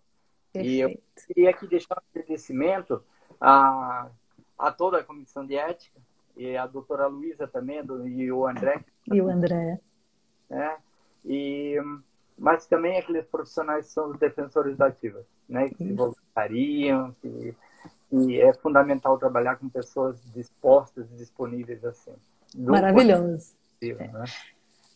Perfeito. 0.54 0.76
E 0.76 0.80
eu 0.80 1.02
queria 1.26 1.50
aqui 1.50 1.68
deixar 1.68 1.96
um 1.96 2.04
agradecimento 2.12 3.04
a, 3.42 4.08
a 4.58 4.72
toda 4.72 5.00
a 5.00 5.04
comissão 5.04 5.44
de 5.48 5.56
ética 5.56 6.00
e 6.38 6.56
a 6.56 6.68
doutora 6.68 7.08
Luísa 7.08 7.48
também 7.48 7.84
do, 7.84 8.08
e 8.08 8.32
o 8.32 8.46
André. 8.46 8.86
E 9.12 9.20
o 9.20 9.28
André. 9.28 9.80
Né? 10.48 10.78
E, 11.26 11.78
mas 12.40 12.66
também 12.66 12.98
aqueles 12.98 13.26
profissionais 13.26 13.88
que 13.88 13.92
são 13.92 14.12
os 14.12 14.18
defensores 14.18 14.78
da 14.78 14.88
ativa, 14.88 15.24
né? 15.48 15.70
que 15.70 15.84
se 15.84 15.94
voluntariam, 15.94 17.16
que, 17.22 17.56
que 18.10 18.42
é 18.42 18.54
fundamental 18.54 19.18
trabalhar 19.18 19.58
com 19.58 19.68
pessoas 19.68 20.20
dispostas 20.34 21.12
e 21.12 21.16
disponíveis 21.18 21.84
assim. 21.84 22.14
Maravilhoso. 22.56 23.54
Né? 23.82 24.24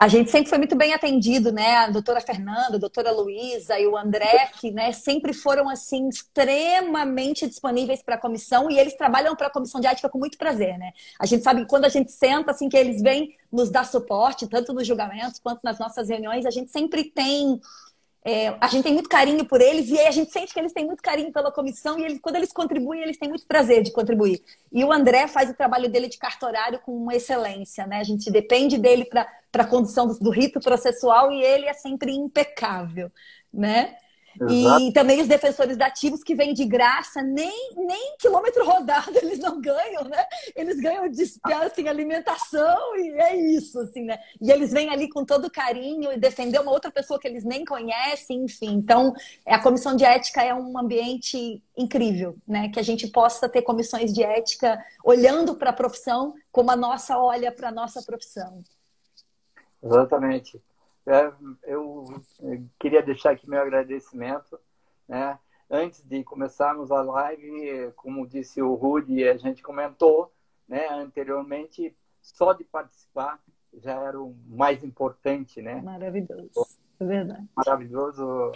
A 0.04 0.10
gente 0.10 0.30
sempre 0.30 0.50
foi 0.50 0.58
muito 0.58 0.76
bem 0.76 0.94
atendido, 0.94 1.50
né? 1.50 1.78
A 1.78 1.90
doutora 1.90 2.20
Fernanda, 2.20 2.76
a 2.76 2.78
doutora 2.78 3.10
Luísa 3.10 3.80
e 3.80 3.88
o 3.88 3.96
André, 3.96 4.50
que 4.60 4.70
né, 4.70 4.92
sempre 4.92 5.32
foram 5.32 5.70
assim 5.70 6.10
extremamente 6.10 7.48
disponíveis 7.48 8.04
para 8.04 8.16
a 8.16 8.18
comissão 8.18 8.70
e 8.70 8.78
eles 8.78 8.98
trabalham 8.98 9.34
para 9.34 9.48
a 9.48 9.50
comissão 9.50 9.80
de 9.80 9.88
ética 9.88 10.10
com 10.10 10.18
muito 10.18 10.38
prazer, 10.38 10.78
né? 10.78 10.92
A 11.18 11.26
gente 11.26 11.42
sabe 11.42 11.62
que 11.62 11.68
quando 11.68 11.86
a 11.86 11.90
gente 11.90 12.12
senta, 12.12 12.52
assim, 12.52 12.68
que 12.68 12.76
eles 12.76 13.02
vêm 13.02 13.38
nos 13.50 13.70
dar 13.70 13.86
suporte, 13.86 14.46
tanto 14.46 14.74
nos 14.74 14.86
julgamentos 14.86 15.40
quanto 15.40 15.62
nas 15.64 15.80
nossas 15.80 16.10
reuniões, 16.10 16.46
a 16.46 16.52
gente 16.52 16.70
sempre 16.70 17.06
tem 17.06 17.62
é, 18.26 18.56
a 18.60 18.68
gente 18.68 18.84
tem 18.84 18.94
muito 18.94 19.10
carinho 19.10 19.44
por 19.46 19.60
eles 19.60 19.90
e 19.90 20.00
a 20.00 20.12
gente 20.12 20.32
sente 20.32 20.54
que 20.54 20.60
eles 20.60 20.72
têm 20.72 20.86
muito 20.86 21.04
carinho 21.04 21.32
pela 21.32 21.52
comissão 21.52 22.00
e 22.00 22.06
eles, 22.06 22.20
quando 22.22 22.38
eles 22.38 22.54
contribuem, 22.54 23.02
eles 23.02 23.18
têm 23.18 23.28
muito 23.28 23.46
prazer 23.46 23.84
de 23.84 23.92
contribuir. 23.92 24.42
E 24.72 24.84
o 24.86 24.94
André 24.94 25.28
faz 25.28 25.50
o 25.50 25.54
trabalho 25.54 25.90
dele 25.90 26.08
de 26.08 26.18
cartorário 26.18 26.80
com 26.80 27.12
excelência, 27.12 27.86
né? 27.86 28.00
A 28.00 28.04
gente 28.04 28.32
depende 28.32 28.78
dele 28.78 29.04
para 29.06 29.28
a 29.54 29.68
condução 29.68 30.08
do, 30.08 30.18
do 30.20 30.30
rito 30.30 30.62
processual 30.62 31.32
e 31.32 31.44
ele 31.44 31.66
é 31.66 31.74
sempre 31.74 32.14
impecável, 32.14 33.12
né? 33.54 33.98
E 34.50 34.92
também 34.94 35.22
os 35.22 35.28
defensores 35.28 35.78
dativos 35.78 36.24
que 36.24 36.36
vêm 36.36 36.54
de 36.54 36.66
graça, 36.66 37.22
nem, 37.22 37.72
nem 37.76 38.16
quilômetro 38.18 38.66
rodado 38.66 39.18
eles 39.18 39.40
não 39.40 39.62
ganham, 39.62 40.04
né? 40.04 40.26
Eles 40.56 40.80
ganham 40.80 41.10
de, 41.10 41.24
assim, 41.64 41.88
alimentação 41.88 42.96
e 42.98 43.12
é 43.12 43.36
isso, 43.36 43.80
assim, 43.80 44.06
né? 44.06 44.18
E 44.42 44.52
eles 44.52 44.72
vêm 44.72 44.90
ali 44.90 45.10
com 45.10 45.24
todo 45.24 45.52
carinho 45.52 46.12
e 46.12 46.18
defender 46.18 46.60
uma 46.60 46.72
outra 46.72 46.92
pessoa 46.92 47.20
que 47.20 47.28
eles 47.28 47.44
nem 47.44 47.64
conhecem, 47.64 48.44
enfim. 48.44 48.74
Então, 48.74 49.14
a 49.46 49.60
comissão 49.60 49.96
de 49.96 50.04
ética 50.04 50.44
é 50.44 50.54
um 50.54 50.78
ambiente 50.78 51.62
incrível, 51.78 52.36
né? 52.48 52.70
Que 52.70 52.80
a 52.80 52.84
gente 52.84 53.08
possa 53.08 53.48
ter 53.48 53.62
comissões 53.62 54.14
de 54.14 54.24
ética 54.24 54.84
olhando 55.04 55.56
para 55.56 55.70
a 55.70 55.74
profissão 55.74 56.34
como 56.52 56.72
a 56.72 56.76
nossa 56.76 57.18
olha 57.18 57.52
para 57.52 57.70
a 57.70 57.72
nossa 57.72 58.02
profissão. 58.02 58.64
Exatamente. 59.84 60.62
É, 61.06 61.32
eu 61.64 62.22
queria 62.80 63.02
deixar 63.02 63.32
aqui 63.32 63.50
meu 63.50 63.62
agradecimento. 63.62 64.60
Né? 65.08 65.38
Antes 65.70 66.04
de 66.04 66.24
começarmos 66.24 66.92
a 66.92 67.02
live, 67.02 67.92
como 67.96 68.28
disse 68.28 68.62
o 68.62 68.74
Rudy, 68.74 69.28
a 69.28 69.38
gente 69.38 69.62
comentou 69.62 70.32
né, 70.68 70.88
anteriormente, 70.90 71.96
só 72.22 72.54
de 72.54 72.64
participar 72.64 73.40
já 73.82 73.94
era 73.94 74.22
o 74.22 74.36
mais 74.48 74.84
importante. 74.84 75.62
Né? 75.62 75.82
Maravilhoso, 75.82 76.68
é 77.00 77.06
verdade. 77.06 77.50
Maravilhoso, 77.56 78.52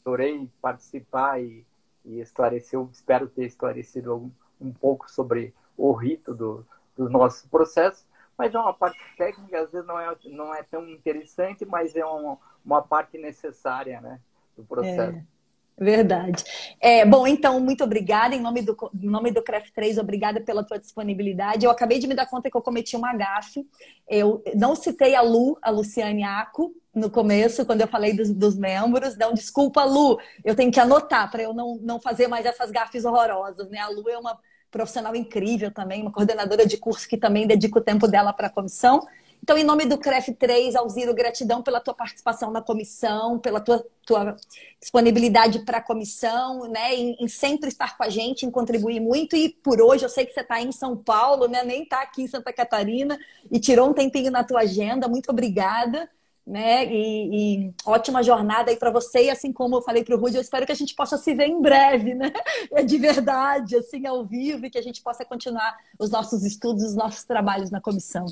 adorei 0.00 0.48
participar 0.60 1.42
e, 1.42 1.66
e 2.04 2.20
esclareceu, 2.20 2.88
espero 2.92 3.28
ter 3.28 3.44
esclarecido 3.44 4.16
um, 4.16 4.30
um 4.60 4.72
pouco 4.72 5.10
sobre 5.10 5.52
o 5.76 5.92
rito 5.92 6.34
do, 6.34 6.64
do 6.96 7.10
nosso 7.10 7.48
processo 7.48 8.06
mas 8.36 8.54
é 8.54 8.58
uma 8.58 8.74
parte 8.74 8.98
técnica, 9.16 9.60
às 9.60 9.70
vezes 9.70 9.86
não 9.86 9.98
é, 9.98 10.16
não 10.24 10.54
é 10.54 10.62
tão 10.62 10.88
interessante, 10.88 11.64
mas 11.64 11.94
é 11.94 12.04
uma, 12.04 12.82
parte 12.82 13.18
necessária 13.18 14.00
né, 14.00 14.20
do 14.56 14.64
processo. 14.64 15.18
É. 15.18 15.34
Verdade. 15.76 16.44
É, 16.80 17.04
bom, 17.04 17.26
então, 17.26 17.58
muito 17.58 17.82
obrigada. 17.82 18.34
Em 18.34 18.40
nome 18.40 18.62
do, 18.62 18.76
em 18.94 19.08
nome 19.08 19.32
do 19.32 19.42
Craft 19.42 19.72
3, 19.72 19.98
obrigada 19.98 20.40
pela 20.40 20.62
tua 20.62 20.78
disponibilidade. 20.78 21.64
Eu 21.64 21.70
acabei 21.70 21.98
de 21.98 22.06
me 22.06 22.14
dar 22.14 22.26
conta 22.26 22.48
que 22.48 22.56
eu 22.56 22.62
cometi 22.62 22.94
uma 22.94 23.12
gafe. 23.12 23.66
Eu 24.08 24.42
não 24.54 24.76
citei 24.76 25.16
a 25.16 25.20
Lu, 25.20 25.58
a 25.60 25.70
Luciane 25.70 26.22
Aco, 26.22 26.72
no 26.94 27.10
começo, 27.10 27.66
quando 27.66 27.80
eu 27.80 27.88
falei 27.88 28.14
dos, 28.14 28.30
dos 28.30 28.56
membros. 28.56 29.16
Não, 29.16 29.34
desculpa, 29.34 29.82
Lu. 29.82 30.16
Eu 30.44 30.54
tenho 30.54 30.70
que 30.70 30.78
anotar 30.78 31.28
para 31.28 31.42
eu 31.42 31.52
não, 31.52 31.76
não 31.82 32.00
fazer 32.00 32.28
mais 32.28 32.46
essas 32.46 32.70
gafes 32.70 33.04
horrorosas. 33.04 33.68
Né? 33.68 33.78
A 33.78 33.88
Lu 33.88 34.08
é 34.08 34.16
uma 34.16 34.38
profissional 34.74 35.14
incrível 35.14 35.70
também, 35.70 36.02
uma 36.02 36.10
coordenadora 36.10 36.66
de 36.66 36.76
curso 36.76 37.08
que 37.08 37.16
também 37.16 37.46
dedica 37.46 37.78
o 37.78 37.80
tempo 37.80 38.08
dela 38.08 38.32
para 38.32 38.48
a 38.48 38.50
comissão. 38.50 39.06
Então, 39.40 39.56
em 39.56 39.62
nome 39.62 39.84
do 39.84 39.96
CREF 39.96 40.32
3, 40.32 40.74
Alziro, 40.74 41.14
gratidão 41.14 41.62
pela 41.62 41.78
tua 41.78 41.94
participação 41.94 42.50
na 42.50 42.60
comissão, 42.60 43.38
pela 43.38 43.60
tua, 43.60 43.86
tua 44.04 44.36
disponibilidade 44.80 45.60
para 45.60 45.78
a 45.78 45.80
comissão, 45.80 46.68
né? 46.68 46.92
Em, 46.92 47.16
em, 47.20 47.28
sempre 47.28 47.68
estar 47.68 47.96
com 47.96 48.02
a 48.02 48.08
gente, 48.08 48.44
em 48.44 48.50
contribuir 48.50 48.98
muito. 49.00 49.36
E 49.36 49.50
por 49.50 49.80
hoje, 49.80 50.04
eu 50.04 50.08
sei 50.08 50.26
que 50.26 50.32
você 50.32 50.40
está 50.40 50.60
em 50.60 50.72
São 50.72 50.96
Paulo, 50.96 51.46
né? 51.46 51.62
Nem 51.62 51.84
está 51.84 52.02
aqui 52.02 52.22
em 52.22 52.26
Santa 52.26 52.52
Catarina 52.52 53.16
e 53.52 53.60
tirou 53.60 53.90
um 53.90 53.92
tempinho 53.92 54.32
na 54.32 54.42
tua 54.42 54.60
agenda. 54.60 55.06
Muito 55.06 55.30
obrigada 55.30 56.10
né? 56.46 56.84
E, 56.86 57.66
e, 57.66 57.74
ótima 57.86 58.22
jornada 58.22 58.70
aí 58.70 58.76
para 58.76 58.90
você. 58.90 59.24
E 59.24 59.30
assim 59.30 59.52
como 59.52 59.76
eu 59.76 59.82
falei 59.82 60.04
para 60.04 60.14
o 60.14 60.18
Rudy, 60.18 60.36
eu 60.36 60.42
espero 60.42 60.66
que 60.66 60.72
a 60.72 60.76
gente 60.76 60.94
possa 60.94 61.16
se 61.16 61.34
ver 61.34 61.46
em 61.46 61.60
breve, 61.60 62.14
né? 62.14 62.32
É 62.72 62.82
de 62.82 62.98
verdade, 62.98 63.76
assim, 63.76 64.06
ao 64.06 64.24
vivo, 64.24 64.66
e 64.66 64.70
que 64.70 64.78
a 64.78 64.82
gente 64.82 65.02
possa 65.02 65.24
continuar 65.24 65.76
os 65.98 66.10
nossos 66.10 66.44
estudos, 66.44 66.82
os 66.82 66.94
nossos 66.94 67.24
trabalhos 67.24 67.70
na 67.70 67.80
comissão. 67.80 68.26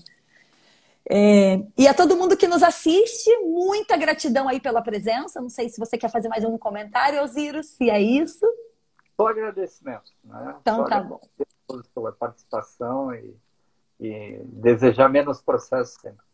É, 1.09 1.60
e 1.76 1.89
a 1.89 1.94
todo 1.94 2.16
mundo 2.16 2.36
que 2.36 2.47
nos 2.47 2.62
assiste, 2.62 3.30
muita 3.39 3.97
gratidão 3.97 4.48
aí 4.48 4.60
pela 4.60 4.82
presença. 4.82 5.40
Não 5.40 5.48
sei 5.48 5.68
se 5.68 5.78
você 5.78 5.97
quer 5.97 6.10
fazer 6.10 6.28
mais 6.28 6.44
um 6.44 6.56
comentário, 6.59 7.22
Osiris, 7.22 7.70
se 7.70 7.89
é 7.89 8.01
isso. 8.01 8.47
Só 9.16 9.28
agradecimento. 9.28 10.10
Né? 10.24 10.56
Então 10.60 10.78
Só 10.78 10.84
tá 10.84 11.01
bom. 11.01 11.20
Pela 11.94 12.12
participação 12.12 13.14
e, 13.14 13.34
e 13.98 14.39
desejar 14.44 15.09
menos 15.09 15.40
processo 15.40 15.98
sempre. 16.01 16.31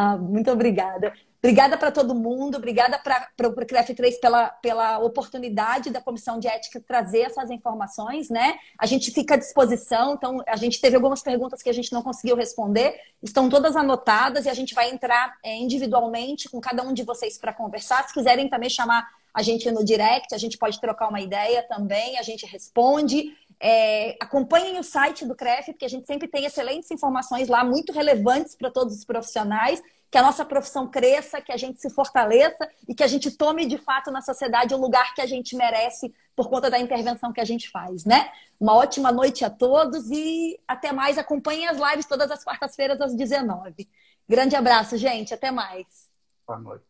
Ah, 0.00 0.16
muito 0.16 0.48
obrigada. 0.48 1.12
Obrigada 1.40 1.76
para 1.76 1.90
todo 1.90 2.14
mundo, 2.14 2.56
obrigada 2.56 2.98
para 2.98 3.48
o 3.48 3.52
CREF3 3.52 4.20
pela, 4.20 4.48
pela 4.48 4.98
oportunidade 4.98 5.90
da 5.90 6.00
Comissão 6.00 6.38
de 6.38 6.46
Ética 6.46 6.80
trazer 6.80 7.20
essas 7.20 7.50
informações, 7.50 8.28
né? 8.28 8.58
A 8.78 8.86
gente 8.86 9.10
fica 9.10 9.34
à 9.34 9.36
disposição, 9.36 10.14
então 10.14 10.42
a 10.46 10.56
gente 10.56 10.80
teve 10.80 10.94
algumas 10.94 11.20
perguntas 11.22 11.62
que 11.62 11.70
a 11.70 11.72
gente 11.72 11.92
não 11.92 12.02
conseguiu 12.02 12.36
responder, 12.36 12.94
estão 13.22 13.48
todas 13.48 13.74
anotadas 13.74 14.46
e 14.46 14.48
a 14.48 14.54
gente 14.54 14.74
vai 14.74 14.90
entrar 14.90 15.36
é, 15.44 15.56
individualmente 15.56 16.48
com 16.48 16.60
cada 16.60 16.82
um 16.82 16.92
de 16.92 17.02
vocês 17.02 17.36
para 17.38 17.52
conversar. 17.52 18.06
Se 18.06 18.14
quiserem 18.14 18.48
também 18.48 18.70
chamar 18.70 19.08
a 19.34 19.42
gente 19.42 19.70
no 19.70 19.84
direct, 19.84 20.34
a 20.34 20.38
gente 20.38 20.58
pode 20.58 20.80
trocar 20.80 21.08
uma 21.08 21.20
ideia 21.20 21.62
também, 21.62 22.18
a 22.18 22.22
gente 22.22 22.46
responde. 22.46 23.36
É, 23.60 24.16
acompanhem 24.20 24.78
o 24.78 24.84
site 24.84 25.26
do 25.26 25.34
CREF, 25.34 25.72
porque 25.72 25.84
a 25.84 25.88
gente 25.88 26.06
sempre 26.06 26.28
tem 26.28 26.44
excelentes 26.44 26.90
informações 26.90 27.48
lá, 27.48 27.64
muito 27.64 27.92
relevantes 27.92 28.54
para 28.54 28.70
todos 28.70 28.96
os 28.96 29.04
profissionais, 29.04 29.82
que 30.10 30.16
a 30.16 30.22
nossa 30.22 30.44
profissão 30.44 30.86
cresça, 30.88 31.40
que 31.40 31.52
a 31.52 31.56
gente 31.56 31.80
se 31.80 31.90
fortaleça 31.90 32.68
e 32.88 32.94
que 32.94 33.02
a 33.02 33.06
gente 33.06 33.30
tome 33.30 33.66
de 33.66 33.76
fato 33.76 34.10
na 34.10 34.22
sociedade 34.22 34.74
o 34.74 34.78
lugar 34.78 35.14
que 35.14 35.20
a 35.20 35.26
gente 35.26 35.54
merece 35.54 36.14
por 36.34 36.48
conta 36.48 36.70
da 36.70 36.78
intervenção 36.78 37.32
que 37.32 37.40
a 37.40 37.44
gente 37.44 37.68
faz, 37.70 38.04
né? 38.04 38.30
Uma 38.58 38.74
ótima 38.74 39.12
noite 39.12 39.44
a 39.44 39.50
todos 39.50 40.10
e 40.10 40.58
até 40.66 40.92
mais. 40.92 41.18
Acompanhem 41.18 41.66
as 41.66 41.78
lives 41.78 42.06
todas 42.06 42.30
as 42.30 42.42
quartas-feiras 42.42 43.00
às 43.00 43.14
19. 43.14 43.86
Grande 44.28 44.56
abraço, 44.56 44.96
gente. 44.96 45.34
Até 45.34 45.50
mais. 45.50 46.08
Boa 46.46 46.58
noite. 46.58 46.84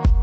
you. 0.07 0.18